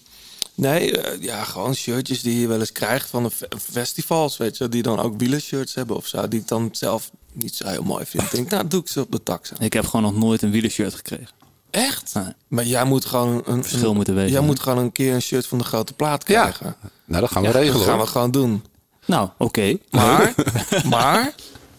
nee, 0.56 0.98
ja, 1.20 1.44
gewoon 1.44 1.76
shirtjes 1.76 2.22
die 2.22 2.40
je 2.40 2.48
wel 2.48 2.60
eens 2.60 2.72
krijgt 2.72 3.10
van 3.10 3.24
de 3.24 3.32
festivals, 3.72 4.38
weet 4.38 4.58
je. 4.58 4.70
Die 4.70 4.82
dan 4.84 5.00
ook 5.00 5.18
wielershirts 5.18 5.74
hebben 5.74 5.96
of 5.96 6.08
zo. 6.08 6.28
Die 6.28 6.40
ik 6.40 6.48
dan 6.48 6.70
zelf 6.72 7.12
niet 7.34 7.56
zo 7.56 7.68
heel 7.68 7.84
mooi 7.84 8.06
vind. 8.06 8.24
Ik 8.24 8.32
denk, 8.32 8.50
nou, 8.50 8.68
doe 8.68 8.82
ik 8.82 8.88
ze 8.88 9.00
op 9.02 9.12
de 9.12 9.24
tax 9.24 9.52
aan. 9.52 9.66
Ik 9.66 9.74
heb 9.74 9.86
gewoon 9.86 10.02
nog 10.14 10.24
nooit 10.24 10.42
een 10.42 10.52
wielershirt 10.52 10.94
gekregen. 10.94 11.43
Echt? 11.74 12.12
Nee. 12.14 12.24
Maar 12.48 12.66
jij 12.66 12.84
moet 12.86 13.06
gewoon 13.06 13.42
een, 13.46 13.64
Verschil 13.64 13.90
een- 13.90 13.96
moeten 13.96 14.16
weten, 14.16 14.32
Jij 14.32 14.40
hè? 14.40 14.46
moet 14.46 14.60
gewoon 14.60 14.78
een 14.78 14.92
keer 14.92 15.14
een 15.14 15.22
shirt 15.22 15.48
van 15.48 15.58
de 15.58 15.64
grote 15.64 15.94
plaat 15.94 16.28
Ja. 16.28 16.42
krijgen. 16.42 16.76
Nou, 17.06 17.22
dat 17.22 17.32
gaan 17.32 17.42
we 17.42 17.48
Ja, 17.48 17.54
regelen. 17.54 17.78
dat 17.80 17.88
gaan 17.88 18.00
we 18.00 18.06
gewoon 18.08 18.32
doen. 18.32 18.64
Nou, 19.06 19.30
oké. 19.38 19.78
Maar, 19.92 20.34
maar 20.90 21.34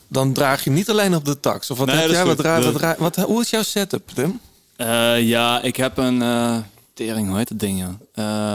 dan 0.09 0.33
draag 0.33 0.65
je 0.65 0.71
niet 0.71 0.91
alleen 0.91 1.15
op 1.15 1.25
de 1.25 1.41
tax. 1.41 1.71
Of 1.71 1.79
wat 1.79 1.87
Nee, 1.87 1.97
heb 1.97 2.05
dat 2.05 2.13
is 2.15 2.19
jij? 2.19 2.27
Wat 2.27 2.39
draai, 2.39 2.97
wat 2.99 2.99
wat, 3.17 3.17
hoe 3.27 3.41
is 3.41 3.51
jouw 3.51 3.63
setup, 3.63 4.11
Tim? 4.15 4.41
Eh, 4.77 5.23
ja, 5.23 5.63
ik 5.63 5.77
heb 5.77 5.97
een 5.97 6.23
eh, 6.23 6.57
tering, 6.95 7.29
hoe 7.29 7.37
heet 7.37 7.49
dat 7.49 7.59
ding? 7.59 7.79
Ja? 7.79 7.97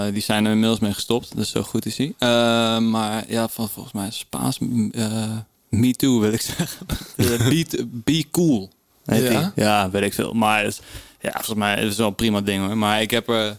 Eh, 0.07 0.13
die 0.13 0.21
zijn 0.21 0.45
er 0.45 0.51
inmiddels 0.51 0.79
mee 0.79 0.93
gestopt, 0.93 1.35
dus 1.35 1.49
zo 1.51 1.61
goed 1.63 1.85
is 1.85 1.95
die. 1.95 2.15
Eh, 2.17 2.29
maar 2.77 3.23
ja, 3.27 3.47
van 3.47 3.69
volgens 3.69 3.93
mij 3.93 4.11
Spaans. 4.11 4.57
eh 4.91 5.37
me 5.69 5.93
too 5.93 6.19
wil 6.19 6.31
ik 6.33 6.41
zeggen. 6.41 6.85
Be, 7.49 7.87
be 7.89 8.25
cool. 8.31 8.69
Heet 9.05 9.31
Ja? 9.31 9.51
die. 9.55 9.63
ja, 9.63 9.89
weet 9.89 10.03
ik 10.03 10.13
veel. 10.13 10.33
Maar 10.33 10.63
het 10.63 10.67
is, 10.73 10.79
ja, 11.19 11.31
volgens 11.31 11.55
mij 11.57 11.75
is 11.81 11.87
het 11.87 11.97
wel 11.97 12.07
een 12.07 12.15
prima 12.15 12.41
ding 12.41 12.65
hoor. 12.65 12.77
Maar 12.77 13.01
ik 13.01 13.11
heb 13.11 13.29
er. 13.29 13.57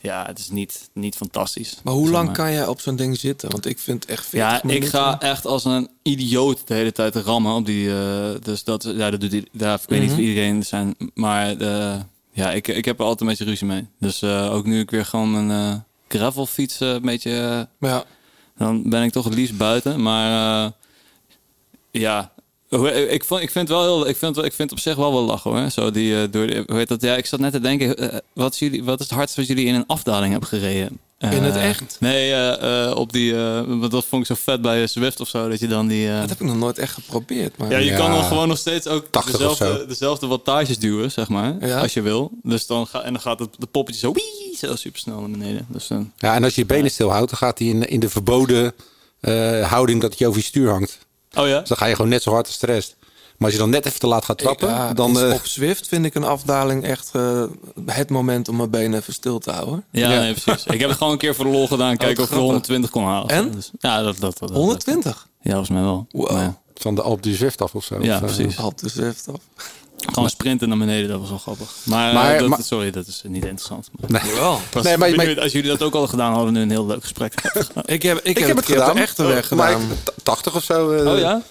Ja, 0.00 0.24
het 0.26 0.38
is 0.38 0.48
niet, 0.50 0.88
niet 0.92 1.16
fantastisch. 1.16 1.76
Maar 1.84 1.94
hoe 1.94 2.10
lang 2.10 2.32
kan 2.32 2.52
jij 2.52 2.66
op 2.66 2.80
zo'n 2.80 2.96
ding 2.96 3.18
zitten? 3.18 3.50
Want 3.50 3.66
ik 3.66 3.78
vind 3.78 4.02
het 4.02 4.12
echt 4.12 4.26
40 4.26 4.62
Ja, 4.70 4.74
ik 4.74 4.86
ga 4.86 5.20
echt 5.20 5.46
als 5.46 5.64
een 5.64 5.88
idioot 6.02 6.66
de 6.66 6.74
hele 6.74 6.92
tijd 6.92 7.14
rammen 7.16 7.54
op 7.54 7.66
die. 7.66 7.90
eh, 7.98 8.30
dus 8.42 8.64
dat, 8.64 8.82
ja, 8.96 9.10
dat 9.10 9.20
doet 9.20 9.30
die, 9.30 9.48
daar, 9.52 9.78
ik 9.82 9.88
weet 9.88 10.00
niet 10.00 10.10
Mhm. 10.10 10.18
of 10.20 10.24
iedereen 10.26 10.64
zijn. 10.64 10.96
Maar 11.14 11.56
eh, 11.56 12.00
ja, 12.32 12.52
ik, 12.52 12.68
ik 12.68 12.84
heb 12.84 12.96
er 12.98 13.02
altijd 13.04 13.20
een 13.20 13.26
beetje 13.26 13.44
ruzie 13.44 13.66
mee. 13.66 13.86
Dus 14.00 14.22
eh, 14.22 14.52
ook 14.54 14.66
nu 14.66 14.80
ik 14.80 14.90
weer 14.90 15.04
gewoon 15.04 15.46
mijn 15.46 15.50
eh 15.50 15.80
gravelfiets 16.08 16.80
eh, 16.80 16.88
een 16.88 17.02
beetje. 17.02 17.68
Ja. 17.80 18.04
dan 18.56 18.88
ben 18.90 19.02
ik 19.02 19.12
toch 19.12 19.24
het 19.24 19.34
liefst 19.34 19.56
buiten. 19.56 20.02
Maar 20.02 20.70
ja. 21.90 22.32
Hoe- 22.68 23.10
Ik, 23.10 23.24
vond, 23.24 23.42
ik 23.42 23.50
vind 23.50 23.68
wel 23.68 23.82
heel, 23.82 24.08
ik 24.08 24.16
vind, 24.16 24.36
ik 24.44 24.52
vind 24.52 24.72
op 24.72 24.78
zich 24.78 24.96
wel 24.96 25.12
wel 25.12 25.22
lachen 25.22 25.50
hoor. 25.50 25.70
Zo 25.70 25.90
die, 25.90 26.22
eh, 26.22 26.28
door, 26.30 26.46
hoe 26.66 26.76
heet 26.76 26.88
dat? 26.88 27.00
Ja, 27.02 27.16
ik 27.16 27.26
zat 27.26 27.40
net 27.40 27.52
te 27.52 27.60
denken, 27.60 27.96
eh, 27.98 28.18
wat, 28.32 28.52
is 28.52 28.58
jullie, 28.58 28.84
wat 28.84 29.00
is 29.00 29.06
het 29.08 29.14
hardste 29.14 29.40
wat 29.40 29.48
jullie 29.48 29.66
in 29.66 29.74
een 29.74 29.86
afdaling 29.86 30.30
hebben 30.30 30.48
gereden? 30.48 30.98
In 31.18 31.42
het 31.42 31.54
Eh, 31.56 31.68
echt? 31.68 31.96
Nee, 32.00 32.32
eh, 32.32 32.86
eh, 32.90 32.96
op 32.96 33.12
die, 33.12 33.34
eh, 33.36 33.60
want 33.66 33.90
dat 33.90 34.04
vond 34.04 34.22
ik 34.22 34.36
zo 34.36 34.42
vet 34.44 34.60
bij 34.62 34.86
Zwift 34.86 35.20
of 35.20 35.28
zo, 35.28 35.48
dat 35.48 35.58
je 35.60 35.66
dan 35.68 35.86
die... 35.86 36.08
eh, 36.10 36.20
Dat 36.20 36.28
heb 36.28 36.40
ik 36.40 36.46
nog 36.46 36.56
nooit 36.56 36.78
echt 36.78 36.92
geprobeerd. 36.94 37.56
Maar 37.56 37.70
ja, 37.70 37.78
je 37.78 37.84
Ja, 37.84 37.96
kan 37.96 38.10
dan 38.10 38.24
gewoon 38.24 38.48
nog 38.48 38.58
steeds 38.58 38.86
ook 38.86 39.06
80 39.10 39.34
of 39.34 39.58
dezelfde, 39.58 39.86
dezelfde 39.86 40.26
wattages 40.26 40.78
duwen, 40.78 41.10
zeg 41.12 41.28
maar, 41.28 41.56
Ja. 41.66 41.80
als 41.80 41.94
je 41.94 42.02
wil. 42.02 42.30
Dus 42.42 42.66
dan 42.66 42.86
ga, 42.86 43.02
en 43.02 43.12
dan 43.12 43.22
gaat 43.22 43.38
het, 43.38 43.48
de 43.58 43.66
poppetje 43.66 44.00
zo, 44.00 44.12
wii, 44.12 44.56
zo 44.58 44.76
super 44.76 45.00
snel 45.00 45.20
naar 45.20 45.30
beneden. 45.30 45.66
Dus 45.68 45.86
dan, 45.86 46.12
Ja, 46.16 46.34
en 46.34 46.44
als 46.44 46.54
je 46.54 46.60
je 46.60 46.66
benen 46.66 46.90
stilhoudt, 46.90 47.30
dan 47.30 47.38
gaat 47.38 47.58
hij 47.58 47.68
in, 47.68 47.88
in 47.88 48.00
de 48.00 48.08
verboden 48.08 48.72
eh, 49.20 49.70
houding 49.70 50.00
dat 50.00 50.18
hij 50.18 50.26
over 50.28 50.40
je 50.40 50.46
stuur 50.46 50.70
hangt. 50.70 50.98
Oh 51.36 51.46
ja? 51.48 51.58
Dus 51.60 51.68
dan 51.68 51.78
ga 51.78 51.86
je 51.86 51.94
gewoon 51.94 52.10
net 52.10 52.22
zo 52.22 52.30
hard 52.32 52.46
als 52.46 52.58
de 52.58 52.66
rest. 52.66 52.96
Maar 53.36 53.44
als 53.48 53.52
je 53.52 53.58
dan 53.58 53.70
net 53.70 53.86
even 53.86 54.00
te 54.00 54.06
laat 54.06 54.24
gaat 54.24 54.38
trappen, 54.38 54.68
Ik, 54.68 54.74
ja, 54.74 54.92
dan... 54.92 55.10
is 55.10 55.22
eh, 55.22 55.32
op 55.32 55.46
Zwift 55.46 55.88
vind 55.88 56.04
ik 56.04 56.14
een 56.14 56.24
afdaling 56.24 56.84
echt 56.84 57.10
eh, 57.12 57.42
het 57.86 58.10
moment 58.10 58.48
om 58.48 58.56
mijn 58.56 58.70
benen 58.70 58.98
even 59.00 59.12
stil 59.12 59.38
te 59.38 59.50
houden. 59.50 59.84
Ja, 59.90 60.10
Ja. 60.12 60.20
Nee, 60.20 60.34
precies. 60.34 60.64
Ik 60.66 60.80
heb 60.80 60.88
het 60.88 60.98
gewoon 60.98 61.12
een 61.12 61.18
keer 61.18 61.34
voor 61.34 61.44
de 61.44 61.50
lol 61.50 61.66
gedaan, 61.68 61.96
kijken 61.96 62.06
of 62.06 62.12
ik 62.12 62.16
de 62.16 62.22
grappig. 62.24 62.44
120 62.44 62.90
kon 62.90 63.04
halen. 63.04 63.28
En? 63.28 63.50
Dus, 63.52 63.70
ja, 63.78 64.02
dat, 64.02 64.18
dat, 64.18 64.38
dat, 64.38 64.48
dat- 64.48 64.56
120? 64.58 65.26
Ja, 65.42 65.50
volgens 65.50 65.70
mij 65.70 65.82
wel. 65.82 66.06
Wow. 66.10 66.30
Maar 66.30 66.42
ja, 66.42 66.60
van 66.74 66.94
de 66.94 67.02
Alp 67.02 67.22
du 67.22 67.34
Zwift 67.34 67.62
af 67.62 67.74
of 67.74 67.84
zo. 67.84 67.94
Ja, 68.02 68.14
Of, 68.16 68.20
eh, 68.22 68.34
precies. 68.34 68.56
Halt 68.56 68.78
de 68.80 68.88
Zwift 68.88 69.28
af. 69.28 69.40
Gewoon 69.96 70.30
sprinten 70.30 70.68
naar 70.68 70.78
beneden, 70.78 71.08
dat 71.08 71.20
was 71.20 71.28
wel 71.28 71.38
grappig. 71.38 71.74
Maar, 71.84 72.08
eh, 72.08 72.14
Maar- 72.14 72.38
dat, 72.38 72.48
maar- 72.48 72.62
sorry, 72.62 72.90
dat 72.90 73.06
is 73.06 73.22
niet 73.26 73.44
interessant. 73.44 73.88
Nee. 74.06 74.22
Jawel. 74.24 74.60
Was- 74.72 74.84
Nee, 74.84 74.96
maar- 74.96 75.40
als 75.40 75.52
jullie 75.52 75.68
dat 75.70 75.82
ook 75.82 75.94
al 75.94 76.06
gedaan 76.06 76.32
hadden, 76.32 76.52
nu 76.52 76.60
een 76.60 76.70
heel 76.70 76.86
leuk 76.86 77.02
gesprek. 77.02 77.32
Ik 77.84 78.02
heb, 78.02 78.16
ik 78.18 78.24
Ik 78.24 78.38
heb, 78.38 78.46
heb 78.46 78.56
het 78.56 78.66
gedaan. 78.66 78.94
de 78.94 79.00
echte 79.00 79.22
weg 79.24 79.50
Maar 79.50 79.72
gedaan. 79.72 79.90
ik- 79.90 80.04
t- 80.04 80.12
80 80.22 80.54
of 80.56 80.62
zo. 80.64 80.90
eh, 80.92 81.12
oh 81.12 81.18
ja? 81.18 81.42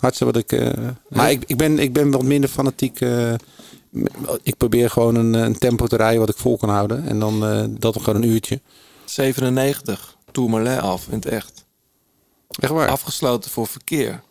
Hardste 0.00 0.24
wat 0.24 0.36
ik... 0.36 0.52
eh, 0.52 0.70
maar 1.08 1.30
ik, 1.30 1.44
ik, 1.46 1.56
ben, 1.56 1.78
ik 1.78 1.92
ben 1.92 2.10
wat 2.10 2.22
minder 2.22 2.50
fanatiek. 2.50 3.00
eh, 3.00 3.32
ik 4.42 4.56
probeer 4.56 4.90
gewoon 4.90 5.14
een, 5.14 5.34
een 5.34 5.58
tempo 5.58 5.86
te 5.86 5.96
rijden 5.96 6.20
wat 6.20 6.28
ik 6.28 6.36
vol 6.36 6.56
kan 6.56 6.68
houden. 6.68 7.06
En 7.08 7.18
dan 7.18 7.46
eh, 7.46 7.64
dat 7.68 7.94
nog 7.94 8.04
gewoon 8.04 8.22
een 8.22 8.28
uurtje. 8.28 8.60
97, 9.04 10.16
Tourmalet 10.32 10.80
af 10.80 11.06
in 11.08 11.14
het 11.14 11.26
echt. 11.26 11.64
Echt 12.60 12.72
waar? 12.72 12.88
Afgesloten 12.88 13.50
voor 13.50 13.66
verkeer. 13.66 14.22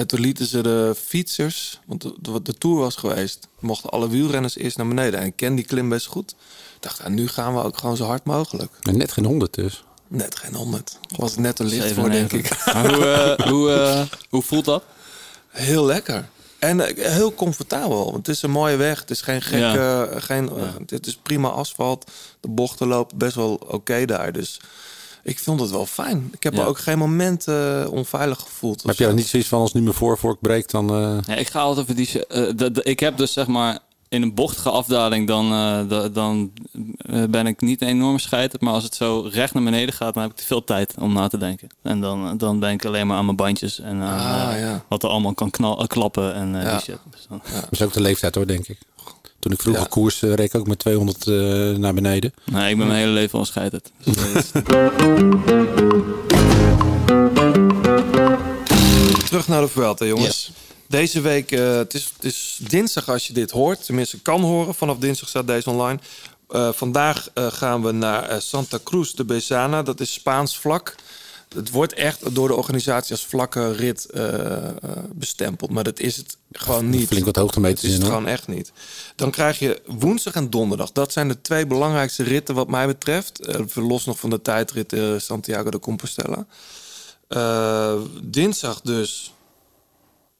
En 0.00 0.06
toen 0.06 0.20
lieten 0.20 0.46
ze 0.46 0.62
de 0.62 0.94
fietsers, 1.04 1.80
want 1.86 2.02
de, 2.02 2.14
de, 2.20 2.42
de 2.42 2.54
tour 2.54 2.76
was 2.76 2.96
geweest, 2.96 3.48
mochten 3.58 3.90
alle 3.90 4.08
wielrenners 4.08 4.56
eerst 4.56 4.76
naar 4.76 4.88
beneden. 4.88 5.20
En 5.20 5.26
ik 5.26 5.36
ken 5.36 5.54
die 5.54 5.64
klim 5.64 5.88
best 5.88 6.06
goed. 6.06 6.30
Ik 6.74 6.82
dacht, 6.82 6.98
nou, 6.98 7.10
nu 7.10 7.28
gaan 7.28 7.54
we 7.54 7.62
ook 7.62 7.78
gewoon 7.78 7.96
zo 7.96 8.04
hard 8.04 8.24
mogelijk. 8.24 8.72
En 8.82 8.96
net 8.96 9.12
geen 9.12 9.24
100 9.24 9.54
dus. 9.54 9.84
Net 10.08 10.36
geen 10.36 10.54
100. 10.54 10.98
Was 11.16 11.36
net 11.36 11.56
te 11.56 11.64
licht 11.64 11.92
voor, 11.92 12.10
denk 12.10 12.32
ik. 12.32 12.46
97. 12.46 12.74
Maar 12.74 12.94
hoe, 12.94 13.48
hoe, 13.50 13.72
eh, 13.72 14.02
hoe 14.28 14.42
voelt 14.42 14.64
dat? 14.64 14.84
Heel 15.48 15.84
lekker. 15.84 16.28
En 16.58 16.96
eh, 16.96 17.10
heel 17.10 17.34
comfortabel. 17.34 18.04
Want 18.04 18.26
het 18.26 18.36
is 18.36 18.42
een 18.42 18.50
mooie 18.50 18.76
weg. 18.76 19.00
Het 19.00 19.10
is 19.10 19.20
geen 19.20 19.42
gekke... 19.42 20.08
Geen, 20.16 20.50
het 20.86 21.06
is 21.06 21.16
prima 21.16 21.48
asfalt. 21.48 22.10
De 22.40 22.48
bochten 22.48 22.86
lopen 22.86 23.18
best 23.18 23.34
wel 23.34 23.54
oké 23.54 24.04
daar. 24.04 24.32
Dus 24.32 24.60
ik 25.22 25.38
vond 25.38 25.60
het 25.60 25.70
wel 25.70 25.86
fijn. 25.86 26.28
Ik 26.32 26.42
heb 26.42 26.54
Ja. 26.54 26.62
me 26.62 26.66
ook 26.68 26.78
geen 26.78 26.98
moment 26.98 27.46
eh, 27.48 27.86
onveilig 27.90 28.38
gevoeld. 28.40 28.82
Heb 28.82 28.96
je 28.96 29.04
dan 29.04 29.14
niet 29.14 29.26
zoiets 29.26 29.48
van 29.48 29.60
als 29.60 29.72
nu 29.72 29.80
mijn 29.82 29.94
voorvork 29.94 30.40
breekt 30.40 30.70
dan... 30.70 30.90
eh, 30.90 31.16
Ja, 31.26 31.34
ik 31.34 31.48
ga 31.48 31.60
altijd 31.60 31.86
voor 31.86 31.94
die. 31.94 32.26
eh, 32.26 32.50
de- 32.56 32.70
de- 32.70 32.82
ik 32.82 33.00
heb 33.00 33.16
dus 33.16 33.32
zeg 33.32 33.46
maar 33.46 33.78
in 34.08 34.22
een 34.22 34.34
bochtige 34.34 34.70
afdaling, 34.70 35.26
dan, 35.26 35.44
eh, 35.52 35.88
da- 35.88 36.08
dan 36.08 36.52
ben 37.30 37.46
ik 37.46 37.60
niet 37.60 37.82
een 37.82 37.88
enorme 37.88 38.18
scheiter. 38.18 38.58
Maar 38.62 38.72
als 38.74 38.84
het 38.84 38.94
zo 38.94 39.28
recht 39.32 39.54
naar 39.54 39.62
beneden 39.62 39.94
gaat, 39.94 40.14
dan 40.14 40.22
heb 40.22 40.32
ik 40.32 40.38
te 40.38 40.44
veel 40.44 40.64
tijd 40.64 40.94
om 40.98 41.12
na 41.12 41.28
te 41.28 41.38
denken. 41.38 41.68
En 41.82 42.00
dan, 42.00 42.36
dan 42.38 42.60
denk 42.60 42.82
ik 42.82 42.88
alleen 42.88 43.06
maar 43.06 43.16
aan 43.16 43.24
mijn 43.24 43.36
bandjes 43.36 43.80
en 43.80 44.00
aan 44.00 44.46
Ah, 44.48 44.54
eh, 44.54 44.60
ja. 44.60 44.84
wat 44.88 45.02
er 45.02 45.08
allemaal 45.08 45.34
kan 45.34 45.50
knal, 45.50 45.86
klappen 45.86 46.34
en 46.34 46.54
eh, 46.56 46.62
Ja. 46.62 46.70
die 46.70 46.80
shit. 46.80 46.98
Dus 47.10 47.26
dan- 47.28 47.42
Dat 47.54 47.66
is 47.70 47.82
ook 47.82 47.92
de 47.92 48.00
leeftijd 48.00 48.34
hoor, 48.34 48.46
denk 48.46 48.68
ik. 48.68 48.78
Toen 49.40 49.52
ik 49.52 49.60
vroeger 49.60 49.82
Ja. 49.82 49.88
koers 49.88 50.22
eh, 50.22 50.34
reed 50.34 50.54
ik 50.54 50.60
ook 50.60 50.66
met 50.66 50.78
200 50.78 51.26
eh, 51.26 51.34
naar 51.78 51.94
beneden. 51.94 52.32
Nee, 52.44 52.70
ik 52.70 52.76
ben 52.78 52.86
mijn 52.86 52.98
hele 52.98 53.12
leven 53.12 53.38
al. 53.38 53.46
Dus, 53.52 54.52
eh, 54.52 54.62
Terug 59.28 59.48
naar 59.48 59.60
de 59.60 59.68
Vuelta, 59.68 60.04
jongens. 60.04 60.50
Deze 60.86 61.20
week, 61.20 61.52
eh, 61.52 61.76
het, 61.76 61.94
is, 61.94 62.10
het 62.14 62.24
is 62.24 62.58
dinsdag 62.68 63.08
als 63.08 63.26
je 63.26 63.32
dit 63.32 63.50
hoort. 63.50 63.84
Tenminste, 63.84 64.20
kan 64.20 64.40
horen. 64.40 64.74
Vanaf 64.74 64.98
dinsdag 64.98 65.28
staat 65.28 65.46
deze 65.46 65.70
online. 65.70 65.98
Eh, 66.48 66.68
vandaag 66.72 67.28
eh, 67.34 67.46
gaan 67.52 67.82
we 67.82 67.92
naar 67.92 68.42
Santa 68.42 68.78
Cruz 68.84 69.12
de 69.12 69.24
Bezana. 69.24 69.82
Dat 69.82 70.00
is 70.00 70.12
Spaans 70.12 70.58
vlak. 70.58 70.94
Het 71.54 71.70
wordt 71.70 71.92
echt 71.92 72.34
door 72.34 72.48
de 72.48 72.54
organisatie 72.54 73.12
als 73.12 73.26
vlakke 73.26 73.72
rit 73.72 74.04
eh, 74.04 74.68
eh, 74.68 74.72
bestempeld. 75.12 75.70
Maar 75.70 75.84
dat 75.84 76.00
is 76.00 76.16
het 76.16 76.36
gewoon 76.52 76.90
niet. 76.90 77.08
Flink 77.08 77.24
wat 77.24 77.36
hoogtemeters 77.36 77.84
is 77.84 77.94
het 77.94 78.04
gewoon 78.04 78.26
echt 78.26 78.48
niet. 78.48 78.72
Dan 79.16 79.30
krijg 79.30 79.58
je 79.58 79.82
woensdag 79.86 80.34
en 80.34 80.50
donderdag. 80.50 80.92
Dat 80.92 81.12
zijn 81.12 81.28
de 81.28 81.40
twee 81.40 81.66
belangrijkste 81.66 82.22
ritten 82.22 82.54
wat 82.54 82.68
mij 82.68 82.86
betreft. 82.86 83.40
Eh, 83.40 83.60
los 83.74 84.04
nog 84.04 84.18
van 84.18 84.30
de 84.30 84.42
tijdrit 84.42 84.96
Santiago 85.22 85.70
de 85.70 85.78
Compostela. 85.78 86.46
Dinsdag 88.22 88.80
dus. 88.80 89.34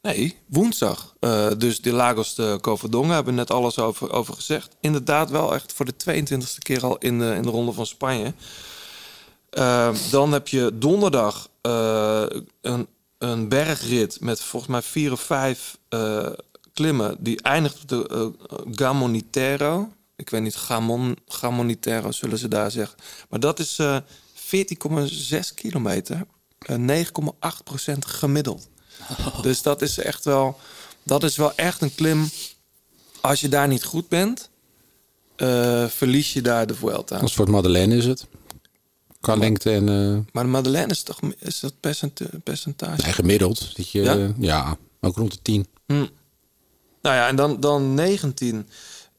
Nee, 0.02 0.36
woensdag. 0.46 1.14
Dus 1.58 1.80
de 1.80 1.92
Lagos 1.92 2.34
de 2.34 2.58
Covadonga 2.60 3.14
hebben 3.14 3.34
we 3.34 3.40
net 3.40 3.50
alles 3.50 3.78
over, 3.78 4.12
over 4.12 4.34
gezegd. 4.34 4.76
Inderdaad 4.80 5.30
wel 5.30 5.54
echt 5.54 5.72
voor 5.72 5.86
de 5.86 5.94
22e 5.94 6.58
keer 6.58 6.84
al 6.84 6.98
in 6.98 7.18
de, 7.18 7.34
in 7.34 7.42
de 7.42 7.50
Ronde 7.50 7.72
van 7.72 7.86
Spanje. 7.86 8.34
Eh, 9.50 9.94
dan 10.10 10.32
heb 10.32 10.48
je 10.48 10.70
donderdag 10.74 11.48
eh, 11.60 12.24
een, 12.60 12.86
een 13.18 13.48
bergrit 13.48 14.20
met 14.20 14.40
volgens 14.40 14.70
mij 14.72 14.82
vier 14.82 15.12
of 15.12 15.20
vijf 15.20 15.78
eh, 15.88 16.26
klimmen. 16.72 17.16
Die 17.18 17.42
eindigt 17.42 17.82
op 17.82 17.88
de 17.88 18.08
eh, 18.10 18.56
Gamonitero. 18.74 19.92
Ik 20.16 20.30
weet 20.30 20.42
niet, 20.42 20.56
Gamon, 20.56 21.16
Gamonitero 21.26 22.12
zullen 22.12 22.38
ze 22.38 22.48
daar 22.48 22.70
zeggen. 22.70 22.98
Maar 23.28 23.40
dat 23.40 23.58
is 23.58 23.78
eh 23.78 23.96
14,6 24.34 25.54
kilometer. 25.54 26.26
Eh, 26.58 27.04
9,8% 27.04 27.98
gemiddeld. 28.06 28.68
Dus 29.42 29.62
dat 29.62 29.82
is 29.82 29.98
echt 29.98 30.24
wel, 30.24 30.58
dat 31.02 31.22
is 31.22 31.36
wel 31.36 31.54
echt 31.54 31.82
een 31.82 31.94
klim. 31.94 32.30
Als 33.20 33.40
je 33.40 33.48
daar 33.48 33.68
niet 33.68 33.84
goed 33.84 34.08
bent, 34.08 34.50
eh, 35.36 35.86
verlies 35.86 36.32
je 36.32 36.42
daar 36.42 36.66
de 36.66 36.74
Vuelta. 36.74 37.20
Een 37.22 37.28
soort 37.28 37.48
Madeleine 37.48 37.96
is 37.96 38.06
het. 38.06 38.26
Qua 39.20 39.34
lengte 39.36 39.70
en 39.70 39.88
eh, 39.88 40.32
Maar 40.32 40.44
de 40.44 40.50
Madeleine 40.50 40.92
is 40.92 41.02
toch 41.02 41.18
is 41.38 41.60
dat 41.60 41.72
percent, 41.80 42.20
percentage? 42.44 43.02
nee, 43.02 43.12
gemiddeld. 43.12 43.76
Dat 43.76 43.88
je, 43.90 44.02
Ja? 44.02 44.14
ja? 44.14 44.32
ja, 44.38 44.76
ook 45.00 45.16
rond 45.16 45.32
de 45.32 45.38
10. 45.42 45.66
Hm. 45.86 45.94
Nou 47.02 47.16
ja, 47.16 47.28
en 47.28 47.36
dan, 47.36 47.60
dan 47.60 47.94
19. 47.94 48.68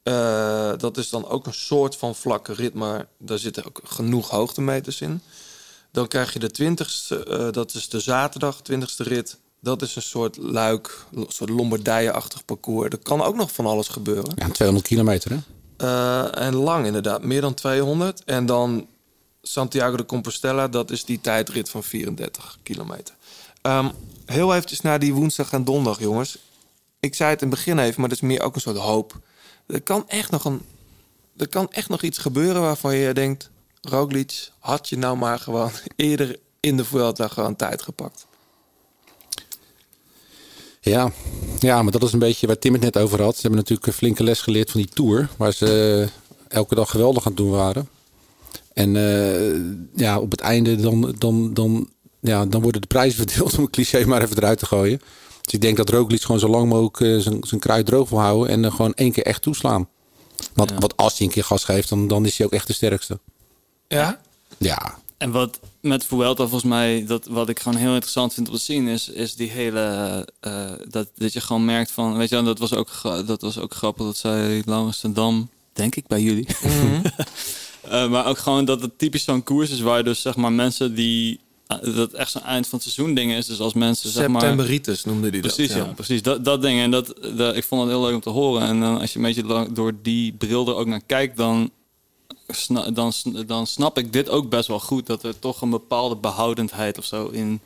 eh, 0.03 0.71
dat 0.77 0.97
is 0.97 1.09
dan 1.09 1.27
ook 1.27 1.45
een 1.45 1.53
soort 1.53 1.95
van 1.95 2.15
vlakke 2.15 2.53
rit, 2.53 2.73
maar 2.73 3.07
daar 3.17 3.37
zitten 3.39 3.65
ook 3.65 3.81
genoeg 3.83 4.29
hoogtemeters 4.29 5.01
in. 5.01 5.21
Dan 5.91 6.07
krijg 6.07 6.33
je 6.33 6.39
de 6.39 6.51
20ste, 6.51 7.23
eh, 7.23 7.51
dat 7.51 7.73
is 7.73 7.89
de 7.89 7.99
zaterdag, 7.99 8.61
20ste 8.71 9.03
rit. 9.03 9.37
Dat 9.59 9.81
is 9.81 9.95
een 9.95 10.01
soort 10.01 10.37
luik, 10.37 11.05
een 11.13 11.25
soort 11.27 11.49
Lombardije-achtig 11.49 12.45
parcours. 12.45 12.89
Er 12.91 12.97
kan 12.97 13.21
ook 13.21 13.35
nog 13.35 13.51
van 13.51 13.65
alles 13.65 13.87
gebeuren. 13.87 14.33
Ja, 14.35 14.49
200 14.49 14.87
kilometer 14.87 15.31
hè? 15.31 15.37
Eh, 15.77 16.45
en 16.45 16.55
lang 16.55 16.85
inderdaad, 16.85 17.23
meer 17.23 17.41
dan 17.41 17.53
200. 17.53 18.23
En 18.23 18.45
dan 18.45 18.87
Santiago 19.41 19.97
de 19.97 20.05
Compostela, 20.05 20.67
dat 20.67 20.91
is 20.91 21.05
die 21.05 21.21
tijdrit 21.21 21.69
van 21.69 21.83
34 21.83 22.57
kilometer. 22.63 23.15
Ehm, 23.61 23.89
heel 24.25 24.53
eventjes 24.53 24.81
naar 24.81 24.99
die 24.99 25.13
woensdag 25.13 25.51
en 25.51 25.63
donderdag, 25.63 25.99
jongens. 25.99 26.37
Ik 26.99 27.15
zei 27.15 27.29
het 27.29 27.41
in 27.41 27.47
het 27.47 27.55
begin 27.55 27.79
even, 27.79 27.99
maar 27.99 28.09
dat 28.09 28.17
is 28.21 28.27
meer 28.27 28.41
ook 28.41 28.55
een 28.55 28.61
soort 28.61 28.77
hoop. 28.77 29.19
Er 29.65 29.81
kan 29.81 30.09
echt 30.09 30.31
nog, 30.31 30.45
een, 30.45 30.61
kan 31.49 31.71
echt 31.71 31.89
nog 31.89 32.01
iets 32.01 32.17
gebeuren 32.17 32.61
waarvan 32.61 32.95
je 32.95 33.13
denkt... 33.13 33.49
Roglic, 33.81 34.49
had 34.59 34.89
je 34.89 34.97
nou 34.97 35.17
maar 35.17 35.39
gewoon 35.39 35.71
eerder 35.95 36.39
in 36.59 36.77
de 36.77 36.85
Vuelta 36.85 37.27
gewoon 37.27 37.55
tijd 37.55 37.81
gepakt. 37.81 38.25
Ja. 40.81 41.11
ja, 41.59 41.81
maar 41.81 41.91
dat 41.91 42.03
is 42.03 42.13
een 42.13 42.19
beetje 42.19 42.47
waar 42.47 42.59
Tim 42.59 42.73
het 42.73 42.81
net 42.81 42.97
over 42.97 43.21
had. 43.21 43.35
Ze 43.35 43.41
hebben 43.41 43.59
natuurlijk 43.59 43.87
een 43.87 43.93
flinke 43.93 44.23
les 44.23 44.41
geleerd 44.41 44.71
van 44.71 44.81
die 44.81 44.89
Tour. 44.89 45.29
Waar 45.37 45.51
ze 45.51 46.09
eh, 46.47 46.57
elke 46.57 46.75
dag 46.75 46.89
geweldig 46.89 47.25
aan 47.25 47.31
het 47.31 47.37
doen 47.37 47.49
waren. 47.49 47.89
En 48.73 48.95
eh, 48.95 49.59
ja, 49.95 50.19
op 50.19 50.31
het 50.31 50.39
einde 50.39 50.75
dan, 50.75 51.15
dan, 51.17 51.53
dan, 51.53 51.89
ja, 52.19 52.45
dan 52.45 52.61
worden 52.61 52.81
de 52.81 52.87
prijzen 52.87 53.17
verdeeld 53.27 53.57
om 53.57 53.63
een 53.63 53.69
cliché 53.69 54.05
maar 54.05 54.21
even 54.21 54.37
eruit 54.37 54.59
te 54.59 54.65
gooien. 54.65 55.01
Dus 55.41 55.53
ik 55.53 55.61
denk 55.61 55.77
dat 55.77 55.89
Roglic 55.89 56.21
gewoon 56.21 56.39
zo 56.39 56.47
lang 56.47 56.69
mogelijk 56.69 56.99
eh, 56.99 57.17
zijn, 57.17 57.37
zijn 57.41 57.59
kruid 57.59 57.85
droog 57.85 58.09
wil 58.09 58.19
houden. 58.19 58.49
En 58.49 58.61
dan 58.61 58.71
gewoon 58.71 58.93
één 58.93 59.11
keer 59.11 59.25
echt 59.25 59.41
toeslaan. 59.41 59.87
Want, 60.53 60.69
Ja. 60.69 60.77
want 60.77 60.97
als 60.97 61.17
hij 61.17 61.27
een 61.27 61.33
keer 61.33 61.43
gas 61.43 61.63
geeft, 61.63 61.89
dan, 61.89 62.07
dan 62.07 62.25
is 62.25 62.37
hij 62.37 62.45
ook 62.45 62.53
echt 62.53 62.67
de 62.67 62.73
sterkste. 62.73 63.19
Ja? 63.87 64.21
Ja, 64.57 64.97
En 65.17 65.31
wat 65.31 65.59
met 65.81 66.05
Vuelta 66.05 66.43
volgens 66.43 66.63
mij, 66.63 67.05
dat, 67.07 67.25
wat 67.25 67.49
ik 67.49 67.59
gewoon 67.59 67.77
heel 67.77 67.93
interessant 67.93 68.33
vind 68.33 68.49
om 68.49 68.55
te 68.55 68.61
zien, 68.61 68.87
is, 68.87 69.09
is 69.09 69.35
die 69.35 69.49
hele, 69.49 70.27
eh, 70.39 70.71
dat, 70.89 71.07
dat 71.15 71.33
je 71.33 71.41
gewoon 71.41 71.65
merkt 71.65 71.91
van, 71.91 72.17
weet 72.17 72.29
je 72.29 72.35
wel, 72.35 72.43
dat 72.43 72.59
was 72.59 72.73
ook, 72.73 72.89
dat 73.25 73.41
was 73.41 73.57
ook 73.59 73.73
grappig, 73.73 74.05
dat 74.05 74.17
zei 74.17 74.61
Laurens 74.65 75.03
Dam, 75.09 75.49
denk 75.73 75.95
ik 75.95 76.07
bij 76.07 76.21
jullie. 76.21 76.47
Eh, 77.81 78.09
maar 78.09 78.25
ook 78.25 78.37
gewoon 78.37 78.65
dat 78.65 78.81
het 78.81 78.97
typisch 78.97 79.23
zo'n 79.23 79.43
koers 79.43 79.69
is 79.69 79.79
waar 79.79 80.03
dus 80.03 80.21
zeg 80.21 80.35
maar 80.35 80.51
mensen 80.51 80.95
die, 80.95 81.39
eh, 81.67 81.95
dat 81.95 82.11
echt 82.13 82.31
zo'n 82.31 82.43
eind 82.43 82.67
van 82.67 82.79
het 82.79 82.91
seizoen 82.91 83.15
ding 83.15 83.31
is, 83.31 83.45
dus 83.45 83.59
als 83.59 83.73
mensen 83.73 84.09
zeg 84.09 84.27
maar... 84.27 84.41
Septemberitis 84.41 85.03
noemde 85.03 85.29
die 85.29 85.41
dat. 85.41 85.55
Precies, 85.55 85.75
ja. 85.75 85.83
precies. 85.83 86.21
Dat, 86.21 86.45
dat 86.45 86.61
ding. 86.61 86.79
En 86.79 86.91
dat, 86.91 87.13
dat, 87.35 87.55
ik 87.55 87.63
vond 87.63 87.81
het 87.81 87.89
heel 87.89 88.01
leuk 88.01 88.13
om 88.13 88.21
te 88.21 88.29
horen. 88.29 88.61
En 88.67 88.79
dan, 88.79 88.99
als 88.99 89.13
je 89.13 89.19
een 89.19 89.25
beetje 89.25 89.43
lang 89.43 89.71
door 89.71 89.93
die 90.01 90.33
bril 90.33 90.67
er 90.67 90.75
ook 90.75 90.87
naar 90.87 91.01
kijkt, 91.05 91.37
dan, 91.37 91.71
sna- 92.47 92.91
dan, 92.91 93.13
dan 93.45 93.67
snap 93.67 93.97
ik 93.97 94.13
dit 94.13 94.29
ook 94.29 94.49
best 94.49 94.67
wel 94.67 94.79
goed. 94.79 95.05
Dat 95.05 95.23
er 95.23 95.39
toch 95.39 95.61
een 95.61 95.69
bepaalde 95.69 96.15
behoudendheid 96.15 96.97
of 96.97 97.05
zo 97.05 97.27
in, 97.27 97.59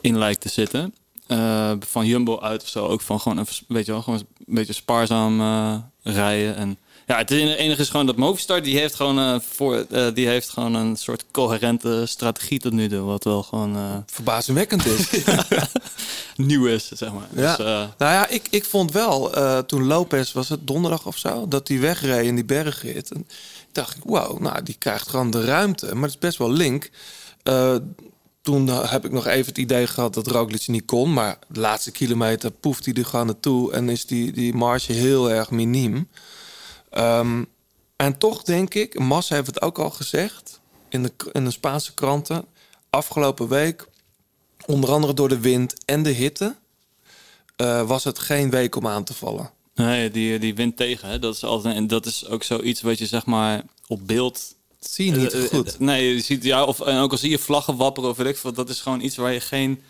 in 0.00 0.18
lijkt 0.18 0.40
te 0.40 0.48
zitten. 0.48 0.94
Eh, 1.26 1.72
van 1.80 2.06
Jumbo 2.06 2.40
uit 2.40 2.62
of 2.62 2.68
zo. 2.68 2.86
Ook 2.86 3.00
van 3.00 3.20
gewoon, 3.20 3.38
even, 3.38 3.64
weet 3.68 3.86
je 3.86 3.92
wel, 3.92 4.02
gewoon 4.02 4.18
een 4.18 4.54
beetje 4.54 4.72
spaarzaam 4.72 5.40
rijden. 6.02 6.56
En 6.56 6.78
ja, 7.06 7.16
het 7.16 7.30
enige 7.30 7.80
is 7.80 7.88
gewoon 7.88 8.06
dat 8.06 8.16
Movistar, 8.16 8.62
die 8.62 8.78
heeft 8.78 8.94
gewoon, 8.94 9.18
eh, 9.18 9.40
voor, 9.50 9.86
eh, 9.90 10.06
die 10.14 10.26
heeft 10.26 10.48
gewoon 10.48 10.74
een 10.74 10.96
soort 10.96 11.24
coherente 11.30 12.06
strategie 12.06 12.58
tot 12.58 12.72
nu 12.72 12.88
toe. 12.88 13.00
Wat 13.00 13.24
wel 13.24 13.42
gewoon 13.42 13.76
eh, 13.76 13.96
Verbazingwekkend 14.06 14.86
is. 14.86 15.08
nieuw 16.36 16.66
is, 16.66 16.88
zeg 16.88 17.12
maar. 17.12 17.28
Ja. 17.34 17.56
Dus, 17.56 17.66
Nou 17.98 18.12
ja, 18.12 18.28
ik, 18.28 18.46
ik 18.50 18.64
vond 18.64 18.92
wel, 18.92 19.30
toen 19.66 19.86
Lopez, 19.86 20.32
was 20.32 20.48
het 20.48 20.66
donderdag 20.66 21.06
of 21.06 21.18
zo, 21.18 21.48
dat 21.48 21.68
hij 21.68 21.80
wegreed 21.80 22.26
in 22.26 22.34
die 22.34 22.44
bergrit. 22.44 23.10
En 23.10 23.26
dacht 23.72 23.96
ik, 23.96 24.02
wow, 24.04 24.40
nou, 24.40 24.62
die 24.62 24.76
krijgt 24.78 25.08
gewoon 25.08 25.30
de 25.30 25.44
ruimte. 25.44 25.94
Maar 25.94 26.02
het 26.02 26.12
is 26.12 26.18
best 26.18 26.38
wel 26.38 26.52
link. 26.52 26.90
Toen 28.42 28.68
heb 28.68 29.04
ik 29.04 29.12
nog 29.12 29.26
even 29.26 29.46
het 29.46 29.58
idee 29.58 29.86
gehad 29.86 30.14
dat 30.14 30.26
Roglic 30.26 30.66
niet 30.66 30.84
kon. 30.84 31.12
Maar 31.12 31.38
de 31.48 31.60
laatste 31.60 31.90
kilometer 31.90 32.50
poeft 32.50 32.84
hij 32.84 32.94
er 32.94 33.04
gewoon 33.04 33.26
naartoe. 33.26 33.72
En 33.72 33.88
is 33.88 34.06
die, 34.06 34.32
die 34.32 34.54
marge 34.54 34.92
heel 34.92 35.30
erg 35.30 35.50
miniem. 35.50 36.08
Ehm, 36.92 37.44
en 37.96 38.18
toch 38.18 38.42
denk 38.42 38.74
ik, 38.74 38.98
Mas 38.98 39.28
heeft 39.28 39.46
het 39.46 39.62
ook 39.62 39.78
al 39.78 39.90
gezegd 39.90 40.60
in 40.88 41.02
de, 41.02 41.12
in 41.32 41.44
de 41.44 41.50
Spaanse 41.50 41.94
kranten. 41.94 42.44
Afgelopen 42.90 43.48
week, 43.48 43.86
onder 44.66 44.90
andere 44.90 45.14
door 45.14 45.28
de 45.28 45.40
wind 45.40 45.84
en 45.84 46.02
de 46.02 46.10
hitte, 46.10 46.56
eh, 47.56 47.82
was 47.86 48.04
het 48.04 48.18
geen 48.18 48.50
week 48.50 48.76
om 48.76 48.86
aan 48.86 49.04
te 49.04 49.14
vallen. 49.14 49.50
Nee, 49.74 50.10
die, 50.10 50.38
die 50.38 50.54
wint 50.54 50.76
tegen. 50.76 51.08
Hè? 51.08 51.18
Dat 51.18 51.34
is 51.34 51.44
altijd, 51.44 51.74
en 51.74 51.86
dat 51.86 52.06
is 52.06 52.26
ook 52.28 52.42
zoiets 52.42 52.80
wat 52.80 52.98
je 52.98 53.06
zeg 53.06 53.26
maar 53.26 53.62
op 53.86 54.06
beeld. 54.06 54.54
Zie 54.80 55.06
je 55.06 55.18
niet 55.18 55.32
Eh, 55.32 55.44
eh, 55.44 55.48
goed. 55.50 55.78
nee, 55.78 56.14
je 56.14 56.20
ziet 56.20 56.44
ja, 56.44 56.64
of 56.64 56.80
en 56.80 56.98
ook 56.98 57.10
al 57.10 57.18
zie 57.18 57.30
je 57.30 57.38
vlaggen 57.38 57.76
wapperen 57.76 58.10
of 58.10 58.16
weet 58.16 58.26
ik 58.26 58.36
veel, 58.36 58.52
dat 58.52 58.68
is 58.68 58.80
gewoon 58.80 59.00
iets 59.00 59.16
waar 59.16 59.32
je 59.32 59.40
geen. 59.40 59.82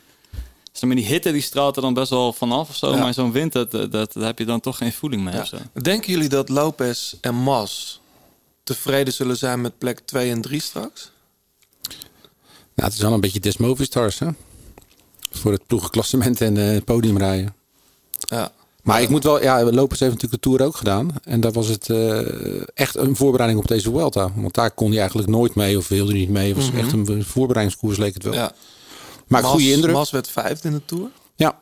Zeg 0.73 0.83
maar, 0.91 0.97
die 0.97 1.07
hitte 1.07 1.33
die 1.33 1.41
straalt 1.43 1.77
er 1.77 1.83
dan 1.83 1.95
best 1.95 2.11
wel 2.11 2.33
vanaf 2.33 2.69
of 2.69 2.77
zo, 2.77 2.91
Ja. 2.91 2.97
maar 2.99 3.15
zo'n 3.15 3.33
wind, 3.33 3.53
dat, 3.53 3.71
dat, 3.91 4.15
heb 4.15 4.39
je 4.39 4.45
dan 4.45 4.61
toch 4.61 4.77
geen 4.77 4.93
voeling 4.93 5.23
mee 5.25 5.35
Ja. 5.35 5.41
of 5.41 5.47
zo. 5.47 5.57
Denken 5.83 6.13
jullie 6.13 6.29
dat 6.29 6.49
Lopez 6.49 7.15
en 7.21 7.35
Mas 7.35 8.01
tevreden 8.65 9.13
zullen 9.13 9.37
zijn 9.37 9.61
met 9.61 9.79
plek 9.79 10.01
2 10.01 10.31
en 10.31 10.41
3 10.41 10.61
straks? 10.61 11.11
Nou, 12.75 12.89
het 12.89 12.93
is 12.93 13.01
wel 13.01 13.13
een 13.13 13.21
beetje 13.21 13.41
Des 13.41 13.57
Movistars, 13.57 14.19
hè? 14.19 14.29
Voor 15.31 15.53
het 15.53 15.67
ploegenklassement 15.67 16.41
en 16.41 16.57
eh, 16.57 16.65
het 16.75 16.85
podiumrijden. 16.85 17.55
Ja. 18.19 18.53
Maar 18.83 19.03
ik 19.03 19.09
moet 19.09 19.25
wel, 19.25 19.43
ja, 19.43 19.63
Lopez 19.65 20.01
heeft 20.01 20.13
natuurlijk 20.13 20.43
de 20.43 20.49
Tour 20.49 20.63
ook 20.67 20.77
gedaan. 20.77 21.11
En 21.25 21.41
daar 21.41 21.53
was 21.53 21.69
het 21.69 21.91
eh, 21.91 22.21
echt 22.75 22.97
een 22.97 23.17
voorbereiding 23.17 23.61
op 23.63 23.69
deze 23.69 23.91
Vuelta. 23.91 24.33
Want 24.37 24.55
daar 24.55 24.71
kon 24.71 24.89
hij 24.91 24.99
eigenlijk 24.99 25.29
nooit 25.29 25.55
mee 25.55 25.77
of 25.79 25.89
wilde 25.89 26.11
hij 26.11 26.21
niet 26.21 26.29
mee. 26.29 26.49
Het 26.49 26.57
was 26.57 26.71
Mhm. 26.71 26.79
echt 26.79 26.93
een 26.93 27.25
voorbereidingskoers, 27.25 27.97
leek 27.99 28.15
het 28.15 28.23
wel. 28.23 28.33
ja. 28.33 28.53
Maar 29.33 29.43
Mas, 29.43 29.51
goede 29.51 29.73
indruk. 29.73 29.95
Mas 29.95 30.11
werd 30.11 30.29
vijfde 30.29 30.69
in 30.69 30.75
de 30.75 30.85
Tour. 30.85 31.09
Ja. 31.37 31.59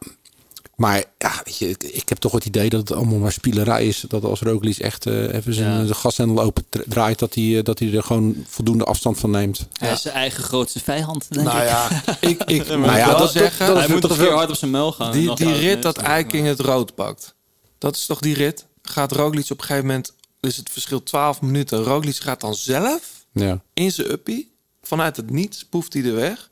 Maar 0.76 1.04
ja, 1.18 1.40
weet 1.44 1.56
je, 1.58 1.68
ik, 1.68 1.82
ik 1.82 2.08
heb 2.08 2.18
toch 2.18 2.32
het 2.32 2.44
idee 2.44 2.68
dat 2.70 2.80
het 2.80 2.92
allemaal 2.92 3.18
maar 3.18 3.32
spielerij 3.32 3.86
is. 3.86 4.04
Dat 4.08 4.24
als 4.24 4.40
Roglic 4.40 4.76
echt 4.78 5.06
eh, 5.06 5.34
even 5.34 5.54
zijn 5.54 5.80
Ja. 5.80 5.86
de 5.86 5.94
gashendel 5.94 6.40
open 6.44 6.64
draait, 6.86 7.18
dat 7.18 7.34
hij, 7.34 7.58
eh, 7.58 7.64
dat 7.64 7.78
hij 7.78 7.92
er 7.94 8.02
gewoon 8.02 8.44
voldoende 8.48 8.84
afstand 8.84 9.18
van 9.18 9.30
neemt. 9.30 9.66
Hij 9.72 9.92
is 9.92 10.02
zijn 10.02 10.14
eigen 10.14 10.42
grootste 10.44 10.80
vijand, 10.80 11.26
denk 11.32 11.46
Nou 11.46 11.62
ik. 11.62 11.68
ja, 11.68 11.88
ik, 12.20 12.42
ik 12.44 12.58
moet 12.58 12.68
Nou 12.68 12.96
ja, 12.96 13.06
wel 13.08 13.18
dat- 13.18 13.32
zeggen... 13.32 13.66
dat- 13.66 13.76
hij 13.78 13.88
moet 13.88 14.00
toch 14.00 14.16
weer 14.16 14.32
hard 14.32 14.50
op 14.50 14.56
zijn 14.56 14.70
mel 14.70 14.92
gaan. 14.92 15.12
Die, 15.12 15.34
die 15.34 15.52
rit 15.52 15.82
dat 15.82 15.96
Eiking 15.96 16.46
het 16.46 16.60
rood 16.60 16.94
pakt. 16.94 17.34
Dat 17.78 17.96
is 17.96 18.06
toch 18.06 18.20
die 18.20 18.34
rit? 18.34 18.66
Gaat 18.82 19.12
Roglic 19.12 19.50
op 19.50 19.58
een 19.60 19.64
gegeven 19.64 19.86
moment... 19.86 20.12
is 20.40 20.56
het 20.56 20.70
verschil 20.70 21.02
12 21.02 21.40
minuten. 21.40 21.82
Roglic 21.82 22.16
gaat 22.16 22.40
dan 22.40 22.54
zelf 22.54 23.00
Ja. 23.32 23.60
in 23.74 23.92
zijn 23.92 24.10
uppie. 24.10 24.52
Vanuit 24.82 25.16
het 25.16 25.30
niets 25.30 25.64
poeft 25.64 25.92
hij 25.92 26.02
er 26.04 26.14
weg. 26.14 26.49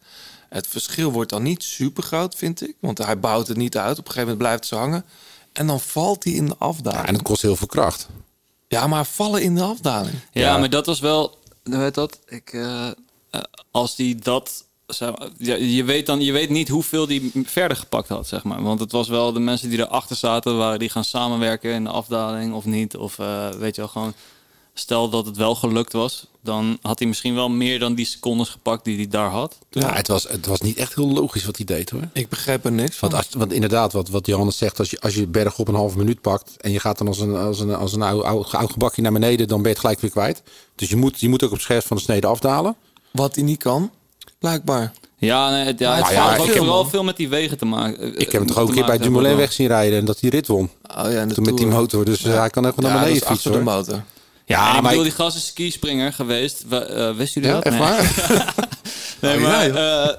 Het 0.48 0.66
verschil 0.66 1.12
wordt 1.12 1.30
dan 1.30 1.42
niet 1.42 1.62
super 1.62 2.02
groot, 2.02 2.34
vind 2.34 2.62
ik. 2.68 2.74
Want 2.80 2.98
hij 2.98 3.18
bouwt 3.18 3.48
het 3.48 3.56
niet 3.56 3.76
uit. 3.76 3.98
Op 3.98 4.06
een 4.06 4.12
gegeven 4.12 4.20
moment 4.28 4.38
blijft 4.38 4.66
ze 4.66 4.74
hangen. 4.74 5.04
En 5.52 5.66
dan 5.66 5.80
valt 5.80 6.24
hij 6.24 6.32
in 6.32 6.46
de 6.46 6.54
afdaling. 6.58 7.00
Ja, 7.02 7.06
en 7.08 7.14
het 7.14 7.22
kost 7.22 7.42
heel 7.42 7.56
veel 7.56 7.66
kracht. 7.66 8.08
Ja, 8.68 8.86
maar 8.86 9.04
vallen 9.04 9.42
in 9.42 9.54
de 9.54 9.62
afdaling. 9.62 10.14
Ja, 10.32 10.40
Ja. 10.42 10.58
maar 10.58 10.70
dat 10.70 10.86
was 10.86 11.00
wel, 11.00 11.38
hoe 11.64 11.76
heet 11.76 11.94
dat? 11.94 12.18
Ik, 12.26 12.52
eh, 12.52 12.86
eh, 12.86 13.40
als 13.70 13.96
die 13.96 14.16
dat, 14.16 14.64
zeg 14.86 15.18
maar, 15.18 15.28
ja, 15.38 15.54
je 15.54 15.84
weet 15.84 16.06
dan, 16.06 16.20
je 16.20 16.32
weet 16.32 16.50
niet 16.50 16.68
hoeveel 16.68 17.06
die 17.06 17.32
verder 17.44 17.76
gepakt 17.76 18.08
had, 18.08 18.26
zeg 18.28 18.44
maar. 18.44 18.62
Want 18.62 18.80
het 18.80 18.92
was 18.92 19.08
wel 19.08 19.32
de 19.32 19.40
mensen 19.40 19.68
die 19.70 19.78
erachter 19.78 20.16
zaten, 20.16 20.56
waren 20.56 20.78
die 20.78 20.88
gaan 20.90 21.04
samenwerken 21.04 21.72
in 21.72 21.84
de 21.84 21.90
afdaling 21.90 22.54
of 22.54 22.64
niet, 22.64 22.96
of 22.96 23.18
eh, 23.18 23.48
weet 23.50 23.74
je 23.74 23.80
wel 23.80 23.90
gewoon. 23.90 24.14
Stel 24.78 25.08
dat 25.08 25.26
het 25.26 25.36
wel 25.36 25.54
gelukt 25.54 25.92
was, 25.92 26.26
dan 26.42 26.78
had 26.82 26.98
hij 26.98 27.08
misschien 27.08 27.34
wel 27.34 27.48
meer 27.48 27.78
dan 27.78 27.94
die 27.94 28.04
secondes 28.06 28.48
gepakt 28.48 28.84
die 28.84 28.96
hij 28.96 29.08
daar 29.08 29.30
had. 29.30 29.58
Ja, 29.70 29.92
het, 29.94 30.08
was, 30.08 30.28
het 30.28 30.46
was 30.46 30.60
niet 30.60 30.76
echt 30.76 30.94
heel 30.94 31.12
logisch 31.12 31.44
wat 31.44 31.56
hij 31.56 31.64
deed 31.66 31.90
hoor. 31.90 32.00
Ik 32.12 32.28
begrijp 32.28 32.64
er 32.64 32.72
niks 32.72 32.96
van. 32.96 33.10
Want, 33.10 33.24
als, 33.24 33.34
want 33.38 33.52
inderdaad, 33.52 33.92
wat, 33.92 34.08
wat 34.08 34.26
Johannes 34.26 34.58
zegt, 34.58 34.78
als 34.78 34.90
je, 34.90 35.00
als 35.00 35.14
je 35.14 35.26
berg 35.26 35.58
op 35.58 35.68
een 35.68 35.74
halve 35.74 35.98
minuut 35.98 36.20
pakt 36.20 36.56
en 36.60 36.70
je 36.72 36.80
gaat 36.80 36.98
dan 36.98 37.06
als 37.06 37.18
een, 37.20 37.36
als 37.36 37.60
een, 37.60 37.74
als 37.74 37.92
een 37.92 38.02
oud, 38.02 38.22
oud, 38.22 38.54
oud 38.54 38.72
gebakje 38.72 39.02
naar 39.02 39.12
beneden, 39.12 39.48
dan 39.48 39.56
ben 39.56 39.66
je 39.66 39.72
het 39.72 39.78
gelijk 39.80 40.00
weer 40.00 40.10
kwijt. 40.10 40.42
Dus 40.74 40.88
je 40.88 40.96
moet, 40.96 41.20
je 41.20 41.28
moet 41.28 41.42
ook 41.42 41.52
op 41.52 41.60
scherp 41.60 41.84
van 41.86 41.96
de 41.96 42.02
snede 42.02 42.26
afdalen. 42.26 42.76
Wat 43.10 43.34
hij 43.34 43.44
niet 43.44 43.58
kan, 43.62 43.90
blijkbaar. 44.38 44.92
Ja, 45.16 45.50
nee, 45.50 45.64
het, 45.64 45.78
ja, 45.78 45.94
het 45.94 46.02
Nou 46.02 46.14
ja, 46.14 46.30
had 46.36 46.40
ook 46.40 46.56
vooral 46.56 46.84
veel 46.84 47.04
met 47.04 47.16
die 47.16 47.28
wegen 47.28 47.58
te 47.58 47.64
maken. 47.64 48.00
eh, 48.00 48.20
Ik 48.20 48.32
heb 48.32 48.40
hem 48.40 48.46
toch 48.46 48.58
ook 48.58 48.68
een 48.68 48.74
keer 48.74 48.86
bij 48.86 48.98
Dumoulin 48.98 49.36
weg 49.36 49.52
zien 49.52 49.66
rijden 49.66 49.98
en 49.98 50.04
dat 50.04 50.20
hij 50.20 50.30
rit 50.30 50.46
won. 50.46 50.70
Oh 50.82 50.94
ja, 50.96 51.08
en 51.08 51.28
Toen 51.34 51.44
met 51.44 51.56
die 51.56 51.66
motor. 51.66 52.04
Dus 52.04 52.22
hij 52.22 52.50
kan 52.50 52.66
echt 52.66 52.74
wel 52.76 52.90
naar 52.90 52.98
beneden 53.00 53.26
fietsen. 53.26 53.50
achter 53.52 53.52
de 53.52 53.60
motor. 53.70 54.02
Ja, 54.48 54.70
en 54.70 54.76
ik 54.76 54.80
maar 54.82 54.90
bedoel, 54.90 55.02
die 55.02 55.12
gast 55.12 55.36
is 55.36 55.46
skispringer 55.46 56.12
geweest. 56.12 56.64
We, 56.68 56.76
eh, 56.84 57.10
wisten 57.16 57.42
jullie 57.42 57.56
Ja, 57.56 57.62
dat? 57.62 57.72
echt 57.72 57.78
Nee. 57.78 57.88
waar? 57.88 58.56
Nee, 59.20 59.36
Oh, 59.36 59.42
maar 59.42 59.66
ja, 59.74 60.18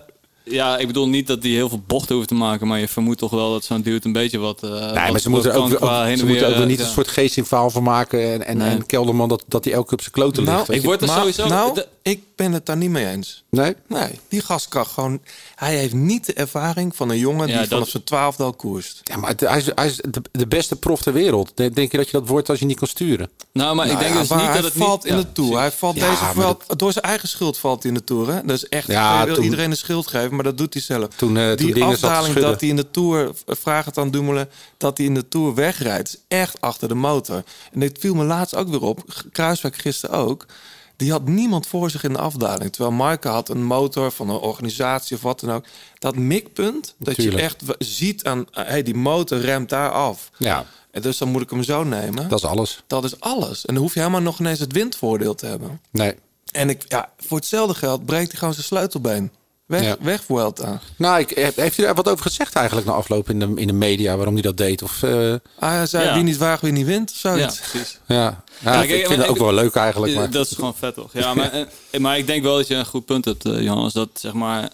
ja, 0.49 0.77
ik 0.77 0.87
bedoel 0.87 1.07
niet 1.09 1.27
dat 1.27 1.43
hij 1.43 1.51
heel 1.51 1.69
veel 1.69 1.81
bochten 1.87 2.15
hoeft 2.15 2.27
te 2.27 2.33
maken, 2.33 2.67
maar 2.67 2.79
je 2.79 2.87
vermoedt 2.87 3.19
toch 3.19 3.31
wel 3.31 3.51
dat 3.51 3.63
zo'n 3.63 3.81
dude 3.81 4.05
een 4.05 4.11
beetje 4.13 4.37
wat. 4.37 4.63
eh 4.63 4.69
Nee, 4.69 4.79
wat- 4.79 4.93
maar 5.11 5.19
ze 5.19 5.29
moeten, 5.29 5.53
ook, 5.53 5.75
qua 5.75 6.03
ze 6.03 6.09
moeten 6.09 6.27
weer, 6.27 6.47
ook 6.47 6.55
weer 6.57 6.65
niet 6.65 6.79
eh, 6.79 6.85
een 6.85 6.91
soort 6.91 7.07
geestinverhaal 7.07 7.69
van 7.69 7.83
maken. 7.83 8.31
En, 8.33 8.45
en, 8.45 8.57
Nee. 8.57 8.69
en 8.69 8.85
Kelderman 8.85 9.29
dat, 9.29 9.43
dat 9.47 9.63
hij 9.63 9.73
elke 9.73 9.93
op 9.93 9.99
zijn 10.01 10.11
kloten 10.13 10.43
Nou, 10.43 10.57
ligt. 10.57 10.69
ik 10.71 10.83
word 10.83 11.01
er 11.01 11.07
Maar- 11.07 11.17
sowieso. 11.17 11.47
Nou, 11.47 11.73
de- 11.73 11.87
ik 12.01 12.23
ben 12.35 12.51
het 12.53 12.65
daar 12.65 12.77
niet 12.77 12.89
mee 12.89 13.05
eens. 13.07 13.43
Nee? 13.49 13.75
Nee, 13.87 14.09
die 14.29 14.41
gast 14.41 14.67
kan 14.67 14.85
gewoon... 14.85 15.19
Hij 15.55 15.75
heeft 15.77 15.93
niet 15.93 16.25
de 16.25 16.33
ervaring 16.33 16.95
van 16.95 17.09
een 17.09 17.17
jongen 17.17 17.47
Ja, 17.47 17.51
die 17.51 17.59
dat- 17.61 17.67
vanaf 17.69 17.89
zijn 17.89 18.03
twaalfde 18.03 18.43
al 18.43 18.53
koerst. 18.53 19.01
Ja, 19.03 19.17
maar 19.17 19.29
het- 19.29 19.39
hij 19.39 19.57
is, 19.57 19.65
hij 19.75 19.85
is 19.87 19.95
de, 19.95 20.21
de 20.31 20.47
beste 20.47 20.75
prof 20.75 21.01
ter 21.01 21.13
wereld. 21.13 21.51
Denk 21.55 21.77
je 21.91 21.97
dat 21.97 22.05
je 22.09 22.11
dat 22.19 22.27
wordt 22.27 22.49
als 22.49 22.59
je 22.59 22.65
niet 22.65 22.77
kan 22.79 22.87
sturen? 22.87 23.29
nou, 23.53 23.75
maar 23.75 23.85
ik 23.85 23.91
Nou 23.91 24.03
denk 24.03 24.13
ja, 24.15 24.19
dus 24.19 24.29
maar 24.29 24.37
niet 24.37 24.47
hij 24.47 24.61
dat 24.61 24.73
het 24.73 24.83
valt 24.83 25.03
niet, 25.03 25.11
in 25.13 25.17
ja, 25.19 25.23
de 25.25 25.31
Tour. 25.31 25.57
Hij 25.57 25.71
valt 25.71 25.95
Ja, 25.95 26.09
deze 26.33 26.57
door 26.75 26.91
zijn 26.91 27.05
eigen 27.05 27.27
schuld 27.27 27.57
valt 27.57 27.83
hij 27.83 27.91
in 27.91 27.97
de 27.97 28.03
Tour. 28.03 28.27
Hè? 28.33 28.41
Dat 28.45 28.55
is 28.55 28.67
echt, 28.67 28.87
Ja, 28.87 29.19
ik 29.19 29.25
wil 29.25 29.35
toen- 29.35 29.43
iedereen 29.43 29.69
de 29.69 29.75
schuld 29.75 30.07
geven, 30.07 30.35
maar 30.39 30.47
dat 30.47 30.57
doet 30.57 30.73
hij 30.73 30.83
zelf. 30.83 31.07
Toen, 31.15 31.37
eh, 31.37 31.55
die 31.55 31.83
afdaling 31.83 32.35
dat 32.35 32.59
hij 32.59 32.69
in 32.69 32.75
de 32.75 32.91
Tour, 32.91 33.31
vraag 33.45 33.85
het 33.85 33.97
aan 33.97 34.11
Dumoulin, 34.11 34.47
dat 34.77 34.97
hij 34.97 35.07
in 35.07 35.13
de 35.13 35.27
Tour 35.27 35.53
wegrijdt, 35.53 36.09
is 36.09 36.19
echt 36.27 36.61
achter 36.61 36.87
de 36.87 36.95
motor. 36.95 37.43
En 37.71 37.79
dit 37.79 37.97
viel 37.99 38.15
me 38.15 38.23
laatst 38.23 38.55
ook 38.55 38.69
weer 38.69 38.81
op, 38.81 39.03
Kruiswijk 39.31 39.75
gisteren 39.75 40.15
ook. 40.15 40.45
Die 40.95 41.11
had 41.11 41.27
niemand 41.27 41.67
voor 41.67 41.89
zich 41.89 42.03
in 42.03 42.13
de 42.13 42.19
afdaling. 42.19 42.71
Terwijl 42.71 42.95
Maaike 42.95 43.27
had 43.27 43.49
een 43.49 43.63
motor 43.63 44.11
van 44.11 44.29
een 44.29 44.35
organisatie 44.35 45.15
of 45.15 45.21
wat 45.21 45.39
dan 45.39 45.51
ook. 45.51 45.65
Dat 45.97 46.15
mikpunt, 46.15 46.95
dat 46.97 47.15
je 47.15 47.35
echt 47.35 47.63
ziet 47.77 48.23
aan... 48.23 48.45
hey, 48.51 48.83
die 48.83 48.95
motor 48.95 49.39
remt 49.39 49.69
daar 49.69 49.91
af. 49.91 50.29
Ja, 50.37 50.65
En 50.91 51.01
dus 51.01 51.17
dan 51.17 51.29
moet 51.29 51.41
ik 51.41 51.49
hem 51.49 51.63
zo 51.63 51.83
nemen. 51.83 52.29
dat 52.29 52.39
is 52.39 52.45
alles. 52.45 52.83
Dat 52.87 53.03
is 53.03 53.19
alles. 53.19 53.65
En 53.65 53.73
dan 53.73 53.83
hoef 53.83 53.93
je 53.93 53.99
helemaal 53.99 54.21
nog 54.21 54.39
ineens 54.39 54.59
het 54.59 54.71
windvoordeel 54.71 55.35
te 55.35 55.45
hebben. 55.45 55.81
Nee. 55.91 56.15
En 56.51 56.69
ik, 56.69 56.85
ja, 56.87 57.11
voor 57.17 57.37
hetzelfde 57.37 57.75
geld 57.75 58.05
breekt 58.05 58.29
hij 58.29 58.39
gewoon 58.39 58.53
zijn 58.53 58.65
sleutelbeen. 58.65 59.31
Weg, 59.69 59.83
Ja. 59.83 59.95
weg 59.99 60.23
Vuelta. 60.23 60.79
Nou, 60.95 61.19
ik, 61.19 61.29
heeft 61.55 61.77
u 61.77 61.83
daar 61.83 61.95
wat 61.95 62.09
over 62.09 62.25
gezegd 62.25 62.53
eigenlijk 62.55 62.87
na 62.87 62.93
afloop 62.93 63.29
in 63.29 63.39
de, 63.39 63.51
in 63.55 63.67
de 63.67 63.73
media 63.73 64.15
waarom 64.15 64.33
hij 64.33 64.41
dat 64.43 64.57
deed? 64.57 64.81
Of, 64.81 65.03
eh, 65.03 65.33
Ah, 65.59 65.69
hij 65.71 65.85
zei 65.85 66.05
Ja. 66.05 66.13
wie 66.13 66.23
niet 66.23 66.37
waagt, 66.37 66.61
wie 66.61 66.71
niet 66.71 66.85
wint. 66.85 67.11
Of 67.11 67.21
ja, 67.21 67.35
zoiets. 67.37 67.59
precies. 67.71 67.99
ja, 68.07 68.15
ja, 68.15 68.43
Ja, 68.73 68.83
ik, 68.83 69.05
vind 69.05 69.17
maar 69.19 69.27
ook 69.29 69.37
wel 69.37 69.53
leuk 69.53 69.75
eigenlijk. 69.75 70.15
Maar. 70.15 70.29
Dat 70.31 70.45
is 70.45 70.55
gewoon 70.55 70.75
vet 70.75 70.93
toch? 70.95 71.13
Ja, 71.13 71.33
maar, 71.33 71.51
eh, 71.91 71.99
maar 71.99 72.17
ik 72.17 72.27
denk 72.27 72.43
wel 72.43 72.55
dat 72.55 72.67
je 72.67 72.75
een 72.75 72.85
goed 72.85 73.05
punt 73.05 73.25
hebt, 73.25 73.45
eh, 73.45 73.61
Johannes. 73.61 73.93
Dat 73.93 74.09
zeg 74.13 74.33
maar. 74.33 74.69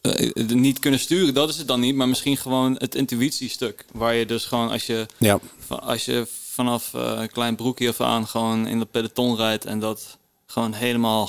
eh, 0.00 0.30
niet 0.46 0.78
kunnen 0.78 1.00
sturen, 1.00 1.34
dat 1.34 1.48
is 1.48 1.56
het 1.56 1.68
dan 1.68 1.80
niet. 1.80 1.94
Maar 1.94 2.08
misschien 2.08 2.36
gewoon 2.36 2.74
het 2.78 2.94
intuïtiestuk. 2.94 3.84
Waar 3.92 4.14
je 4.14 4.26
dus 4.26 4.44
gewoon 4.44 4.70
als 4.70 4.86
je, 4.86 5.06
Ja. 5.18 5.38
als 5.68 6.04
je 6.04 6.26
vanaf 6.52 6.94
eh, 6.94 7.12
een 7.16 7.30
klein 7.30 7.56
broekje 7.56 7.88
af 7.88 8.00
aan 8.00 8.26
gewoon 8.28 8.66
in 8.66 8.78
de 8.78 8.84
peloton 8.84 9.36
rijdt. 9.36 9.64
En 9.64 9.80
dat 9.80 10.16
gewoon 10.46 10.72
helemaal 10.72 11.26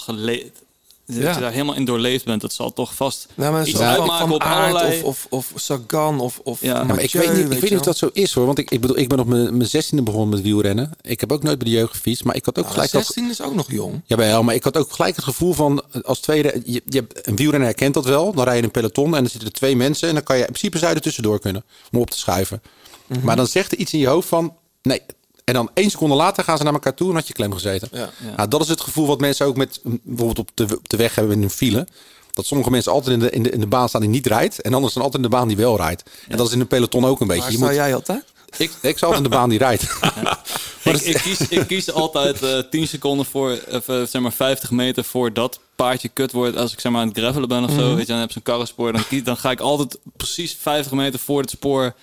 Dat 1.14 1.24
Ja. 1.24 1.34
je 1.34 1.40
daar 1.40 1.52
helemaal 1.52 1.76
in 1.76 1.86
doorleefd 1.86 2.26
bent. 2.26 2.42
Dat 2.42 2.54
zal 2.54 2.74
toch 2.74 2.96
vast 2.96 3.28
Nou, 3.36 3.52
maar 3.52 3.68
iets 3.68 3.78
van, 3.78 3.86
uitmaken 3.88 4.18
van 4.18 4.32
op 4.32 4.44
allerlei... 4.44 5.02
of, 5.02 5.26
of, 5.30 5.52
of 5.54 5.62
Sagan 5.62 6.20
of, 6.20 6.40
of 6.44 6.62
Ja. 6.62 6.84
Maar 6.84 7.00
ik 7.00 7.12
weet 7.12 7.34
niet, 7.34 7.52
ik 7.52 7.60
weet 7.60 7.70
niet 7.70 7.80
of 7.80 7.86
dat 7.86 7.98
zo 7.98 8.10
is 8.14 8.34
hoor. 8.34 8.46
Want 8.46 8.58
ik, 8.58 8.72
ik 8.72 8.82
bedoel, 8.82 8.98
ik 8.98 9.08
ben 9.10 9.20
op 9.20 9.28
mijn 9.28 9.58
mijn 9.58 9.70
zestiende 9.70 10.04
begonnen 10.04 10.30
met 10.30 10.42
wielrennen. 10.42 10.92
Ik 11.02 11.20
heb 11.20 11.32
ook 11.32 11.44
nooit 11.44 11.58
bij 11.58 11.68
de 11.70 11.74
jeugd 11.76 11.92
gefietst. 11.94 12.24
Maar 12.24 12.36
ik 12.36 12.46
had 12.46 12.58
ook 12.58 12.64
Nou, 12.64 12.76
gelijk 12.76 12.92
dat, 12.92 13.06
16 13.06 13.30
is 13.30 13.42
ook 13.42 13.56
nog 13.56 13.72
jong. 13.72 14.02
Jawel, 14.06 14.44
maar 14.44 14.56
ik 14.56 14.64
had 14.64 14.78
ook 14.78 14.92
gelijk 14.92 15.16
het 15.16 15.26
gevoel 15.26 15.54
van 15.54 15.84
als 16.04 16.20
tweede. 16.20 16.62
Je, 16.66 16.82
je 16.86 16.98
hebt 16.98 17.28
een 17.28 17.36
wielrenner 17.36 17.68
herkent 17.68 17.94
dat 17.94 18.06
wel. 18.06 18.34
Dan 18.34 18.44
rij 18.44 18.54
je 18.54 18.60
in 18.60 18.66
een 18.66 18.72
peloton 18.72 19.06
en 19.06 19.12
dan 19.22 19.30
zitten 19.30 19.48
er 19.48 19.56
twee 19.56 19.76
mensen. 19.76 20.08
En 20.08 20.14
dan 20.14 20.24
kan 20.24 20.36
je 20.36 20.42
in 20.42 20.48
principe 20.48 20.78
zou 20.78 20.90
je 20.90 20.96
er 20.96 21.02
tussendoor 21.04 21.40
kunnen 21.40 21.64
om 21.92 22.00
op 22.00 22.10
te 22.10 22.18
schuiven. 22.18 22.62
Mhm. 23.08 23.26
Maar 23.26 23.36
dan 23.36 23.48
zegt 23.48 23.72
er 23.72 23.78
iets 23.78 23.94
in 23.94 24.00
je 24.00 24.08
hoofd 24.08 24.28
van 24.28 24.54
nee. 24.82 25.02
En 25.44 25.54
dan 25.54 25.70
één 25.74 25.90
seconde 25.90 26.16
later 26.16 26.44
gaan 26.44 26.58
ze 26.58 26.64
naar 26.64 26.74
elkaar 26.74 26.94
toe 26.94 27.10
en 27.10 27.16
had 27.16 27.28
je 27.28 27.34
klem 27.34 27.54
gezeten. 27.54 27.88
Ja. 27.92 28.00
Ja. 28.00 28.36
Nou, 28.36 28.50
dat 28.50 28.62
is 28.62 28.68
het 28.68 28.82
gevoel 28.82 29.08
wat 29.08 29.20
mensen 29.20 29.46
ook 29.46 29.58
met 29.58 29.80
bijvoorbeeld 29.84 30.40
op 30.40 30.50
de, 30.54 30.64
op 30.78 30.90
de 30.90 30.98
weg 30.98 31.16
hebben 31.16 31.36
in 31.38 31.44
een 31.44 31.50
file. 31.50 31.88
Dat 32.32 32.46
sommige 32.46 32.70
mensen 32.70 32.92
altijd 32.92 33.14
in 33.14 33.20
de, 33.20 33.30
in, 33.30 33.44
de, 33.44 33.50
in 33.50 33.60
de 33.60 33.68
baan 33.68 33.90
staan 33.90 34.02
die 34.02 34.10
niet 34.10 34.28
rijdt. 34.28 34.62
En 34.62 34.72
anderen 34.72 34.90
staan 34.90 35.04
altijd 35.04 35.24
in 35.24 35.30
de 35.30 35.36
baan 35.36 35.48
die 35.48 35.58
wel 35.58 35.78
rijdt. 35.78 36.04
En 36.28 36.38
dat 36.38 36.48
is 36.48 36.54
in 36.54 36.60
een 36.60 36.68
peloton 36.68 37.06
ook 37.06 37.20
een 37.22 37.28
beetje. 37.28 37.42
Waar 37.42 37.52
Je 37.52 37.58
sta 37.58 37.66
moet, 37.66 37.76
jij 37.76 37.96
altijd? 37.96 38.24
ik, 38.58 38.72
ik 38.82 39.02
altijd 39.02 39.18
in 39.18 39.24
de 39.24 39.36
baan 39.36 39.50
die 39.50 39.58
rijdt. 39.58 39.82
ik, 40.84 41.02
ik, 41.02 41.16
kies, 41.16 41.48
ik 41.48 41.68
kies 41.68 41.92
altijd 41.92 42.42
eh 42.44 42.58
10 42.70 42.88
seconden 42.88 43.26
voor, 43.26 43.60
of, 43.72 43.88
eh, 43.88 44.04
zeg 44.04 44.22
maar 44.22 44.32
50 44.34 44.72
meter 44.72 45.04
voor 45.04 45.34
dat 45.34 45.60
paardje 45.76 46.10
kut 46.10 46.32
wordt. 46.32 46.58
Als 46.58 46.74
ik 46.74 46.80
zeg 46.80 46.92
maar 46.92 47.02
aan 47.02 47.08
het 47.08 47.18
gravelen 47.18 47.48
ben 47.50 47.64
of 47.64 47.72
zo, 47.72 47.76
Mhm. 47.86 47.90
weet 47.96 48.06
je, 48.06 48.12
dan 48.12 48.18
heb 48.20 48.28
je 48.28 48.34
zo'n 48.34 48.44
karrenspoor. 48.44 48.92
Dan, 48.94 49.08
kies- 49.08 49.24
dan 49.24 49.38
ga 49.38 49.52
ik 49.52 49.60
altijd 49.60 49.98
precies 50.18 50.58
50 50.60 50.92
meter 50.92 51.20
voor 51.20 51.42
het 51.42 51.50
spoor 51.50 51.94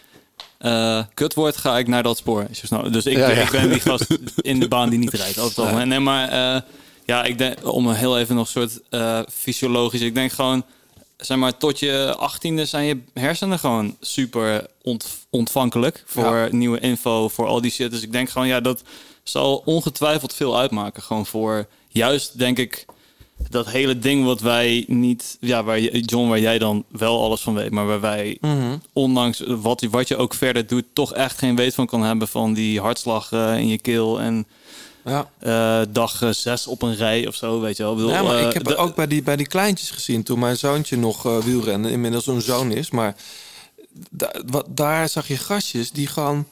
eh, 0.60 1.02
kut 1.14 1.34
wordt, 1.34 1.56
ga 1.56 1.78
ik 1.78 1.86
naar 1.88 2.02
dat 2.02 2.16
spoor. 2.16 2.46
Snel- 2.50 2.90
Dus 2.90 3.06
ik, 3.06 3.16
Ja, 3.16 3.30
ja. 3.30 3.40
ik 3.42 3.50
ben 3.50 3.68
die 3.70 3.80
gast 3.80 4.06
in 4.36 4.60
de 4.60 4.68
baan 4.68 4.90
die 4.90 4.98
niet 4.98 5.14
rijdt. 5.14 5.84
Nee, 5.84 6.00
maar 6.00 6.28
eh, 6.28 6.60
ja, 7.04 7.24
ik 7.24 7.38
denk, 7.38 7.72
om 7.72 7.86
een 7.86 7.94
heel 7.94 8.18
even 8.18 8.34
nog 8.34 8.48
soort 8.48 8.80
eh, 8.90 9.20
fysiologisch, 9.32 10.00
ik 10.00 10.14
denk 10.14 10.32
gewoon 10.32 10.64
zeg 11.16 11.36
maar, 11.36 11.56
tot 11.56 11.78
je 11.78 12.14
achttiende 12.18 12.64
zijn 12.64 12.84
je 12.86 12.98
hersenen 13.14 13.58
gewoon 13.58 13.96
super 14.00 14.66
ont- 14.82 15.06
ontvankelijk 15.30 16.02
voor 16.06 16.36
Ja. 16.36 16.48
nieuwe 16.50 16.80
info, 16.80 17.28
voor 17.28 17.46
al 17.46 17.60
die 17.60 17.70
shit. 17.70 17.90
Dus 17.90 18.02
ik 18.02 18.12
denk 18.12 18.30
gewoon, 18.30 18.48
ja, 18.48 18.60
dat 18.60 18.82
zal 19.22 19.62
ongetwijfeld 19.64 20.34
veel 20.34 20.58
uitmaken. 20.58 21.02
Gewoon 21.02 21.26
voor 21.26 21.66
juist, 21.88 22.38
denk 22.38 22.58
ik, 22.58 22.84
dat 23.48 23.66
hele 23.70 23.98
ding 23.98 24.24
wat 24.24 24.40
wij 24.40 24.84
niet, 24.88 25.36
ja, 25.40 25.64
waar 25.64 25.80
John, 25.80 26.28
waar 26.28 26.40
jij 26.40 26.58
dan 26.58 26.84
wel 26.88 27.22
alles 27.22 27.40
van 27.40 27.54
weet, 27.54 27.70
maar 27.70 27.86
waar 27.86 28.00
wij, 28.00 28.38
Mhm. 28.40 28.76
ondanks 28.92 29.42
wat, 29.46 29.82
wat 29.90 30.08
je 30.08 30.16
ook 30.16 30.34
verder 30.34 30.66
doet, 30.66 30.84
toch 30.92 31.14
echt 31.14 31.38
geen 31.38 31.56
weet 31.56 31.74
van 31.74 31.86
kan 31.86 32.02
hebben 32.02 32.28
van 32.28 32.52
die 32.52 32.80
hartslag 32.80 33.32
eh, 33.32 33.58
in 33.58 33.68
je 33.68 33.78
keel 33.78 34.20
en 34.20 34.46
Ja. 35.04 35.30
eh, 35.38 35.80
dag 35.92 36.22
eh, 36.22 36.30
zes 36.30 36.66
op 36.66 36.82
een 36.82 36.96
rij 36.96 37.26
of 37.26 37.34
zo, 37.34 37.60
weet 37.60 37.76
je 37.76 37.82
wel. 37.82 37.92
Ik 37.92 37.98
bedoel, 37.98 38.12
Ja, 38.12 38.22
maar 38.22 38.40
ik 38.40 38.52
heb 38.52 38.68
ook 38.68 38.94
bij 38.94 39.06
die, 39.06 39.22
bij 39.22 39.36
die 39.36 39.46
kleintjes 39.46 39.90
gezien 39.90 40.22
toen 40.22 40.38
mijn 40.38 40.56
zoontje 40.56 40.96
nog 40.96 41.22
wielrende, 41.22 41.90
inmiddels 41.90 42.26
een 42.26 42.40
zoon 42.42 42.72
is. 42.72 42.90
Maar 42.90 43.16
da- 44.10 44.32
wat, 44.46 44.66
daar 44.68 45.08
zag 45.08 45.28
je 45.28 45.36
gastjes 45.36 45.90
die 45.90 46.06
gewoon 46.06 46.46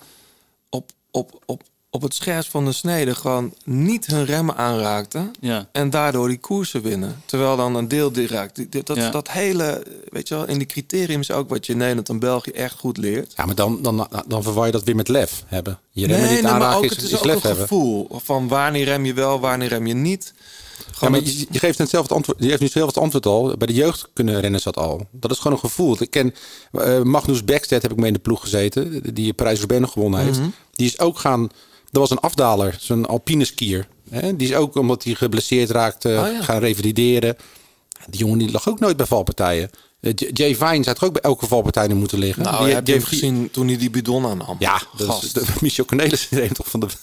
op, 0.70 0.90
op, 1.10 1.42
op, 1.46 1.62
op 1.90 2.02
het 2.02 2.14
scherpst 2.14 2.50
van 2.50 2.64
de 2.64 2.72
snede 2.72 3.14
gewoon 3.14 3.54
niet 3.64 4.06
hun 4.06 4.24
remmen 4.24 4.56
aanraakten. 4.56 5.30
ja. 5.40 5.68
En 5.72 5.90
daardoor 5.90 6.28
die 6.28 6.38
koersen 6.38 6.82
winnen. 6.82 7.22
Terwijl 7.24 7.56
dan 7.56 7.74
een 7.74 7.88
deel 7.88 8.12
die 8.12 8.26
raakt. 8.26 8.86
Dat, 8.86 8.96
Ja. 8.96 9.10
dat 9.10 9.30
hele, 9.30 9.82
weet 10.10 10.28
je 10.28 10.34
wel, 10.34 10.46
in 10.46 10.58
die 10.58 10.66
criterium 10.66 11.20
is 11.20 11.30
ook 11.30 11.48
wat 11.48 11.66
je 11.66 11.72
in 11.72 11.78
Nederland 11.78 12.08
en 12.08 12.18
België 12.18 12.50
echt 12.50 12.78
goed 12.78 12.96
leert. 12.96 13.32
Ja, 13.36 13.44
maar 13.46 13.54
dan, 13.54 13.82
dan, 13.82 14.08
dan 14.26 14.42
verwar 14.42 14.66
je 14.66 14.72
dat 14.72 14.84
weer 14.84 14.96
met 14.96 15.08
lef 15.08 15.42
hebben. 15.46 15.78
Je 15.90 16.06
remmen 16.06 16.22
niet 16.24 16.32
nee, 16.32 16.42
maar 16.42 16.52
aanraken 16.52 16.76
ook, 16.76 16.84
is, 16.84 16.90
het 16.90 17.02
is 17.02 17.10
is 17.10 17.18
ook 17.18 17.24
lef 17.24 17.42
hebben. 17.42 17.62
gevoel 17.62 18.08
van 18.12 18.48
wanneer 18.48 18.84
rem 18.84 19.04
je 19.04 19.14
wel, 19.14 19.40
wanneer 19.40 19.68
rem 19.68 19.86
je 19.86 19.94
niet. 19.94 20.34
Ja, 21.00 21.08
maar 21.08 21.20
je, 21.24 21.46
je 21.50 21.58
geeft 21.58 21.78
net 21.78 21.88
zelf 21.88 22.02
het 22.02 22.12
antwoord. 22.12 22.38
Je 22.42 22.48
geeft 22.48 22.60
nu 22.60 22.68
zelf 22.68 22.86
het 22.86 22.98
antwoord 22.98 23.26
al. 23.26 23.56
Bij 23.56 23.66
de 23.66 23.72
jeugd 23.74 24.08
kunnen 24.12 24.40
rennen 24.40 24.60
ze 24.60 24.70
dat 24.72 24.84
al. 24.84 25.06
Dat 25.10 25.30
is 25.30 25.36
gewoon 25.38 25.52
een 25.52 25.58
gevoel. 25.58 25.96
Ik 26.02 26.10
ken 26.10 26.34
eh, 26.72 27.02
Magnus 27.02 27.44
Beckstedt, 27.44 27.82
heb 27.82 27.90
ik 27.90 27.96
mee 27.98 28.06
in 28.06 28.12
de 28.12 28.18
ploeg 28.18 28.40
gezeten. 28.40 29.14
Die 29.14 29.32
Parijs 29.32 29.58
Roubaix 29.58 29.82
nog 29.82 29.92
gewonnen 29.92 30.20
heeft. 30.20 30.38
Mhm. 30.38 30.48
Die 30.72 30.86
is 30.86 30.98
ook 30.98 31.18
gaan. 31.18 31.48
Er 31.90 32.00
was 32.00 32.10
een 32.10 32.18
afdaler, 32.20 32.76
zo'n 32.80 33.06
alpine 33.06 33.44
skier. 33.44 33.88
Hè? 34.10 34.36
Die 34.36 34.48
is 34.48 34.54
ook 34.54 34.74
omdat 34.76 35.04
hij 35.04 35.14
geblesseerd 35.14 35.70
raakte 35.70 36.08
Oh, 36.08 36.32
ja. 36.32 36.42
gaan 36.42 36.58
revalideren. 36.58 37.36
Die 38.08 38.20
jongen 38.20 38.38
die 38.38 38.50
lag 38.50 38.68
ook 38.68 38.80
nooit 38.80 38.96
bij 38.96 39.06
valpartijen. 39.06 39.70
Eh, 40.00 40.12
Jay 40.32 40.54
had 40.84 40.98
er 40.98 41.04
ook 41.04 41.12
bij 41.12 41.22
elke 41.22 41.46
valpartij 41.46 41.86
nu 41.86 41.94
moeten 41.94 42.18
liggen. 42.18 42.42
Nou, 42.42 42.58
Die- 42.58 42.66
je 42.68 42.74
hem 42.74 42.84
heeft- 42.84 43.04
gezien 43.06 43.50
toen 43.50 43.68
hij 43.68 43.76
die 43.76 43.90
bidon 43.90 44.26
aannam. 44.26 44.56
Ja, 44.58 44.82
dat 44.96 45.00
is, 45.00 45.14
Gast. 45.14 45.34
de, 45.34 45.44
Michel 45.60 45.84
Cornelissen 45.84 46.36
deed 46.36 46.54
toch 46.54 46.68
van 46.70 46.80
de. 46.80 46.86
Dat 46.86 46.96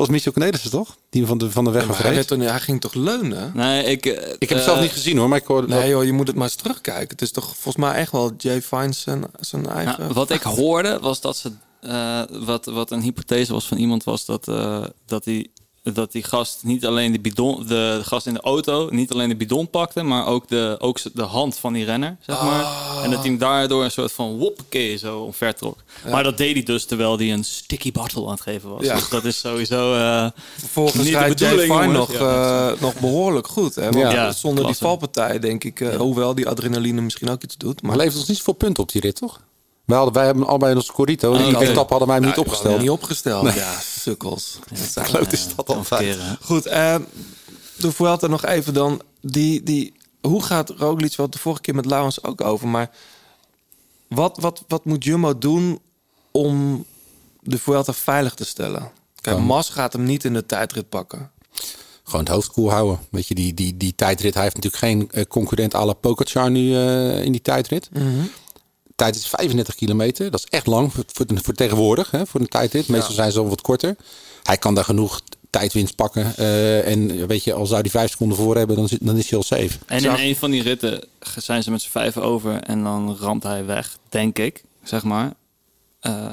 was 0.00 0.08
Michel 0.08 0.32
Cornelissen 0.32 0.70
toch? 0.70 0.96
Die 1.10 1.26
van 1.26 1.38
de 1.38 1.50
van 1.50 1.64
de 1.64 1.70
weg 1.70 1.86
Ja, 1.86 1.94
hij, 1.94 2.24
toen, 2.24 2.40
hij 2.40 2.60
ging 2.60 2.80
toch 2.80 2.94
leunen? 2.94 3.52
Nee, 3.54 3.84
ik... 3.84 4.06
eh, 4.06 4.32
Ik 4.38 4.48
heb 4.48 4.58
het 4.58 4.62
zelf 4.62 4.76
eh, 4.76 4.82
niet 4.82 4.92
gezien 4.92 5.16
hoor, 5.18 5.28
maar 5.28 5.38
ik 5.38 5.46
hoorde. 5.46 5.66
Nee 5.68 5.88
joh, 5.88 6.04
je 6.04 6.12
moet 6.12 6.26
het 6.26 6.36
maar 6.36 6.44
eens 6.46 6.54
terugkijken. 6.54 7.08
Het 7.08 7.22
is 7.22 7.30
toch 7.30 7.44
volgens 7.44 7.76
mij 7.84 7.94
echt 7.94 8.12
wel 8.12 8.32
Jay 8.38 8.62
Fines 8.62 9.00
zijn, 9.00 9.24
zijn 9.40 9.66
eigen... 9.66 10.00
Nou, 10.00 10.12
wat 10.12 10.30
ik 10.30 10.42
hoorde 10.42 10.98
was 11.00 11.20
dat 11.20 11.36
ze. 11.36 11.50
Eh, 11.80 12.20
wat, 12.30 12.64
wat 12.64 12.90
een 12.90 13.00
hypothese 13.02 13.52
was 13.52 13.66
van 13.66 13.76
iemand 13.78 14.04
was 14.04 14.24
dat, 14.24 14.48
eh, 14.48 14.84
dat 15.06 15.24
die. 15.24 15.50
Dat 15.82 16.12
die 16.12 16.22
gast 16.22 16.58
niet 16.62 16.86
alleen 16.86 17.12
de 17.12 17.20
bidon, 17.20 17.66
de 17.66 18.00
gast 18.04 18.26
in 18.26 18.34
de 18.34 18.40
auto, 18.40 18.88
niet 18.90 19.12
alleen 19.12 19.28
de 19.28 19.36
bidon 19.36 19.70
pakte, 19.70 20.02
maar 20.02 20.26
ook 20.26 20.48
de, 20.48 20.76
ook 20.80 20.98
de 21.14 21.22
hand 21.22 21.56
van 21.58 21.72
die 21.72 21.84
renner, 21.84 22.16
zeg 22.20 22.42
maar. 22.42 22.66
En 23.02 23.10
dat 23.10 23.18
hij 23.20 23.28
hem 23.28 23.38
daardoor 23.38 23.84
een 23.84 23.90
soort 23.90 24.12
van 24.12 24.36
woppakee 24.38 24.96
zo 24.96 25.18
omver 25.20 25.54
trok. 25.54 25.76
Maar 26.10 26.22
dat 26.22 26.36
deed 26.38 26.52
hij 26.54 26.62
dus 26.62 26.84
terwijl 26.84 27.18
hij 27.18 27.32
een 27.32 27.44
sticky 27.44 27.92
bottle 27.92 28.24
aan 28.24 28.30
het 28.30 28.40
geven 28.40 28.70
was. 28.70 28.84
Ja. 28.84 28.94
Dus 28.94 29.08
dat 29.08 29.24
is 29.24 29.38
sowieso. 29.40 29.94
eh, 29.94 30.26
Vervolgens 30.58 31.04
niet 31.04 31.18
de 31.18 31.24
bedoeling, 31.28 31.72
Fine 31.72 31.92
nog, 31.92 32.12
Ja. 32.12 32.70
eh, 32.72 32.80
nog 32.80 33.00
behoorlijk 33.00 33.46
goed. 33.48 33.74
Hè? 33.74 33.90
Want 33.90 34.12
Ja. 34.12 34.32
zonder 34.32 34.66
die 34.66 34.74
valpartij 34.74 35.38
denk 35.38 35.64
ik, 35.64 35.80
eh, 35.80 35.96
hoewel 35.96 36.34
die 36.34 36.48
adrenaline 36.48 37.00
misschien 37.00 37.28
ook 37.30 37.42
iets 37.42 37.56
doet. 37.56 37.82
Maar 37.82 37.90
Maar 37.90 37.98
levert 38.00 38.18
ons 38.18 38.28
niet 38.28 38.36
zoveel 38.36 38.54
punten 38.54 38.82
op 38.82 38.92
die 38.92 39.00
rit, 39.00 39.16
toch? 39.16 39.40
Wij, 39.84 39.96
hadden, 39.96 40.14
wij 40.14 40.24
hebben 40.24 40.46
allebei 40.46 40.74
ons 40.74 40.92
Corito. 40.92 41.32
En 41.34 41.40
Oh, 41.40 41.58
die 41.58 41.68
etappe 41.68 41.90
hadden 41.90 42.08
wij 42.08 42.16
hem 42.16 42.26
niet 42.26 42.38
opgesteld. 42.38 42.80
Niet 42.80 42.90
opgesteld. 42.90 43.54
Ja, 43.54 43.80
sukkels. 43.80 44.58
Kloot 45.02 45.32
is 45.32 45.48
dat 45.54 45.88
hè. 45.88 46.36
Goed, 46.40 46.66
eh, 46.66 46.96
de 47.76 47.92
Vuelta 47.92 48.26
nog 48.26 48.44
even 48.44 48.74
dan. 48.74 49.02
Die, 49.20 49.62
die, 49.62 49.94
hoe 50.20 50.42
gaat 50.42 50.70
Roglic, 50.70 51.16
wat 51.16 51.32
de 51.32 51.38
vorige 51.38 51.60
keer 51.60 51.74
met 51.74 51.84
Laurens 51.84 52.24
ook 52.24 52.40
over, 52.40 52.68
maar 52.68 52.90
wat, 54.08 54.38
wat, 54.40 54.64
wat 54.68 54.84
moet 54.84 55.04
Jumbo 55.04 55.38
doen 55.38 55.78
om 56.30 56.84
de 57.40 57.58
Vuelta 57.58 57.92
veilig 57.92 58.34
te 58.34 58.44
stellen? 58.44 58.90
Kijk. 59.20 59.38
Mas 59.38 59.68
gaat 59.68 59.92
hem 59.92 60.02
niet 60.04 60.24
in 60.24 60.32
de 60.32 60.46
tijdrit 60.46 60.88
pakken. 60.88 61.30
Gewoon 62.04 62.24
het 62.24 62.34
hoofd 62.34 62.52
koel 62.52 62.70
houden. 62.70 62.98
Weet 63.10 63.28
je, 63.28 63.34
die, 63.34 63.54
die, 63.54 63.76
die 63.76 63.94
tijdrit. 63.94 64.34
Hij 64.34 64.42
heeft 64.42 64.54
natuurlijk 64.54 64.82
geen 64.82 65.10
eh, 65.10 65.24
concurrent 65.24 65.74
à 65.74 65.84
la 65.84 65.92
Pogacar 65.92 66.50
nu 66.50 66.74
eh, 66.74 67.24
in 67.24 67.32
die 67.32 67.42
tijdrit. 67.42 67.88
Tijd 69.00 69.16
is 69.16 69.26
35 69.26 69.74
kilometer. 69.74 70.30
Dat 70.30 70.40
is 70.40 70.46
echt 70.50 70.66
lang 70.66 70.92
voor, 70.92 71.04
voor, 71.12 71.26
voor 71.42 71.54
tegenwoordig. 71.54 72.10
Hè, 72.10 72.26
voor 72.26 72.40
een 72.40 72.48
tijdrit. 72.48 72.88
Meestal 72.88 73.14
zijn 73.14 73.32
ze 73.32 73.38
al 73.38 73.48
wat 73.48 73.60
korter. 73.60 73.96
Hij 74.42 74.56
kan 74.56 74.74
daar 74.74 74.84
genoeg 74.84 75.20
tijdwinst 75.50 75.94
pakken. 75.96 76.36
eh, 76.36 76.86
en 76.92 77.26
weet 77.26 77.44
je, 77.44 77.52
al 77.52 77.66
zou 77.66 77.80
hij 77.80 77.90
vijf 77.90 78.10
seconden 78.10 78.36
voor 78.36 78.56
hebben, 78.56 78.76
dan, 78.76 78.88
zit- 78.88 79.06
dan 79.06 79.16
is 79.16 79.28
hij 79.30 79.38
al 79.38 79.44
safe. 79.44 79.78
En 79.86 80.00
in 80.18 80.28
een 80.28 80.36
van 80.36 80.50
die 80.50 80.62
ritten 80.62 81.04
zijn 81.36 81.62
ze 81.62 81.70
met 81.70 81.82
z'n 81.82 81.90
vijf 81.90 82.16
over 82.16 82.62
en 82.62 82.82
dan 82.82 83.16
ramt 83.20 83.42
hij 83.42 83.64
weg, 83.64 83.96
denk 84.08 84.38
ik, 84.38 84.62
zeg 84.82 85.02
maar. 85.04 85.32
Eh, 86.00 86.26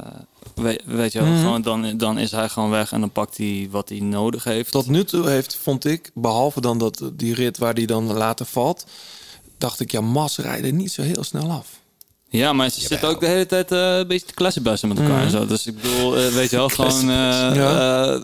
weet, 0.55 0.81
weet 0.85 1.11
je 1.11 1.19
wel, 1.23 1.31
gewoon 1.39 1.61
dan, 1.61 1.97
dan 1.97 2.17
is 2.17 2.31
hij 2.31 2.49
gewoon 2.49 2.69
weg 2.69 2.91
en 2.91 2.99
dan 2.99 3.11
pakt 3.11 3.37
hij 3.37 3.67
wat 3.71 3.89
hij 3.89 3.99
nodig 3.99 4.43
heeft. 4.43 4.71
Tot 4.71 4.87
nu 4.87 5.03
toe 5.03 5.29
heeft, 5.29 5.55
vond 5.61 5.85
ik, 5.85 6.11
behalve 6.13 6.61
dan 6.61 6.77
dat 6.77 7.01
die 7.13 7.33
rit 7.33 7.57
waar 7.57 7.73
die 7.73 7.87
dan 7.87 8.13
later 8.13 8.45
valt, 8.45 8.85
dacht 9.57 9.79
ik, 9.79 9.91
ja, 9.91 10.01
Mas 10.01 10.37
rijden 10.37 10.75
niet 10.75 10.91
zo 10.91 11.01
heel 11.01 11.23
snel 11.23 11.51
af. 11.51 11.67
Ja, 12.29 12.53
maar 12.53 12.69
ze 12.69 12.79
zitten 12.79 13.09
ook 13.09 13.19
de 13.19 13.25
hele 13.27 13.45
tijd 13.45 13.71
eh, 13.71 13.97
een 13.97 14.07
beetje 14.07 14.25
te 14.25 14.33
klassenbussen 14.33 14.87
met 14.89 14.97
elkaar 14.99 15.13
Mhm. 15.15 15.23
en 15.25 15.31
zo. 15.31 15.45
Dus 15.45 15.65
ik 15.67 15.81
bedoel, 15.81 16.17
eh, 16.17 16.27
weet 16.27 16.49
je 16.49 16.55
wel, 16.55 16.69
gewoon... 16.69 16.99
eh, 17.01 17.55
Ja. 17.55 18.21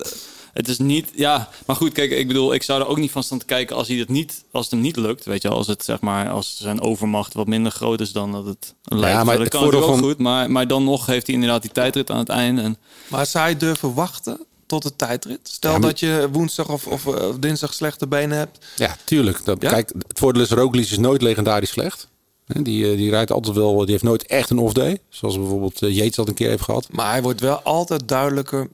het 0.53 0.67
is 0.67 0.77
niet... 0.77 1.09
Ja, 1.15 1.49
maar 1.65 1.75
goed, 1.75 1.91
kijk, 1.91 2.11
ik 2.11 2.27
bedoel, 2.27 2.53
ik 2.53 2.63
zou 2.63 2.81
er 2.81 2.87
ook 2.87 2.97
niet 2.97 3.11
van 3.11 3.23
staan 3.23 3.37
te 3.37 3.45
kijken 3.45 3.75
als, 3.75 3.87
hij 3.87 3.97
het 3.97 4.09
niet, 4.09 4.43
als 4.51 4.63
het 4.63 4.71
hem 4.73 4.81
niet 4.81 4.95
lukt. 4.95 5.25
Weet 5.25 5.41
je 5.41 5.47
wel, 5.47 5.57
als 5.57 5.67
het 5.67 5.83
zeg 5.83 5.99
maar, 6.01 6.29
als 6.29 6.57
zijn 6.57 6.81
overmacht 6.81 7.33
wat 7.33 7.47
minder 7.47 7.71
groot 7.71 8.01
is 8.01 8.11
dan 8.11 8.31
dat 8.31 8.45
het 8.45 8.73
lijkt. 8.83 9.15
maar 9.23 9.35
dat 9.37 9.43
het 9.43 9.53
kan 9.53 9.73
ook 9.73 9.83
van- 9.85 9.99
goed, 9.99 10.17
maar, 10.17 10.51
maar 10.51 10.67
dan 10.67 10.83
nog 10.83 11.05
heeft 11.05 11.25
hij 11.25 11.35
inderdaad 11.35 11.61
die 11.61 11.71
tijdrit 11.71 12.11
aan 12.11 12.17
het 12.17 12.29
einde. 12.29 12.61
En, 12.61 12.77
Maar 13.07 13.25
zou 13.25 13.49
je 13.49 13.57
durven 13.57 13.93
wachten 13.93 14.39
tot 14.65 14.83
de 14.83 14.95
tijdrit? 14.95 15.39
Stel 15.43 15.71
Ja, 15.71 15.77
maar- 15.77 15.89
dat 15.89 15.99
je 15.99 16.27
woensdag 16.31 16.69
of, 16.69 16.87
of 16.87 17.03
dinsdag 17.39 17.73
slechte 17.73 18.07
benen 18.07 18.37
hebt. 18.37 18.57
Ja, 18.75 18.95
tuurlijk. 19.03 19.45
Dat, 19.45 19.61
Ja? 19.61 19.69
Kijk, 19.69 19.91
het 20.07 20.19
voordeel 20.19 20.41
is, 20.43 20.49
Roglic 20.49 20.83
is 20.89 20.97
nooit 20.97 21.21
legendarisch 21.21 21.69
slecht. 21.69 22.07
Hè, 22.45 22.61
Die, 22.61 22.91
eh, 22.91 22.97
die 22.97 23.09
rijdt 23.09 23.31
altijd 23.31 23.55
wel, 23.55 23.77
die 23.77 23.91
heeft 23.91 24.03
nooit 24.03 24.25
echt 24.25 24.49
een 24.49 24.57
off-day. 24.59 24.99
Zoals 25.09 25.37
bijvoorbeeld 25.37 25.81
eh, 25.81 25.95
Yates 25.95 26.15
dat 26.15 26.27
een 26.27 26.33
keer 26.33 26.49
heeft 26.49 26.63
gehad. 26.63 26.87
Maar 26.91 27.11
hij 27.11 27.21
wordt 27.21 27.39
wel 27.39 27.61
altijd 27.61 28.07
duidelijker, 28.07 28.69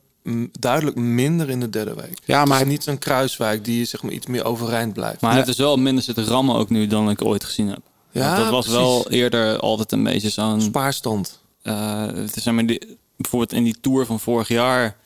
duidelijk 0.59 0.95
minder 0.97 1.49
in 1.49 1.59
de 1.59 1.69
derde 1.69 1.93
week. 1.93 2.17
Ja, 2.25 2.39
Het 2.39 2.47
maar 2.47 2.57
is 2.57 2.63
hij- 2.63 2.71
niet 2.73 2.83
zo'n 2.83 2.97
kruiswijk 2.97 3.65
die 3.65 3.85
zeg 3.85 4.03
maar 4.03 4.11
iets 4.11 4.25
meer 4.27 4.45
overeind 4.45 4.93
blijft. 4.93 5.21
maar 5.21 5.29
hij 5.29 5.39
heeft 5.39 5.57
dus 5.57 5.65
wel 5.65 5.77
minder 5.77 6.03
zitten 6.03 6.25
rammen 6.25 6.55
ook 6.55 6.69
nu 6.69 6.87
dan 6.87 7.09
ik 7.09 7.23
ooit 7.25 7.43
gezien 7.43 7.67
heb. 7.67 7.79
Ja, 8.11 8.25
Want 8.31 8.37
dat 8.43 8.49
was 8.51 8.65
precies. 8.65 8.81
wel 8.81 9.09
eerder 9.11 9.59
altijd 9.59 9.91
een 9.91 10.03
beetje 10.03 10.29
zo'n... 10.29 10.61
Spaarstand. 10.61 11.39
eh, 11.61 12.05
het 12.05 12.35
is, 12.35 12.43
zeg 12.43 12.53
maar, 12.53 12.65
die, 12.65 12.97
bijvoorbeeld 13.17 13.53
in 13.53 13.63
die 13.63 13.75
Tour 13.81 14.05
van 14.05 14.19
vorig 14.19 14.47
jaar... 14.47 14.97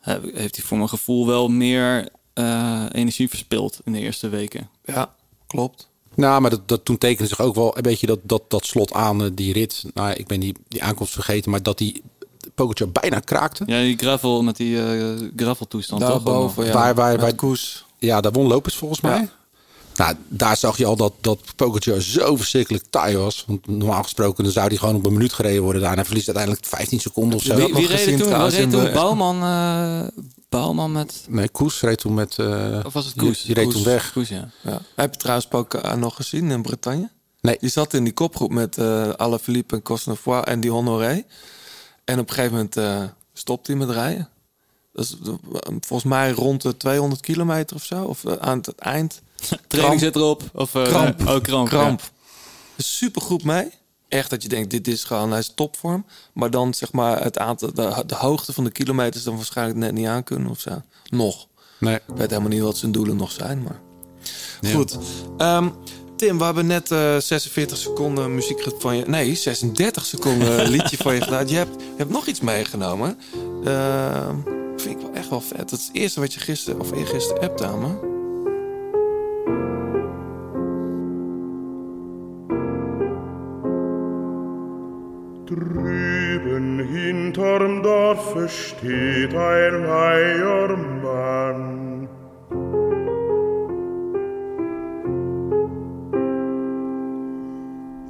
heb- 0.00 0.34
heeft 0.34 0.56
hij 0.56 0.64
voor 0.64 0.76
mijn 0.76 0.88
gevoel 0.88 1.26
wel 1.26 1.48
meer 1.48 2.08
eh, 2.34 2.84
energie 2.92 3.28
verspild 3.28 3.80
in 3.84 3.92
de 3.92 3.98
eerste 3.98 4.28
weken. 4.28 4.68
Ja, 4.84 5.14
klopt. 5.46 5.88
Nou, 6.14 6.40
maar 6.40 6.50
dat, 6.50 6.68
dat 6.68 6.84
toen 6.84 6.98
tekende 6.98 7.28
zich 7.28 7.40
ook 7.40 7.54
wel 7.54 7.76
een 7.76 7.82
beetje 7.82 8.06
dat, 8.06 8.18
dat, 8.22 8.42
dat 8.48 8.66
slot 8.66 8.92
aan 8.92 9.24
eh, 9.24 9.30
die 9.34 9.52
rit. 9.52 9.84
Nou, 9.94 10.10
ik 10.12 10.26
ben 10.26 10.40
die, 10.40 10.54
die 10.68 10.82
aankomst 10.82 11.12
vergeten, 11.12 11.50
maar 11.50 11.62
dat 11.62 11.78
die 11.78 12.02
Pogacar 12.54 12.88
bijna 12.90 13.18
kraakte. 13.20 13.62
Ja, 13.66 13.80
die 13.80 13.96
gravel 13.98 14.42
met 14.42 14.56
die 14.56 14.82
eh 14.82 15.28
gravel 15.36 15.66
toestand. 15.68 16.00
toch? 16.00 16.10
Daarboven, 16.10 16.64
ja. 16.66 16.72
Waar- 16.72 16.94
waar- 16.94 17.18
waar- 17.18 17.34
Koes. 17.34 17.84
Ja, 17.98 18.20
daar 18.20 18.32
won 18.32 18.46
Lopez 18.46 18.74
volgens 18.74 19.00
mij. 19.00 19.28
Nou, 19.96 20.14
daar 20.28 20.56
zag 20.56 20.78
je 20.78 20.86
al 20.86 20.96
dat, 20.96 21.12
dat 21.20 21.38
Pogacar 21.56 22.00
zo 22.00 22.36
verschrikkelijk 22.36 22.84
taai 22.90 23.16
was. 23.16 23.44
Want 23.46 23.66
normaal 23.66 24.02
gesproken 24.02 24.44
dan 24.44 24.52
zou 24.52 24.66
hij 24.66 24.76
gewoon 24.76 24.94
op 24.94 25.06
een 25.06 25.12
minuut 25.12 25.32
gereden 25.32 25.62
worden. 25.62 25.80
Daar. 25.82 25.90
En 25.90 25.96
hij 25.96 26.04
verliest 26.06 26.26
uiteindelijk 26.26 26.66
15 26.66 27.00
seconden 27.00 27.38
of 27.38 27.44
zo. 27.44 27.54
Wie- 27.54 27.74
Wie, 27.74 27.86
reed 27.86 28.06
er 28.06 28.16
toen? 28.18 28.42
reed 28.48 28.52
in 28.52 28.70
toen 28.70 28.84
de- 28.84 28.90
Bouwman, 28.90 29.42
eh, 29.42 30.00
Bouwman 30.48 30.92
met... 30.92 31.24
Nee, 31.28 31.48
Koes 31.48 31.80
reed 31.80 31.98
toen 31.98 32.14
met... 32.14 32.38
eh, 32.38 32.80
Of 32.84 32.92
was 32.92 33.04
het 33.06 33.14
Koes? 33.16 33.42
Die, 33.42 33.54
reed 33.54 33.64
Koes. 33.64 33.74
toen 33.74 33.84
weg. 33.84 34.12
Koes, 34.12 34.28
ja. 34.28 34.50
Ja. 34.62 34.80
Heb 34.94 35.12
je 35.14 35.18
trouwens 35.20 35.46
Poca 35.48 35.94
nog 35.94 36.16
gezien 36.16 36.50
in 36.50 36.62
Bretagne? 36.62 37.10
Nee. 37.40 37.56
Die 37.60 37.70
zat 37.70 37.94
in 37.94 38.04
die 38.04 38.12
kopgroep 38.12 38.50
met 38.50 38.78
eh 38.78 39.08
Alaphilippe 39.10 39.74
en 39.74 39.82
Cosnefroid 39.82 40.44
en 40.44 40.60
die 40.60 40.70
Honoré. 40.70 41.24
En 42.04 42.18
op 42.18 42.28
een 42.28 42.34
gegeven 42.34 42.52
moment 42.56 42.76
eh 42.76 43.02
stopt 43.32 43.66
hij 43.66 43.76
met 43.76 43.90
rijden. 43.90 44.28
Dus 44.92 45.16
eh, 45.24 45.32
volgens 45.80 46.02
mij 46.10 46.30
rond 46.30 46.62
de 46.62 46.76
200 46.76 47.20
kilometer 47.20 47.76
of 47.76 47.84
zo. 47.84 48.04
Of 48.04 48.26
aan 48.26 48.58
het 48.58 48.74
eind. 48.78 49.20
Training 49.68 50.00
zit 50.00 50.16
erop. 50.16 50.42
Of, 50.52 50.74
eh, 50.74 50.82
Kramp. 50.82 51.26
Oh, 51.28 51.40
kramp. 51.40 51.68
Kramp. 51.68 52.10
Super 52.76 53.22
goed 53.22 53.44
mee. 53.44 53.70
Echt 54.08 54.30
dat 54.30 54.42
je 54.42 54.48
denkt, 54.48 54.70
dit 54.70 54.88
is 54.88 55.04
gewoon, 55.04 55.30
hij 55.30 55.38
is 55.38 55.52
topvorm. 55.54 56.04
Maar 56.32 56.50
dan 56.50 56.74
zeg 56.74 56.92
maar 56.92 57.22
het 57.22 57.38
aantal, 57.38 57.74
de, 57.74 58.02
de 58.06 58.14
hoogte 58.14 58.52
van 58.52 58.64
de 58.64 58.70
kilometers 58.70 59.24
dan 59.24 59.36
waarschijnlijk 59.36 59.78
net 59.78 59.92
niet 59.92 60.06
aankunnen 60.06 60.50
of 60.50 60.60
zo. 60.60 60.82
Nog. 61.10 61.46
Nee. 61.80 61.94
Ik 61.94 62.02
weet 62.16 62.30
helemaal 62.30 62.50
niet 62.50 62.60
wat 62.62 62.76
zijn 62.76 62.92
doelen 62.92 63.16
nog 63.16 63.30
zijn, 63.30 63.62
maar... 63.62 63.80
Goed. 64.72 64.98
Ehm, 65.38 65.68
Tim, 66.16 66.38
we 66.38 66.44
hebben 66.44 66.66
net 66.66 66.90
eh 66.90 67.16
46 67.18 67.78
seconden 67.78 68.34
muziek 68.34 68.64
van 68.78 68.96
je... 68.96 69.04
Nee, 69.06 69.34
36 69.34 70.06
seconden 70.06 70.66
liedje 70.76 70.96
van 70.96 71.14
je 71.14 71.20
gedaan. 71.20 71.48
Je 71.48 71.56
hebt, 71.56 71.80
je 71.80 71.96
hebt 71.96 72.10
nog 72.10 72.26
iets 72.26 72.40
meegenomen. 72.40 73.18
Ehm, 73.64 74.36
vind 74.76 74.96
ik 74.96 75.06
wel 75.06 75.14
echt 75.14 75.28
wel 75.28 75.40
vet. 75.40 75.70
Dat 75.70 75.78
is 75.78 75.86
het 75.86 75.94
eerste 75.96 76.20
wat 76.20 76.34
je 76.34 76.40
gisteren 76.40 76.80
of 76.80 76.92
eergisteren 76.92 77.42
appt 77.42 77.62
aan 77.62 77.80
me. 77.80 78.16
Hinterm 86.98 87.82
Dorfe 87.82 88.48
steht 88.48 89.34
ein 89.34 89.84
Leiermann. 89.84 91.28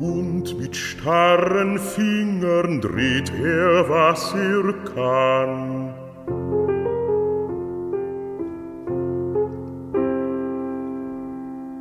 Und 0.00 0.58
mit 0.58 0.76
starren 0.76 1.78
Fingern 1.78 2.80
dreht 2.80 3.32
er, 3.42 3.88
was 3.88 4.34
er 4.34 4.72
kann. 4.94 5.94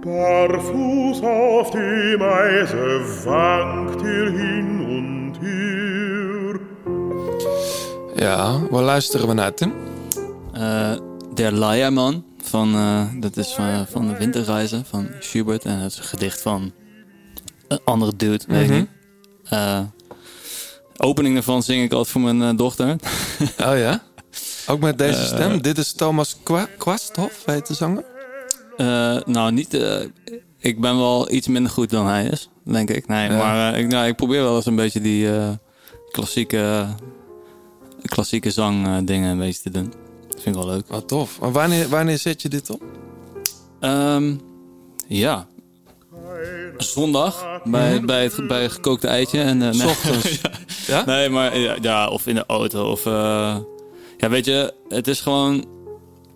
Barfuß 0.03 1.21
auf 1.23 1.69
dem 1.71 2.21
Eise 2.21 3.01
wankt 3.25 4.01
er 4.03 4.31
hin 4.31 4.79
und 4.87 5.33
her. 5.41 6.16
Ja, 8.15 8.59
waar 8.69 8.83
luisteren 8.83 9.27
we 9.27 9.33
naar, 9.33 9.53
Tim? 9.53 9.73
Eh, 10.53 10.91
Der 11.33 11.51
Leierman 11.53 12.25
Van, 12.43 12.73
eh, 12.75 13.03
dat 13.21 13.37
is 13.37 13.47
van, 13.53 13.87
van 13.89 14.07
de 14.07 14.17
Winterreizen 14.17 14.85
van 14.85 15.07
Schubert. 15.19 15.65
En 15.65 15.81
dat 15.81 15.91
is 15.91 15.97
een 15.97 16.03
gedicht 16.03 16.41
van 16.41 16.71
een 17.67 17.79
andere 17.83 18.11
dude, 18.15 18.43
weet 18.47 18.61
ik 18.63 18.67
Mhm. 18.69 18.77
niet. 18.77 18.87
Eh, 19.49 19.79
opening 20.97 21.33
daarvan 21.33 21.63
zing 21.63 21.83
ik 21.83 21.91
altijd 21.91 22.09
voor 22.11 22.21
mijn 22.21 22.41
eh, 22.41 22.57
dochter. 22.57 22.95
Oh 23.69 23.77
ja? 23.77 24.03
Ook 24.67 24.79
met 24.79 24.97
deze 24.97 25.19
Eh, 25.19 25.25
stem? 25.25 25.61
Dit 25.61 25.77
is 25.77 25.91
Thomas 25.93 26.37
Kwa 26.43 26.67
Kwasthoff, 26.77 27.45
heet 27.45 27.67
de 27.67 27.73
zanger? 27.73 28.03
Eh, 28.77 29.17
nou, 29.25 29.51
niet. 29.51 29.73
eh, 29.73 29.99
ik 30.59 30.81
ben 30.81 30.97
wel 30.97 31.31
iets 31.31 31.47
minder 31.47 31.71
goed 31.71 31.89
dan 31.89 32.07
hij 32.07 32.25
is, 32.25 32.49
denk 32.63 32.89
ik. 32.89 33.07
Nee, 33.07 33.29
Ja. 33.29 33.37
maar 33.37 33.73
eh, 33.73 33.79
ik, 33.79 33.87
nou, 33.87 34.07
ik 34.07 34.15
probeer 34.15 34.41
wel 34.43 34.55
eens 34.55 34.65
een 34.65 34.75
beetje 34.75 35.01
die 35.01 35.35
eh, 35.37 35.49
klassieke, 36.11 36.85
klassieke 38.01 38.51
zang 38.51 39.05
dingen 39.05 39.31
een 39.31 39.37
beetje 39.39 39.61
te 39.61 39.69
doen. 39.69 39.93
Dat 40.29 40.41
vind 40.41 40.55
ik 40.55 40.61
wel 40.63 40.71
leuk. 40.71 40.87
Wat 40.87 41.07
tof. 41.07 41.39
Maar 41.39 41.51
wanneer, 41.51 41.89
wanneer 41.89 42.17
zet 42.17 42.41
je 42.41 42.49
dit 42.49 42.69
op? 42.69 42.81
Ehm, 43.79 44.35
ja. 45.07 45.47
Zondag 46.77 47.61
bij, 47.63 48.01
bij, 48.01 48.23
het, 48.23 48.47
bij 48.47 48.61
het 48.61 48.71
gekookte 48.71 49.07
eitje. 49.07 49.41
En, 49.41 49.61
eh, 49.61 49.73
nee. 49.73 49.87
Ochtends. 49.87 50.39
Ja? 50.87 51.05
Nee, 51.05 51.29
maar 51.29 51.57
ja, 51.57 51.75
ja, 51.81 52.09
of 52.09 52.27
in 52.27 52.35
de 52.35 52.43
auto. 52.47 52.91
Of, 52.91 53.05
eh, 53.05 53.57
ja, 54.17 54.29
weet 54.29 54.45
je, 54.45 54.73
het 54.89 55.07
is 55.07 55.19
gewoon 55.21 55.65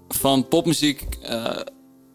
van 0.09 0.47
popmuziek. 0.47 1.07
eh, 1.21 1.45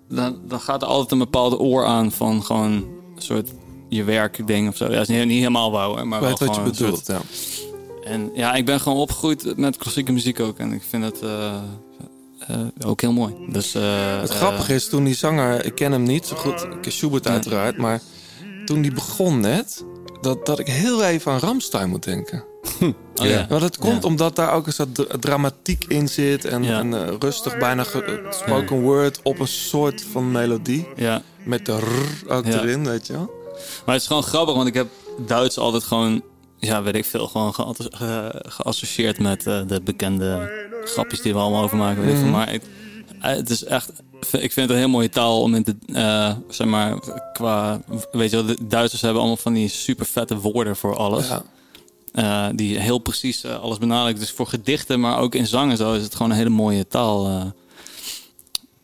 dan, 0.09 0.41
dan 0.49 0.61
gaat 0.61 0.83
er 0.83 0.89
altijd 0.89 1.11
een 1.13 1.19
bepaalde 1.19 1.59
oor 1.59 1.85
aan 1.85 2.13
van 2.13 2.45
gewoon 2.45 2.73
een 2.73 3.23
soort 3.23 3.51
je 3.89 4.05
werkding 4.05 4.69
of 4.69 4.77
zo. 4.77 4.85
Ja, 4.85 4.91
dat 4.91 5.09
is 5.09 5.17
niet, 5.17 5.27
niet 5.27 5.39
helemaal 5.39 5.81
hoor, 5.87 6.07
maar 6.07 6.21
wel 6.21 6.31
wat 6.39 6.55
je 6.55 6.61
bedoelt, 6.63 7.05
soort- 7.05 7.07
ja. 7.07 7.21
En 8.07 8.31
ja, 8.35 8.55
ik 8.55 8.65
ben 8.65 8.81
gewoon 8.81 8.99
opgegroeid 8.99 9.57
met 9.57 9.77
klassieke 9.77 10.13
muziek 10.13 10.41
ook. 10.41 10.59
En 10.59 10.73
ik 10.73 10.83
vind 10.89 11.05
het 11.05 11.21
eh, 11.23 11.55
eh, 12.47 12.61
ook 12.87 13.01
heel 13.01 13.13
mooi. 13.13 13.35
Dus, 13.49 13.75
eh, 13.75 14.21
Het 14.21 14.31
grappige 14.31 14.75
is, 14.75 14.89
toen 14.89 15.05
die 15.05 15.15
zanger, 15.15 15.65
ik 15.65 15.75
ken 15.75 15.93
hem 15.93 16.03
niet 16.03 16.27
zo 16.27 16.37
goed, 16.37 16.63
ik 16.63 16.81
ken 16.83 16.93
Schubert 16.93 17.29
uiteraard, 17.29 17.77
maar 17.77 18.01
toen 18.65 18.83
die 18.83 18.93
begon 18.93 19.41
net, 19.41 19.85
dat, 20.21 20.47
dat 20.47 20.59
ik 20.59 20.67
heel 20.67 21.05
even 21.05 21.33
aan 21.33 21.39
Ramstein 21.39 21.89
moet 21.89 22.05
denken. 22.05 22.45
Oh, 23.23 23.27
ja. 23.27 23.47
Maar 23.51 23.61
dat 23.61 23.79
komt 23.79 24.03
Ja. 24.03 24.09
omdat 24.09 24.37
daar 24.37 24.53
ook 24.53 24.67
een 24.67 24.73
soort 24.73 24.95
dra- 24.95 25.19
dramatiek 25.21 25.85
in 25.89 26.09
zit 26.09 26.45
en, 26.45 26.63
Ja. 26.63 26.79
en 26.79 27.19
rustig, 27.21 27.59
bijna 27.59 27.85
spoken 28.31 28.81
word 28.81 29.21
op 29.23 29.39
een 29.39 29.49
soort 29.49 30.05
van 30.13 30.31
melodie. 30.33 30.89
Ja. 30.97 31.23
Met 31.45 31.67
de 31.67 31.79
rrr 31.79 32.33
ook 32.35 32.45
erin, 32.47 32.85
weet 32.85 33.07
je 33.07 33.13
wel. 33.13 33.31
Maar 33.85 33.95
het 33.95 34.01
is 34.03 34.07
gewoon 34.09 34.23
grappig, 34.23 34.55
want 34.55 34.69
ik 34.69 34.75
heb 34.75 34.87
Duits 35.27 35.59
altijd 35.59 35.83
gewoon, 35.85 36.23
ja, 36.59 36.83
weet 36.83 36.95
ik 36.95 37.05
veel, 37.05 37.27
gewoon 37.29 37.55
geasso- 37.55 37.89
ge- 37.91 38.43
geassocieerd 38.49 39.19
met 39.19 39.47
eh, 39.47 39.61
de 39.67 39.81
bekende 39.85 40.51
grapjes 40.85 41.21
die 41.21 41.33
we 41.33 41.39
allemaal 41.39 41.63
over 41.63 41.77
maken. 41.77 42.01
Weet 42.03 42.11
ik 42.11 42.17
veel. 42.17 42.27
Mhm. 42.27 42.35
Maar 42.37 42.51
het, 42.51 42.63
eh, 43.21 43.31
het 43.37 43.51
is 43.51 43.65
echt, 43.65 43.91
ik 44.21 44.53
vind 44.53 44.55
het 44.55 44.71
een 44.71 44.77
heel 44.77 44.89
mooie 44.89 45.09
taal 45.09 45.41
om 45.43 45.55
in 45.55 45.65
te, 45.65 45.77
eh, 45.93 46.33
zeg 46.49 46.67
maar, 46.67 46.99
qua, 47.33 47.81
weet 48.13 48.31
je 48.31 48.37
wel, 48.37 48.47
de 48.47 48.67
Duitsers 48.69 49.01
hebben 49.03 49.21
allemaal 49.21 49.37
van 49.41 49.53
die 49.53 49.69
super 49.69 50.07
vette 50.07 50.39
woorden 50.39 50.77
voor 50.77 50.97
alles. 50.97 51.29
Ja. 51.29 51.43
Die 52.53 52.79
heel 52.79 52.99
precies 52.99 53.45
alles 53.45 53.79
benadrukken. 53.79 54.21
Dus 54.21 54.31
voor 54.33 54.47
gedichten, 54.47 55.01
maar 55.01 55.19
ook 55.19 55.35
in 55.35 55.47
zang 55.47 55.71
en 55.71 55.77
zo 55.77 55.93
is 55.93 56.03
het 56.03 56.15
gewoon 56.15 56.31
een 56.31 56.37
hele 56.37 56.49
mooie 56.51 56.87
taal. 56.87 57.53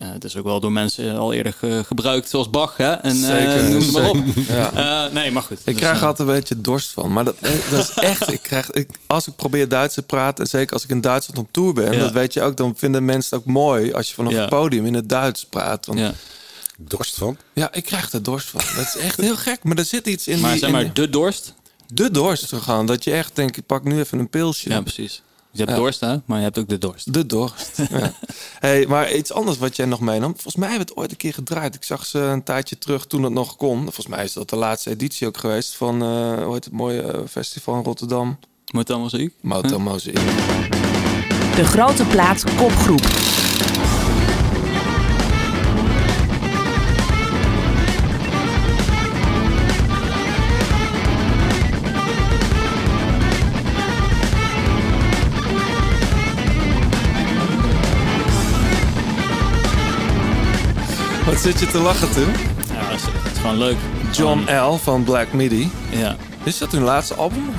Eh. 0.02 0.12
Het 0.12 0.24
is 0.24 0.36
ook 0.36 0.44
wel 0.44 0.60
door 0.60 0.72
mensen 0.72 1.16
al 1.16 1.32
eerder 1.32 1.52
ge- 1.52 1.82
gebruikt, 1.86 2.28
zoals 2.30 2.50
Bach, 2.50 2.76
hè? 2.76 2.92
En, 2.92 3.10
eh, 3.16 3.20
Zeker, 3.22 3.70
noem 3.70 3.80
het 3.82 3.92
maar 3.92 4.08
op. 4.10 4.16
Ja. 4.48 4.72
Eh, 5.06 5.12
nee, 5.12 5.30
maar 5.30 5.42
goed. 5.42 5.58
Ik 5.58 5.64
Dus, 5.64 5.74
krijg 5.74 6.02
altijd 6.04 6.28
een 6.28 6.34
beetje 6.34 6.60
dorst 6.60 6.90
van. 6.90 7.12
Maar 7.12 7.24
dat, 7.24 7.36
dat 7.70 7.80
is 7.88 7.90
echt. 8.10 8.32
Ik 8.32 8.42
krijg, 8.42 8.70
ik, 8.70 8.88
als 9.06 9.26
ik 9.26 9.36
probeer 9.36 9.68
Duits 9.68 9.94
te 9.94 10.02
praten. 10.02 10.44
En 10.44 10.50
zeker 10.50 10.72
als 10.72 10.84
ik 10.84 10.90
in 10.90 11.00
Duitsland 11.00 11.38
op 11.40 11.48
tour 11.50 11.72
ben. 11.72 11.92
Ja. 11.92 11.98
Dat 11.98 12.12
weet 12.12 12.32
je 12.32 12.42
ook. 12.42 12.56
Dan 12.56 12.74
vinden 12.76 13.04
mensen 13.04 13.36
het 13.36 13.46
ook 13.46 13.52
mooi. 13.52 13.92
Als 13.92 14.08
je 14.08 14.14
vanaf 14.14 14.32
Ja. 14.32 14.40
het 14.40 14.48
podium 14.48 14.86
in 14.86 14.94
het 14.94 15.08
Duits 15.08 15.44
praat. 15.44 15.86
Want, 15.86 15.98
Ja. 15.98 16.12
Dorst 16.78 17.14
van? 17.18 17.36
Ja, 17.52 17.72
ik 17.72 17.84
krijg 17.84 18.12
er 18.12 18.22
dorst 18.22 18.48
van. 18.48 18.60
Dat 18.76 18.84
is 18.94 18.96
echt 18.96 19.20
heel 19.20 19.36
gek. 19.36 19.64
Maar 19.64 19.76
er 19.76 19.84
zit 19.84 20.06
iets 20.06 20.28
in 20.28 20.40
Maar 20.40 20.50
die... 20.50 20.60
zeg 20.60 20.70
maar, 20.70 20.92
de 20.92 21.10
dorst? 21.10 21.54
de 21.94 22.10
dorst 22.10 22.52
gewoon. 22.54 22.86
Dat 22.86 23.04
je 23.04 23.10
echt 23.12 23.36
denkt, 23.36 23.56
ik 23.56 23.66
pak 23.66 23.84
nu 23.84 23.98
even 23.98 24.18
een 24.18 24.28
pilsje. 24.28 24.68
Ja, 24.68 24.80
precies. 24.80 25.22
Je 25.52 25.58
hebt 25.58 25.70
Ja. 25.70 25.76
dorst, 25.76 26.00
hè? 26.00 26.16
Maar 26.24 26.38
je 26.38 26.44
hebt 26.44 26.58
ook 26.58 26.68
de 26.68 26.78
dorst. 26.78 27.12
De 27.12 27.26
dorst. 27.26 27.76
ja. 27.90 28.12
hey, 28.58 28.86
maar 28.86 29.12
iets 29.14 29.32
anders 29.32 29.58
wat 29.58 29.76
jij 29.76 29.86
nog 29.86 30.00
meenam. 30.00 30.32
Volgens 30.32 30.56
mij 30.56 30.68
hebben 30.68 30.86
we 30.86 30.92
het 30.92 31.00
ooit 31.02 31.10
een 31.10 31.16
keer 31.16 31.34
gedraaid. 31.34 31.74
Ik 31.74 31.84
zag 31.84 32.06
ze 32.06 32.18
een 32.18 32.42
tijdje 32.42 32.78
terug 32.78 33.06
toen 33.06 33.22
het 33.22 33.32
nog 33.32 33.56
kon. 33.56 33.82
Volgens 33.82 34.06
mij 34.06 34.24
is 34.24 34.32
dat 34.32 34.50
de 34.50 34.56
laatste 34.56 34.90
editie 34.90 35.26
ook 35.26 35.36
geweest 35.36 35.74
van 35.76 36.02
eh, 36.02 36.44
hoe 36.44 36.52
heet 36.54 36.64
het 36.64 36.72
mooie 36.72 37.02
eh, 37.02 37.20
festival 37.30 37.76
in 37.76 37.84
Rotterdam. 37.84 38.38
Motel 38.72 38.98
Mozaïek? 38.98 39.34
Motel 39.40 39.78
Mozaïek. 39.78 40.20
De 41.56 41.64
grote 41.64 42.04
plaat 42.04 42.44
kopgroep. 42.56 43.06
Wat 61.32 61.40
zit 61.40 61.60
je 61.60 61.66
te 61.66 61.78
lachen 61.78 62.12
toen? 62.12 62.28
Ja, 62.72 62.88
dat 62.90 62.98
is, 62.98 63.02
dat 63.04 63.32
is 63.32 63.38
gewoon 63.40 63.58
leuk. 63.58 63.76
John 64.12 64.38
L. 64.72 64.76
van 64.82 65.04
Black 65.04 65.32
Midi. 65.32 65.70
Ja. 65.90 66.16
Is 66.42 66.58
dat 66.58 66.72
hun 66.72 66.82
laatste 66.82 67.14
album? 67.14 67.50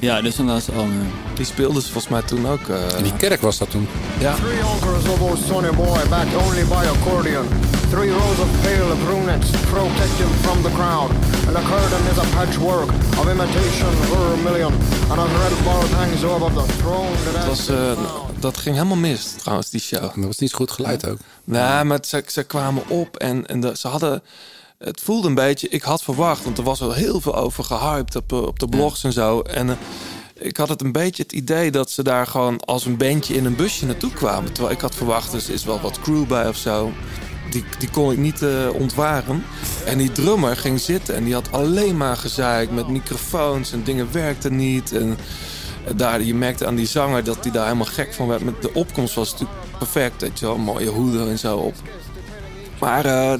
Ja, 0.00 0.20
dit 0.22 0.32
is 0.32 0.38
een 0.38 0.46
laatste 0.46 0.72
album. 0.72 0.92
ja. 1.02 1.34
Die 1.34 1.44
speelden 1.46 1.82
ze 1.82 1.92
volgens 1.92 2.12
mij 2.12 2.22
toen 2.22 2.48
ook. 2.48 2.68
eh, 2.68 2.96
In 2.96 3.02
die 3.02 3.16
kerk 3.16 3.40
was 3.40 3.58
dat 3.58 3.70
toen. 3.70 3.88
ja. 4.18 4.34
Three 4.34 4.58
uncles 4.58 5.04
of 5.12 5.20
old 5.20 5.38
Sonny 5.48 5.70
Boy, 5.70 5.98
backed 6.10 6.36
only 6.46 6.64
by 6.64 6.84
accordion. 6.96 7.44
Three 7.90 8.10
rows 8.10 8.38
of 8.44 8.48
pale 8.62 8.94
brunettes 9.04 9.50
protect 9.50 10.16
him 10.22 10.30
from 10.42 10.62
the 10.62 10.70
crowd. 10.78 11.10
And 11.46 11.54
the 11.56 11.62
curtain 11.72 12.02
is 12.12 12.18
a 12.18 12.26
patchwork 12.36 12.90
of 13.20 13.28
imitation 13.34 13.90
vermilion. 14.10 14.72
And 15.10 15.18
a 15.18 15.24
red 15.40 15.64
bar 15.64 15.82
hangs 15.98 16.24
over 16.24 16.50
the 16.54 16.72
throne 16.80 17.12
that 17.24 17.34
has 17.36 17.46
was, 17.48 17.68
eh, 17.68 18.25
dat 18.40 18.56
ging 18.56 18.74
helemaal 18.74 18.96
mis 18.96 19.32
trouwens, 19.38 19.70
die 19.70 19.80
show. 19.80 20.00
Dat 20.00 20.24
was 20.24 20.38
niet 20.38 20.50
zo 20.50 20.56
goed 20.56 20.70
geluid 20.70 21.06
ook. 21.06 21.18
Nee, 21.44 21.84
maar 21.84 21.98
ze, 22.06 22.24
ze 22.26 22.42
kwamen 22.42 22.88
op 22.88 23.16
en, 23.16 23.46
en 23.46 23.60
de, 23.60 23.76
ze 23.76 23.88
hadden... 23.88 24.22
Het 24.78 25.00
voelde 25.00 25.28
een 25.28 25.34
beetje... 25.34 25.68
Ik 25.68 25.82
had 25.82 26.02
verwacht, 26.02 26.44
want 26.44 26.58
er 26.58 26.64
was 26.64 26.80
al 26.80 26.92
heel 26.92 27.20
veel 27.20 27.36
over 27.36 27.64
gehyped 27.64 28.16
op, 28.16 28.32
eh, 28.32 28.42
op 28.42 28.58
de 28.58 28.68
blogs 28.68 29.04
en 29.04 29.12
zo. 29.12 29.40
En 29.40 29.68
eh, 29.70 29.76
ik 30.38 30.56
had 30.56 30.68
het 30.68 30.82
een 30.82 30.92
beetje 30.92 31.22
het 31.22 31.32
idee 31.32 31.70
dat 31.70 31.90
ze 31.90 32.02
daar 32.02 32.26
gewoon 32.26 32.60
als 32.60 32.84
een 32.84 32.96
bandje 32.96 33.34
in 33.34 33.44
een 33.44 33.56
busje 33.56 33.86
naartoe 33.86 34.12
kwamen. 34.12 34.52
Terwijl 34.52 34.74
ik 34.74 34.80
had 34.80 34.94
verwacht, 34.94 35.32
er 35.32 35.52
is 35.52 35.64
wel 35.64 35.80
wat 35.80 36.00
crew 36.00 36.26
bij 36.26 36.48
of 36.48 36.56
zo. 36.56 36.92
Die, 37.50 37.64
die 37.78 37.90
kon 37.90 38.12
ik 38.12 38.18
niet 38.18 38.42
eh, 38.42 38.68
ontwaren. 38.72 39.44
En 39.84 39.98
die 39.98 40.12
drummer 40.12 40.56
ging 40.56 40.80
zitten 40.80 41.14
en 41.14 41.24
die 41.24 41.34
had 41.34 41.52
alleen 41.52 41.96
maar 41.96 42.16
gezeik 42.16 42.70
met 42.70 42.88
microfoons 42.88 43.72
en 43.72 43.84
dingen 43.84 44.12
werkten 44.12 44.56
niet. 44.56 44.92
En 44.92 45.18
daar, 45.96 46.22
je 46.22 46.34
merkte 46.34 46.66
aan 46.66 46.74
die 46.74 46.86
zanger 46.86 47.24
dat 47.24 47.38
hij 47.42 47.52
daar 47.52 47.64
helemaal 47.64 47.86
gek 47.86 48.14
van 48.14 48.26
werd. 48.26 48.44
Met 48.44 48.62
de 48.62 48.74
opkomst 48.74 49.14
was 49.14 49.32
natuurlijk 49.32 49.58
perfect, 49.78 50.20
weet 50.20 50.38
je 50.38 50.46
wel. 50.46 50.56
Mooie 50.58 50.88
hoeden 50.88 51.28
en 51.30 51.38
zo 51.38 51.56
op. 51.56 51.74
Maar 52.80 53.04
eh, 53.04 53.32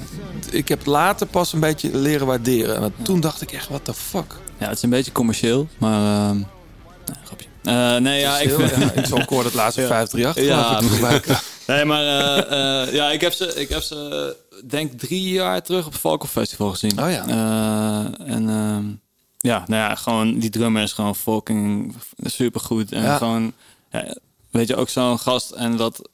ik 0.50 0.68
heb 0.68 0.86
later 0.86 1.26
pas 1.26 1.52
een 1.52 1.60
beetje 1.60 1.96
leren 1.98 2.26
waarderen. 2.26 2.80
Want 2.80 2.92
toen 3.02 3.20
dacht 3.20 3.40
ik 3.42 3.52
echt, 3.52 3.68
what 3.68 3.84
the 3.84 3.94
fuck? 3.94 4.34
Ja, 4.58 4.66
het 4.68 4.76
is 4.76 4.82
een 4.82 4.90
beetje 4.90 5.12
commercieel, 5.12 5.68
maar... 5.78 6.28
ehm 6.28 6.36
nee, 6.36 7.16
grapje. 7.24 7.46
Eh, 7.62 7.96
nee, 7.96 8.20
ja, 8.20 8.38
ik 8.38 8.48
heel- 8.48 8.60
ja, 8.60 8.92
ik 8.92 9.06
zal 9.06 9.24
kort 9.24 9.44
het 9.44 9.54
laatste 9.54 9.80
Ja. 9.86 9.86
538 9.86 10.44
Ja, 10.44 10.78
gebruiken. 10.94 11.36
Nee, 11.66 11.84
maar 11.84 12.02
eh, 12.48 12.92
ja, 12.94 13.10
ik 13.10 13.20
heb 13.20 13.32
ze, 13.32 13.54
ik 13.54 13.68
heb 13.68 13.82
ze 13.82 14.36
denk 14.64 14.98
drie 14.98 15.30
jaar 15.30 15.62
terug 15.62 15.86
op 15.86 15.92
het 15.92 16.00
Falco 16.00 16.26
Festival 16.26 16.70
gezien. 16.70 17.02
Oh 17.02 17.10
ja. 17.10 17.24
En 18.26 18.48
ehm, 18.48 18.84
ja, 19.46 19.64
nou 19.66 19.82
ja, 19.90 19.94
gewoon 19.94 20.38
die 20.38 20.50
drummer 20.50 20.82
is 20.82 20.92
gewoon 20.92 21.16
fucking 21.16 21.94
supergoed. 22.22 22.92
En 22.92 23.02
Ja. 23.02 23.16
gewoon, 23.16 23.52
ja, 23.90 24.16
weet 24.50 24.68
je, 24.68 24.76
ook 24.76 24.88
zo'n 24.88 25.18
gast. 25.18 25.50
En 25.50 25.76
dat 25.76 26.08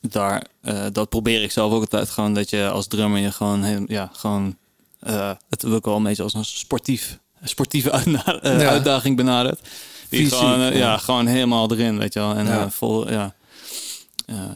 daar, 0.00 0.46
eh, 0.60 0.86
dat 0.92 1.08
probeer 1.08 1.42
ik 1.42 1.50
zelf 1.50 1.72
ook 1.72 1.80
altijd 1.80 2.10
gewoon. 2.10 2.34
Dat 2.34 2.50
je 2.50 2.68
als 2.70 2.86
drummer 2.86 3.20
je 3.20 3.32
gewoon, 3.32 3.62
heel, 3.62 3.84
ja, 3.86 4.10
gewoon, 4.12 4.56
eh, 5.00 5.30
het 5.50 5.62
wil 5.62 5.76
ik 5.76 5.84
wel 5.84 5.96
een 5.96 6.02
beetje 6.02 6.22
als 6.22 6.34
een 6.34 6.44
sportief, 6.44 7.18
sportieve 7.44 7.90
uitna- 7.92 8.40
eh, 8.40 8.60
Ja. 8.60 8.68
uitdaging 8.68 9.16
benadert. 9.16 9.60
Die 10.08 10.20
Fysiek, 10.20 10.38
gewoon, 10.38 10.76
ja. 10.76 10.96
gewoon 10.98 11.26
helemaal 11.26 11.70
erin, 11.72 11.98
weet 11.98 12.12
je 12.12 12.18
wel. 12.18 12.34
En 12.34 12.46
Ja. 12.46 12.70
vol, 12.70 13.10
ja. 13.10 13.34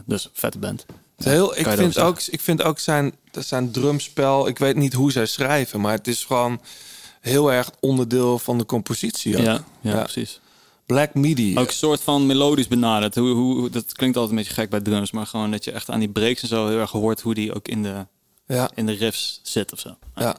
Dus 0.04 0.28
vette 0.32 0.58
band. 0.58 0.86
Heel, 1.16 1.58
ik, 1.58 1.66
vind 1.68 1.98
ook, 1.98 2.20
ik 2.22 2.40
vind 2.40 2.62
ook 2.62 2.78
zijn, 2.78 3.14
zijn 3.38 3.70
drumspel... 3.70 4.48
Ik 4.48 4.58
weet 4.58 4.76
niet 4.76 4.92
hoe 4.92 5.12
zij 5.12 5.26
schrijven, 5.26 5.80
maar 5.80 5.92
het 5.92 6.06
is 6.08 6.24
gewoon 6.24 6.60
heel 7.26 7.52
erg 7.52 7.70
onderdeel 7.80 8.38
van 8.38 8.58
de 8.58 8.66
compositie. 8.66 9.36
ook. 9.38 9.44
Ja, 9.44 9.64
ja, 9.80 10.02
precies. 10.02 10.40
Black 10.86 11.14
Midi. 11.14 11.58
Ook 11.58 11.66
een 11.66 11.72
soort 11.72 12.00
van 12.00 12.26
melodisch 12.26 12.68
benaderd. 12.68 13.14
Hoe, 13.14 13.28
hoe, 13.34 13.70
dat 13.70 13.92
klinkt 13.92 14.16
altijd 14.16 14.36
een 14.36 14.44
beetje 14.44 14.60
gek 14.60 14.70
bij 14.70 14.80
drums, 14.80 15.10
maar 15.10 15.26
gewoon 15.26 15.50
dat 15.50 15.64
je 15.64 15.72
echt 15.72 15.90
aan 15.90 15.98
die 15.98 16.08
breaks 16.08 16.42
en 16.42 16.48
zo 16.48 16.68
heel 16.68 16.78
erg 16.78 16.90
hoort 16.90 17.20
hoe 17.20 17.34
die 17.34 17.54
ook 17.54 17.68
in 17.68 17.82
de, 17.82 18.06
Ja. 18.46 18.70
in 18.74 18.86
de 18.86 18.92
riffs 18.92 19.40
zit 19.42 19.72
of 19.72 19.78
zo. 19.78 19.96
Ja. 20.14 20.36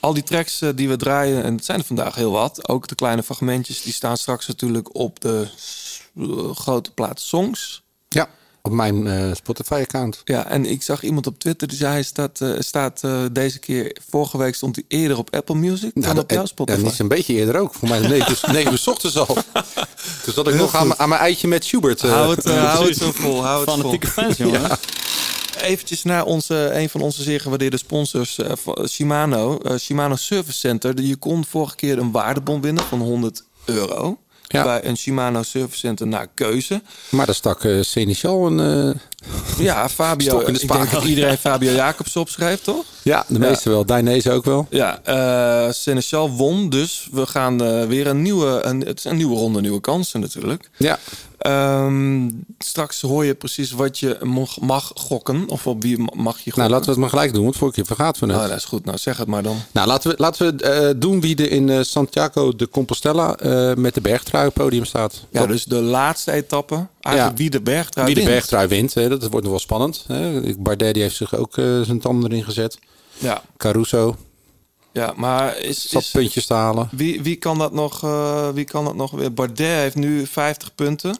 Al 0.00 0.14
die 0.14 0.22
tracks 0.22 0.60
eh, 0.60 0.68
die 0.74 0.88
we 0.88 0.96
draaien, 0.96 1.42
en 1.42 1.54
het 1.54 1.64
zijn 1.64 1.78
er 1.78 1.84
vandaag 1.84 2.14
heel 2.14 2.30
wat. 2.30 2.68
Ook 2.68 2.88
de 2.88 2.94
kleine 2.94 3.22
fragmentjes, 3.22 3.82
die 3.82 3.92
staan 3.92 4.16
straks 4.16 4.46
natuurlijk 4.46 4.94
op 4.94 5.20
de 5.20 5.46
eh, 6.16 6.50
grote 6.54 6.90
plaat 6.90 7.20
Songs. 7.20 7.82
Ja. 8.08 8.28
Op 8.66 8.72
mijn 8.72 9.06
eh, 9.06 9.30
Spotify-account. 9.34 10.20
Ja, 10.24 10.46
en 10.48 10.64
ik 10.66 10.82
zag 10.82 11.02
iemand 11.02 11.26
op 11.26 11.38
Twitter 11.38 11.68
die 11.68 11.76
zei 11.76 11.92
hij 11.92 12.02
staat, 12.02 12.40
eh, 12.40 12.50
staat 12.58 13.00
eh, 13.04 13.20
deze 13.32 13.58
keer, 13.58 13.96
vorige 14.10 14.38
week 14.38 14.54
stond 14.54 14.74
hij 14.76 14.84
eerder 14.88 15.18
op 15.18 15.34
Apple 15.34 15.54
Music 15.54 15.90
dan 15.94 16.02
Nou, 16.02 16.18
op 16.18 16.30
jouw 16.30 16.40
dat- 16.40 16.48
Spotify. 16.48 16.78
Ja, 16.78 16.84
niet 16.86 16.94
zo'n 16.94 17.08
beetje 17.08 17.34
eerder 17.34 17.56
ook. 17.60 17.74
Voor 17.74 17.88
mij 17.88 17.98
negen 17.98 18.30
uur- 18.30 18.52
negen 18.52 18.72
uur 18.72 18.78
's 18.78 18.86
ochtends 18.86 19.16
al. 19.18 19.36
Dus 20.24 20.34
dat 20.34 20.46
ik 20.46 20.52
Heel 20.54 20.62
nog 20.62 20.74
aan, 20.74 20.78
goed. 20.78 20.88
mijn- 20.88 21.00
aan 21.00 21.08
mijn 21.08 21.20
eitje 21.20 21.48
met 21.48 21.64
Schubert. 21.64 22.00
hou 22.02 22.34
het, 22.34 22.44
hou 22.44 22.86
het 22.88 22.96
zo 22.96 23.12
vol, 23.12 23.44
hou 23.44 23.60
het 23.60 23.70
Fanatieke 23.70 24.06
vol. 24.06 24.22
fans, 24.24 24.36
jongen. 24.36 24.60
Ja. 24.68 24.78
Eventjes 25.62 26.02
naar 26.02 26.24
onze, 26.24 26.70
een 26.72 26.88
van 26.88 27.00
onze 27.00 27.22
zeer 27.22 27.40
gewaardeerde 27.40 27.76
sponsors, 27.78 28.38
eh, 28.38 28.52
Shimano. 28.88 29.60
Shimano 29.78 30.16
Service 30.16 30.58
Center. 30.58 31.00
Je 31.00 31.16
kon 31.16 31.44
vorige 31.44 31.74
keer 31.76 31.98
een 31.98 32.10
waardebon 32.10 32.60
winnen 32.60 32.84
van 32.84 33.00
100 33.00 33.44
euro. 33.64 34.18
Ja. 34.48 34.62
Bij 34.64 34.84
een 34.84 34.96
Shimano 34.96 35.42
Service 35.42 35.78
Center 35.78 36.06
naar 36.06 36.26
keuze. 36.34 36.82
Maar 37.08 37.26
daar 37.26 37.34
stak 37.34 37.64
eh 37.64 37.78
Seneschal 37.82 38.46
een... 38.46 38.94
eh, 38.94 39.00
Ja, 39.58 39.88
Fabio. 39.88 40.40
Ik 40.46 40.68
denk 40.68 40.90
dat 40.90 41.04
iedereen 41.04 41.38
Fabio 41.38 41.72
Jacobs 41.72 42.16
opschreef, 42.16 42.62
toch? 42.62 42.84
Ja, 43.06 43.24
de 43.28 43.38
meeste 43.38 43.70
wel. 43.70 43.84
Dainese 43.84 44.32
ook 44.32 44.44
wel. 44.44 44.66
Ja, 44.70 45.00
eh 45.04 45.72
Seneschal 45.72 46.30
won, 46.30 46.68
dus 46.68 47.08
we 47.12 47.26
gaan 47.26 47.62
eh, 47.64 47.84
weer 47.86 48.06
een 48.06 48.22
nieuwe, 48.22 48.60
een, 48.64 48.80
het 48.80 48.98
is 48.98 49.04
een 49.04 49.16
nieuwe 49.16 49.36
ronde, 49.36 49.60
nieuwe 49.60 49.80
kansen 49.80 50.20
natuurlijk. 50.20 50.70
Ja. 50.76 50.98
Ehm, 51.38 52.28
straks 52.58 53.00
hoor 53.00 53.24
je 53.24 53.34
precies 53.34 53.70
wat 53.70 53.98
je 53.98 54.18
mag, 54.22 54.60
mag 54.60 54.90
gokken, 54.94 55.48
of 55.48 55.66
op 55.66 55.82
wie 55.82 55.98
mag 55.98 56.34
je 56.36 56.42
gokken. 56.42 56.58
Nou, 56.58 56.70
laten 56.70 56.84
we 56.84 56.90
het 56.90 57.00
maar 57.00 57.08
gelijk 57.10 57.32
doen, 57.34 57.42
want 57.42 57.56
vorige 57.56 57.76
keer 57.76 57.86
vergaten 57.86 58.26
we 58.26 58.32
het. 58.32 58.42
Oh, 58.42 58.48
dat 58.48 58.56
is 58.58 58.64
goed, 58.64 58.84
nou 58.84 58.98
zeg 58.98 59.16
het 59.16 59.26
maar 59.28 59.42
dan. 59.42 59.56
Nou, 59.72 59.86
laten 59.86 60.10
we, 60.10 60.16
laten 60.18 60.56
we 60.56 60.62
eh, 60.64 60.94
doen 60.96 61.20
wie 61.20 61.36
er 61.36 61.50
in 61.50 61.84
Santiago 61.84 62.56
de 62.56 62.68
Compostela 62.68 63.36
met 63.76 63.94
de 63.94 64.00
bergtrui 64.00 64.46
op 64.46 64.54
podium 64.54 64.84
staat. 64.84 65.24
Ja, 65.30 65.40
Wat- 65.40 65.48
dus 65.48 65.64
de 65.64 65.80
laatste 65.80 66.32
etappe, 66.32 66.86
eigenlijk 67.00 67.36
Ja. 67.36 67.42
wie 67.42 67.50
de 67.50 67.60
bergtrui 67.60 68.06
wie 68.06 68.14
de 68.14 68.20
wint. 68.20 68.32
bergtrui 68.32 68.68
wint, 68.68 68.94
hè, 68.94 69.08
dat 69.08 69.20
wordt 69.22 69.40
nog 69.42 69.50
wel 69.50 69.58
spannend. 69.58 70.04
Hè. 70.06 70.40
Bardet 70.58 70.94
die 70.94 71.02
heeft 71.02 71.16
zich 71.16 71.36
ook 71.36 71.54
zijn 71.82 72.00
tanden 72.00 72.30
erin 72.30 72.44
gezet. 72.44 72.78
Ja, 73.18 73.42
Caruso 73.56 74.16
ja 74.96 75.12
maar 75.16 75.58
is, 75.58 75.86
is, 75.92 76.10
puntjes 76.10 76.46
te 76.46 76.54
halen. 76.54 76.88
wie, 76.92 77.22
wie, 77.22 77.36
kan 77.36 77.58
dat 77.58 77.72
nog, 77.72 78.02
eh, 78.02 78.48
wie 78.48 78.64
kan 78.64 78.84
dat 78.84 78.94
nog 78.94 79.10
weer? 79.10 79.32
Bardet 79.32 79.58
heeft 79.58 79.94
nu 79.94 80.26
50 80.26 80.74
punten. 80.74 81.18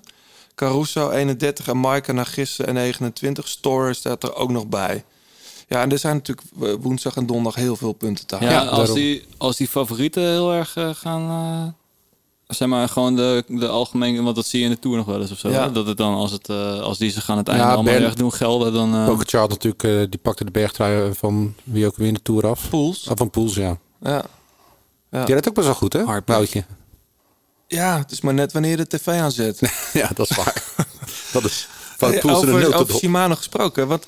Caruso 0.54 1.10
31 1.10 1.68
en 1.68 1.80
Maika 1.80 2.12
Nagisse 2.12 2.62
29. 2.62 3.48
Storer 3.48 3.94
staat 3.94 4.22
er 4.22 4.34
ook 4.34 4.50
nog 4.50 4.66
bij. 4.66 5.04
Ja, 5.68 5.82
en 5.82 5.92
er 5.92 5.98
zijn 5.98 6.14
natuurlijk 6.14 6.46
eh, 6.62 6.72
woensdag 6.80 7.16
en 7.16 7.26
donderdag 7.26 7.54
heel 7.54 7.76
veel 7.76 7.92
punten 7.92 8.26
te 8.26 8.34
halen. 8.34 8.50
Ja, 8.50 8.60
als, 8.60 8.76
daarom. 8.76 8.94
die, 8.94 9.24
als 9.36 9.56
die 9.56 9.68
favorieten 9.68 10.22
heel 10.22 10.52
erg 10.52 10.76
eh, 10.76 10.90
gaan... 10.94 11.76
eh, 12.46 12.56
zeg 12.56 12.68
maar 12.68 12.88
gewoon 12.88 13.16
de, 13.16 13.44
de 13.46 13.68
algemene... 13.68 14.22
Want 14.22 14.36
dat 14.36 14.46
zie 14.46 14.58
je 14.58 14.64
in 14.64 14.70
de 14.70 14.78
Tour 14.78 14.96
nog 14.96 15.06
wel 15.06 15.20
eens 15.20 15.30
of 15.30 15.38
zo. 15.38 15.48
Ja. 15.48 15.68
Dat 15.68 15.86
het 15.86 15.96
dan, 15.96 16.14
als, 16.14 16.30
het, 16.32 16.48
eh, 16.48 16.80
als 16.80 16.98
die 16.98 17.10
zich 17.10 17.30
aan 17.30 17.36
het 17.36 17.48
einde 17.48 17.64
Ja, 17.64 17.72
allemaal 17.72 17.94
erg 17.94 18.14
doen 18.14 18.32
gelden, 18.32 18.72
dan... 18.72 18.94
eh, 18.94 19.06
Pogacar 19.06 19.40
had 19.40 19.50
natuurlijk, 19.50 19.82
eh, 19.82 19.90
die 20.10 20.18
pakte 20.22 20.44
de 20.44 20.50
bergtrui 20.50 21.14
van 21.14 21.54
wie 21.64 21.86
ook 21.86 21.96
weer 21.96 22.06
in 22.06 22.14
de 22.14 22.22
Tour 22.22 22.46
af. 22.46 22.68
Pools. 22.68 23.08
Ah, 23.08 23.16
van 23.16 23.30
Poels, 23.30 23.54
ja. 23.54 23.78
Ja. 24.02 24.24
Ja. 25.10 25.24
Die 25.24 25.32
rijdt 25.32 25.48
ook 25.48 25.54
best 25.54 25.66
wel 25.66 25.76
goed, 25.76 25.92
hè? 25.92 26.02
Hard 26.04 26.28
Woutje. 26.28 26.64
ja, 27.66 27.98
het 27.98 28.10
is 28.10 28.20
maar 28.20 28.34
net 28.34 28.52
wanneer 28.52 28.70
je 28.70 28.76
de 28.76 28.86
tv 28.86 29.08
aanzet. 29.08 29.60
ja, 29.92 30.10
dat 30.14 30.30
is 30.30 30.36
waar. 30.36 30.62
dat 31.32 31.44
is 31.44 31.68
van 31.96 32.12
in 32.12 32.20
de 32.20 32.34
over, 32.34 32.74
over. 32.74 32.94
Shimano 32.94 33.34
gesproken. 33.34 33.88
Want 33.88 34.06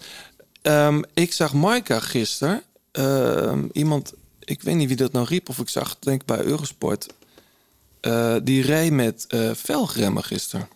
ehm, 0.62 1.02
ik 1.14 1.32
zag 1.32 1.52
Maika 1.52 2.00
gisteren. 2.00 2.62
ehm, 2.92 3.66
iemand, 3.72 4.12
ik 4.40 4.62
weet 4.62 4.74
niet 4.74 4.88
wie 4.88 4.96
dat 4.96 5.12
nou 5.12 5.26
riep. 5.26 5.48
Of 5.48 5.58
ik 5.58 5.68
zag, 5.68 5.88
het, 5.88 5.98
denk 6.00 6.20
ik 6.20 6.26
bij 6.26 6.44
Eurosport. 6.44 7.06
Eh, 8.00 8.34
die 8.42 8.62
reed 8.62 8.92
met 8.92 9.24
eh 9.28 9.50
velgremmen 9.54 10.24
gisteren. 10.24 10.68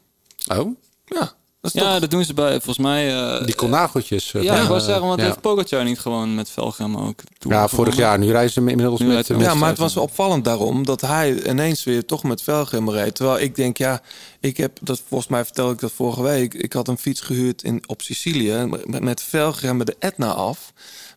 Oh, 0.48 0.76
Ja, 1.04 1.32
dat 1.62 1.74
is 1.74 1.80
ja, 1.80 1.90
toch... 1.90 2.00
dat 2.00 2.10
doen 2.10 2.24
ze 2.24 2.34
bij, 2.34 2.50
volgens 2.50 2.78
mij... 2.78 3.22
eh, 3.38 3.46
die 3.46 3.54
kolnageltjes. 3.54 4.34
eh, 4.34 4.42
ja, 4.42 4.52
van, 4.52 4.62
ik 4.62 4.68
wou 4.68 4.80
zeggen, 4.80 5.06
want 5.06 5.20
ja. 5.20 5.26
heeft 5.26 5.40
Pogacar 5.40 5.84
niet 5.84 5.98
gewoon 5.98 6.34
met 6.34 6.50
velgremmen 6.50 7.00
ook 7.00 7.20
Ja, 7.38 7.68
vorig 7.68 7.96
jaar. 7.96 8.18
Nu 8.18 8.30
reizen 8.30 8.62
ze 8.62 8.70
inmiddels 8.70 9.00
Nu 9.00 9.06
met... 9.06 9.26
Ja, 9.26 9.54
maar 9.54 9.68
het 9.68 9.78
was 9.78 9.96
opvallend 9.96 10.44
daarom 10.44 10.84
dat 10.84 11.00
hij 11.00 11.46
ineens 11.48 11.84
weer 11.84 12.06
toch 12.06 12.22
met 12.22 12.42
velgremmen 12.42 12.94
reed. 12.94 13.14
Terwijl 13.14 13.38
ik 13.38 13.56
denk, 13.56 13.76
ja, 13.76 14.02
ik 14.40 14.56
heb 14.56 14.78
dat 14.80 15.02
volgens 15.08 15.30
mij 15.30 15.44
vertelde 15.44 15.72
ik 15.72 15.80
dat 15.80 15.92
vorige 15.92 16.22
week. 16.22 16.54
Ik 16.54 16.72
had 16.72 16.88
een 16.88 16.98
fiets 16.98 17.20
gehuurd 17.20 17.62
in, 17.62 17.82
op 17.86 18.02
Sicilië 18.02 18.66
met, 18.86 19.00
met 19.00 19.22
velgremmen 19.22 19.86
de 19.86 19.96
Etna 19.98 20.32
af. 20.32 20.72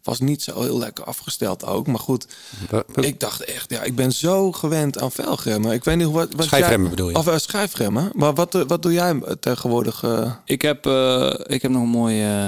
Was 0.06 0.19
niet 0.19 0.41
zo 0.44 0.61
heel 0.61 0.77
lekker 0.77 1.03
afgesteld 1.03 1.65
ook. 1.65 1.88
Maar 1.88 1.99
goed, 1.99 2.27
ik 2.95 3.19
dacht 3.19 3.44
echt, 3.44 3.69
ja, 3.69 3.82
ik 3.82 3.95
ben 3.95 4.11
zo 4.11 4.52
gewend 4.52 4.99
aan 4.99 5.11
velgremmen. 5.11 5.72
Ik 5.72 5.84
weet 5.84 5.95
niet 5.98 6.06
hoe 6.06 6.15
wat. 6.15 6.34
wat 6.36 6.45
Schijfremmen 6.45 6.82
jij- 6.82 6.90
bedoel 6.95 7.10
je? 7.10 7.15
Of 7.15 7.27
uh, 7.27 7.38
schijfremmen. 7.38 8.11
Maar 8.14 8.34
wat, 8.34 8.56
eh, 8.56 8.61
wat 8.68 8.82
doe 8.82 8.94
jij 8.94 9.22
tegenwoordig? 9.40 10.03
eh? 10.03 10.32
Ik 10.45 10.61
heb, 10.61 10.86
eh, 10.86 11.34
ik 11.45 11.61
heb 11.61 11.72
nog 11.72 11.82
een 11.82 11.88
mooi 11.90 12.23
eh, 12.23 12.45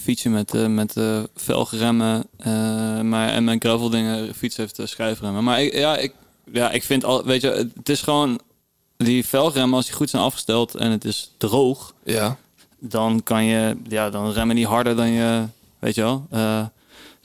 fietsje 0.00 0.28
met, 0.28 0.68
met 0.68 0.96
eh, 0.96 1.18
velgremmen. 1.34 2.24
eh, 2.36 3.00
maar, 3.00 3.28
en 3.28 3.44
mijn 3.44 3.60
graveldingen 3.60 4.34
fiets 4.34 4.56
heeft 4.56 4.78
uh, 4.78 4.86
schijfremmen. 4.86 5.44
Maar 5.44 5.62
ik, 5.62 5.74
ja, 5.74 5.96
ik, 5.96 6.12
ja, 6.52 6.70
ik 6.70 6.82
vind 6.82 7.04
al, 7.04 7.24
weet 7.24 7.40
je, 7.40 7.70
het 7.76 7.88
is 7.88 8.02
gewoon 8.02 8.40
die 8.96 9.26
velgremmen 9.26 9.76
als 9.76 9.86
die 9.86 9.94
goed 9.94 10.10
zijn 10.10 10.22
afgesteld 10.22 10.74
en 10.74 10.90
het 10.90 11.04
is 11.04 11.32
droog. 11.38 11.94
Ja. 12.04 12.36
Dan 12.78 13.22
kan 13.22 13.44
je, 13.44 13.76
ja, 13.88 14.10
dan 14.10 14.30
remmen 14.32 14.56
die 14.56 14.66
harder 14.66 14.96
dan 14.96 15.08
je, 15.10 15.44
weet 15.78 15.94
je 15.94 16.02
wel. 16.02 16.26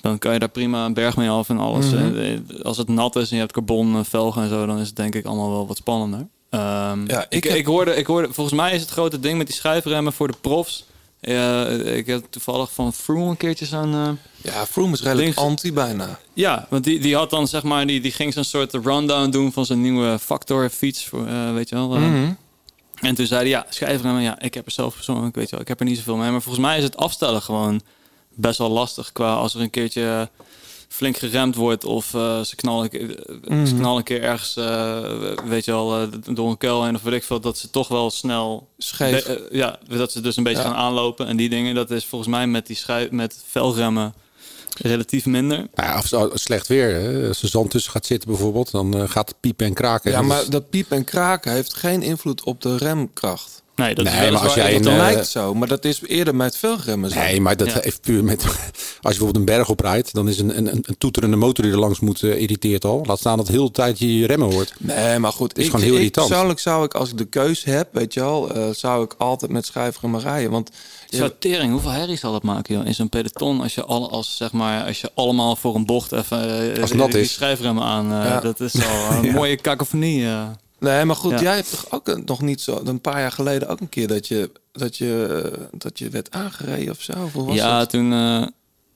Eh, 0.03 0.09
dan 0.09 0.17
kan 0.19 0.33
je 0.33 0.39
daar 0.39 0.49
prima 0.49 0.85
een 0.85 0.93
berg 0.93 1.15
mee 1.17 1.29
af 1.29 1.49
en 1.49 1.57
alles. 1.59 1.85
Mhm. 1.91 2.17
Eh, 2.17 2.39
Als 2.63 2.77
het 2.77 2.87
nat 2.87 3.15
is 3.15 3.29
en 3.29 3.35
je 3.35 3.41
hebt 3.41 3.53
carbon 3.53 3.95
eh, 3.95 4.03
velgen 4.03 4.41
en 4.43 4.49
zo, 4.49 4.65
dan 4.65 4.79
is 4.79 4.87
het 4.87 4.95
denk 4.95 5.15
ik 5.15 5.25
allemaal 5.25 5.49
wel 5.49 5.67
wat 5.67 5.77
spannender. 5.77 6.27
Ehm, 6.49 7.05
Ja, 7.07 7.25
ik, 7.29 7.45
ik 7.45 7.65
hoorde, 7.65 7.95
ik 7.95 8.05
hoorde, 8.05 8.33
volgens 8.33 8.55
mij 8.55 8.73
is 8.73 8.81
het 8.81 8.89
grote 8.89 9.19
ding 9.19 9.37
met 9.37 9.47
die 9.47 9.55
schijfremmen 9.55 10.13
voor 10.13 10.27
de 10.27 10.37
profs. 10.41 10.85
Ja, 11.23 11.65
ik 11.67 12.05
heb 12.07 12.23
toevallig 12.29 12.71
van 12.73 12.93
Froome 12.93 13.29
een 13.29 13.37
keertje 13.37 13.65
zo'n... 13.65 13.93
eh, 13.93 14.09
Ja, 14.53 14.65
Froome 14.65 14.93
is 14.93 14.99
redelijk 15.01 15.23
Links- 15.25 15.41
anti 15.41 15.73
bijna. 15.73 16.19
ja, 16.33 16.65
want 16.69 16.83
die, 16.83 16.99
die 16.99 17.15
had 17.15 17.29
dan 17.29 17.47
zeg 17.47 17.63
maar, 17.63 17.87
die, 17.87 18.01
die 18.01 18.11
ging 18.11 18.33
zo'n 18.33 18.43
soort 18.43 18.73
rundown 18.73 19.29
doen 19.29 19.51
van 19.51 19.65
zijn 19.65 19.81
nieuwe 19.81 20.19
Factor 20.19 20.69
fiets, 20.69 21.05
voor, 21.05 21.27
eh, 21.27 21.53
weet 21.53 21.69
je 21.69 21.75
wel. 21.75 21.95
eh. 21.95 22.01
Mhm. 22.01 22.31
En 23.01 23.15
toen 23.15 23.25
zei 23.25 23.39
hij, 23.41 23.49
ja, 23.49 23.65
schijfremmen, 23.69 24.21
ja, 24.21 24.39
ik 24.41 24.53
heb 24.53 24.65
er 24.65 24.71
zelf 24.71 24.95
persoonlijk, 24.95 25.35
weet 25.35 25.45
je 25.45 25.51
wel, 25.51 25.61
ik 25.61 25.67
heb 25.67 25.79
er 25.79 25.85
niet 25.85 25.97
zoveel 25.97 26.15
mee. 26.15 26.31
Maar 26.31 26.41
volgens 26.41 26.65
mij 26.65 26.77
is 26.77 26.83
het 26.83 26.97
afstellen 26.97 27.41
gewoon 27.41 27.81
best 28.35 28.57
wel 28.57 28.69
lastig 28.69 29.11
qua 29.11 29.33
als 29.33 29.53
er 29.55 29.61
een 29.61 29.69
keertje 29.69 30.29
flink 30.87 31.17
geremd 31.17 31.55
wordt 31.55 31.83
of 31.85 32.13
eh, 32.13 32.41
ze, 32.41 32.55
knallen, 32.55 32.83
een 32.83 32.89
keer- 32.89 33.19
eh, 33.29 33.35
Mhm. 33.47 33.65
ze 33.65 33.75
knallen 33.75 33.97
een 33.97 34.03
keer 34.03 34.21
ergens, 34.21 34.55
eh, 34.57 35.01
weet 35.45 35.65
je 35.65 35.71
wel, 35.71 36.01
eh, 36.01 36.07
door 36.33 36.49
een 36.49 36.57
kuil 36.57 36.83
heen 36.83 36.95
of 36.95 37.01
weet 37.01 37.13
ik 37.13 37.23
veel, 37.23 37.39
dat 37.39 37.57
ze 37.57 37.69
toch 37.69 37.87
wel 37.87 38.09
snel... 38.09 38.67
Scheef. 38.77 39.23
de- 39.23 39.47
eh, 39.49 39.57
ja, 39.57 39.79
dat 39.87 40.11
ze 40.11 40.21
dus 40.21 40.37
een 40.37 40.43
beetje 40.43 40.61
Ja. 40.61 40.67
gaan 40.67 40.77
aanlopen 40.77 41.27
en 41.27 41.37
die 41.37 41.49
dingen. 41.49 41.75
Dat 41.75 41.91
is 41.91 42.05
volgens 42.05 42.31
mij 42.31 42.47
met 42.47 42.67
die 42.67 42.75
schijf, 42.75 43.11
met 43.11 43.43
velremmen 43.47 44.13
relatief 44.77 45.25
minder. 45.25 45.57
Nou 45.75 46.03
ja, 46.11 46.27
het 46.29 46.39
slecht 46.41 46.67
weer, 46.67 46.93
hè, 47.01 47.27
als 47.27 47.41
er 47.41 47.47
zand 47.49 47.71
tussen 47.71 47.91
gaat 47.91 48.05
zitten 48.05 48.29
bijvoorbeeld, 48.29 48.71
dan 48.71 48.97
eh, 48.97 49.09
gaat 49.09 49.27
het 49.29 49.39
piepen 49.39 49.65
en 49.65 49.73
kraken. 49.73 50.11
Ja, 50.11 50.21
maar 50.21 50.49
dat 50.49 50.69
piep 50.69 50.91
en 50.91 51.03
kraken 51.03 51.51
heeft 51.51 51.73
geen 51.73 52.01
invloed 52.01 52.43
op 52.43 52.61
de 52.61 52.77
remkracht. 52.77 53.60
Nee, 53.75 53.95
dat 53.95 54.05
Nee, 54.05 54.25
is 54.25 54.31
maar 54.31 54.41
als 54.41 54.53
jij 54.53 54.75
een, 54.75 54.87
eh, 54.87 54.97
lijkt 54.97 55.27
zo, 55.27 55.53
maar 55.53 55.67
dat 55.67 55.85
is 55.85 56.01
eerder 56.07 56.35
met 56.35 56.57
velgremmen 56.57 57.09
zo. 57.09 57.19
Nee, 57.19 57.41
maar 57.41 57.57
dat 57.57 57.67
Ja. 57.71 57.77
heeft 57.81 58.01
puur 58.01 58.23
met... 58.23 58.43
Als 59.01 59.13
je 59.13 59.19
bijvoorbeeld 59.19 59.35
een 59.35 59.55
berg 59.55 59.69
oprijdt, 59.69 60.13
dan 60.13 60.27
is 60.29 60.39
een, 60.39 60.57
een, 60.57 60.67
een 60.67 60.85
toeterende 60.97 61.35
motor 61.35 61.63
die 61.63 61.73
er 61.73 61.79
langs 61.79 61.99
moet 61.99 62.23
eh, 62.23 62.41
irriteert 62.41 62.85
al. 62.85 63.01
Laat 63.05 63.19
staan 63.19 63.37
dat 63.37 63.45
de 63.47 63.51
hele 63.53 63.71
tijd 63.71 63.99
je 63.99 64.17
je 64.17 64.27
remmen 64.27 64.51
hoort. 64.53 64.73
Nee, 64.79 65.19
maar 65.19 65.31
goed. 65.31 65.57
is 65.57 65.63
ik, 65.65 65.69
gewoon 65.69 65.85
heel 65.85 65.93
ik 65.93 65.99
irritant. 65.99 66.27
Persoonlijk 66.27 66.59
zou 66.59 66.85
ik, 66.85 66.93
als 66.93 67.09
ik 67.09 67.17
de 67.17 67.25
keus 67.25 67.63
heb, 67.63 67.87
weet 67.91 68.13
je 68.13 68.19
wel, 68.19 68.51
eh, 68.55 68.63
zou 68.71 69.03
ik 69.03 69.13
altijd 69.17 69.51
met 69.51 69.65
schijfremmen 69.65 70.19
rijden. 70.21 70.51
Want 70.51 70.69
Zo 71.09 71.29
tering, 71.39 71.71
hoeveel 71.71 71.89
herrie 71.91 72.17
zal 72.17 72.31
dat 72.31 72.43
maken 72.43 72.75
joh? 72.75 72.85
in 72.85 72.93
zo'n 72.95 73.09
peloton? 73.09 73.61
Als 73.61 73.75
je, 73.75 73.83
alle, 73.85 74.07
als, 74.07 74.37
zeg 74.37 74.51
maar, 74.51 74.85
als 74.85 75.01
je 75.01 75.11
allemaal 75.15 75.55
voor 75.55 75.75
een 75.75 75.85
bocht 75.85 76.11
even 76.11 76.73
eh, 76.75 76.81
Als 76.81 76.91
die 76.91 77.07
is. 77.19 77.33
schijfremmen 77.33 77.83
aan. 77.83 78.11
eh, 78.11 78.25
Ja. 78.29 78.39
Dat 78.39 78.59
is 78.59 78.73
al 78.75 79.11
een 79.17 79.23
Ja. 79.23 79.31
mooie 79.33 79.55
kakofonie. 79.55 80.27
Nee, 80.81 81.05
maar 81.05 81.15
goed, 81.15 81.31
Ja. 81.31 81.41
jij 81.41 81.55
hebt 81.55 81.69
toch 81.71 81.85
ook 81.91 82.07
een- 82.07 82.21
nog 82.25 82.41
niet 82.41 82.61
zo 82.61 82.81
een 82.85 83.01
paar 83.01 83.19
jaar 83.19 83.31
geleden 83.31 83.67
ook 83.67 83.79
een 83.79 83.89
keer 83.89 84.07
dat 84.07 84.27
je 84.27 84.51
dat 84.71 84.97
je 84.97 85.41
eh, 85.53 85.67
dat 85.71 85.99
je 85.99 86.09
werd 86.09 86.31
aangereden 86.31 86.91
of 86.93 87.01
zo. 87.01 87.11
Of 87.23 87.33
hoe 87.33 87.45
was 87.45 87.55
Ja, 87.55 87.79
dat? 87.79 87.89
toen 87.89 88.13
eh, 88.13 88.43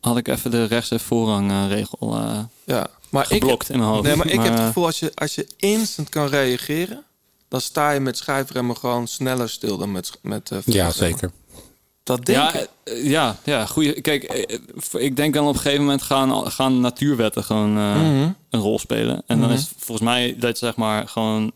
had 0.02 0.18
ik 0.18 0.28
even 0.28 0.52
de 0.52 0.64
rechtse 0.66 1.00
voorrangregel 1.00 2.16
eh 2.16 2.40
ja. 2.64 2.88
Maar 3.10 3.26
geblokt 3.26 3.64
ik, 3.64 3.70
in 3.76 3.80
mijn 3.80 3.92
hoofd. 3.92 4.04
Nee, 4.04 4.16
maar 4.16 4.28
ik 4.28 4.42
heb 4.42 4.54
het 4.54 4.66
gevoel 4.66 4.86
als 4.86 5.00
je 5.00 5.12
als 5.16 5.36
je 5.36 5.48
instant 5.58 6.10
kan 6.10 6.28
reageren, 6.28 7.04
dan 7.48 7.62
sta 7.62 7.92
je 7.92 8.00
met 8.00 8.18
schijfremmen 8.18 8.78
gewoon 8.78 9.08
sneller 9.08 9.50
stil 9.50 9.78
dan 9.78 9.92
met 9.92 10.12
met 10.22 10.52
eh, 10.52 10.58
Ja, 10.66 10.92
zeker. 10.92 11.32
Dat 12.04 12.26
denk 12.26 12.38
ja, 12.38 12.54
ik. 12.54 12.70
ja, 13.04 13.38
ja, 13.44 13.66
goeie. 13.66 14.02
Kijk, 14.02 14.24
ik 14.92 15.16
denk 15.16 15.34
dan 15.34 15.48
op 15.48 15.54
een 15.54 15.60
gegeven 15.60 15.84
moment 15.84 16.02
gaan, 16.02 16.52
gaan 16.52 16.80
natuurwetten 16.80 17.44
gewoon 17.44 17.78
eh, 17.78 17.96
Mhm. 17.96 18.30
een 18.50 18.60
rol 18.60 18.80
spelen. 18.80 19.24
En 19.28 19.40
dan 19.40 19.50
Mhm. 19.50 19.58
is 19.58 19.72
volgens 19.78 20.08
mij 20.08 20.36
dat 20.40 20.58
zeg 20.58 20.76
maar 20.76 21.08
gewoon 21.08 21.52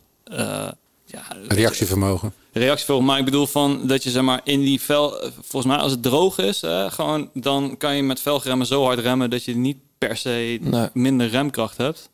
ja, 1.06 1.22
Reactievermogen. 1.48 2.34
reactievol. 2.52 3.02
Maar 3.02 3.20
ik 3.20 3.26
bedoel 3.26 3.48
van 3.48 3.88
dat 3.88 4.04
je 4.04 4.10
zeg 4.10 4.22
maar 4.24 4.42
in 4.44 4.60
die 4.62 4.82
vel, 4.82 5.22
eh, 5.22 5.30
volgens 5.42 5.74
mij 5.74 5.82
als 5.82 5.92
het 5.92 6.04
droog 6.04 6.38
is, 6.38 6.62
hè, 6.62 6.92
gewoon 6.92 7.30
dan 7.34 7.78
kan 7.78 7.96
je 7.96 8.04
met 8.04 8.20
velgremmen 8.20 8.68
zo 8.68 8.84
hard 8.84 9.00
remmen 9.00 9.30
dat 9.30 9.44
je 9.44 9.56
niet 9.56 9.78
per 9.98 10.18
se 10.18 10.58
Nee. 10.62 10.90
minder 10.94 11.28
remkracht 11.30 11.78
hebt. 11.78 12.10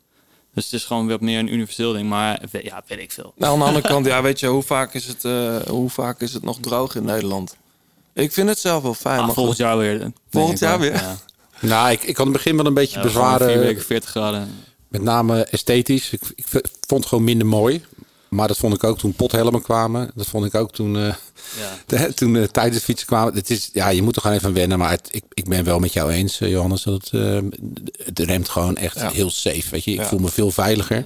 Dus 0.53 0.63
het 0.63 0.73
is 0.73 0.83
gewoon 0.85 1.07
weer 1.07 1.17
meer 1.19 1.39
een 1.39 1.53
universeel 1.53 1.93
ding. 1.93 2.09
Maar 2.09 2.41
ja, 2.63 2.83
weet 2.87 2.99
ik 2.99 3.11
veel. 3.11 3.33
Nou, 3.35 3.53
aan 3.53 3.59
de 3.59 3.65
andere 3.65 3.87
kant, 3.93 4.05
ja, 4.05 4.21
weet 4.21 4.39
je, 4.39 4.47
hoe 4.47 4.63
vaak 4.63 4.93
is 4.93 5.05
het, 5.07 5.25
eh, 5.25 5.55
hoe 5.67 5.89
vaak 5.89 6.21
is 6.21 6.33
het 6.33 6.43
nog 6.43 6.57
droog 6.61 6.95
in 6.95 7.05
Nederland? 7.05 7.55
Ik 8.13 8.31
vind 8.33 8.49
het 8.49 8.59
zelf 8.59 8.83
wel 8.83 8.93
fijn. 8.93 9.19
Ah, 9.19 9.25
maar 9.25 9.35
volgend 9.35 9.57
jaar 9.57 9.77
weer. 9.77 10.11
Volgend 10.29 10.59
jaar 10.59 10.79
wel. 10.79 10.89
weer? 10.89 11.01
Ja. 11.01 11.15
Nou, 11.59 11.91
ik, 11.91 12.03
ik 12.03 12.17
had 12.17 12.25
in 12.25 12.31
het 12.33 12.41
begin 12.43 12.55
wel 12.57 12.65
een 12.65 12.73
beetje 12.73 12.97
Ja, 12.97 13.03
bezwaren. 13.03 13.47
Vier 13.51 13.59
weken 13.59 13.83
40 13.83 14.09
graden. 14.09 14.49
Met 14.87 15.01
name 15.01 15.43
esthetisch. 15.43 16.11
Ik, 16.11 16.21
ik 16.35 16.45
vond 16.87 16.99
het 16.99 17.05
gewoon 17.05 17.23
minder 17.23 17.47
mooi. 17.47 17.83
Maar 18.35 18.47
dat 18.47 18.57
vond 18.57 18.73
ik 18.73 18.83
ook 18.83 18.97
toen 18.97 19.13
pothelmen 19.13 19.61
kwamen. 19.61 20.11
Dat 20.15 20.27
vond 20.27 20.45
ik 20.45 20.55
ook 20.55 20.71
toen, 20.71 20.97
eh 20.97 21.13
de- 21.87 22.13
toen 22.13 22.35
uh, 22.35 22.43
tijdens 22.43 22.83
fietsen 22.83 23.07
kwamen. 23.07 23.33
Het 23.33 23.49
is, 23.49 23.69
ja, 23.73 23.89
je 23.89 24.01
moet 24.01 24.15
er 24.15 24.21
gewoon 24.21 24.37
even 24.37 24.53
wennen. 24.53 24.77
Maar 24.77 24.89
het, 24.91 25.07
ik, 25.11 25.23
ik 25.33 25.45
ben 25.49 25.63
wel 25.63 25.79
met 25.79 25.93
jou 25.93 26.11
eens, 26.11 26.39
eh, 26.41 26.49
Johannes. 26.49 26.83
Dat 26.83 26.93
het, 26.93 27.09
eh, 27.13 27.39
het 28.05 28.19
remt 28.19 28.49
gewoon 28.49 28.75
echt 28.77 28.95
Ja. 28.99 29.09
heel 29.11 29.29
safe. 29.29 29.69
Weet 29.69 29.83
je? 29.83 29.91
Ik 29.91 29.97
Ja. 29.99 30.05
voel 30.05 30.19
me 30.19 30.29
veel 30.29 30.51
veiliger. 30.51 31.05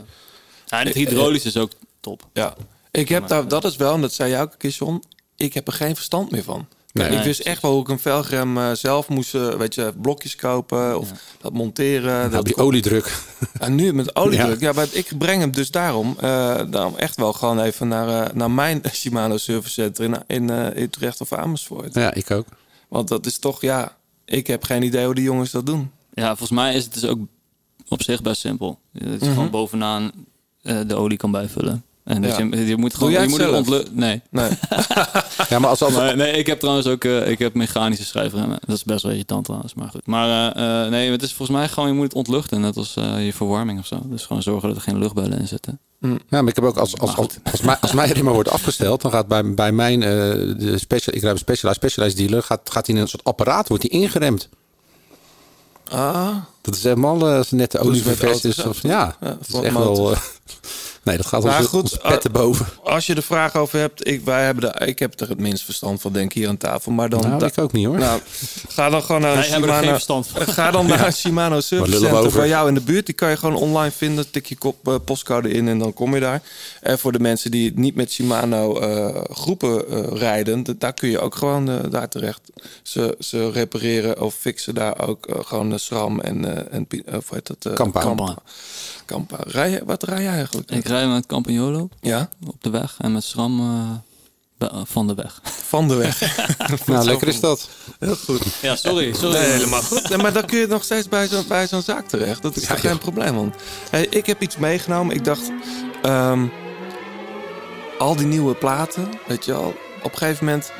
Ja, 0.66 0.80
en 0.80 0.86
het 0.88 0.96
hydraulisch 0.96 1.46
is 1.46 1.58
ook 1.58 1.72
top. 2.00 2.28
Ja. 2.34 2.56
Ik 2.92 3.10
heb 3.10 3.28
daar, 3.28 3.48
dat 3.48 3.64
is 3.66 3.76
wel, 3.76 3.94
en 3.94 4.02
dat 4.02 4.14
zei 4.14 4.30
jij 4.30 4.42
ook 4.42 4.52
een 4.52 4.58
keer, 4.58 4.72
John. 4.72 5.04
Ik 5.36 5.54
heb 5.54 5.68
er 5.68 5.74
geen 5.74 5.96
verstand 5.96 6.32
meer 6.32 6.44
van. 6.44 6.68
Nee. 6.94 7.10
ik 7.10 7.24
wist 7.24 7.40
echt 7.40 7.62
wel 7.62 7.72
hoe 7.72 7.82
ik 7.82 7.88
een 7.88 8.00
velgrem 8.00 8.58
eh, 8.58 8.72
zelf 8.72 9.08
moest, 9.10 9.36
eh, 9.36 9.54
weet 9.54 9.76
je, 9.76 9.94
blokjes 10.02 10.36
kopen 10.36 11.00
of 11.00 11.12
dat 11.42 11.54
monteren. 11.54 12.32
Dat 12.32 12.46
heb 12.46 12.56
je 12.56 12.62
oliedruk. 12.64 13.22
En 13.60 13.76
nu 13.76 13.94
met 13.94 14.16
oliedruk. 14.16 14.60
Ja. 14.60 14.68
Ja, 14.68 14.74
maar 14.74 14.88
ik 14.92 15.12
breng 15.18 15.42
hem 15.42 15.52
dus 15.52 15.72
daarom, 15.72 16.16
eh, 16.20 16.62
daarom 16.70 16.96
echt 16.96 17.16
wel 17.16 17.34
gewoon 17.34 17.60
even 17.60 17.88
naar, 17.88 18.36
naar 18.36 18.52
mijn 18.52 18.82
Shimano 18.94 19.38
Service 19.38 19.74
Center 19.74 20.04
in, 20.06 20.16
in, 20.28 20.50
eh, 20.50 20.66
in 20.76 20.82
Utrecht 20.84 21.22
of 21.22 21.34
Amersfoort. 21.34 21.94
Ja, 21.94 22.14
ik 22.14 22.32
ook. 22.32 22.46
Want 22.88 23.08
dat 23.08 23.26
is 23.26 23.38
toch, 23.40 23.62
ja, 23.62 23.96
ik 24.26 24.48
heb 24.48 24.64
geen 24.64 24.84
idee 24.84 25.06
hoe 25.06 25.16
die 25.16 25.24
jongens 25.24 25.52
dat 25.52 25.66
doen. 25.66 25.92
Ja, 26.14 26.28
volgens 26.28 26.52
mij 26.60 26.74
is 26.76 26.84
het 26.84 26.94
dus 26.94 27.06
ook 27.06 27.20
op 27.88 28.04
zich 28.04 28.22
best 28.22 28.42
simpel. 28.42 28.80
Het 28.94 29.08
is 29.22 29.28
Mhm. 29.28 29.34
gewoon 29.34 29.50
bovenaan 29.50 30.12
eh, 30.62 30.80
de 30.88 30.96
olie 30.96 31.18
kan 31.18 31.32
bijvullen. 31.32 31.84
En 32.10 32.24
Ja. 32.24 32.38
je, 32.38 32.66
je 32.66 32.78
moet 32.78 33.00
Doe 33.00 33.10
gewoon 33.12 33.22
je 33.22 33.28
moet 33.58 33.70
het 33.70 33.96
Nee. 33.96 34.22
Nee. 34.30 34.50
Ja, 35.50 35.60
maar 35.60 35.70
als, 35.70 35.80
Maar 35.80 36.16
nee, 36.18 36.32
ik 36.32 36.48
heb 36.48 36.60
trouwens 36.60 36.88
ook 36.88 37.04
eh, 37.04 37.30
ik 37.30 37.40
heb 37.40 37.54
mechanische 37.54 38.06
schijfremmen. 38.06 38.58
Dat 38.66 38.76
is 38.76 38.84
best 38.84 39.04
wel 39.04 39.12
irritant 39.12 39.46
trouwens, 39.46 39.74
maar 39.74 39.90
goed. 39.90 40.06
Maar 40.08 40.56
eh, 40.56 40.84
eh, 40.86 40.92
nee, 40.92 41.12
het 41.12 41.22
is 41.22 41.34
volgens 41.34 41.58
mij 41.58 41.68
gewoon, 41.68 41.90
je 41.90 41.96
moet 41.96 42.04
het 42.04 42.14
ontluchten. 42.14 42.62
Net 42.62 42.78
als 42.78 42.96
eh, 42.96 43.26
je 43.26 43.34
verwarming 43.34 43.80
of 43.80 43.86
zo. 43.86 44.02
Dus 44.06 44.26
gewoon 44.26 44.42
zorgen 44.42 44.68
dat 44.68 44.78
er 44.78 44.84
geen 44.84 45.00
luchtbellen 45.00 45.40
in 45.40 45.48
zitten. 45.48 45.80
Ja, 46.02 46.18
maar 46.30 46.48
ik 46.48 46.56
heb 46.56 46.64
ook 46.66 46.78
als, 46.78 46.98
als, 46.98 47.16
als, 47.16 47.28
als, 47.52 47.62
mijn, 47.62 47.78
als 47.82 47.92
mijn 47.92 48.12
remmer 48.12 48.34
wordt 48.34 48.50
afgesteld, 48.50 49.02
dan 49.02 49.12
gaat 49.12 49.28
bij, 49.28 49.54
bij 49.54 49.72
mijn, 49.72 50.04
eh 50.04 50.10
de 50.58 50.78
special, 50.78 51.16
ik 51.16 51.24
een 51.24 51.38
specialized, 51.38 51.76
specialized 51.84 52.18
dealer, 52.18 52.44
gaat, 52.44 52.62
gaat 52.64 52.88
hij 52.88 52.96
in 52.96 53.02
een 53.02 53.08
soort 53.08 53.24
apparaat, 53.24 53.68
wordt 53.68 53.84
hij 53.90 54.00
ingeremd. 54.02 54.50
Ah. 55.88 56.36
Dat 56.62 56.76
is 56.76 56.84
helemaal 56.84 57.28
eh, 57.30 57.42
net 57.50 57.72
de 57.72 57.80
olie 57.80 57.92
met 58.06 58.18
ververs 58.18 58.32
auto's 58.32 58.58
is. 58.58 58.60
ook, 58.64 58.70
Of, 58.72 58.80
toch? 58.80 58.92
ja, 58.92 59.16
Ja, 59.22 59.28
dat 59.28 59.48
is 59.48 59.54
echt 59.54 59.74
motor. 59.74 60.04
wel... 60.10 60.16
nee, 61.04 61.18
dat 61.18 61.26
gaat 61.26 61.44
Maar 61.44 61.58
ons, 61.60 61.68
goed, 61.68 61.82
ons 61.82 61.98
pet 61.98 62.26
eh, 62.26 62.32
boven. 62.32 62.66
Als 62.84 63.06
je 63.06 63.14
er 63.16 63.24
vragen 63.24 63.60
over 63.60 63.80
hebt, 63.80 64.08
ik, 64.08 64.26
wij 64.26 64.46
hebben 64.46 64.72
de, 64.72 64.86
ik 64.86 65.00
heb 65.00 65.20
er 65.20 65.30
het 65.30 65.40
minst 65.40 65.64
verstand 65.64 66.02
van, 66.02 66.14
denk 66.14 66.26
ik, 66.26 66.34
hier 66.38 66.48
aan 66.48 66.58
tafel. 66.58 66.92
Maar 66.92 67.10
dan, 67.10 67.20
Nou, 67.22 67.40
da- 67.40 67.46
ik 67.46 67.58
ook 67.58 67.72
niet 67.72 67.86
hoor. 67.86 67.98
Nou, 67.98 68.22
ga 68.68 68.90
dan 68.90 69.04
gewoon 69.04 69.22
naar 69.22 69.38
een 69.38 69.44
Shimano. 69.44 69.74
geen 69.74 69.90
verstand 69.90 70.28
van. 70.28 70.48
Ga 70.48 70.72
dan 70.72 70.86
naar 70.86 71.06
een 71.06 71.14
Shimano 71.14 71.60
Service 71.60 71.98
Center 72.00 72.32
bij 72.32 72.48
jou 72.48 72.68
in 72.68 72.74
de 72.74 72.82
buurt. 72.82 73.06
Die 73.06 73.16
kan 73.16 73.30
je 73.30 73.38
gewoon 73.38 73.56
online 73.56 73.92
vinden. 73.92 74.32
Tik 74.32 74.46
je 74.46 74.58
kop, 74.58 74.88
eh, 74.88 74.96
postcode 75.06 75.50
in 75.50 75.68
en 75.68 75.80
dan 75.80 75.94
kom 75.94 76.14
je 76.14 76.20
daar. 76.20 76.42
En 76.82 77.00
voor 77.00 77.12
de 77.12 77.20
mensen 77.20 77.52
die 77.52 77.72
niet 77.76 77.96
met 77.96 78.12
Shimano 78.12 78.80
eh, 78.80 79.22
groepen 79.32 79.88
eh, 79.90 80.18
rijden, 80.18 80.64
daar 80.80 80.94
kun 80.94 81.10
je 81.10 81.20
ook 81.20 81.36
gewoon 81.36 81.90
daar 81.90 82.10
terecht. 82.10 82.42
Ze, 82.84 83.16
ze 83.20 83.52
repareren 83.52 84.22
of 84.22 84.36
fixen 84.36 84.76
daar 84.76 85.08
ook 85.08 85.28
gewoon 85.46 85.70
de 85.70 85.78
SRAM 85.78 86.20
en, 86.20 86.46
eh 86.70 86.74
en 86.78 86.88
of 87.18 87.30
heet 87.30 87.48
dat? 87.48 87.66
eh, 87.66 87.74
Kampa. 87.74 88.00
Kampa. 88.02 88.36
Kampa. 89.06 89.38
Rij 89.48 89.82
wat 89.86 90.04
rij 90.04 90.22
je 90.22 90.28
eigenlijk? 90.28 90.72
Ik 90.72 90.88
rij 90.90 91.08
met 91.08 91.26
Campagnolo 91.26 91.90
Ja, 92.02 92.30
op 92.48 92.64
de 92.64 92.70
weg 92.70 92.96
en 93.00 93.12
met 93.12 93.24
SRAM 93.24 93.60
eh, 93.60 94.82
van 94.84 95.08
de 95.08 95.14
weg. 95.14 95.42
van 95.44 95.88
de 95.88 95.96
weg. 95.96 96.22
Nou, 96.86 97.06
lekker 97.06 97.28
is 97.28 97.40
dat. 97.40 97.70
Heel 98.00 98.16
goed. 98.16 98.42
Ja, 98.62 98.76
sorry. 98.76 99.14
sorry. 99.14 99.38
Nee, 99.38 99.48
helemaal 99.48 99.82
goed. 99.82 100.10
Nee, 100.10 100.18
maar 100.18 100.34
dan 100.34 100.46
kun 100.46 100.60
je 100.60 100.68
nog 100.68 100.84
steeds 100.84 101.08
bij 101.08 101.28
zo'n 101.28 101.44
bij 101.48 101.68
zo'n 101.68 101.82
zaak 101.82 102.08
terecht. 102.08 102.42
Dat 102.42 102.56
is 102.56 102.66
toch 102.66 102.80
geen 102.80 102.98
probleem, 102.98 103.34
man. 103.34 103.54
Hey, 103.90 104.08
ik 104.10 104.26
heb 104.26 104.42
iets 104.42 104.58
meegenomen. 104.58 105.16
Ik 105.16 105.24
dacht, 105.24 105.52
ehm, 106.02 106.46
al 107.98 108.16
die 108.16 108.26
nieuwe 108.28 108.56
platen, 108.56 109.10
weet 109.28 109.46
je 109.46 109.52
wel. 109.52 109.74
Op 110.04 110.12
een 110.12 110.18
gegeven 110.18 110.46
moment, 110.46 110.72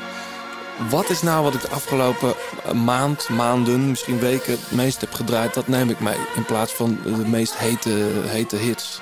wat 0.90 1.10
is 1.10 1.22
nou 1.22 1.42
wat 1.44 1.54
ik 1.54 1.60
de 1.60 1.68
afgelopen 1.68 2.34
eh, 2.64 2.72
maand, 2.72 3.28
maanden, 3.28 3.88
misschien 3.90 4.18
weken 4.18 4.52
het 4.52 4.70
meest 4.70 5.00
heb 5.00 5.12
gedraaid? 5.12 5.54
Dat 5.54 5.68
neem 5.68 5.90
ik 5.90 6.00
mee 6.00 6.18
in 6.36 6.44
plaats 6.44 6.72
van 6.72 6.98
de 7.04 7.10
meest 7.10 7.56
hete, 7.56 7.90
hete 8.26 8.56
hits. 8.56 9.00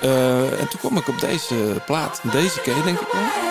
Eh, 0.00 0.60
en 0.60 0.68
toen 0.68 0.80
kwam 0.80 0.96
ik 0.96 1.08
op 1.08 1.20
deze 1.20 1.82
plaat. 1.86 2.20
Deze 2.32 2.60
ken 2.60 2.76
je 2.76 2.82
denk 2.82 3.00
ik 3.00 3.08
wel. 3.12 3.48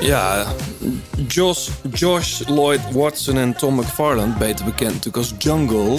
Ja, 0.00 0.44
Josh, 1.32 1.68
Josh 1.92 2.40
Lloyd 2.46 2.80
Watson 2.90 3.36
en 3.38 3.56
Tom 3.56 3.74
McFarland, 3.74 4.38
beter 4.38 4.64
bekend 4.64 4.88
natuurlijk 4.90 5.16
als 5.16 5.32
Jungle. 5.38 5.98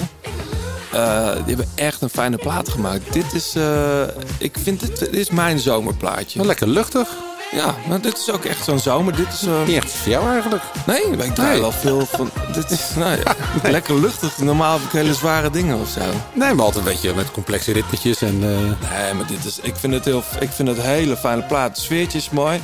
eh, 0.92 1.32
die 1.32 1.56
hebben 1.56 1.70
echt 1.76 2.02
een 2.02 2.10
fijne 2.10 2.38
plaat 2.38 2.70
gemaakt. 2.70 3.14
Dit 3.14 3.34
is, 3.34 3.56
eh, 3.56 4.02
ik 4.38 4.56
vind 4.64 4.80
dit, 4.80 5.00
dit 5.00 5.14
is 5.14 5.30
mijn 5.30 5.60
zomerplaatje. 5.60 6.38
Wel 6.38 6.48
lekker 6.48 6.68
luchtig. 6.68 7.08
Ja, 7.52 7.76
maar 7.88 8.02
dit 8.02 8.18
is 8.18 8.32
ook 8.32 8.46
echt 8.46 8.64
zo'n 8.64 8.80
zomer. 8.80 9.16
Dit 9.16 9.28
is, 9.34 9.44
eh, 9.48 9.66
Niet 9.66 9.76
echt 9.76 9.92
voor 9.92 10.12
jou 10.12 10.30
eigenlijk. 10.32 10.64
nee, 10.86 11.02
ik 11.02 11.36
draai 11.36 11.52
Nee. 11.52 11.62
wel 11.62 11.72
veel 11.72 12.06
van. 12.06 12.30
Dit 12.54 12.72
is 12.72 12.82
nou, 12.96 13.18
ja, 13.24 13.36
lekker 13.70 14.00
luchtig. 14.00 14.38
Normaal 14.38 14.74
heb 14.74 14.82
ik 14.88 14.92
hele 14.92 15.14
zware 15.14 15.50
dingen 15.50 15.80
of 15.80 15.90
zo. 15.90 16.02
Nee, 16.34 16.54
maar 16.54 16.66
altijd 16.66 16.86
een 16.86 16.92
beetje 16.92 17.14
met 17.14 17.32
complexe 17.32 17.72
ritmetjes. 17.72 18.22
En, 18.22 18.40
Nee, 18.40 19.14
maar 19.14 19.28
dit 19.28 19.46
is, 19.46 19.60
ik 19.62 19.76
vind 19.76 19.94
het 19.94 20.06
heel, 20.06 20.24
ik 20.40 20.50
vind 20.52 20.68
het 20.68 20.82
hele 20.82 21.18
fijne 21.18 21.42
plaat. 21.44 21.70
Het 21.70 21.78
sfeertje 21.86 22.18
is 22.18 22.30
mooi. 22.30 22.62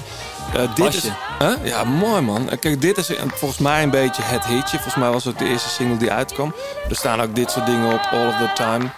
Eh, 0.54 0.76
dit 0.76 0.94
is. 0.94 1.04
Huh? 1.40 1.54
Ja, 1.64 1.84
mooi 1.84 2.22
man. 2.22 2.50
Eh, 2.50 2.60
Kijk, 2.60 2.82
dit 2.82 2.98
is 2.98 3.12
volgens 3.34 3.60
mij 3.60 3.84
een 3.84 3.90
beetje 3.90 4.22
het 4.26 4.46
hitje. 4.46 4.70
Volgens 4.78 4.96
mij 4.96 5.10
was 5.10 5.24
het 5.24 5.40
de 5.40 5.46
eerste 5.48 5.70
single 5.70 5.98
die 5.98 6.12
uitkwam. 6.12 6.56
Er 6.90 6.96
staan 6.96 7.22
ook 7.22 7.36
dit 7.36 7.52
soort 7.52 7.66
dingen 7.66 7.94
op, 7.94 8.08
all 8.12 8.28
of 8.28 8.36
the 8.38 8.50
time. 8.54 8.90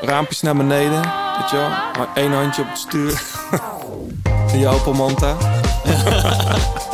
Raampjes 0.00 0.40
naar 0.42 0.56
beneden, 0.56 1.00
weet 1.00 1.50
je 1.50 1.56
wel. 1.56 1.68
Maar 1.68 2.08
één 2.14 2.32
handje 2.32 2.62
op 2.62 2.68
het 2.68 2.78
stuur. 2.78 3.22
Opel 4.74 4.92
Manta. 4.92 5.36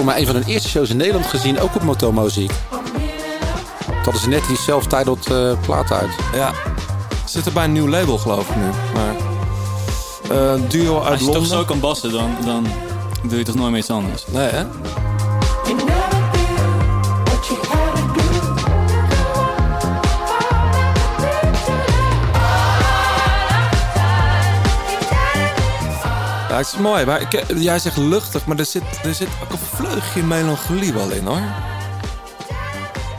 voor 0.00 0.08
mij 0.08 0.20
een 0.20 0.26
van 0.26 0.34
hun 0.34 0.44
eerste 0.44 0.68
shows 0.68 0.90
in 0.90 0.96
Nederland 0.96 1.26
gezien, 1.26 1.60
ook 1.60 1.74
op 1.74 1.82
Motomuziek. 1.82 2.52
Hadden 4.04 4.20
ze 4.22 4.28
net 4.28 4.46
die 4.46 4.56
self-titled 4.56 5.26
eh, 5.26 5.52
plaat 5.60 5.92
uit. 5.92 6.10
Ja. 6.34 6.52
Zit 7.24 7.46
er 7.46 7.52
bij 7.52 7.64
een 7.64 7.72
nieuw 7.72 7.88
label 7.88 8.18
geloof 8.18 8.48
ik 8.48 8.56
nu. 8.56 8.62
Maar, 8.94 9.14
eh, 10.30 10.60
duo 10.68 11.00
uit 11.00 11.08
Als 11.10 11.18
je 11.18 11.24
Londen. 11.24 11.42
toch 11.42 11.50
zo 11.58 11.64
kan 11.64 11.80
bassen, 11.80 12.12
dan, 12.12 12.30
dan 12.44 12.66
doe 13.22 13.38
je 13.38 13.44
toch 13.44 13.54
nooit 13.54 13.70
meer 13.70 13.78
iets 13.80 13.90
anders. 13.90 14.24
Nee 14.26 14.48
hè? 14.48 14.64
Ja, 26.50 26.56
het 26.56 26.66
is 26.66 26.76
mooi. 26.78 27.04
Maar 27.04 27.20
ik, 27.20 27.44
jij 27.56 27.78
zegt 27.78 27.96
luchtig, 27.96 28.44
maar 28.46 28.58
er 28.58 28.64
zit, 28.64 28.82
er 29.04 29.14
zit 29.14 29.28
ook 29.42 29.50
een 29.50 29.58
vleugje 29.76 30.22
melancholie 30.22 30.92
wel 30.92 31.10
in 31.10 31.26
hoor. 31.26 31.40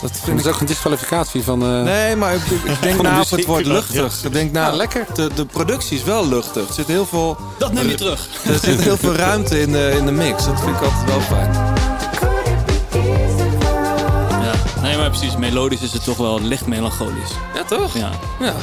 Dat 0.02 0.12
Dat 0.12 0.22
vind 0.24 0.40
is 0.40 0.46
ik... 0.46 0.54
ook 0.54 0.60
een 0.60 0.66
disqualificatie 0.66 1.44
van... 1.44 1.62
eh, 1.64 1.82
Nee, 1.84 2.16
maar 2.16 2.34
ik, 2.36 2.42
ik 2.46 2.82
denk 2.82 2.96
Van 3.02 3.06
de 3.06 3.12
na 3.12 3.20
op 3.22 3.30
het 3.30 3.46
woord 3.46 3.66
ja. 3.66 3.72
luchtig. 3.72 4.24
Ik 4.24 4.34
denk 4.34 4.52
na, 4.52 4.66
Ja, 4.68 4.74
lekker. 4.76 5.06
De, 5.14 5.30
de 5.36 5.46
productie 5.46 5.98
is 5.98 6.04
wel 6.04 6.28
luchtig. 6.28 6.68
Er 6.68 6.74
zit 6.74 6.88
heel 6.88 7.06
veel, 7.06 7.38
Dat 7.58 7.74
neem 7.74 7.88
je 7.90 7.96
terug. 7.96 8.28
er 8.46 8.60
zit 8.60 8.82
heel 8.82 8.98
veel 8.98 9.16
ruimte 9.16 9.62
in 9.62 9.72
de, 9.72 9.94
in 9.98 10.06
de 10.06 10.12
mix. 10.12 10.46
Dat 10.46 10.60
vind 10.62 10.76
ik 10.76 10.82
altijd 10.82 11.06
wel 11.06 11.22
fijn. 11.22 11.54
Ja. 14.44 14.82
Nee, 14.82 14.98
maar 14.98 15.10
precies. 15.10 15.36
Melodisch 15.38 15.82
is 15.82 15.94
het 15.94 16.04
toch 16.04 16.18
wel 16.18 16.42
licht 16.42 16.66
melancholisch. 16.66 17.32
Ja, 17.56 17.64
toch? 17.64 17.94
Ja. 17.98 18.10
Ja. 18.40 18.54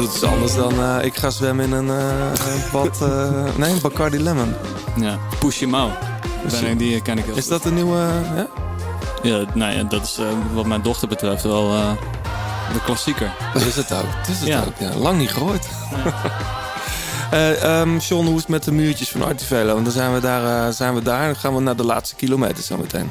Het 0.00 0.14
is 0.14 0.22
anders 0.22 0.54
dan 0.54 0.72
eh, 0.80 1.04
ik 1.04 1.16
ga 1.16 1.30
zwemmen 1.30 1.64
in 1.64 1.72
een, 1.72 1.88
eh, 1.90 2.52
een 2.52 2.62
bad... 2.72 3.00
eh, 3.02 3.28
nee, 3.56 3.70
een 3.72 3.80
Bacardi 3.80 4.22
Lemon. 4.22 4.54
ja. 4.96 5.18
Push 5.38 5.58
your 5.60 5.74
mouth. 5.76 5.92
Ben 6.60 6.70
ik- 6.70 6.78
Die 6.78 7.02
ken 7.02 7.18
ik 7.18 7.24
heel 7.24 7.34
Is 7.36 7.42
goed. 7.42 7.50
dat 7.50 7.64
een 7.64 7.74
nieuwe... 7.74 7.96
ja? 8.34 8.46
Ja, 9.22 9.44
nou 9.54 9.72
ja, 9.72 9.82
dat 9.82 10.02
is 10.02 10.16
eh, 10.18 10.24
wat 10.54 10.66
mijn 10.66 10.82
dochter 10.82 11.08
betreft 11.08 11.42
wel 11.42 11.72
eh, 11.74 11.90
de 12.72 12.80
klassieker. 12.84 13.32
Dat 13.52 13.62
is 13.62 13.76
het 13.76 13.92
ook. 13.92 14.02
Dat 14.20 14.28
is 14.28 14.38
het 14.38 14.48
Ja. 14.48 14.60
ook. 14.66 14.72
Ja, 14.92 14.98
lang 14.98 15.18
niet 15.18 15.30
gehoord. 15.30 15.66
Eh 17.30 17.62
ehm, 17.80 17.96
John, 17.98 18.24
hoe 18.26 18.34
is 18.34 18.40
het 18.40 18.48
met 18.48 18.64
de 18.64 18.72
muurtjes 18.72 19.08
van 19.10 19.22
Artivelo? 19.24 19.72
Want 19.72 19.84
dan 19.84 19.92
zijn 19.94 20.12
we 20.14 20.20
daar, 20.20 20.66
eh, 20.68 20.74
zijn 20.74 20.94
we 20.94 21.02
daar. 21.02 21.26
Dan 21.26 21.36
gaan 21.36 21.54
we 21.54 21.60
naar 21.60 21.76
de 21.76 21.84
laatste 21.84 22.14
kilometer 22.14 22.62
zo 22.64 22.76
meteen. 22.76 23.10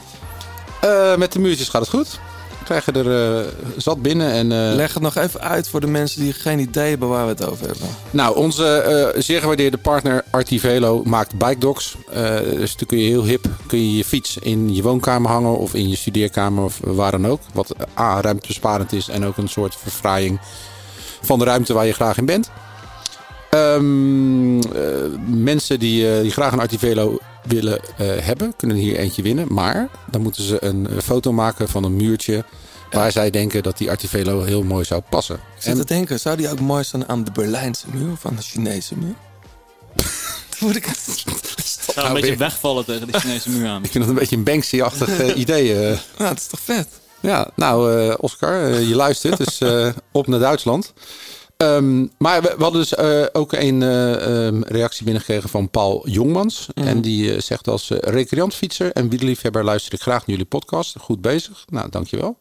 Eh, 0.82 1.16
met 1.16 1.32
de 1.32 1.40
muurtjes 1.40 1.70
gaat 1.70 1.82
het 1.82 1.90
goed. 1.90 2.20
Krijgen 2.64 2.94
er 2.94 3.40
eh, 3.40 3.48
zat 3.78 4.02
binnen. 4.02 4.32
En, 4.32 4.52
eh, 4.52 4.76
Leg 4.76 4.94
het 4.94 5.04
nog 5.04 5.16
even 5.16 5.42
uit 5.42 5.70
voor 5.70 5.80
de 5.80 5.88
mensen 5.88 6.22
die 6.22 6.34
geen 6.34 6.60
idee 6.60 6.90
hebben 6.90 7.10
waar 7.10 7.24
we 7.24 7.32
het 7.32 7.50
over 7.50 7.68
hebben. 7.68 7.88
Nou, 8.12 8.36
onze 8.36 8.66
eh, 8.66 9.22
zeer 9.22 9.40
gewaardeerde 9.40 9.78
partner 9.78 10.24
Artivelo 10.30 11.04
maakt 11.04 11.38
bike 11.38 11.58
docks. 11.58 11.96
Dus 12.44 12.76
dan 12.76 12.88
kun 12.88 12.98
je 12.98 13.10
heel 13.10 13.24
hip 13.24 13.46
kun 13.68 13.80
je, 13.80 13.98
je 13.98 14.06
fiets 14.06 14.38
in 14.38 14.76
je 14.76 14.82
woonkamer 14.82 15.32
hangen 15.32 15.58
of 15.58 15.74
in 15.74 15.90
je 15.90 15.96
studeerkamer 15.96 16.64
of 16.64 16.80
waar 16.84 17.12
dan 17.12 17.28
ook. 17.28 17.42
Wat 17.54 17.76
A, 18.00 18.22
ruimtebesparend 18.22 18.94
is 18.94 19.10
en 19.10 19.26
ook 19.26 19.38
een 19.38 19.50
soort 19.50 19.76
verfraaiing 19.76 20.40
van 21.22 21.40
de 21.40 21.46
ruimte 21.46 21.74
waar 21.74 21.86
je 21.86 21.94
graag 21.94 22.18
in 22.18 22.26
bent. 22.26 22.52
Ehm, 23.50 24.60
eh, 24.60 24.82
mensen 25.26 25.80
die, 25.80 26.22
die 26.22 26.32
graag 26.32 26.52
een 26.52 26.60
Artivelo 26.60 27.20
willen 27.44 27.80
eh, 27.98 28.08
hebben, 28.20 28.54
kunnen 28.56 28.78
hier 28.78 28.98
eentje 28.98 29.22
winnen. 29.22 29.54
Maar 29.54 29.90
dan 30.12 30.22
moeten 30.22 30.44
ze 30.44 30.64
een 30.64 30.90
eh, 30.90 30.98
foto 30.98 31.34
maken 31.34 31.70
van 31.70 31.84
een 31.84 31.96
muurtje 31.96 32.44
waar 32.92 33.12
zij 33.12 33.30
denken 33.30 33.64
dat 33.64 33.78
die 33.78 33.90
Artivelo 33.90 34.44
heel 34.44 34.64
mooi 34.64 34.86
zou 34.86 35.02
passen. 35.10 35.36
Ik 35.36 35.62
zit 35.62 35.76
te 35.76 35.86
denken, 35.86 36.20
zou 36.20 36.38
die 36.38 36.50
ook 36.50 36.60
mooi 36.60 36.84
zijn 36.84 37.10
aan 37.10 37.24
de 37.24 37.32
Berlijnse 37.32 37.86
muur 37.94 38.12
of 38.12 38.26
aan 38.26 38.36
de 38.36 38.42
Chinese 38.42 38.98
muur? 38.98 39.16
Dan 40.50 40.60
word 40.60 40.76
ik... 40.76 40.86
Het 40.86 41.96
zou 41.96 42.08
een 42.08 42.14
beetje 42.14 42.36
wegvallen 42.36 42.86
tegen 42.86 43.12
de 43.12 43.20
Chinese 43.20 43.50
muur 43.50 43.68
aan. 43.68 43.84
Ik 43.86 43.92
vind 43.92 44.04
dat 44.04 44.14
een 44.14 44.20
beetje 44.20 44.36
een 44.36 44.44
Banksy-achtig 44.44 45.20
eh, 45.20 45.38
idee. 45.44 45.74
Nou, 45.74 46.30
het 46.30 46.40
is 46.40 46.48
toch 46.48 46.60
vet? 46.60 46.88
Ja, 47.20 47.50
nou, 47.56 47.98
eh, 47.98 48.16
Oscar, 48.18 48.80
je 48.80 48.96
luistert, 48.96 49.38
dus 49.38 49.60
eh, 49.60 49.90
op 50.12 50.28
naar 50.28 50.40
Duitsland. 50.40 50.94
Ehm, 51.60 52.06
maar 52.18 52.42
we, 52.42 52.54
we 52.58 52.64
hadden 52.64 52.82
dus 52.82 52.96
eh, 52.96 53.26
ook 53.32 53.54
een 53.54 53.84
eh, 53.84 54.48
ehm, 54.48 54.62
reactie 54.62 55.04
binnengekregen 55.04 55.50
van 55.50 55.70
Paul 55.70 56.08
Jongmans. 56.10 56.68
En 56.74 57.02
die 57.02 57.34
eh, 57.34 57.42
zegt 57.42 57.68
als 57.68 57.90
recreantfietser 57.90 58.92
en 58.92 59.10
wielerliefhebber 59.10 59.64
luister 59.64 59.94
ik 59.94 60.02
graag 60.02 60.20
naar 60.20 60.30
jullie 60.30 60.46
podcast. 60.46 60.96
Goed 61.00 61.22
bezig. 61.22 61.66
Nou, 61.70 61.90
dankjewel. 61.90 62.38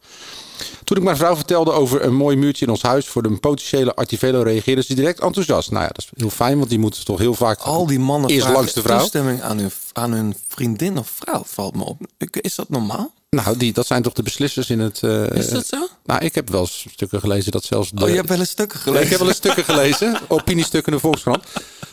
Toen 0.83 0.97
ik 0.97 1.03
mijn 1.03 1.17
vrouw 1.17 1.35
vertelde 1.35 1.71
over 1.71 2.03
een 2.03 2.15
mooi 2.15 2.37
muurtje 2.37 2.65
in 2.65 2.71
ons 2.71 2.81
huis 2.81 3.07
voor 3.07 3.23
de 3.23 3.37
potentiële 3.37 3.95
Artivelo, 3.95 4.41
reageerde 4.41 4.83
ze 4.83 4.95
direct 4.95 5.19
enthousiast. 5.19 5.71
Nou 5.71 5.83
ja, 5.83 5.89
dat 5.89 5.97
is 5.97 6.09
heel 6.13 6.29
fijn, 6.29 6.57
want 6.57 6.69
die 6.69 6.79
moeten 6.79 7.05
toch 7.05 7.19
heel 7.19 7.33
vaak 7.33 7.59
Al 7.59 7.87
die 7.87 7.99
mannen 7.99 8.29
eerst 8.29 8.49
langs 8.49 8.73
de 8.73 8.81
vrouw. 8.81 8.99
toestemming 8.99 9.41
aan 9.41 9.57
hun, 9.57 9.71
aan 9.93 10.11
hun 10.11 10.35
vriendin 10.47 10.97
of 10.97 11.09
vrouw, 11.09 11.43
valt 11.45 11.75
me 11.75 11.83
op. 11.85 11.97
Is 12.31 12.55
dat 12.55 12.69
normaal? 12.69 13.13
Nou, 13.29 13.57
die, 13.57 13.73
dat 13.73 13.87
zijn 13.87 14.01
toch 14.01 14.13
de 14.13 14.23
beslissers 14.23 14.69
in 14.69 14.79
het. 14.79 15.03
eh, 15.03 15.29
Is 15.29 15.49
dat 15.49 15.65
zo? 15.67 15.87
Nou, 16.05 16.25
ik 16.25 16.35
heb 16.35 16.49
wel 16.49 16.59
eens 16.61 16.85
stukken 16.91 17.19
gelezen 17.19 17.51
dat 17.51 17.63
zelfs. 17.63 17.89
De, 17.91 18.03
Oh, 18.03 18.09
je 18.09 18.15
hebt 18.15 18.29
wel 18.29 18.39
eens 18.39 18.49
stukken 18.49 18.79
Nee, 18.79 18.83
gelezen? 18.85 19.03
ik 19.03 19.09
heb 19.09 19.19
wel 19.19 19.27
eens 19.27 19.37
stukken 19.37 19.63
gelezen. 19.63 20.19
Opiniestukken 20.27 20.91
in 20.91 20.97
de 20.97 21.03
Volkskrant. 21.03 21.43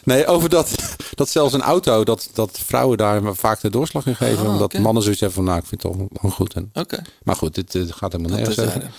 Nee, 0.04 0.26
over 0.26 0.48
dat, 0.48 0.70
dat 1.14 1.28
zelfs 1.28 1.54
een 1.54 1.62
auto, 1.62 2.04
dat, 2.04 2.28
dat 2.32 2.60
vrouwen 2.66 2.98
daar 2.98 3.34
vaak 3.34 3.60
de 3.60 3.70
doorslag 3.70 4.06
in 4.06 4.16
geven. 4.16 4.46
Ah, 4.46 4.52
omdat 4.52 4.72
mannen 4.78 5.02
zoiets 5.02 5.20
hebben 5.20 5.38
van, 5.38 5.46
nou, 5.46 5.58
ik 5.58 5.66
vind 5.66 5.82
het 5.82 5.92
toch 5.92 6.06
gewoon 6.14 6.32
goed. 6.36 6.54
En, 6.54 6.70
Oké. 6.74 7.02
Maar 7.22 7.36
goed, 7.36 7.54
dit 7.54 7.74
eh, 7.74 7.82
gaat 7.88 8.12
helemaal 8.12 8.36
nergens 8.36 8.58
over. 8.58 8.90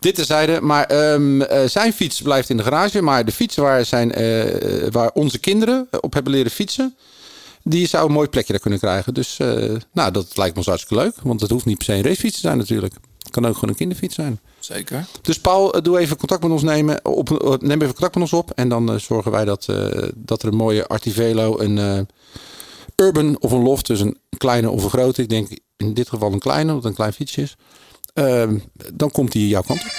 Dit 0.00 0.14
terzijde. 0.14 0.60
Maar 0.60 0.84
ehm, 0.84 1.40
eh, 1.42 1.68
zijn 1.68 1.92
fiets 1.92 2.22
blijft 2.22 2.50
in 2.50 2.56
de 2.56 2.62
garage. 2.62 3.02
Maar 3.02 3.24
de 3.24 3.32
fiets 3.32 3.56
waar, 3.56 3.84
zijn, 3.84 4.12
eh, 4.12 4.90
waar 4.90 5.10
onze 5.12 5.38
kinderen 5.38 5.88
op 6.00 6.12
hebben 6.14 6.32
leren 6.32 6.50
fietsen... 6.50 6.96
die 7.68 7.86
zou 7.86 8.06
een 8.06 8.12
mooi 8.12 8.28
plekje 8.28 8.52
daar 8.52 8.60
kunnen 8.60 8.78
krijgen. 8.78 9.14
Dus 9.14 9.38
eh, 9.38 9.74
nou, 9.92 10.12
dat 10.12 10.36
lijkt 10.36 10.52
me 10.52 10.58
ons 10.58 10.66
hartstikke 10.66 11.04
leuk. 11.04 11.14
Want 11.22 11.40
het 11.40 11.50
hoeft 11.50 11.64
niet 11.64 11.76
per 11.76 11.86
se 11.86 11.92
een 11.92 12.02
racefiets 12.02 12.34
te 12.34 12.40
zijn 12.40 12.58
natuurlijk. 12.58 12.94
Het 13.28 13.30
kan 13.36 13.46
ook 13.46 13.54
gewoon 13.54 13.70
een 13.70 13.76
kinderfiets 13.76 14.14
zijn. 14.14 14.40
Zeker. 14.58 15.06
Dus 15.22 15.40
Paul, 15.40 15.74
eh, 15.74 15.82
doe 15.82 15.98
even 15.98 16.16
contact 16.16 16.42
met 16.42 16.50
ons 16.50 16.62
nemen. 16.62 17.04
Op, 17.04 17.30
eh, 17.30 17.50
neem 17.58 17.80
even 17.80 17.94
contact 17.94 18.14
met 18.14 18.22
ons 18.22 18.32
op. 18.32 18.50
En 18.50 18.68
dan 18.68 19.00
zorgen 19.00 19.30
wij 19.30 19.44
dat, 19.44 19.66
eh, 19.68 20.08
dat 20.14 20.42
er 20.42 20.48
een 20.48 20.56
mooie 20.56 20.86
Artivelo, 20.86 21.58
een 21.58 21.78
eh, 21.78 22.00
urban 23.06 23.40
of 23.40 23.52
een 23.52 23.62
loft, 23.62 23.86
dus 23.86 24.00
een 24.00 24.18
kleine 24.38 24.70
of 24.70 24.84
een 24.84 24.90
grote. 24.90 25.22
Ik 25.22 25.28
denk 25.28 25.48
in 25.76 25.94
dit 25.94 26.08
geval 26.08 26.32
een 26.32 26.38
kleine, 26.38 26.62
omdat 26.62 26.76
het 26.76 26.84
een 26.84 26.94
klein 26.94 27.12
fietsje 27.12 27.42
is. 27.42 27.56
Ehm, 28.14 28.58
dan 28.94 29.10
komt 29.10 29.32
die 29.32 29.48
jouw 29.48 29.62
kant 29.62 29.80
op. 29.80 29.90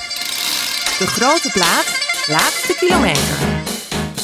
De 0.99 1.07
grote 1.07 1.49
plaat, 1.53 1.85
laatste 2.27 2.75
kilometer. 2.79 3.78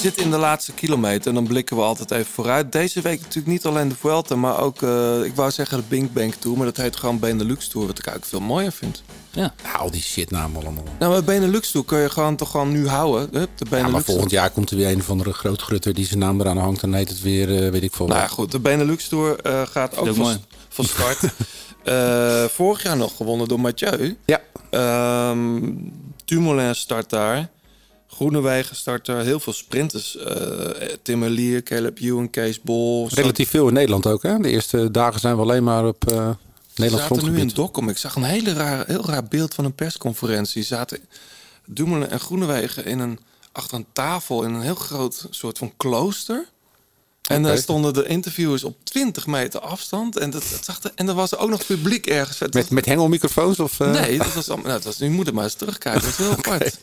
We 0.05 0.11
zitten 0.11 0.31
in 0.31 0.37
de 0.37 0.45
laatste 0.45 0.71
kilometer 0.71 1.27
en 1.27 1.33
dan 1.33 1.47
blikken 1.47 1.75
we 1.75 1.81
altijd 1.81 2.11
even 2.11 2.33
vooruit. 2.33 2.71
Deze 2.71 3.01
week 3.01 3.19
natuurlijk 3.19 3.47
niet 3.47 3.65
alleen 3.65 3.89
de 3.89 3.95
Vuelta, 3.95 4.35
maar 4.35 4.59
ook, 4.59 4.81
eh, 4.81 5.23
ik 5.23 5.35
wou 5.35 5.51
zeggen 5.51 5.77
de 5.77 5.83
Bink 5.87 6.13
Bank 6.13 6.33
Tour, 6.33 6.57
maar 6.57 6.65
dat 6.65 6.77
heet 6.77 6.95
gewoon 6.95 7.19
Benelux 7.19 7.67
Tour, 7.67 7.87
wat 7.87 7.99
ik 7.99 8.05
eigenlijk 8.05 8.37
veel 8.37 8.47
mooier 8.47 8.71
vind. 8.71 9.03
Ja. 9.31 9.53
Nou, 9.63 9.91
die 9.91 10.01
shitnaam 10.01 10.55
allemaal. 10.55 10.83
Nou, 10.99 11.11
maar 11.11 11.23
Benelux 11.23 11.71
Tour 11.71 11.85
kun 11.85 11.99
je 11.99 12.09
gewoon 12.09 12.35
toch 12.35 12.51
gewoon 12.51 12.71
nu 12.71 12.87
houden. 12.87 13.39
Hup, 13.39 13.49
de 13.57 13.63
Ja, 13.63 13.69
Benelux 13.69 13.91
maar 13.91 14.03
volgend 14.03 14.31
jaar 14.31 14.49
komt 14.49 14.69
er 14.69 14.77
weer 14.77 14.89
een 14.89 14.99
of 14.99 15.09
andere 15.09 15.33
grootgrutter 15.33 15.93
die 15.93 16.05
zijn 16.05 16.19
naam 16.19 16.41
eraan 16.41 16.57
hangt. 16.57 16.81
Dan 16.81 16.93
heet 16.93 17.09
het 17.09 17.21
weer, 17.21 17.63
eh, 17.63 17.71
weet 17.71 17.83
ik 17.83 17.93
veel. 17.93 18.07
Nou 18.07 18.29
goed, 18.29 18.51
de 18.51 18.59
Benelux 18.59 19.07
Tour 19.07 19.39
eh, 19.39 19.61
gaat 19.67 19.97
ook 19.97 20.05
van, 20.05 20.17
mooi. 20.17 20.37
van 20.69 20.85
start. 20.85 21.19
Eh, 21.83 22.43
vorig 22.45 22.83
jaar 22.83 22.97
nog 22.97 23.15
gewonnen 23.15 23.47
door 23.47 23.59
Mathieu. 23.59 24.17
Ja. 24.25 24.41
Ehm 24.69 25.73
Dumoulin 26.25 26.75
start 26.75 27.09
daar. 27.09 27.49
Groenewegen 28.15 28.75
start 28.75 29.05
daar. 29.05 29.23
Heel 29.23 29.39
veel 29.39 29.53
sprinters. 29.53 30.17
eh 30.17 30.87
Tim 31.01 31.19
Merlier, 31.19 31.63
Caleb 31.63 31.99
Ewan, 31.99 32.29
Kees 32.29 32.61
Bol. 32.61 33.07
Relatief 33.09 33.49
veel 33.49 33.67
in 33.67 33.73
Nederland 33.73 34.07
ook. 34.07 34.23
Hè? 34.23 34.37
De 34.37 34.49
eerste 34.49 34.91
dagen 34.91 35.19
zijn 35.19 35.35
we 35.35 35.41
alleen 35.41 35.63
maar 35.63 35.87
op 35.87 36.11
eh 36.11 36.29
Ze 36.73 36.81
Nederlands 36.81 37.15
zaten 37.15 37.31
nu 37.33 37.39
in. 37.39 37.47
Dokkum. 37.53 37.89
Ik 37.89 37.97
zag 37.97 38.15
een 38.15 38.23
hele 38.23 38.53
raar, 38.53 38.83
heel 38.87 39.05
raar 39.05 39.23
beeld 39.23 39.53
van 39.53 39.65
een 39.65 39.73
persconferentie. 39.75 40.63
Zaten 40.63 40.99
Dumoulin 41.65 42.09
en 42.09 42.19
Groenewegen 42.19 42.85
in 42.85 42.99
een, 42.99 43.19
achter 43.51 43.77
een 43.77 43.85
tafel 43.93 44.43
in 44.43 44.53
een 44.53 44.61
heel 44.61 44.75
groot 44.75 45.27
soort 45.29 45.57
van 45.57 45.73
klooster. 45.77 46.45
En 47.29 47.43
daar 47.43 47.57
stonden 47.57 47.93
de 47.93 48.05
interviewers 48.07 48.63
op 48.63 48.75
20 48.83 49.27
meter 49.27 49.59
afstand. 49.59 50.17
En, 50.17 50.29
dat, 50.29 50.43
dat 50.51 50.65
zag 50.65 50.83
er, 50.83 50.91
en 50.95 51.07
er 51.07 51.13
was 51.13 51.35
ook 51.35 51.49
nog 51.49 51.65
publiek 51.65 52.05
ergens. 52.05 52.39
Met, 52.51 52.69
met 52.69 52.85
hengelmicrofoons? 52.85 53.59
Of, 53.59 53.79
eh? 53.79 53.91
Nee, 53.91 54.17
dat 54.17 54.33
was, 54.33 54.47
nou, 54.47 54.61
dat 54.63 54.83
was, 54.83 54.97
je 54.97 55.09
moet 55.09 55.27
er 55.27 55.33
maar 55.33 55.43
eens 55.43 55.53
terugkijken. 55.53 56.01
Dat 56.01 56.09
is 56.09 56.17
heel 56.17 56.31
apart. 56.43 56.77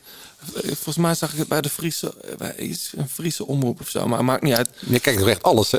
Volgens 0.64 0.96
mij 0.96 1.14
zag 1.14 1.32
ik 1.32 1.38
het 1.38 1.48
bij 1.48 1.60
de 1.60 1.68
Friese, 1.68 2.14
bij 2.38 2.56
iets, 2.56 2.92
een 2.96 3.08
Friese 3.08 3.46
omroep 3.46 3.80
of 3.80 3.88
zo. 3.88 4.06
Maar 4.08 4.24
maakt 4.24 4.42
niet 4.42 4.54
uit. 4.54 4.68
Je 4.86 5.00
kijkt 5.00 5.18
toch 5.18 5.28
echt 5.28 5.42
alles, 5.42 5.70
hè? 5.70 5.78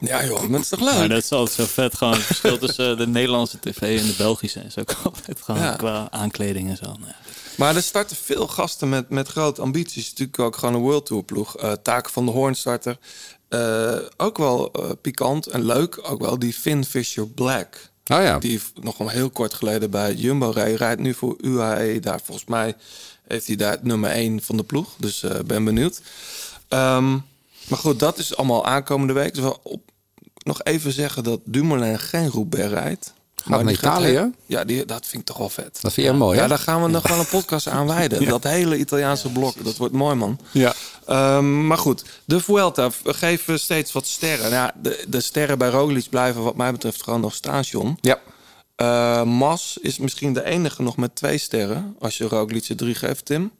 Ja 0.00 0.24
joh, 0.24 0.40
maar 0.42 0.50
het 0.50 0.60
is 0.62 0.68
toch 0.68 0.80
leuk? 0.80 0.94
Maar 0.98 1.08
dat 1.08 1.22
is 1.22 1.32
altijd 1.32 1.56
zo 1.56 1.64
vet. 1.74 1.96
Gewoon 1.96 2.12
het 2.14 2.22
verschil 2.22 2.58
tussen 2.58 2.96
de 2.98 3.06
Nederlandse 3.06 3.58
tv 3.60 4.00
en 4.00 4.06
de 4.06 4.14
Belgische. 4.16 4.60
Is 4.60 4.78
ook 4.78 4.94
altijd 5.04 5.40
gewoon 5.42 5.60
Ja. 5.60 5.74
qua 5.76 6.08
aankleding 6.10 6.68
en 6.70 6.76
zo. 6.76 6.84
Nou 6.86 6.98
ja. 7.06 7.16
Maar 7.56 7.76
er 7.76 7.82
starten 7.82 8.16
veel 8.16 8.46
gasten 8.48 8.88
met, 8.88 9.08
met 9.10 9.28
grote 9.28 9.60
ambities. 9.60 10.08
Natuurlijk 10.10 10.38
ook 10.38 10.56
gewoon 10.56 10.74
een 10.74 10.80
World 10.80 11.06
Tour 11.06 11.22
ploeg. 11.24 11.56
Eh 11.56 11.72
Taken 11.72 12.12
van 12.12 12.24
de 12.24 12.30
Hoorn 12.30 12.54
starter. 12.54 12.98
Eh, 13.48 13.96
ook 14.16 14.38
wel 14.38 14.72
eh, 14.72 14.90
pikant 15.02 15.46
en 15.46 15.64
leuk. 15.64 15.98
Ook 16.10 16.20
wel 16.20 16.38
die 16.38 16.52
Finn 16.52 16.84
Fisher 16.84 17.26
Black. 17.28 17.90
Oh 18.06 18.22
ja. 18.22 18.38
Die 18.38 18.60
nog 18.80 19.10
heel 19.10 19.30
kort 19.30 19.54
geleden 19.54 19.90
bij 19.90 20.14
Jumbo 20.14 20.50
reed. 20.50 20.78
Rijdt 20.78 21.00
nu 21.00 21.14
voor 21.14 21.36
UAE. 21.40 22.00
Daar 22.00 22.20
volgens 22.24 22.46
mij 22.46 22.74
heeft 23.28 23.46
hij 23.46 23.56
daar 23.56 23.72
het 23.72 23.82
nummer 23.84 24.10
1 24.10 24.42
van 24.42 24.56
de 24.56 24.62
ploeg. 24.64 24.88
Dus 24.98 25.22
eh 25.22 25.40
ben 25.46 25.64
benieuwd. 25.64 26.00
Ehm, 26.68 27.10
maar 27.68 27.78
goed, 27.78 27.98
dat 27.98 28.18
is 28.18 28.36
allemaal 28.36 28.66
aankomende 28.66 29.12
week. 29.12 29.34
Dus 29.34 29.44
op, 29.62 29.80
nog 30.44 30.62
even 30.62 30.92
zeggen 30.92 31.24
dat 31.24 31.40
Dumoulin 31.44 31.98
geen 31.98 32.30
Roubaix 32.30 32.68
rijdt. 32.72 33.12
naar 33.44 33.66
die 33.66 33.76
Italië? 33.76 34.30
Ja, 34.46 34.64
die, 34.64 34.84
dat 34.84 35.06
vind 35.06 35.22
ik 35.22 35.28
toch 35.28 35.36
wel 35.38 35.48
vet. 35.48 35.78
Dat 35.80 35.92
vind 35.92 36.06
jij 36.06 36.16
mooi, 36.16 36.36
Ja, 36.36 36.42
hè? 36.42 36.48
daar 36.48 36.58
gaan 36.58 36.82
we 36.82 36.88
nog 36.88 37.08
wel 37.08 37.18
een 37.18 37.26
podcast 37.26 37.68
aan 37.68 37.86
wijden. 37.86 38.24
Dat 38.28 38.42
hele 38.44 38.78
Italiaanse 38.78 39.28
blok, 39.32 39.64
dat 39.64 39.76
wordt 39.76 39.94
mooi, 39.94 40.14
man. 40.14 40.38
Ja. 40.50 40.74
Ehm, 41.06 41.66
maar 41.66 41.78
goed, 41.78 42.04
de 42.24 42.40
Vuelta 42.40 42.90
we 43.02 43.14
geven 43.14 43.60
steeds 43.60 43.92
wat 43.92 44.06
sterren. 44.06 44.50
Nou 44.50 44.54
Ja, 44.54 44.74
de, 44.82 45.04
de 45.08 45.20
sterren 45.20 45.58
bij 45.58 45.68
Roglic 45.70 46.06
blijven 46.10 46.42
wat 46.42 46.56
mij 46.56 46.72
betreft 46.72 47.02
gewoon 47.02 47.20
nog 47.20 47.34
staan, 47.34 47.60
John. 47.62 47.98
Ja. 48.00 48.18
Eh, 48.76 49.22
Mas 49.24 49.78
is 49.80 49.98
misschien 49.98 50.32
de 50.32 50.44
enige 50.44 50.82
nog 50.82 50.96
met 50.96 51.14
twee 51.14 51.38
sterren. 51.38 51.96
Als 51.98 52.18
je 52.18 52.28
Roglic 52.28 52.68
er 52.68 52.76
drie 52.76 52.94
geeft, 52.94 53.24
Tim. 53.24 53.50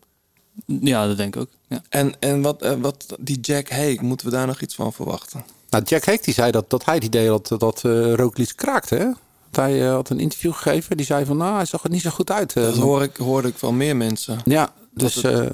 ja, 0.66 1.06
dat 1.06 1.16
denk 1.16 1.34
ik 1.36 1.40
ook. 1.42 1.50
Ja. 1.68 1.82
En, 1.88 2.14
en 2.20 2.42
wat, 2.42 2.62
eh, 2.62 2.72
wat 2.80 3.06
die 3.20 3.40
Jack 3.40 3.70
Haig, 3.70 4.00
moeten 4.00 4.26
we 4.26 4.32
daar 4.32 4.46
nog 4.46 4.60
iets 4.60 4.74
van 4.74 4.92
verwachten? 4.92 5.44
Nou, 5.70 5.84
Jack 5.84 6.04
Hake 6.04 6.22
die 6.22 6.34
zei 6.34 6.50
dat, 6.50 6.70
dat 6.70 6.84
hij 6.84 6.94
het 6.94 7.04
idee 7.04 7.28
had 7.28 7.48
dat, 7.48 7.60
dat 7.60 7.84
eh 7.84 8.14
Roglic 8.14 8.52
kraakte, 8.56 8.94
hè? 8.94 9.04
Dat 9.50 9.64
hij 9.64 9.78
had 9.80 10.10
een 10.10 10.20
interview 10.20 10.52
gegeven. 10.52 10.96
Die 10.96 11.06
zei 11.06 11.24
van, 11.24 11.36
nou, 11.36 11.54
hij 11.54 11.64
zag 11.64 11.84
er 11.84 11.90
niet 11.90 12.02
zo 12.02 12.10
goed 12.10 12.30
uit. 12.30 12.54
Dat 12.54 12.76
hoor 12.76 13.02
ik, 13.02 13.16
hoorde 13.16 13.48
ik 13.48 13.54
van 13.56 13.76
meer 13.76 13.96
mensen. 13.96 14.40
Ja, 14.44 14.72
dus... 14.94 15.14
Het- 15.14 15.24
eh, 15.24 15.46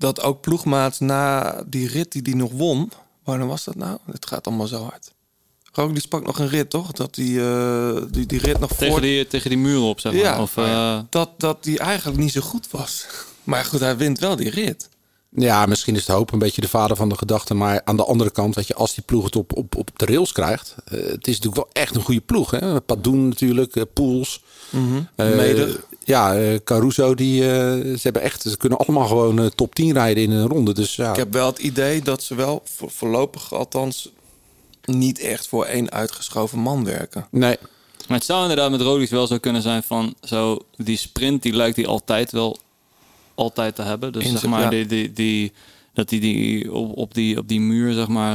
Dat 0.00 0.22
ook 0.22 0.40
ploegmaat 0.40 1.00
na 1.00 1.54
die 1.66 1.88
rit 1.88 2.12
die 2.12 2.22
die 2.22 2.36
nog 2.36 2.52
won... 2.52 2.92
Wanneer 3.24 3.46
was 3.46 3.64
dat 3.64 3.74
nou? 3.74 3.98
Het 4.12 4.26
gaat 4.26 4.46
allemaal 4.46 4.66
zo 4.66 4.82
hard. 4.82 5.12
Roglic 5.72 6.08
pakt 6.08 6.26
nog 6.26 6.38
een 6.38 6.48
rit, 6.48 6.70
toch? 6.70 6.92
Dat 6.92 7.14
die, 7.14 7.40
eh, 7.40 7.96
die, 8.10 8.26
die 8.26 8.38
rit 8.38 8.58
nog 8.58 8.70
Tegen, 8.72 8.86
voor... 8.92 9.00
die, 9.00 9.26
tegen 9.26 9.50
die 9.50 9.58
muur 9.58 9.80
op, 9.80 10.00
zeg 10.00 10.12
maar. 10.12 10.20
Ja, 10.22 10.42
Of, 10.42 10.56
eh, 10.56 10.98
dat, 11.10 11.30
dat 11.36 11.64
die 11.64 11.78
eigenlijk 11.78 12.18
niet 12.18 12.32
zo 12.32 12.40
goed 12.40 12.70
was. 12.70 13.06
Maar 13.44 13.64
goed, 13.64 13.80
hij 13.80 13.96
wint 13.96 14.18
wel 14.18 14.36
die 14.36 14.50
rit. 14.50 14.88
Ja, 15.30 15.66
misschien 15.66 15.96
is 15.96 16.04
de 16.04 16.12
hoop 16.12 16.32
een 16.32 16.38
beetje 16.38 16.60
de 16.60 16.68
vader 16.68 16.96
van 16.96 17.08
de 17.08 17.16
gedachte. 17.16 17.54
Maar 17.54 17.80
aan 17.84 17.96
de 17.96 18.04
andere 18.04 18.30
kant, 18.30 18.54
weet 18.54 18.66
je, 18.66 18.74
als 18.74 18.94
die 18.94 19.04
ploeg 19.04 19.24
het 19.24 19.36
op, 19.36 19.56
op, 19.56 19.76
op 19.76 19.90
de 19.98 20.04
rails 20.06 20.32
krijgt. 20.32 20.74
eh, 20.84 20.92
het 20.98 21.26
is 21.26 21.38
natuurlijk 21.40 21.54
wel 21.54 21.68
echt 21.72 21.94
een 21.94 22.02
goede 22.02 22.20
ploeg. 22.20 22.50
Hè? 22.50 22.80
Padoen 22.80 23.28
natuurlijk, 23.28 23.84
Poels. 23.92 24.42
eh, 24.70 25.36
Meder. 25.36 25.80
Ja, 26.10 26.34
eh, 26.36 26.58
Caruso, 26.64 27.14
die, 27.14 27.42
eh, 27.42 27.48
ze, 27.94 27.98
hebben 28.02 28.22
echt, 28.22 28.42
ze 28.42 28.56
kunnen 28.56 28.78
allemaal 28.78 29.06
gewoon 29.06 29.38
eh, 29.38 29.46
top 29.46 29.74
10 29.74 29.92
rijden 29.92 30.22
in 30.22 30.30
een 30.30 30.46
ronde. 30.48 30.72
Dus 30.74 30.96
ja, 30.96 31.10
Ik 31.10 31.16
heb 31.16 31.32
wel 31.32 31.46
het 31.46 31.58
idee 31.58 32.02
dat 32.02 32.22
ze 32.22 32.34
wel 32.34 32.62
voor- 32.64 32.90
voorlopig 32.90 33.54
althans 33.54 34.10
niet 34.84 35.18
echt 35.18 35.48
voor 35.48 35.64
één 35.64 35.90
uitgeschoven 35.90 36.58
man 36.58 36.84
werken. 36.84 37.26
nee. 37.30 37.56
Maar 38.08 38.18
het 38.18 38.26
zou 38.28 38.40
inderdaad 38.42 38.70
met 38.70 38.80
Roglic 38.80 39.10
wel 39.10 39.26
zo 39.26 39.38
kunnen 39.38 39.62
zijn 39.62 39.82
van 39.82 40.14
zo 40.22 40.58
die 40.76 40.96
sprint 40.96 41.42
die 41.42 41.52
lijkt 41.52 41.76
hij 41.76 41.86
altijd 41.86 42.32
wel 42.32 42.58
altijd 43.34 43.74
te 43.74 43.82
hebben. 43.82 44.12
Dus 44.12 44.24
In 44.24 44.30
zeg 44.38 44.50
maar 44.50 44.60
ja. 44.62 44.68
die, 44.70 44.86
die, 44.86 45.12
die, 45.12 45.52
dat 45.94 46.10
hij 46.10 46.20
die 46.20 46.72
op, 46.72 46.96
op 46.96 47.14
die 47.14 47.38
op 47.38 47.48
die 47.48 47.60
muur 47.60 47.92
zeg 47.92 48.08
maar 48.08 48.34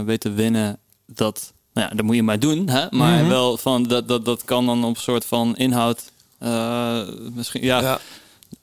eh, 0.00 0.04
weet 0.06 0.20
te 0.20 0.30
winnen. 0.32 0.78
Dat 1.06 1.52
nou 1.74 1.88
ja, 1.90 1.94
dat 1.96 2.04
moet 2.04 2.14
je 2.16 2.22
maar 2.22 2.38
doen, 2.38 2.68
hè? 2.68 2.86
Maar 2.90 3.18
Mhm. 3.20 3.28
wel 3.28 3.56
van 3.56 3.82
dat, 3.82 4.08
dat 4.08 4.24
dat 4.24 4.44
kan 4.44 4.66
dan 4.66 4.84
op 4.84 4.96
een 4.96 5.02
soort 5.02 5.24
van 5.24 5.56
inhoud 5.56 6.02
misschien 7.34 7.62
ja. 7.62 7.80
Ja. 7.80 8.00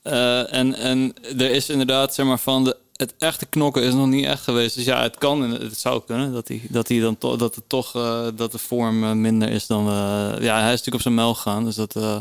Eh, 0.01 0.53
en, 0.53 0.75
en 0.75 1.13
er 1.37 1.51
is 1.51 1.69
inderdaad, 1.69 2.13
zeg 2.13 2.25
maar, 2.25 2.39
van 2.39 2.63
de, 2.63 2.77
het 2.95 3.13
echte 3.17 3.45
knokken 3.45 3.83
is 3.83 3.93
nog 3.93 4.07
niet 4.07 4.25
echt 4.25 4.43
geweest. 4.43 4.75
Dus 4.75 4.85
ja, 4.85 5.01
het 5.01 5.17
kan 5.17 5.43
en 5.43 5.51
het 5.51 5.77
zou 5.77 6.01
kunnen 6.05 6.33
dat 6.33 6.47
hij, 6.47 6.61
dat 6.69 6.87
hij 6.87 6.99
dan 6.99 7.17
toch, 7.17 7.37
dat 7.37 7.55
het 7.55 7.63
toch, 7.67 7.95
eh, 7.95 8.27
dat 8.35 8.51
de 8.51 8.57
vorm 8.57 9.03
eh, 9.03 9.11
minder 9.11 9.49
is 9.49 9.67
dan 9.67 9.85
we. 9.85 9.91
ja, 10.39 10.61
hij 10.61 10.73
is 10.73 10.77
natuurlijk 10.77 10.95
op 10.95 11.01
zijn 11.01 11.13
mel 11.13 11.33
gegaan, 11.33 11.63
dus 11.63 11.75
dat 11.75 11.95
eh, 11.95 12.17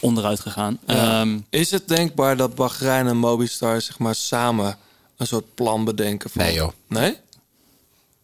onderuit 0.00 0.40
gegaan. 0.40 0.78
Ja. 0.86 1.20
Ehm, 1.20 1.38
Is 1.50 1.70
het 1.70 1.88
denkbaar 1.88 2.36
dat 2.36 2.54
Bahrein 2.54 3.06
en 3.06 3.16
Mobistar 3.16 3.80
zeg 3.80 3.98
maar 3.98 4.14
samen 4.14 4.76
een 5.16 5.26
soort 5.26 5.54
plan 5.54 5.84
bedenken? 5.84 6.30
Van... 6.30 6.42
Nee, 6.42 6.54
joh. 6.54 6.72
Nee? 6.86 7.16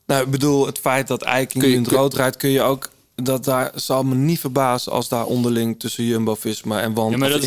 Nou, 0.07 0.25
ik 0.25 0.31
bedoel, 0.31 0.66
het 0.66 0.79
feit 0.79 1.09
dat 1.09 1.23
Eiking 1.23 1.65
in 1.65 1.83
het 1.83 1.93
rood 1.93 2.15
rijdt, 2.15 2.37
kun 2.37 2.51
je 2.51 2.62
ook... 2.62 2.91
Dat 3.23 3.45
daar 3.45 3.73
zal 3.74 4.03
me 4.05 4.15
niet 4.15 4.40
verbazen 4.40 4.93
als 4.93 5.09
daar 5.09 5.24
onderling 5.24 5.78
tussen 5.81 6.05
Jumbo-Visma 6.05 6.81
en 6.81 6.95
Wan 6.95 7.11
Ja, 7.11 7.16
maar 7.16 7.31
dat 7.31 7.43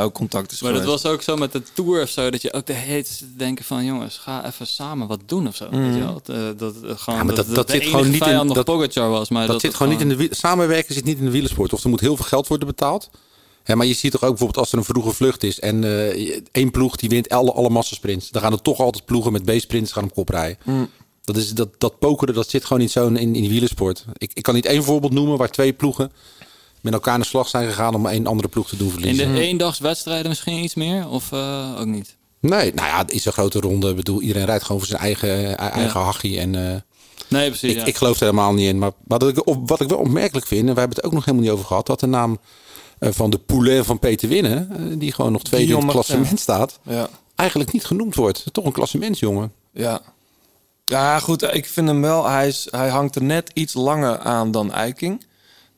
ook 0.00 0.14
contact 0.14 0.52
is 0.52 0.60
maar 0.62 0.72
dat 0.72 0.84
was 0.84 1.06
ook 1.06 1.22
zo 1.22 1.36
met 1.36 1.52
de 1.52 1.62
tour 1.72 2.02
of 2.02 2.08
zo, 2.08 2.30
dat 2.30 2.42
je 2.42 2.52
ook 2.52 2.66
de 2.66 2.72
te 3.18 3.36
denken 3.36 3.64
van 3.64 3.84
jongens, 3.84 4.18
ga 4.18 4.46
even 4.46 4.66
samen 4.66 5.06
wat 5.06 5.20
doen 5.26 5.46
of 5.46 5.56
zo. 5.56 5.70
Weet 5.70 5.94
je 5.94 6.00
wel? 6.00 6.20
Dat, 6.24 6.36
eh, 6.36 6.42
dat, 6.56 6.74
eh, 6.74 6.80
gewoon, 6.96 7.18
Ja, 7.18 7.24
maar 7.24 7.34
dat, 7.34 7.46
dat- 7.46 7.54
dat 7.54 7.66
de 7.66 7.72
zit 7.72 7.82
gewoon 7.84 8.10
niet 8.10 8.26
in- 8.26 8.46
dat- 8.46 8.64
Pogacar 8.64 9.10
was. 9.10 9.28
Maar 9.28 9.42
dat, 9.42 9.50
dat, 9.52 9.60
zit 9.60 9.74
gewoon 9.74 9.92
niet 9.92 10.00
in 10.00 10.08
de 10.08 10.16
wiel- 10.16 10.28
Samenwerken 10.30 10.94
zit 10.94 11.04
niet 11.04 11.18
in 11.18 11.24
de 11.24 11.30
wielersport. 11.30 11.72
Of 11.72 11.82
er 11.84 11.90
moet 11.90 12.00
heel 12.00 12.16
veel 12.16 12.24
geld 12.24 12.48
worden 12.48 12.66
betaald. 12.66 13.10
Ja, 13.64 13.74
maar 13.74 13.86
je 13.86 13.94
ziet 13.94 14.10
toch 14.12 14.22
ook 14.22 14.28
bijvoorbeeld 14.28 14.58
als 14.58 14.72
er 14.72 14.78
een 14.78 14.84
vroege 14.84 15.12
vlucht 15.12 15.42
is 15.42 15.60
en 15.60 15.84
eh, 15.84 16.38
één 16.52 16.70
ploeg 16.70 16.96
die 16.96 17.08
wint 17.08 17.28
alle, 17.28 17.52
alle 17.52 17.70
massasprints. 17.70 18.30
Dan 18.30 18.42
gaan 18.42 18.52
er 18.52 18.62
toch 18.62 18.78
altijd 18.80 19.04
ploegen 19.04 19.32
met 19.32 19.44
B-sprints 19.44 19.92
gaan 19.92 20.04
op 20.04 20.14
kop 20.14 20.28
rijden. 20.28 20.58
Mm. 20.64 20.88
Dat, 21.24 21.36
is, 21.36 21.52
dat, 21.54 21.68
dat 21.78 21.98
pokeren, 21.98 22.34
dat 22.34 22.48
zit 22.50 22.64
gewoon 22.64 22.78
niet 22.82 22.90
zo 22.90 23.06
in, 23.06 23.16
in 23.16 23.42
de 23.42 23.48
wielersport. 23.48 24.04
Ik, 24.16 24.30
ik 24.34 24.42
kan 24.42 24.54
niet 24.54 24.66
één 24.66 24.84
voorbeeld 24.84 25.12
noemen 25.12 25.38
waar 25.38 25.50
twee 25.50 25.72
ploegen 25.72 26.12
met 26.80 26.92
elkaar 26.92 27.14
aan 27.14 27.20
de 27.20 27.26
slag 27.26 27.48
zijn 27.48 27.68
gegaan 27.68 27.94
om 27.94 28.06
één 28.06 28.26
andere 28.26 28.48
ploeg 28.48 28.68
te 28.68 28.76
doen 28.76 28.86
In 28.86 28.92
verliezen. 28.92 29.34
de 29.34 29.40
eendagswedstrijden 29.40 30.28
misschien 30.28 30.62
iets 30.64 30.74
meer? 30.74 31.08
Of 31.08 31.32
eh, 31.32 31.76
ook 31.80 31.86
niet? 31.86 32.16
Nee, 32.40 32.72
nou 32.74 32.88
ja, 32.88 32.98
het 32.98 33.10
is 33.10 33.24
een 33.24 33.32
grote 33.32 33.60
ronde. 33.60 33.88
Ik 33.90 33.96
bedoel, 33.96 34.20
iedereen 34.20 34.44
rijdt 34.46 34.64
gewoon 34.64 34.78
voor 34.80 34.88
zijn 34.88 35.00
eigen, 35.00 35.56
eigen 35.58 36.00
hachie. 36.00 36.38
En, 36.38 36.54
eh, 36.74 36.80
Nee, 37.28 37.48
precies. 37.48 37.70
ik, 37.70 37.76
ja. 37.76 37.84
ik 37.84 37.96
geloof 37.96 38.14
er 38.20 38.24
helemaal 38.26 38.52
niet 38.52 38.68
in. 38.68 38.78
Maar 38.78 38.90
wat 39.06 39.28
ik, 39.28 39.42
wat 39.66 39.80
ik 39.80 39.88
wel 39.88 39.98
opmerkelijk 39.98 40.46
vind, 40.46 40.68
en 40.68 40.74
we 40.74 40.78
hebben 40.80 40.96
het 40.96 41.06
ook 41.06 41.12
nog 41.12 41.24
helemaal 41.24 41.46
niet 41.46 41.54
over 41.54 41.66
gehad, 41.66 41.86
dat 41.86 42.00
de 42.00 42.06
naam 42.06 42.38
eh, 42.98 43.08
van 43.12 43.30
de 43.30 43.38
Poulet 43.38 43.86
van 43.86 43.98
Peter 43.98 44.28
Winnen, 44.28 44.68
eh, 44.70 44.98
die 44.98 45.12
gewoon 45.12 45.32
nog 45.32 45.42
tweede 45.42 45.72
in 45.72 45.78
het 45.78 45.90
klassement 45.90 46.40
staat, 46.40 46.78
Ja. 46.82 47.08
eigenlijk 47.34 47.72
niet 47.72 47.84
genoemd 47.84 48.14
wordt. 48.14 48.44
Toch 48.52 48.64
een 48.64 48.72
klassementsjongen. 48.72 49.52
Ja. 49.72 50.00
Ja, 50.84 51.18
goed. 51.18 51.42
Ik 51.42 51.66
vind 51.66 51.88
hem 51.88 52.00
wel. 52.00 52.26
Hij, 52.26 52.48
is, 52.48 52.66
hij 52.70 52.88
hangt 52.88 53.16
er 53.16 53.22
net 53.22 53.50
iets 53.54 53.74
langer 53.74 54.18
aan 54.18 54.50
dan 54.50 54.72
Eiking. 54.72 55.24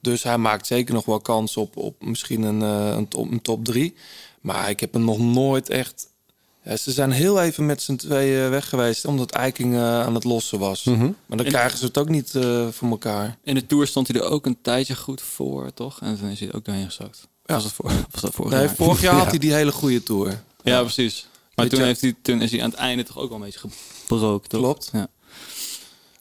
Dus 0.01 0.23
hij 0.23 0.39
maakt 0.39 0.67
zeker 0.67 0.95
nog 0.95 1.05
wel 1.05 1.21
kans 1.21 1.57
op, 1.57 1.77
op 1.77 1.95
misschien 2.05 2.43
een, 2.43 2.63
eh, 2.63 2.97
een, 2.97 3.09
top, 3.09 3.31
een 3.31 3.43
top 3.43 3.65
drie. 3.65 3.95
Maar 4.41 4.71
ik 4.71 4.81
heb 4.81 4.93
hem 4.93 5.05
nog 5.05 5.19
nooit 5.19 5.69
echt. 5.69 6.07
Ja, 6.63 6.77
ze 6.77 6.93
zijn 6.93 7.11
heel 7.11 7.41
even 7.43 7.67
met 7.67 7.83
z'n 7.83 7.97
tweeën 7.97 8.51
weg 8.51 8.69
geweest. 8.69 9.05
Omdat 9.05 9.31
Eiking 9.31 9.75
eh, 9.75 10.01
aan 10.03 10.15
het 10.15 10.25
lossen 10.25 10.59
was. 10.59 10.85
Mhm. 10.85 10.99
Maar 11.05 11.37
dan 11.37 11.39
En- 11.47 11.53
krijgen 11.53 11.79
ze 11.79 11.85
het 11.85 11.99
ook 11.99 12.09
niet 12.09 12.35
eh, 12.35 12.67
voor 12.71 12.89
elkaar. 12.89 13.37
In 13.45 13.55
de 13.55 13.67
Tour 13.67 13.87
stond 13.87 14.09
hij 14.09 14.21
er 14.21 14.29
ook 14.29 14.47
een 14.47 14.59
tijdje 14.63 14.97
goed 14.97 15.21
voor, 15.21 15.75
toch? 15.75 16.01
En 16.01 16.19
toen 16.19 16.29
is 16.29 16.41
hij 16.41 16.53
ook 16.53 16.65
doorheen 16.65 16.85
gezakt. 16.87 17.29
Ja. 17.45 17.55
Was, 17.55 17.63
dat 17.63 17.73
voor, 17.73 17.91
was 18.11 18.21
dat 18.21 18.35
vorig 18.35 18.53
Nee, 18.53 18.61
jaar? 18.67 18.75
vorig 18.75 19.01
jaar 19.01 19.13
had 19.15 19.23
Ja. 19.25 19.31
hij 19.31 19.39
die 19.39 19.53
hele 19.53 19.73
goede 19.73 20.03
tour. 20.03 20.43
Ja, 20.63 20.81
precies. 20.81 21.27
Maar 21.57 21.69
toen, 21.69 21.83
heeft 21.83 22.01
hij, 22.01 22.15
toen 22.23 22.41
is 22.43 22.51
hij 22.51 22.63
aan 22.63 22.71
het 22.71 22.79
einde 22.79 23.03
toch 23.03 23.19
ook 23.19 23.29
wel 23.29 23.39
een 23.39 23.45
beetje 23.45 23.69
gebroken, 24.05 24.49
toch? 24.49 24.61
Klopt. 24.61 24.91
Ja. 24.93 25.09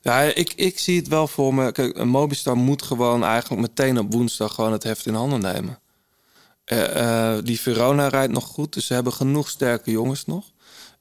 Ja, 0.01 0.21
ik, 0.21 0.53
ik 0.53 0.79
zie 0.79 0.97
het 0.97 1.07
wel 1.07 1.27
voor 1.27 1.53
me. 1.53 1.71
Kijk, 1.71 1.97
een 1.97 2.07
Mobistar 2.07 2.57
moet 2.57 2.81
gewoon 2.81 3.23
eigenlijk 3.23 3.61
meteen 3.61 3.99
op 3.99 4.13
woensdag 4.13 4.53
gewoon 4.53 4.71
het 4.71 4.83
heft 4.83 5.05
in 5.05 5.13
handen 5.13 5.39
nemen. 5.39 5.79
Eh, 6.65 7.35
eh, 7.35 7.43
die 7.43 7.59
Verona 7.59 8.07
rijdt 8.07 8.33
nog 8.33 8.45
goed, 8.45 8.73
dus 8.73 8.85
ze 8.85 8.93
hebben 8.93 9.13
genoeg 9.13 9.49
sterke 9.49 9.91
jongens 9.91 10.25
nog. 10.25 10.51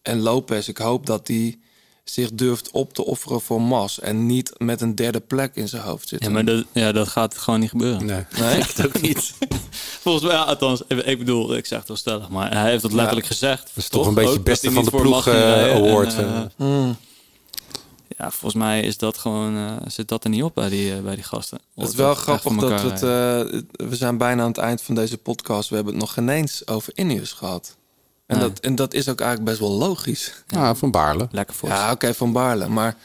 En 0.02 0.20
Lopez, 0.20 0.69
ik 0.69 0.78
hoop 0.78 1.06
dat 1.06 1.28
hij 1.28 1.59
zich 2.05 2.31
durft 2.32 2.70
op 2.70 2.94
te 2.94 3.05
offeren 3.05 3.40
voor 3.40 3.62
Mas 3.62 4.01
en 4.01 4.26
niet 4.26 4.52
met 4.59 4.81
een 4.81 4.94
derde 4.94 5.20
plek 5.20 5.55
in 5.56 5.68
zijn 5.68 5.82
hoofd 5.82 6.09
zit. 6.09 6.24
Ja, 6.24 6.31
maar 6.31 6.44
dat, 6.44 6.64
ja, 6.72 6.93
dat 6.93 7.09
gaat 7.09 7.39
gewoon 7.39 7.60
niet 7.60 7.70
gebeuren. 7.70 8.06
Nee. 8.06 8.24
Nee? 8.40 8.59
Echt 8.59 8.85
ook 8.86 9.01
niet. 9.01 9.32
Volgens 10.02 10.24
mij, 10.24 10.35
ja, 10.35 10.43
althans, 10.43 10.82
ik- 10.89 11.18
bedoel, 11.18 11.56
ik 11.56 11.66
zeg 11.66 11.78
het 11.78 11.89
wel 11.89 11.97
stellig, 11.97 12.28
maar 12.28 12.52
hij 12.60 12.70
heeft 12.70 12.82
dat 12.82 12.93
letterlijk 12.93 13.26
gezegd. 13.26 13.62
Dat 13.62 13.76
is 13.76 13.89
toch 13.89 14.06
een 14.06 14.14
beetje 14.14 14.32
het 14.32 14.44
beste 14.44 14.70
van 14.70 14.85
de 14.85 14.90
ploeg 14.90 15.26
eh, 15.26 15.32
rijden. 15.32 15.74
award. 15.74 16.14
En, 16.14 16.24
eh, 16.24 16.40
eh. 16.40 16.47
Mm. 16.56 16.97
ja, 18.18 18.31
volgens 18.31 18.55
mij 18.62 18.81
is 18.82 18.98
dat 18.98 19.18
gewoon, 19.18 19.56
eh, 19.56 19.72
zit 19.86 20.09
dat 20.09 20.24
er 20.24 20.31
niet 20.31 20.43
op 20.43 20.55
bij 20.55 20.68
die, 20.68 20.94
eh, 20.94 21.01
bij 21.01 21.14
die 21.14 21.24
gasten. 21.24 21.59
Het 21.74 21.89
is 21.89 21.94
wel 21.94 22.14
grappig 22.14 22.55
dat 22.56 22.82
we 22.82 22.89
het... 22.89 23.02
eh, 23.02 23.89
we 23.89 23.97
zijn 23.97 24.18
bijna 24.18 24.43
aan 24.43 24.48
het 24.48 24.59
eind 24.59 24.82
van 24.82 24.94
deze 24.94 25.18
podcast. 25.18 25.68
We 25.68 25.74
hebben 25.74 25.93
het 25.94 26.02
nog 26.02 26.12
geen 26.12 26.28
eens 26.28 26.66
over 26.66 26.93
Ineos 26.97 27.32
gehad. 27.32 27.76
En, 28.26 28.38
Nee. 28.38 28.48
dat, 28.48 28.59
en 28.60 28.74
dat 28.74 28.94
is 28.94 29.09
ook 29.09 29.20
eigenlijk 29.20 29.51
best 29.51 29.60
wel 29.60 29.78
logisch. 29.78 30.34
Ja, 30.46 30.74
van 30.74 30.90
Baarle. 30.90 31.28
Lekker 31.30 31.55
voor. 31.55 31.68
Ja, 31.68 31.90
oké, 31.90 32.14
van 32.14 32.32
Baarle. 32.32 32.68
Maar 32.68 32.96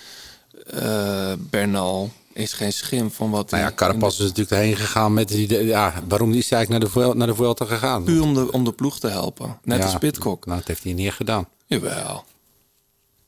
eh, 0.73 1.31
Bernal 1.39 2.09
is 2.33 2.53
geen 2.53 2.73
schim 2.73 3.11
van 3.11 3.29
wat 3.29 3.49
Nou 3.51 3.63
ja, 3.63 3.71
Carapaz 3.75 4.13
is 4.13 4.19
natuurlijk 4.19 4.51
erheen 4.51 4.75
gegaan 4.75 5.13
met 5.13 5.27
die... 5.27 5.47
de- 5.47 5.65
Ja, 5.65 5.93
waarom 6.07 6.33
is 6.33 6.49
hij 6.49 6.57
eigenlijk 6.59 6.95
naar 6.95 7.07
de, 7.09 7.15
naar 7.17 7.27
de 7.27 7.35
Vuelta 7.35 7.65
gegaan? 7.65 8.03
Puur 8.03 8.21
om 8.21 8.33
de, 8.33 8.51
om 8.51 8.63
de 8.63 8.71
ploeg 8.71 8.99
te 8.99 9.07
helpen. 9.07 9.57
Net 9.63 9.77
Ja. 9.77 9.83
als 9.83 9.95
Pitcock. 9.97 10.45
Nou, 10.45 10.57
dat 10.59 10.67
heeft 10.67 10.83
hij 10.83 10.93
niet 10.93 11.11
gedaan. 11.11 11.47
Jawel. 11.65 12.23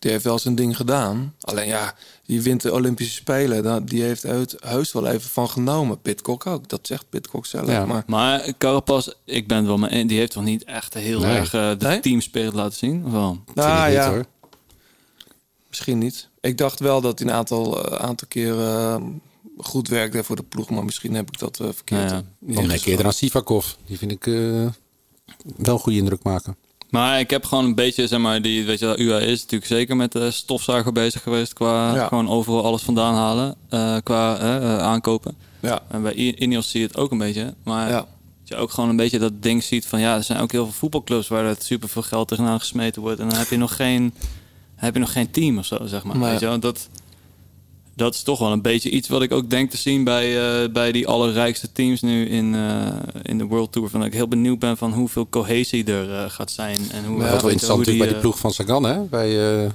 Die 0.02 0.12
heeft 0.12 0.24
wel 0.24 0.40
zijn 0.40 0.56
ding 0.56 0.76
gedaan. 0.76 1.34
Alleen 1.42 1.68
ja, 1.68 1.96
die 2.26 2.42
wint 2.42 2.62
de 2.62 2.72
Olympische 2.74 3.14
Spelen. 3.14 3.86
Die 3.86 4.02
heeft 4.04 4.26
uit 4.26 4.56
heus 4.60 4.92
wel 4.92 5.08
even 5.08 5.30
van 5.30 5.50
genomen. 5.50 6.02
Pitcock 6.02 6.46
ook. 6.46 6.70
Dat 6.70 6.88
zegt 6.88 7.10
Pitcock 7.10 7.46
zelf. 7.46 7.68
Ja. 7.68 7.86
Maar 7.86 8.04
Maar 8.08 8.54
Carapaz, 8.58 9.08
ik 9.26 9.48
ben 9.48 9.58
het 9.58 9.66
wel 9.66 9.78
mee 9.78 10.06
die 10.06 10.18
heeft 10.18 10.32
toch 10.32 10.44
niet 10.44 10.64
echt 10.64 10.94
heel 10.94 11.20
Nee. 11.20 11.36
erg 11.38 11.54
eh, 11.54 11.70
de 11.78 11.88
Nee? 11.88 12.00
teamspirit 12.00 12.54
laten 12.54 12.78
zien? 12.78 13.06
Of 13.06 13.12
wel? 13.12 13.44
Nou 13.54 13.86
niet, 13.88 13.96
ja, 13.96 14.10
hoor. 14.10 14.26
misschien 15.70 15.98
niet. 15.98 16.30
Ik 16.40 16.58
dacht 16.58 16.80
wel 16.80 17.02
dat 17.02 17.20
hij 17.20 17.28
een 17.28 17.34
aantal, 17.34 17.86
eh, 17.86 17.98
aantal 18.00 18.28
keren 18.28 18.68
eh, 18.68 19.04
goed 19.58 19.88
werkte 19.88 20.24
voor 20.24 20.36
de 20.36 20.44
ploeg. 20.44 20.70
Maar 20.70 20.86
misschien 20.86 21.14
heb 21.14 21.28
ik 21.32 21.40
dat 21.40 21.58
verkeerd. 21.58 22.10
Ja, 22.10 22.24
ja. 22.40 22.54
Dan 22.56 22.68
denk 22.68 22.80
je 22.80 22.90
eerder 22.92 23.06
aan 23.06 23.14
Sivakov. 23.14 23.66
Die 23.86 23.98
vind 23.98 24.12
ik 24.12 24.24
wel 24.26 25.74
een 25.74 25.80
goede 25.80 25.98
indruk 25.98 26.24
maken. 26.24 26.56
Maar 26.92 27.20
ik 27.20 27.30
heb 27.30 27.46
gewoon 27.46 27.66
een 27.66 27.76
beetje, 27.76 28.08
zeg 28.08 28.20
maar, 28.20 28.42
die, 28.42 28.66
weet 28.66 28.80
je 28.80 28.86
wel, 28.86 29.00
UAE 29.00 29.26
is 29.26 29.42
natuurlijk 29.42 29.72
zeker 29.72 29.96
met 29.96 30.12
de 30.12 30.32
stofzuiger 30.32 30.92
bezig 30.92 31.22
geweest 31.24 31.54
qua 31.54 31.94
Ja. 31.96 32.08
gewoon 32.08 32.30
overal 32.30 32.64
alles 32.66 32.82
vandaan 32.82 33.14
halen, 33.16 33.56
eh, 33.70 33.96
qua 34.04 34.38
eh, 34.38 34.78
aankopen. 34.78 35.36
Ja. 35.60 35.82
En 35.88 36.02
bij 36.02 36.14
Ineos 36.14 36.70
zie 36.70 36.80
je 36.82 36.88
het 36.88 36.98
ook 36.98 37.12
een 37.12 37.18
beetje, 37.18 37.54
maar 37.64 37.90
Ja. 37.90 37.96
dat 37.96 38.08
je 38.44 38.56
ook 38.56 38.72
gewoon 38.72 38.90
een 38.90 38.96
beetje 38.96 39.20
dat 39.20 39.42
ding 39.42 39.64
ziet 39.64 39.86
van, 39.86 40.00
ja, 40.00 40.16
er 40.16 40.24
zijn 40.24 40.40
ook 40.40 40.52
heel 40.52 40.64
veel 40.64 40.74
voetbalclubs 40.74 41.28
waar 41.28 41.46
er 41.46 41.56
super 41.60 41.90
veel 41.90 42.02
geld 42.02 42.28
tegenaan 42.28 42.60
gesmeten 42.60 43.02
wordt 43.02 43.20
en 43.20 43.30
dan 43.30 43.38
heb 43.38 43.48
je 43.50 43.58
nog 43.58 43.76
geen, 43.76 44.14
heb 44.76 44.94
je 44.94 45.00
nog 45.00 45.12
geen 45.12 45.32
team 45.32 45.58
of 45.58 45.66
zo, 45.66 45.78
zeg 45.86 46.04
maar. 46.04 46.20
Weet 46.20 46.40
je? 46.40 46.58
Dat, 46.60 46.90
dat 48.02 48.14
is 48.14 48.22
toch 48.22 48.40
wel 48.40 48.52
een 48.52 48.62
beetje 48.62 48.90
iets 48.90 49.08
wat 49.08 49.22
ik 49.22 49.32
ook 49.32 49.50
denk 49.50 49.72
te 49.72 49.78
zien 49.78 50.04
bij, 50.04 50.62
eh, 50.64 50.72
bij 50.72 50.92
die 50.92 51.08
allerrijkste 51.08 51.72
teams 51.72 52.02
nu 52.02 52.26
in, 52.26 52.56
eh, 52.56 52.88
in 53.24 53.38
de 53.38 53.44
World 53.46 53.72
Tour. 53.72 53.90
Van 53.90 54.00
dat 54.00 54.10
ik 54.10 54.16
heel 54.16 54.28
benieuwd 54.28 54.60
ben 54.60 54.78
van 54.78 54.94
hoeveel 54.94 55.30
cohesie 55.30 55.84
er 55.86 56.14
eh, 56.14 56.30
gaat 56.30 56.52
zijn. 56.52 56.78
En 56.92 57.06
hoe, 57.06 57.18
Ja, 57.18 57.32
Wat 57.32 57.42
wel 57.42 57.52
interessant 57.52 57.78
natuurlijk 57.80 58.06
bij 58.06 58.14
die 58.14 58.22
ploeg 58.22 58.40
van 58.40 58.52
Sagan, 58.54 58.84
hè? 58.84 59.00
Bij, 59.02 59.64
eh, 59.64 59.70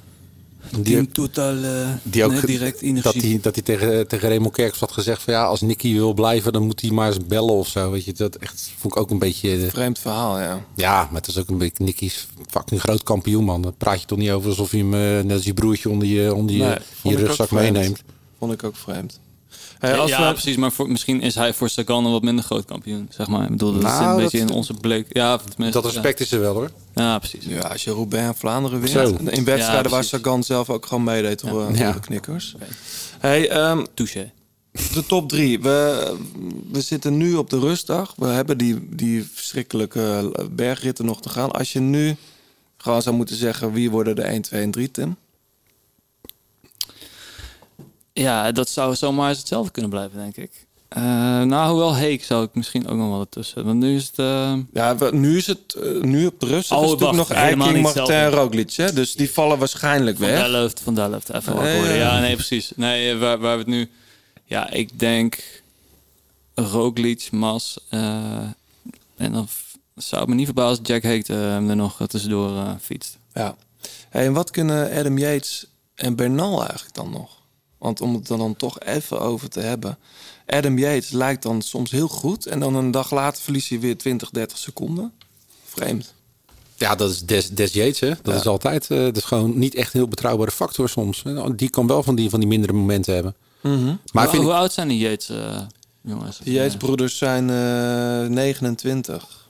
die, 0.70 0.82
Team 0.82 1.12
Total 1.12 1.62
eh, 1.62 1.88
die 2.02 2.24
ook 2.24 2.32
nee, 2.32 2.40
direct 2.40 2.72
dat 2.72 2.82
energie. 2.82 3.30
hij 3.30 3.38
dat 3.42 3.54
hij 3.54 3.64
tegen, 3.64 4.08
tegen 4.08 4.28
Raymond 4.28 4.54
Kerks 4.54 4.80
had 4.80 4.92
gezegd 4.92 5.22
van 5.22 5.34
ja, 5.34 5.44
als 5.44 5.60
Nicky 5.60 5.92
wil 5.92 6.14
blijven, 6.14 6.52
dan 6.52 6.62
moet 6.62 6.80
hij 6.80 6.90
maar 6.90 7.06
eens 7.06 7.26
bellen 7.26 7.54
of 7.54 7.68
zo. 7.68 7.90
Weet 7.90 8.04
je, 8.04 8.12
dat 8.12 8.36
echt 8.36 8.70
vond 8.78 8.94
ik 8.94 9.00
ook 9.00 9.10
een 9.10 9.18
beetje. 9.18 9.68
Vreemd 9.70 9.98
verhaal, 9.98 10.40
ja. 10.40 10.64
ja, 10.74 11.08
maar 11.10 11.20
het 11.20 11.26
is 11.26 11.38
ook 11.38 11.48
een 11.48 11.58
beetje 11.58 11.84
Nicky's 11.84 12.26
fucking 12.48 12.80
groot 12.80 13.02
kampioen, 13.02 13.44
man. 13.44 13.62
Dan 13.62 13.74
praat 13.78 14.00
je 14.00 14.06
toch 14.06 14.18
niet 14.18 14.30
over 14.30 14.48
alsof 14.48 14.70
je 14.70 14.78
hem 14.78 14.90
net 15.26 15.32
als 15.32 15.44
je 15.44 15.54
broertje 15.54 15.90
onder 15.90 16.08
je, 16.08 16.34
onder 16.34 16.56
je, 16.56 16.62
Nee, 17.02 17.14
je 17.14 17.16
rugzak 17.16 17.48
vreemd. 17.48 17.72
meeneemt. 17.72 18.02
Vond 18.38 18.52
ik 18.52 18.64
ook 18.64 18.76
vreemd. 18.76 19.20
Hey, 19.78 19.98
als 19.98 20.10
ja, 20.10 20.26
we- 20.26 20.32
precies. 20.32 20.56
Maar 20.56 20.72
voor, 20.72 20.88
misschien 20.90 21.20
is 21.20 21.34
hij 21.34 21.54
voor 21.54 21.68
Sagan 21.68 22.04
een 22.04 22.12
wat 22.12 22.22
minder 22.22 22.44
groot 22.44 22.64
kampioen. 22.64 23.08
Zeg 23.10 23.26
maar. 23.26 23.42
Ik 23.44 23.50
bedoel, 23.50 23.72
dat 23.72 23.82
Nou, 23.82 23.94
zit 23.96 24.02
een 24.02 24.12
dat- 24.12 24.18
beetje 24.22 24.38
in 24.38 24.50
onze 24.50 24.74
blik. 24.74 25.06
Ja, 25.08 25.36
tenminste, 25.36 25.80
Dat 25.80 25.92
respect 25.92 26.20
is 26.20 26.32
er 26.32 26.40
wel 26.40 26.54
hoor. 26.54 26.70
Ja, 26.94 27.18
precies. 27.18 27.44
Ja, 27.44 27.60
als 27.60 27.84
je 27.84 27.90
Roubaix 27.90 28.26
en 28.26 28.34
Vlaanderen 28.34 28.78
wint. 28.80 28.90
Zo. 28.92 29.02
In 29.30 29.44
wedstrijden 29.44 29.82
Ja, 29.82 29.88
waar. 29.88 30.04
Sagan 30.04 30.42
zelf 30.44 30.70
ook 30.70 30.86
gewoon 30.86 31.04
meedeed 31.04 31.40
door, 31.40 31.60
Ja. 31.60 31.66
door 31.68 31.76
Ja. 31.76 31.92
de 31.92 32.00
knikkers. 32.00 32.54
Hey, 33.18 33.48
ehm, 33.50 33.84
Touché. 33.94 34.32
de 34.92 35.06
top 35.06 35.28
drie. 35.28 35.60
We, 35.60 36.12
we 36.72 36.80
zitten 36.80 37.16
nu 37.16 37.34
op 37.34 37.50
de 37.50 37.58
rustdag. 37.58 38.14
We 38.16 38.26
hebben 38.26 38.58
die, 38.58 38.88
die 38.96 39.28
verschrikkelijke 39.34 40.32
bergritten 40.50 41.04
nog 41.04 41.20
te 41.22 41.28
gaan. 41.28 41.50
Als 41.50 41.72
je 41.72 41.80
nu 41.80 42.16
gewoon 42.76 43.02
zou 43.02 43.16
moeten 43.16 43.36
zeggen... 43.36 43.72
wie 43.72 43.90
worden 43.90 44.16
de 44.16 44.22
1, 44.22 44.42
2 44.42 44.62
en 44.62 44.70
3, 44.70 44.90
Tim? 44.90 45.16
Ja, 48.22 48.52
dat 48.52 48.68
zou 48.68 48.94
zomaar 48.94 49.28
eens 49.28 49.38
hetzelfde 49.38 49.70
kunnen 49.72 49.90
blijven, 49.90 50.18
denk 50.18 50.36
ik. 50.36 50.50
Eh, 50.88 51.02
nou, 51.42 51.70
hoewel 51.70 51.94
Heek 51.94 52.24
zou 52.24 52.44
ik 52.44 52.54
misschien 52.54 52.88
ook 52.88 52.96
nog 52.96 53.08
wel 53.10 53.20
ertussen. 53.20 53.64
Want 53.64 53.78
nu 53.78 53.96
is 53.96 54.06
het... 54.06 54.18
eh, 54.18 54.54
Ja, 54.72 54.96
nu 55.10 55.36
is 55.36 55.46
het 55.46 55.74
eh, 55.74 56.00
nu 56.02 56.26
op 56.26 56.40
de 56.40 56.46
rustdag. 56.46 56.78
Oh, 56.78 56.84
is 56.84 56.90
natuurlijk 56.90 57.18
nog 57.18 57.30
Eiking, 57.30 57.82
Martin 57.82 58.04
en. 58.14 58.30
Roglic. 58.30 58.72
Hè? 58.72 58.92
Dus 58.92 59.14
die 59.14 59.30
vallen 59.30 59.58
waarschijnlijk 59.58 60.16
Van 60.18 60.26
weg. 60.26 60.46
Delft, 60.50 60.80
van 60.80 60.94
Delft. 60.94 61.28
Even 61.30 61.54
Nee, 61.54 61.62
wakker 61.62 61.76
worden. 61.78 61.96
ja. 61.96 62.14
Ja, 62.14 62.20
nee, 62.20 62.34
precies. 62.34 62.72
Nee, 62.76 63.14
waar, 63.16 63.38
waar 63.38 63.52
we 63.52 63.58
het 63.58 63.66
nu... 63.66 63.90
Ja, 64.44 64.70
ik 64.70 64.98
denk 64.98 65.62
Roglic, 66.54 67.28
Mas. 67.30 67.78
en 67.90 69.32
dan 69.32 69.48
zou 69.94 70.20
het 70.20 70.30
me 70.30 70.34
niet 70.36 70.44
verbazen 70.44 70.78
als 70.78 70.88
Jack 70.88 71.02
Heek 71.02 71.28
er 71.28 71.76
nog 71.76 72.06
tussendoor 72.06 72.76
fietst. 72.80 73.18
Ja. 73.34 73.56
Hey, 74.10 74.26
en 74.26 74.32
wat 74.32 74.50
kunnen 74.50 74.90
Adam 74.98 75.18
Yates 75.18 75.66
en 75.94 76.16
Bernal 76.16 76.60
eigenlijk 76.60 76.94
dan 76.94 77.10
nog? 77.10 77.35
Want 77.86 78.00
om 78.00 78.14
het 78.14 78.28
er 78.28 78.38
dan 78.38 78.56
toch 78.56 78.80
even 78.80 79.20
over 79.20 79.48
te 79.48 79.60
hebben. 79.60 79.98
Adam 80.46 80.78
Yates 80.78 81.10
lijkt 81.10 81.42
dan 81.42 81.62
soms 81.62 81.90
heel 81.90 82.08
goed. 82.08 82.46
En 82.46 82.60
dan 82.60 82.74
een 82.74 82.90
dag 82.90 83.10
later 83.10 83.42
verliest 83.42 83.68
hij 83.68 83.80
weer 83.80 83.98
20, 83.98 84.30
30 84.30 84.58
seconden. 84.58 85.12
Vreemd. 85.64 86.14
Ja, 86.76 86.94
dat 86.94 87.10
is 87.10 87.24
Des, 87.24 87.48
Des 87.50 87.72
Yates, 87.72 88.00
hè. 88.00 88.08
Dat 88.08 88.34
Ja. 88.34 88.40
is 88.40 88.46
altijd... 88.46 88.90
eh, 88.90 88.98
dat 88.98 89.16
is 89.16 89.24
gewoon 89.24 89.58
niet 89.58 89.74
echt 89.74 89.94
een 89.94 90.00
heel 90.00 90.08
betrouwbare 90.08 90.50
factor 90.50 90.88
soms. 90.88 91.22
Die 91.56 91.70
kan 91.70 91.86
wel 91.86 92.02
van 92.02 92.14
die, 92.14 92.30
van 92.30 92.40
die 92.40 92.48
mindere 92.48 92.72
momenten 92.72 93.14
hebben. 93.14 93.34
Maar 93.62 93.72
hoe, 94.22 94.30
vind 94.32 94.42
hoe 94.42 94.52
ik, 94.52 94.58
oud 94.58 94.72
zijn 94.72 94.88
die 94.88 94.98
Yates, 94.98 95.28
eh, 95.28 95.60
jongens? 96.00 96.38
De 96.44 96.52
Yates-broeders 96.52 97.16
zijn 97.18 97.50
eh 97.50 98.28
29. 98.28 99.48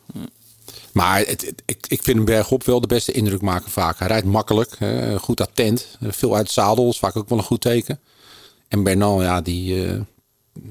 maar 0.93 1.19
het, 1.19 1.29
het- 1.47 1.63
ik, 1.65 1.87
ik 1.89 2.03
vind 2.03 2.17
hem 2.17 2.25
bergop 2.25 2.65
wel 2.65 2.81
de 2.81 2.87
beste 2.87 3.13
indruk 3.13 3.41
maken 3.41 3.71
vaak. 3.71 3.99
Hij 3.99 4.09
rijdt 4.09 4.27
makkelijk, 4.27 4.77
hè, 4.79 5.19
goed 5.19 5.41
attent. 5.41 5.87
eh, 6.01 6.09
Veel 6.13 6.35
uit 6.35 6.43
het 6.45 6.53
zadel, 6.53 6.89
is 6.89 6.99
vaak 6.99 7.17
ook 7.17 7.29
wel 7.29 7.39
een 7.39 7.45
goed 7.45 7.61
teken. 7.61 8.01
En 8.69 8.83
Bernal, 8.83 9.23
ja, 9.23 9.41
die... 9.41 9.85
eh, 9.87 10.01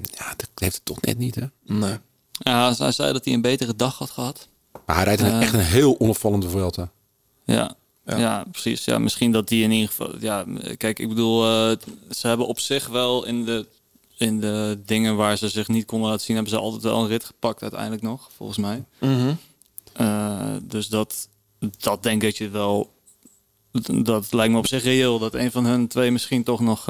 ja, 0.03 0.33
dat 0.37 0.49
heeft 0.55 0.75
het 0.75 0.85
toch 0.85 1.01
net 1.01 1.17
niet, 1.17 1.35
hè. 1.35 1.45
Nee. 1.63 1.97
Ja, 2.31 2.73
hij 2.77 2.91
zei 2.91 3.13
dat 3.13 3.25
hij 3.25 3.33
een 3.33 3.41
betere 3.41 3.75
dag 3.75 3.97
had 3.97 4.09
gehad. 4.09 4.47
Maar 4.85 4.95
hij 4.95 5.05
rijdt 5.05 5.21
een, 5.21 5.27
Eh. 5.31 5.41
echt 5.41 5.53
een 5.53 5.59
heel 5.59 5.99
onopvallende 5.99 6.49
Vuelta. 6.49 6.91
Ja. 7.45 7.75
Ja. 8.05 8.17
Ja. 8.17 8.45
precies. 8.51 8.85
Ja, 8.85 8.99
misschien 8.99 9.31
dat 9.31 9.47
die 9.47 9.63
in 9.63 9.71
ieder 9.71 9.87
geval. 9.87 10.13
Ja, 10.19 10.45
kijk, 10.77 10.99
ik 10.99 11.07
bedoel, 11.09 11.43
eh, 11.45 11.77
ze 12.11 12.27
hebben 12.27 12.47
op 12.47 12.59
zich 12.59 12.87
wel 12.87 13.25
in 13.25 13.45
de, 13.45 13.65
in 14.17 14.39
de 14.39 14.79
dingen 14.85 15.15
waar 15.15 15.37
ze 15.37 15.49
zich 15.49 15.67
niet 15.67 15.85
konden 15.85 16.09
laten 16.09 16.25
zien, 16.25 16.35
hebben 16.35 16.53
ze 16.53 16.59
altijd 16.59 16.83
wel 16.83 17.01
een 17.01 17.07
rit 17.07 17.23
gepakt 17.23 17.61
uiteindelijk 17.61 18.01
nog, 18.01 18.29
volgens 18.35 18.57
mij. 18.57 18.83
Mhm. 18.99 19.33
Eh, 19.93 20.53
dus 20.61 20.87
dat, 20.87 21.27
dat 21.77 22.03
denk 22.03 22.21
ik 22.23 22.29
dat 22.29 22.37
je 22.37 22.49
wel. 22.49 22.93
Dat 24.03 24.33
lijkt 24.33 24.51
me 24.53 24.57
op 24.59 24.67
zich 24.67 24.83
reëel. 24.83 25.19
Dat 25.19 25.33
een 25.33 25.51
van 25.51 25.65
hun 25.65 25.87
twee 25.87 26.11
misschien 26.11 26.43
toch 26.43 26.59
nog. 26.59 26.85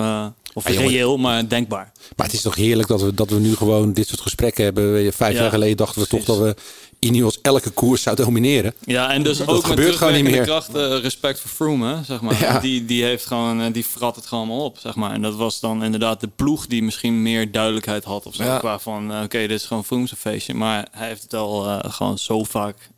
Of 0.56 0.68
jongen. 0.74 0.88
reëel, 0.90 1.18
maar 1.18 1.48
denkbaar. 1.48 1.92
Maar 2.16 2.26
het 2.26 2.36
is 2.36 2.42
toch 2.42 2.56
heerlijk 2.56 2.88
dat 2.88 3.02
we, 3.02 3.14
dat 3.14 3.30
we 3.30 3.40
nu 3.40 3.56
gewoon 3.56 3.94
dit 3.94 4.08
soort 4.08 4.22
gesprekken 4.22 4.64
hebben. 4.64 5.14
Vijf 5.14 5.34
Ja, 5.36 5.42
jaar 5.42 5.50
geleden 5.50 5.78
dachten 5.78 6.02
we 6.02 6.08
precies. 6.08 6.26
toch 6.26 6.38
dat 6.38 6.46
we 6.56 6.56
Ineos 7.00 7.40
elke 7.42 7.70
koers 7.70 8.02
zou 8.02 8.16
domineren. 8.16 8.74
Ja, 8.86 9.12
en 9.12 9.24
dus 9.24 9.38
Dat 9.38 9.48
ook 9.48 9.56
met 9.56 9.66
gebeurt 9.66 9.96
gewoon 9.96 10.14
niet 10.14 10.24
meer. 10.24 10.44
kracht 10.44 10.76
eh, 10.76 11.00
respect 11.00 11.40
voor 11.40 11.50
Froome, 11.50 11.96
hè, 11.96 12.04
zeg 12.04 12.22
maar. 12.22 12.40
Ja. 12.40 12.60
Die, 12.60 12.86
die 12.86 13.04
heeft 13.04 13.26
gewoon, 13.26 13.62
eh, 13.62 13.74
die 13.74 13.84
frat 13.84 14.16
het 14.16 14.26
gewoon 14.26 14.48
allemaal 14.48 14.66
op, 14.66 14.78
zeg 14.78 14.96
maar. 14.96 15.12
En 15.12 15.22
dat 15.22 15.36
was 15.36 15.60
dan 15.60 15.84
inderdaad 15.84 16.20
de 16.20 16.30
ploeg 16.36 16.68
die 16.68 16.84
misschien 16.84 17.22
meer 17.22 17.52
duidelijkheid 17.52 18.04
had 18.04 18.26
of 18.26 18.36
zo. 18.36 18.44
Ja. 18.44 18.58
Qua 18.58 18.80
van, 18.80 19.14
eh, 19.14 19.22
oké, 19.24 19.40
dit 19.40 19.52
is 19.52 19.66
gewoon 19.66 19.86
Froome's 19.86 20.14
feestje. 20.18 20.54
Maar 20.54 20.88
hij 20.92 21.08
heeft 21.08 21.22
het 21.24 21.34
al 21.34 21.80
gewoon 21.90 22.18
zo 22.18 22.44
vaak 22.44 22.90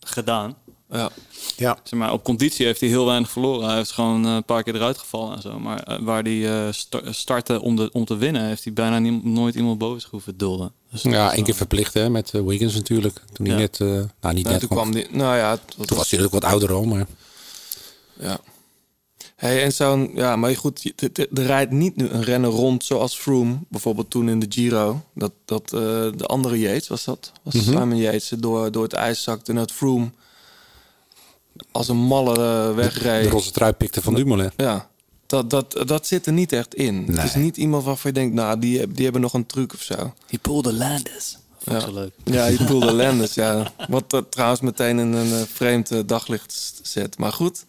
gedaan. 0.00 0.56
Ja. 0.90 1.10
Ja. 1.56 1.78
Zeg 1.82 1.98
maar, 1.98 2.12
op 2.12 2.24
conditie 2.24 2.66
heeft 2.66 2.80
hij 2.80 2.88
heel 2.88 3.06
weinig 3.06 3.30
verloren. 3.30 3.66
Hij 3.68 3.76
heeft 3.76 3.90
gewoon 3.90 4.26
eh, 4.26 4.34
een 4.34 4.44
paar 4.44 4.62
keer 4.62 4.74
eruit 4.74 4.98
gevallen 4.98 5.36
en 5.36 5.42
zo. 5.42 5.58
Maar 5.58 5.82
eh, 5.82 5.98
waar 6.00 6.22
hij 6.22 6.66
eh, 6.66 6.72
sta- 6.72 7.12
startte 7.12 7.60
om, 7.62 7.76
de, 7.76 7.90
om 7.92 8.04
te 8.04 8.16
winnen, 8.16 8.42
heeft 8.44 8.64
hij 8.64 8.72
bijna 8.72 8.98
nie- 8.98 9.20
nooit 9.24 9.54
iemand 9.54 9.78
boven 9.78 10.00
zich 10.00 10.10
hoeven 10.10 10.32
te 10.32 10.38
dulden. 10.38 10.72
Dus 10.90 11.02
Ja, 11.02 11.32
één 11.34 11.44
keer 11.44 11.54
verplicht 11.54 11.94
hè, 11.94 12.10
met 12.10 12.30
Wiggins 12.30 12.74
natuurlijk. 12.74 13.22
Toen 13.32 13.46
hij 13.46 13.54
Ja. 13.54 13.60
net, 13.60 13.80
eh, 13.80 13.86
nou 13.88 14.34
niet 14.34 14.44
Nou, 14.44 14.48
net 14.48 14.58
toen 14.60 14.68
kwam. 14.68 14.92
die. 14.92 15.06
Nou 15.10 15.36
ja, 15.36 15.50
was- 15.50 15.86
Toen 15.86 15.96
was 15.96 16.10
hij 16.10 16.18
natuurlijk 16.18 16.32
wat 16.32 16.44
ouder 16.44 16.72
al, 16.72 16.84
maar 16.84 17.06
Ja. 18.20 18.38
Hey, 19.36 19.62
en 19.62 19.72
zo'n, 19.72 20.10
ja, 20.14 20.36
maar 20.36 20.56
goed, 20.56 20.82
je- 20.82 21.10
er- 21.12 21.26
rijdt 21.46 21.70
niet 21.72 21.96
nu 21.96 22.08
een 22.08 22.22
renner 22.22 22.50
rond 22.50 22.84
zoals 22.84 23.16
Froome, 23.16 23.58
bijvoorbeeld 23.68 24.10
toen 24.10 24.28
in 24.28 24.38
de 24.38 24.46
Giro. 24.48 25.00
Dat, 25.14 25.32
dat 25.44 25.62
eh, 25.62 25.80
de 26.16 26.26
andere 26.26 26.58
Yates 26.58 26.88
was 26.88 27.04
dat, 27.04 27.32
was 27.42 27.54
Mhm. 27.54 27.64
Simon 27.64 27.96
Yates, 27.96 28.28
door, 28.38 28.70
door 28.72 28.82
het 28.82 28.92
ijs 28.92 29.22
zakte 29.22 29.50
en 29.50 29.56
dat 29.56 29.72
Froome 29.72 30.10
als 31.78 31.88
een 31.88 31.96
malle 31.96 32.34
eh, 32.68 32.74
wegreed. 32.74 33.22
de 33.24 33.28
roze 33.30 33.50
trui 33.50 33.72
pikte 33.72 34.02
van 34.02 34.14
Dumoulin. 34.14 34.50
Ja, 34.56 34.88
dat, 35.26 35.50
dat, 35.50 35.82
dat 35.86 36.06
zit 36.06 36.26
er 36.26 36.32
niet 36.32 36.52
echt 36.52 36.74
in. 36.74 37.06
Het 37.10 37.24
is 37.24 37.34
niet 37.34 37.56
iemand 37.56 37.84
waarvan 37.84 38.10
je 38.14 38.18
denkt, 38.20 38.34
nou, 38.34 38.58
die, 38.58 38.92
die 38.92 39.04
hebben 39.04 39.22
nog 39.22 39.32
een 39.34 39.46
truc 39.46 39.72
of 39.74 39.82
zo. 39.82 40.14
He 40.26 40.38
pulled 40.38 40.64
the 40.64 40.72
Landis. 40.72 41.38
Vond 41.58 41.76
ik 41.76 41.82
Ja. 41.82 41.88
zo 41.88 41.92
leuk. 41.94 42.12
Ja, 42.24 42.48
die 42.48 42.64
Poel 42.64 42.92
Landis, 42.92 43.34
ja. 43.34 43.72
Wat 43.88 44.10
dat 44.10 44.30
trouwens 44.32 44.60
meteen 44.60 44.98
in 44.98 45.12
een 45.12 45.32
eh, 45.32 45.42
vreemd 45.52 45.90
eh, 45.90 45.98
daglicht 46.06 46.80
zet. 46.82 47.18
Maar 47.18 47.32
goed, 47.32 47.64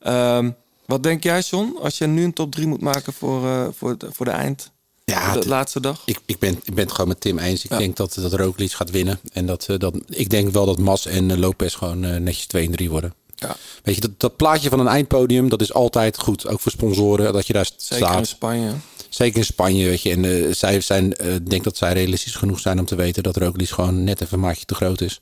Ehm, 0.00 0.50
wat 0.86 1.02
denk 1.02 1.22
jij, 1.22 1.40
John, 1.40 1.76
als 1.82 1.98
je 1.98 2.06
nu 2.06 2.24
een 2.24 2.32
top 2.32 2.52
3 2.52 2.66
moet 2.66 2.80
maken 2.80 3.12
voor, 3.12 3.46
eh, 3.46 3.66
voor, 3.76 3.98
de, 3.98 4.08
voor 4.12 4.26
de 4.26 4.32
eind? 4.32 4.70
Ja, 5.04 5.32
de 5.36 5.48
laatste 5.48 5.80
dag? 5.80 6.02
Ik, 6.04 6.18
ik, 6.26 6.38
ben, 6.38 6.52
ik 6.64 6.74
ben 6.74 6.84
het 6.84 6.92
gewoon 6.92 7.08
met 7.08 7.20
Tim 7.20 7.38
eens. 7.38 7.64
Ik 7.64 7.70
Ja. 7.70 7.78
denk 7.78 7.96
dat, 7.96 8.14
dat 8.14 8.32
Roglic 8.32 8.72
gaat 8.72 8.90
winnen. 8.90 9.20
En 9.32 9.46
dat, 9.46 9.66
eh, 9.68 9.78
dat, 9.78 9.94
ik 10.08 10.30
denk 10.30 10.52
wel 10.52 10.66
dat 10.66 10.78
Mas 10.78 11.06
en 11.06 11.30
eh, 11.30 11.36
Lopez 11.36 11.76
gewoon 11.76 12.04
eh, 12.04 12.16
netjes 12.20 12.46
2 12.46 12.66
en 12.66 12.72
3 12.72 12.90
worden. 12.90 13.14
Ja. 13.42 13.56
Weet 13.82 13.94
je, 13.94 14.00
dat, 14.00 14.10
dat 14.16 14.36
plaatje 14.36 14.68
van 14.68 14.80
een 14.80 14.86
eindpodium, 14.86 15.48
dat 15.48 15.60
is 15.60 15.74
altijd 15.74 16.18
goed. 16.18 16.46
Ook 16.46 16.60
voor 16.60 16.72
sponsoren, 16.72 17.32
dat 17.32 17.46
je 17.46 17.52
daar 17.52 17.70
Zeker 17.76 18.06
in 18.06 18.12
staat. 18.12 18.26
Spanje. 18.26 18.70
Zeker 19.08 19.38
in 19.38 19.44
Spanje, 19.44 19.86
weet 19.86 20.02
je. 20.02 20.10
En 20.10 20.24
eh, 20.24 20.54
zij 20.54 20.80
zijn, 20.80 21.10
ik 21.10 21.50
denk 21.50 21.64
dat 21.64 21.76
zij 21.76 21.92
realistisch 21.92 22.34
genoeg 22.34 22.60
zijn 22.60 22.78
om 22.78 22.84
te 22.84 22.94
weten 22.94 23.22
dat 23.22 23.36
Roglic 23.36 23.68
gewoon 23.68 24.04
net 24.04 24.20
even 24.20 24.34
een 24.34 24.40
maatje 24.40 24.64
te 24.64 24.74
groot 24.74 25.00
is. 25.00 25.20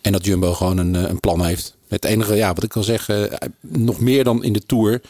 En 0.00 0.12
dat 0.12 0.24
Jumbo 0.24 0.54
gewoon 0.54 0.78
een, 0.78 0.96
eh, 0.96 1.02
een 1.02 1.20
plan 1.20 1.44
heeft. 1.44 1.74
Het 1.88 2.04
enige, 2.04 2.34
ja, 2.34 2.54
wat 2.54 2.62
ik 2.62 2.68
kan 2.68 2.84
zeggen, 2.84 3.38
nog 3.60 4.00
meer 4.00 4.24
dan 4.24 4.44
in 4.44 4.52
de 4.52 4.66
Tour, 4.66 5.00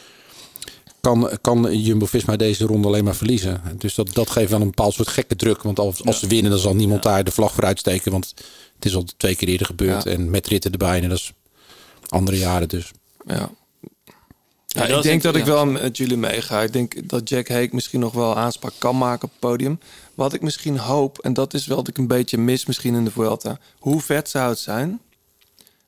kan, 1.01 1.29
kan 1.41 1.77
Jumbo-Visma 1.81 2.35
deze 2.35 2.65
ronde 2.65 2.87
alleen 2.87 3.03
maar 3.03 3.15
verliezen. 3.15 3.61
Dus 3.77 3.95
dat, 3.95 4.13
dat 4.13 4.29
geeft 4.29 4.49
wel 4.49 4.61
een 4.61 4.67
bepaald 4.67 4.93
soort 4.93 5.07
gekke 5.07 5.35
druk. 5.35 5.61
Want 5.61 5.79
als, 5.79 6.05
als 6.05 6.19
ze 6.19 6.27
winnen, 6.27 6.51
dan 6.51 6.59
zal 6.59 6.75
niemand 6.75 7.03
daar 7.03 7.23
de 7.23 7.31
vlag 7.31 7.53
voor 7.53 7.65
uitsteken. 7.65 8.11
Want 8.11 8.33
het 8.75 8.85
is 8.85 8.95
al 8.95 9.05
twee 9.17 9.35
keer 9.35 9.47
eerder 9.47 9.65
gebeurd. 9.65 10.03
Ja. 10.03 10.11
En 10.11 10.29
met 10.29 10.47
ritten 10.47 10.71
erbij. 10.71 11.01
En 11.01 11.09
dat 11.09 11.17
is 11.17 11.33
andere 12.13 12.37
jaren 12.37 12.69
dus. 12.69 12.91
Ja. 13.25 13.49
Ja, 14.67 14.81
Ja, 14.81 14.87
dat 14.87 14.97
ik 14.97 15.03
denk 15.03 15.21
dat 15.21 15.35
ik 15.35 15.45
ja. 15.45 15.51
wel 15.51 15.65
met 15.65 15.97
jullie 15.97 16.17
meega. 16.17 16.61
Ik 16.61 16.73
denk 16.73 17.09
dat 17.09 17.29
Jack 17.29 17.47
Hake 17.47 17.69
misschien 17.71 17.99
nog 17.99 18.13
wel 18.13 18.37
aanspraak 18.37 18.73
kan 18.77 18.97
maken 18.97 19.23
op 19.23 19.29
het 19.29 19.39
podium. 19.39 19.79
Wat 20.13 20.33
ik 20.33 20.41
misschien 20.41 20.77
hoop, 20.77 21.19
en 21.19 21.33
dat 21.33 21.53
is 21.53 21.65
wel 21.65 21.77
wat 21.77 21.87
ik 21.87 21.97
een 21.97 22.07
beetje 22.07 22.37
mis 22.37 22.65
misschien 22.65 22.95
in 22.95 23.03
de 23.03 23.11
Vuelta. 23.11 23.59
Hoe 23.79 24.01
vet 24.01 24.29
zou 24.29 24.49
het 24.49 24.59
zijn? 24.59 25.01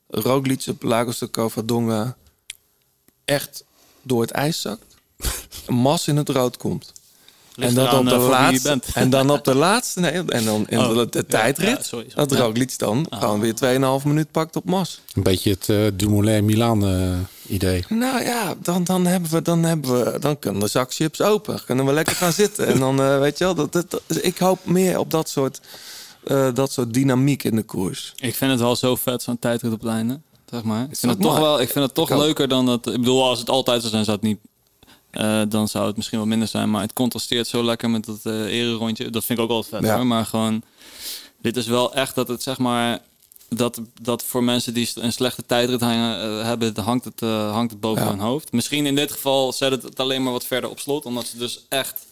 Roglic 0.07 0.65
op 0.67 0.83
Lagos 0.83 1.19
de 1.19 1.29
Covadonga 1.29 2.15
echt 3.25 3.63
door 4.01 4.21
het 4.21 4.31
ijs 4.31 4.61
zakt. 4.61 4.95
Een 5.67 5.75
mas 5.75 6.07
in 6.07 6.17
het 6.17 6.29
rood 6.29 6.57
komt. 6.57 6.91
Ligt 7.55 7.77
en, 7.77 7.81
eraan, 7.81 7.99
op 7.99 8.05
de 8.05 8.15
eh, 8.15 8.27
laatste, 8.29 8.67
bent. 8.67 8.85
en 8.93 9.09
dan 9.09 9.29
op 9.29 9.43
de 9.43 9.55
laatste, 9.55 9.99
nee, 9.99 10.11
en 10.11 10.45
dan 10.45 10.65
in 10.69 10.79
Oh, 10.79 10.95
de, 10.97 11.07
de 11.09 11.17
ja, 11.17 11.23
tijdrit, 11.27 11.67
ja, 11.77 11.83
sorry, 11.83 12.05
sorry. 12.09 12.27
dat. 12.27 12.39
Roglic 12.39 12.77
dan 12.77 13.07
gewoon 13.09 13.39
weer 13.39 13.53
2,5 14.01 14.07
minuut 14.07 14.31
pakt 14.31 14.55
op 14.55 14.65
mas. 14.65 15.01
Een 15.13 15.23
beetje 15.23 15.49
het 15.49 15.69
eh, 15.69 15.77
Dumoulin-Milaan 15.93 16.85
eh, 16.87 17.17
idee. 17.47 17.83
Nou 17.89 18.23
ja, 18.23 18.53
dan, 18.61 18.83
dan, 18.83 19.05
hebben 19.05 19.31
we, 19.31 19.41
dan, 19.41 19.63
hebben 19.63 20.03
we, 20.13 20.19
dan 20.19 20.39
kunnen 20.39 20.61
de 20.61 20.67
zak 20.67 20.93
chips 20.93 21.21
open. 21.21 21.63
Kunnen 21.65 21.85
we 21.85 21.93
lekker 21.93 22.15
gaan 22.15 22.33
zitten. 22.33 22.67
En 22.67 22.79
dan, 22.79 23.19
weet 23.19 23.37
je 23.37 23.43
wel, 23.43 23.55
dat, 23.55 23.71
dat, 23.73 23.91
dat- 23.91 24.01
ik 24.21 24.37
hoop 24.37 24.59
meer 24.65 24.99
op 24.99 25.11
dat 25.11 25.29
soort, 25.29 25.59
eh, 26.23 26.47
dat 26.53 26.71
soort 26.71 26.93
dynamiek 26.93 27.43
in 27.43 27.55
de 27.55 27.63
koers. 27.63 28.13
Ik 28.15 28.35
vind 28.35 28.51
het 28.51 28.59
wel 28.59 28.75
zo 28.75 28.95
vet, 28.95 29.21
zo'n 29.23 29.39
tijdrit 29.39 29.71
op 29.73 29.81
het 29.81 29.89
einde. 29.89 30.19
Zeg 30.49 30.63
maar. 30.63 30.83
Ik 30.83 30.91
Is 30.91 30.99
vind 30.99 31.11
dat 31.11 31.21
het 31.21 31.31
toch 31.31 31.39
wel, 31.45 31.61
ik 31.61 31.69
vind 31.69 31.85
het 31.85 31.93
toch 31.93 32.09
Ik 32.11 32.17
leuker 32.17 32.47
dan 32.47 32.65
dat. 32.65 32.87
Ik 32.87 32.93
bedoel, 32.99 33.23
als 33.23 33.39
het 33.39 33.49
altijd 33.49 33.79
zou 33.79 33.91
zijn, 33.93 34.05
zou 34.05 34.17
het 34.17 34.25
niet. 34.25 34.39
Eh, 35.15 35.41
dan 35.49 35.67
zou 35.67 35.87
het 35.87 35.95
misschien 35.95 36.17
wel 36.17 36.27
minder 36.27 36.47
zijn. 36.47 36.69
Maar 36.71 36.81
het 36.81 36.93
contrasteert 36.93 37.47
zo 37.47 37.63
lekker 37.63 37.89
met 37.89 38.05
dat 38.05 38.19
eh 38.23 38.45
erenrondje. 38.45 39.09
Dat 39.09 39.25
vind 39.25 39.39
ik 39.39 39.43
ook 39.45 39.51
altijd 39.51 39.81
vet 39.81 39.89
Ja. 39.91 39.95
hoor. 39.95 40.05
Maar 40.05 40.25
gewoon, 40.25 40.61
dit 41.41 41.57
is 41.57 41.67
wel 41.67 41.93
echt 41.93 42.15
dat 42.15 42.27
het 42.27 42.43
zeg 42.43 42.57
maar. 42.57 42.99
Dat, 43.49 43.81
dat 44.01 44.23
voor 44.23 44.43
mensen 44.43 44.73
die 44.73 44.89
een 44.95 45.13
slechte 45.13 45.45
tijdrit 45.45 45.81
hangen, 45.81 46.21
eh, 46.39 46.45
hebben, 46.45 46.77
hangt, 46.79 47.05
het, 47.05 47.19
hangt 47.51 47.71
het 47.71 47.79
boven 47.79 48.03
Ja. 48.03 48.09
hun 48.09 48.19
hoofd. 48.19 48.51
Misschien 48.51 48.85
in 48.85 48.95
dit 48.95 49.11
geval 49.11 49.53
zet 49.53 49.71
het 49.71 49.83
het 49.83 49.99
alleen 49.99 50.23
maar 50.23 50.31
wat 50.31 50.45
verder 50.45 50.69
op 50.69 50.79
slot. 50.79 51.05
Omdat 51.05 51.25
ze 51.25 51.37
dus 51.37 51.65
echt, 51.69 52.05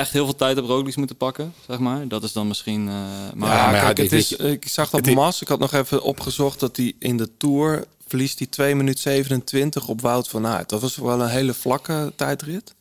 echt 0.00 0.12
heel 0.12 0.24
veel 0.24 0.36
tijd 0.36 0.58
op 0.58 0.66
Roglic 0.66 0.96
moeten 0.96 1.16
pakken, 1.16 1.54
zeg 1.68 1.78
maar. 1.78 2.08
Dat 2.08 2.22
is 2.22 2.32
dan 2.32 2.48
misschien... 2.48 2.88
eh, 2.88 2.94
maar 3.34 3.56
ja, 3.56 3.64
maar 3.66 3.74
ja, 3.74 3.80
kijk, 3.92 3.96
het 3.98 4.12
is, 4.12 4.32
ik 4.32 4.68
zag 4.68 4.90
dat 4.90 5.06
Mas. 5.10 5.40
Ik 5.40 5.48
had 5.48 5.58
nog 5.58 5.72
even 5.72 6.02
opgezocht 6.02 6.60
dat 6.60 6.76
hij 6.76 6.92
in 6.98 7.16
de 7.16 7.30
Tour 7.36 7.84
verliest 8.08 8.38
hij 8.38 8.46
2 8.48 8.74
minuten 8.74 9.00
27 9.02 9.88
op 9.88 10.00
Wout 10.00 10.28
van 10.28 10.46
Aert. 10.46 10.68
Dat 10.68 10.80
was 10.80 10.96
wel 10.96 11.20
een 11.20 11.28
hele 11.28 11.54
vlakke 11.54 12.12
tijdrit. 12.16 12.74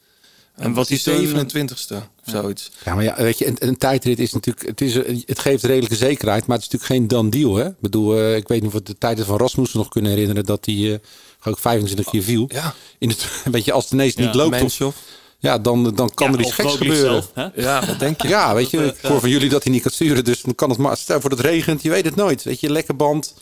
En 0.56 0.74
wat 0.74 0.88
hij 0.90 1.00
die 1.04 1.34
toen- 1.34 1.50
27ste 1.50 1.96
of 1.96 2.32
zoiets. 2.32 2.72
Ja, 2.86 2.96
maar 2.96 3.04
ja, 3.04 3.16
weet 3.18 3.38
je, 3.38 3.48
een, 3.48 3.56
een 3.60 3.78
tijdrit 3.78 4.20
is 4.20 4.34
natuurlijk, 4.34 4.66
het, 4.68 4.82
is, 4.82 4.96
een- 4.96 5.24
het 5.26 5.40
geeft 5.40 5.64
redelijke 5.64 5.96
zekerheid, 5.96 6.46
maar 6.46 6.58
het 6.58 6.66
is 6.66 6.72
natuurlijk 6.72 7.00
geen 7.00 7.08
done 7.08 7.30
deal. 7.30 7.56
Hè? 7.56 7.68
Ik 7.68 7.80
bedoel, 7.80 8.18
eh, 8.18 8.36
ik 8.36 8.48
weet 8.48 8.60
niet 8.62 8.68
of 8.74 8.78
we 8.78 8.84
de 8.84 8.98
tijden 8.98 9.26
van 9.26 9.38
Rasmussen 9.38 9.80
nog 9.80 9.88
kunnen 9.90 10.12
herinneren 10.12 10.44
dat 10.44 10.66
hij 10.66 10.94
eh 10.94 11.00
ook 11.48 11.60
25 11.60 12.10
keer 12.10 12.24
viel. 12.24 12.46
Ja, 12.54 12.74
In 12.98 13.10
het, 13.10 13.28
weet 13.52 13.66
je, 13.66 13.72
als 13.72 13.84
het 13.84 13.94
ineens 13.94 14.14
Ja, 14.14 14.26
niet 14.26 14.36
loopt, 14.36 14.54
of, 14.54 14.60
Menshoff. 14.60 14.98
Ja, 15.46 15.58
dan, 15.58 15.96
dan 15.96 16.14
kan 16.14 16.32
Ja, 16.32 16.38
er 16.38 16.40
iets 16.44 16.52
geks 16.54 16.76
gebeuren. 16.76 17.00
zelf, 17.12 17.32
hè? 17.34 17.62
Ja, 17.62 17.86
wat 17.86 18.00
denk 18.00 18.22
je? 18.22 18.28
Ja, 18.28 18.54
weet 18.54 18.70
je, 18.70 18.86
ik 18.86 18.96
hoor 19.02 19.20
van 19.20 19.30
jullie 19.30 19.50
dat 19.50 19.64
hij 19.64 19.72
niet 19.72 19.82
kan 19.82 19.92
sturen, 19.92 20.24
dus 20.24 20.42
dan 20.42 20.56
kan 20.56 20.70
het 20.70 20.78
maar. 20.78 20.98
Stel 20.98 21.22
voor 21.22 21.30
dat 21.30 21.40
het 21.40 21.48
regent, 21.48 21.82
je 21.82 21.90
weet 21.90 22.06
het 22.06 22.16
nooit. 22.16 22.44
Weet 22.44 22.60
je, 22.60 22.70
lekker 22.70 22.96
band. 22.96 23.34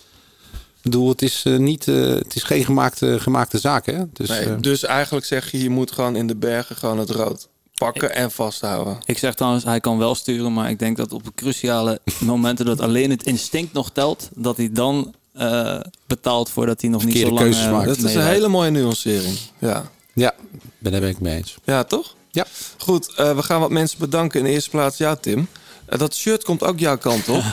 Ik 0.53 0.81
bedoel, 0.91 1.09
het 1.09 1.21
is, 1.21 1.41
eh, 1.45 1.57
niet, 1.57 1.87
eh, 1.87 1.95
het 1.95 2.35
is 2.35 2.43
geen 2.43 2.65
gemaakte, 2.65 3.19
gemaakte 3.19 3.59
zaak, 3.59 3.85
hè? 3.85 4.03
Dus, 4.13 4.29
Nee, 4.29 4.39
eh, 4.39 4.53
dus 4.59 4.83
eigenlijk 4.83 5.25
zeg 5.25 5.51
je, 5.51 5.63
je 5.63 5.69
moet 5.69 5.91
gewoon 5.91 6.15
in 6.15 6.27
de 6.27 6.35
bergen 6.35 6.75
gewoon 6.75 6.99
het 6.99 7.09
rood 7.09 7.47
pakken 7.73 8.15
en 8.15 8.31
vasthouden. 8.31 8.97
Ik 9.05 9.17
zeg 9.17 9.33
trouwens, 9.35 9.63
hij 9.63 9.79
kan 9.79 9.97
wel 9.97 10.15
sturen, 10.15 10.53
maar 10.53 10.69
ik 10.69 10.79
denk 10.79 10.97
dat 10.97 11.13
op 11.13 11.21
cruciale 11.35 11.99
momenten 12.19 12.65
dat 12.65 12.79
alleen 12.81 13.09
het 13.09 13.23
instinct 13.23 13.73
nog 13.73 13.91
telt, 13.91 14.29
dat 14.35 14.57
hij 14.57 14.69
dan 14.71 15.13
eh, 15.33 15.79
betaalt 16.07 16.49
voordat 16.49 16.81
hij 16.81 16.89
nog 16.89 17.05
niet 17.05 17.17
zo 17.17 17.25
lang 17.25 17.37
keuzes 17.37 17.65
eh, 17.65 17.71
maakt. 17.71 17.87
Dat 17.87 17.97
is 17.97 18.13
een 18.15 18.25
hele 18.25 18.47
mooie 18.47 18.69
nuancering. 18.69 19.37
Ja, 19.59 19.91
ja, 20.13 20.33
ben, 20.79 20.91
daar 20.91 21.01
ben 21.01 21.09
ik 21.09 21.19
mee 21.19 21.35
eens. 21.35 21.55
ja 21.63 21.83
toch? 21.83 22.15
Ja. 22.31 22.45
Goed, 22.77 23.13
eh, 23.15 23.35
we 23.35 23.43
gaan 23.43 23.59
wat 23.59 23.69
mensen 23.69 23.99
bedanken. 23.99 24.39
In 24.39 24.45
de 24.45 24.51
eerste 24.51 24.69
plaats, 24.69 24.97
ja, 24.97 25.15
Tim. 25.15 25.47
Eh, 25.85 25.99
dat 25.99 26.15
shirt 26.15 26.43
komt 26.43 26.63
ook 26.63 26.79
jouw 26.79 26.97
kant 26.97 27.29
op. 27.29 27.43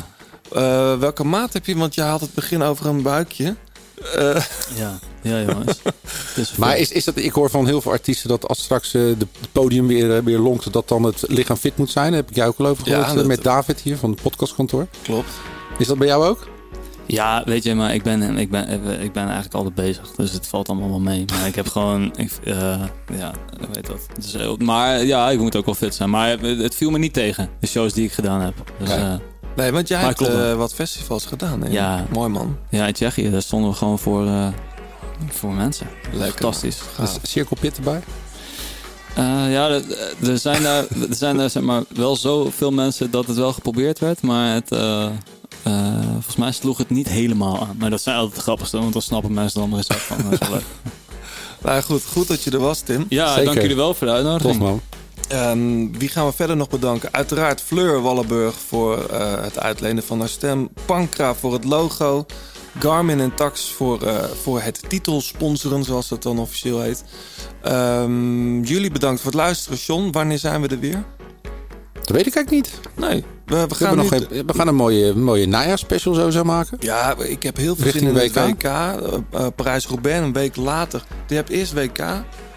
Eh, 0.53 0.99
welke 0.99 1.25
maat 1.25 1.53
heb 1.53 1.67
je? 1.67 1.77
Want 1.77 1.95
je 1.95 2.01
had 2.03 2.21
het 2.21 2.35
begin 2.35 2.63
over 2.63 2.87
een 2.87 3.03
buikje. 3.03 3.57
Eh, 4.15 4.45
Ja, 4.77 4.99
ja 5.23 5.41
jongens. 5.43 5.79
Is 6.37 6.57
Maar 6.57 6.79
is, 6.79 6.91
is 6.93 7.05
dat, 7.05 7.17
ik 7.17 7.33
hoor 7.33 7.51
van 7.51 7.67
heel 7.67 7.81
veel 7.81 7.93
artiesten 7.93 8.29
dat 8.29 8.49
als 8.49 8.63
straks 8.63 8.91
de 8.91 9.17
het 9.19 9.53
podium 9.53 9.87
weer, 9.87 10.25
weer 10.25 10.39
lonkt, 10.39 10.73
dat 10.73 10.89
dan 10.89 11.03
het 11.03 11.25
lichaam 11.29 11.57
fit 11.57 11.77
moet 11.77 11.91
zijn. 11.91 12.07
Daar 12.13 12.21
heb 12.21 12.31
ik 12.31 12.37
jou 12.37 12.49
ook 12.49 12.59
al 12.59 12.67
over 12.67 12.87
gehoord 12.87 13.15
dat- 13.15 13.27
met 13.27 13.43
David 13.43 13.81
hier 13.81 13.97
van 13.97 14.11
het 14.11 14.23
podcastkantoor. 14.23 14.87
klopt. 15.03 15.31
Is 15.79 15.87
dat 15.87 15.99
bij 15.99 16.07
jou 16.07 16.27
ook? 16.27 16.49
Ja, 17.13 17.43
weet 17.45 17.63
je, 17.65 17.75
maar 17.75 17.95
ik 17.95 18.03
ben, 18.03 18.37
ik, 18.39 18.51
ben, 18.51 18.69
ik 19.01 19.13
ben 19.13 19.25
eigenlijk 19.25 19.55
altijd 19.55 19.75
bezig. 19.75 20.11
Dus 20.17 20.33
het 20.33 20.47
valt 20.47 20.69
allemaal 20.69 20.89
wel 20.89 21.01
mee. 21.01 21.25
Maar 21.33 21.47
ik 21.47 21.55
heb 21.55 21.69
gewoon... 21.69 22.13
Ik, 22.17 22.31
eh, 22.45 22.55
ja, 23.19 23.33
ik 23.61 23.69
weet 23.73 23.87
dat. 23.87 23.99
Is 24.19 24.33
heel- 24.33 24.57
maar 24.57 25.05
ja, 25.05 25.31
ik 25.31 25.39
moet 25.39 25.57
ook 25.57 25.65
wel 25.65 25.75
fit 25.75 25.95
zijn. 25.95 26.11
Maar 26.11 26.39
het, 26.39 26.75
viel 26.75 26.91
me 26.91 26.99
niet 26.99 27.13
tegen, 27.13 27.49
de 27.61 27.67
shows 27.67 27.93
die 27.93 28.05
ik 28.05 28.13
gedaan 28.13 28.41
heb. 28.41 28.55
Dus, 28.79 28.89
eh, 28.91 29.15
Nee, 29.57 29.73
want 29.73 29.89
jij 29.89 30.01
hebt 30.01 30.21
eh, 30.21 30.55
wat 30.55 30.75
festivals 30.75 31.27
gedaan. 31.27 31.63
Hè? 31.63 31.69
Ja. 31.71 32.07
Mooi 32.13 32.29
man. 32.29 32.57
ja, 32.71 32.87
in 32.87 32.93
Tsjechië, 32.93 33.31
daar 33.31 33.43
stonden 33.43 33.71
we 33.71 33.77
gewoon 33.77 33.99
voor, 33.99 34.27
eh, 34.27 34.49
voor 35.29 35.53
mensen. 35.53 35.87
Lekker. 36.13 36.29
Fantastisch. 36.41 36.79
Is 37.03 37.31
Cirkel 37.31 37.57
Pit 37.61 37.77
erbij? 37.77 38.01
Eh, 39.15 39.53
ja, 39.53 39.69
er- 39.69 40.39
zijn 40.39 40.63
daar, 40.63 40.85
er 41.09 41.15
zijn 41.15 41.37
daar 41.37 41.51
zeg 41.51 41.63
maar, 41.63 41.83
wel 41.89 42.17
zoveel 42.17 42.71
mensen 42.71 43.11
dat 43.11 43.27
het 43.27 43.37
wel 43.37 43.53
geprobeerd 43.53 43.99
werd. 43.99 44.23
Maar 44.23 44.55
het, 44.55 44.73
eh, 44.73 45.07
eh, 45.63 46.03
volgens 46.13 46.37
mij 46.37 46.53
sloeg 46.53 46.79
het 46.79 46.91
niet 46.91 47.09
helemaal 47.09 47.61
aan. 47.61 47.77
Maar 47.79 47.91
dat 47.91 48.01
zijn 48.03 48.17
altijd 48.17 48.35
de 48.37 48.41
grappigste, 48.43 48.79
want 48.79 48.93
dan 48.93 49.03
snappen 49.03 49.33
mensen 49.33 49.61
dan 49.61 49.71
er 49.71 49.77
eens 49.77 49.89
uit 49.89 50.01
van. 50.01 50.17
Dat 50.31 50.33
is 50.33 50.39
wel 50.49 50.51
leuk. 50.57 50.65
Nou 51.63 51.83
goed, 51.83 52.03
goed 52.13 52.29
dat 52.29 52.43
je 52.43 52.51
er 52.51 52.59
was, 52.59 52.81
Tim. 52.81 53.07
Ja, 53.09 53.29
Zeker. 53.29 53.45
dank 53.45 53.61
jullie 53.61 53.77
wel 53.77 53.95
voor 53.95 54.07
de 54.07 54.13
Tof 54.13 54.23
uitnodiging. 54.23 54.59
man. 54.59 54.81
Ehm, 55.29 55.99
wie 55.99 56.09
gaan 56.09 56.27
we 56.27 56.33
verder 56.33 56.57
nog 56.57 56.69
bedanken? 56.69 57.09
Uiteraard 57.13 57.61
Fleur 57.61 58.03
Wallenburg 58.03 58.55
voor 58.55 59.05
eh, 59.05 59.43
het 59.43 59.59
uitlenen 59.59 60.03
van 60.03 60.19
haar 60.19 60.29
stem. 60.29 60.69
Pankra 60.87 61.35
voor 61.35 61.53
het 61.53 61.65
logo. 61.65 62.27
Garmin 62.79 63.21
en 63.21 63.35
Tax 63.35 63.73
voor, 63.73 64.03
eh, 64.03 64.25
voor 64.43 64.61
het 64.61 64.81
titelsponsoren, 64.89 65.85
zoals 65.85 66.09
dat 66.09 66.23
dan 66.23 66.39
officieel 66.39 66.81
heet. 66.81 67.05
Ehm, 67.63 68.63
jullie 68.63 68.91
bedankt 68.91 69.21
voor 69.21 69.31
het 69.31 69.41
luisteren. 69.41 69.79
John, 69.79 70.11
wanneer 70.11 70.39
zijn 70.39 70.61
we 70.61 70.69
er 70.69 70.79
weer? 70.81 71.05
Dat 72.11 72.19
weet 72.19 72.29
ik 72.29 72.35
eigenlijk 72.35 72.67
niet. 72.67 73.09
Nee, 73.09 73.25
we, 73.47 73.57
we 73.57 73.67
We, 73.67 73.75
gaan 73.75 73.97
nog 73.97 74.11
een, 74.11 74.27
we 74.47 74.55
gaan 74.55 74.69
een 74.69 74.75
mooie, 74.75 75.15
mooie 75.15 75.47
najaarspecial 75.47 76.15
sowieso 76.15 76.45
maken. 76.45 76.77
Ja, 76.81 77.17
ik 77.19 77.43
heb 77.43 77.57
heel 77.57 77.75
veel 77.75 77.85
Richting 77.85 78.05
zin 78.05 78.15
in 78.15 78.23
het 78.23 78.35
WK? 78.35 78.45
WK. 78.45 78.65
Eh, 78.65 79.15
eh, 79.31 79.47
Parijs-Roubaix 79.57 80.19
een 80.19 80.33
week 80.33 80.57
later. 80.57 81.05
Je 81.27 81.35
hebt 81.35 81.49
eerst 81.49 81.73
WK, 81.73 81.99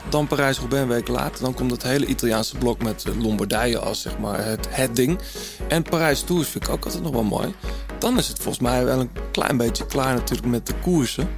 dan 0.10 0.28
Parijs-Roubaix 0.28 0.84
een 0.84 0.90
week 0.90 1.08
later. 1.08 1.44
Dan 1.44 1.54
komt 1.54 1.72
het 1.72 1.84
hele 1.84 2.06
Italiaanse 2.06 2.58
blok 2.58 2.84
met 2.84 3.04
eh, 3.08 3.22
Lombardije 3.22 3.80
als 3.80 4.02
zeg 4.02 4.18
maar 4.18 4.46
het, 4.46 4.68
het 4.70 4.96
ding. 4.96 5.20
En 5.68 5.84
Parijs-Tours 5.84 6.48
vind 6.48 6.64
ik 6.64 6.70
ook 6.70 6.86
altijd 6.86 7.04
nog 7.04 7.12
wel 7.12 7.24
mooi. 7.24 7.54
Dan 8.00 8.18
is 8.18 8.28
het 8.28 8.38
volgens 8.38 8.64
mij 8.64 8.86
wel 8.86 9.00
een 9.00 9.12
klein 9.32 9.58
beetje 9.58 9.86
klaar 9.86 10.14
natuurlijk 10.14 10.48
met 10.48 10.68
de 10.68 10.74
koersen. 10.82 11.30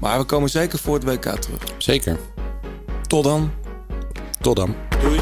Maar 0.00 0.18
we 0.18 0.24
komen 0.24 0.48
zeker 0.48 0.78
voor 0.78 0.94
het 0.94 1.04
WK 1.04 1.24
terug. 1.40 1.62
Zeker. 1.78 2.18
Tot 3.06 3.24
dan. 3.24 3.50
Tot 4.40 4.56
dan. 4.56 4.74
Doei. 5.02 5.20